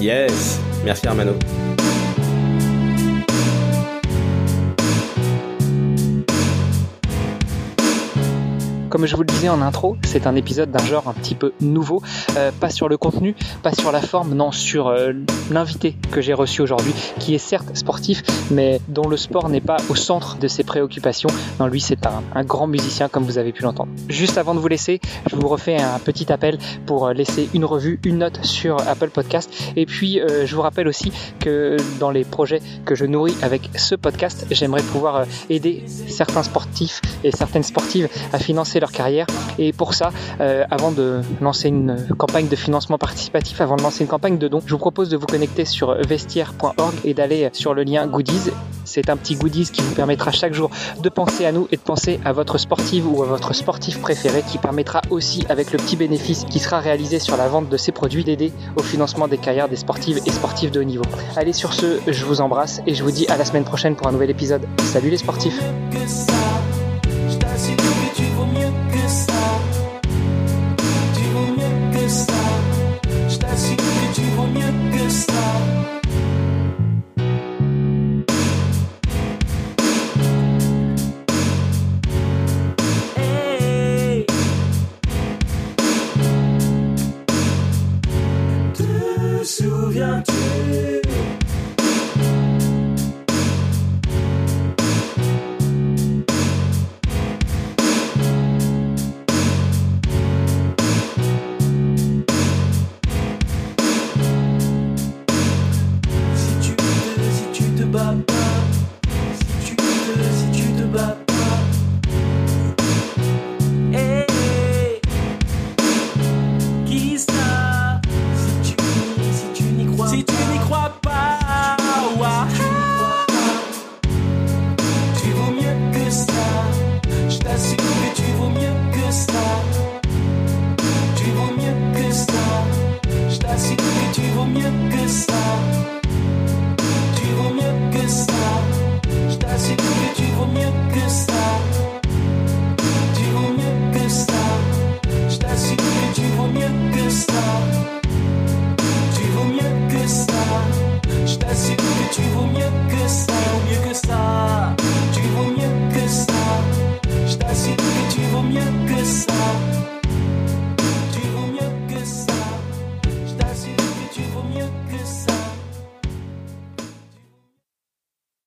Yes. 0.00 0.60
Merci 0.84 1.06
Armano. 1.06 1.32
Comme 8.90 9.04
je 9.04 9.14
vous 9.16 9.22
le 9.22 9.26
disais 9.26 9.50
en 9.50 9.60
intro, 9.60 9.96
c'est 10.06 10.26
un 10.26 10.34
épisode 10.34 10.70
d'un 10.70 10.84
genre 10.84 11.08
un 11.08 11.12
petit 11.12 11.34
peu 11.34 11.52
nouveau, 11.60 12.00
euh, 12.36 12.50
pas 12.58 12.70
sur 12.70 12.88
le 12.88 12.96
contenu, 12.96 13.34
pas 13.62 13.72
sur 13.72 13.92
la 13.92 14.00
forme, 14.00 14.34
non, 14.34 14.50
sur 14.50 14.88
euh, 14.88 15.12
l'invité 15.50 15.94
que 16.10 16.22
j'ai 16.22 16.32
reçu 16.32 16.62
aujourd'hui, 16.62 16.94
qui 17.18 17.34
est 17.34 17.38
certes 17.38 17.76
sportif, 17.76 18.22
mais 18.50 18.80
dont 18.88 19.06
le 19.06 19.18
sport 19.18 19.50
n'est 19.50 19.60
pas 19.60 19.76
au 19.90 19.94
centre 19.94 20.38
de 20.38 20.48
ses 20.48 20.64
préoccupations. 20.64 21.28
Non, 21.60 21.66
lui, 21.66 21.82
c'est 21.82 22.06
un, 22.06 22.22
un, 22.34 22.44
grand 22.44 22.66
musicien, 22.66 23.08
comme 23.08 23.24
vous 23.24 23.36
avez 23.36 23.52
pu 23.52 23.62
l'entendre. 23.62 23.92
Juste 24.08 24.38
avant 24.38 24.54
de 24.54 24.60
vous 24.60 24.68
laisser, 24.68 25.00
je 25.30 25.36
vous 25.36 25.48
refais 25.48 25.76
un 25.76 25.98
petit 25.98 26.32
appel 26.32 26.58
pour 26.86 27.10
laisser 27.10 27.50
une 27.52 27.66
revue, 27.66 28.00
une 28.04 28.18
note 28.18 28.42
sur 28.42 28.76
Apple 28.88 29.10
Podcast. 29.10 29.50
Et 29.76 29.84
puis, 29.84 30.18
euh, 30.18 30.46
je 30.46 30.54
vous 30.56 30.62
rappelle 30.62 30.88
aussi 30.88 31.12
que 31.40 31.76
dans 32.00 32.10
les 32.10 32.24
projets 32.24 32.62
que 32.86 32.94
je 32.94 33.04
nourris 33.04 33.36
avec 33.42 33.68
ce 33.76 33.94
podcast, 33.94 34.46
j'aimerais 34.50 34.82
pouvoir 34.82 35.26
aider 35.50 35.84
certains 35.86 36.42
sportifs 36.42 37.02
et 37.22 37.32
certaines 37.32 37.62
sportives 37.62 38.08
à 38.32 38.38
financer 38.38 38.77
leur 38.80 38.92
carrière. 38.92 39.26
Et 39.58 39.72
pour 39.72 39.94
ça, 39.94 40.12
euh, 40.40 40.64
avant 40.70 40.92
de 40.92 41.20
lancer 41.40 41.68
une 41.68 41.96
campagne 42.16 42.48
de 42.48 42.56
financement 42.56 42.98
participatif, 42.98 43.60
avant 43.60 43.76
de 43.76 43.82
lancer 43.82 44.04
une 44.04 44.10
campagne 44.10 44.38
de 44.38 44.48
dons, 44.48 44.62
je 44.64 44.72
vous 44.72 44.78
propose 44.78 45.08
de 45.08 45.16
vous 45.16 45.26
connecter 45.26 45.64
sur 45.64 45.94
vestiaire.org 45.94 46.94
et 47.04 47.14
d'aller 47.14 47.50
sur 47.52 47.74
le 47.74 47.82
lien 47.82 48.06
goodies. 48.06 48.50
C'est 48.84 49.10
un 49.10 49.16
petit 49.16 49.36
goodies 49.36 49.70
qui 49.70 49.82
vous 49.82 49.94
permettra 49.94 50.30
chaque 50.30 50.54
jour 50.54 50.70
de 51.02 51.08
penser 51.08 51.44
à 51.44 51.52
nous 51.52 51.68
et 51.70 51.76
de 51.76 51.82
penser 51.82 52.20
à 52.24 52.32
votre 52.32 52.56
sportive 52.58 53.06
ou 53.06 53.22
à 53.22 53.26
votre 53.26 53.52
sportif 53.52 54.00
préféré 54.00 54.42
qui 54.48 54.58
permettra 54.58 55.02
aussi 55.10 55.44
avec 55.48 55.72
le 55.72 55.78
petit 55.78 55.96
bénéfice 55.96 56.44
qui 56.44 56.58
sera 56.58 56.80
réalisé 56.80 57.18
sur 57.18 57.36
la 57.36 57.48
vente 57.48 57.68
de 57.68 57.76
ces 57.76 57.92
produits 57.92 58.24
d'aider 58.24 58.52
au 58.76 58.82
financement 58.82 59.28
des 59.28 59.38
carrières 59.38 59.68
des 59.68 59.76
sportives 59.76 60.20
et 60.24 60.30
sportifs 60.30 60.70
de 60.70 60.80
haut 60.80 60.84
niveau. 60.84 61.04
Allez 61.36 61.52
sur 61.52 61.74
ce, 61.74 62.00
je 62.06 62.24
vous 62.24 62.40
embrasse 62.40 62.80
et 62.86 62.94
je 62.94 63.02
vous 63.02 63.10
dis 63.10 63.26
à 63.28 63.36
la 63.36 63.44
semaine 63.44 63.64
prochaine 63.64 63.94
pour 63.94 64.06
un 64.06 64.12
nouvel 64.12 64.30
épisode. 64.30 64.62
Salut 64.84 65.10
les 65.10 65.18
sportifs. 65.18 65.60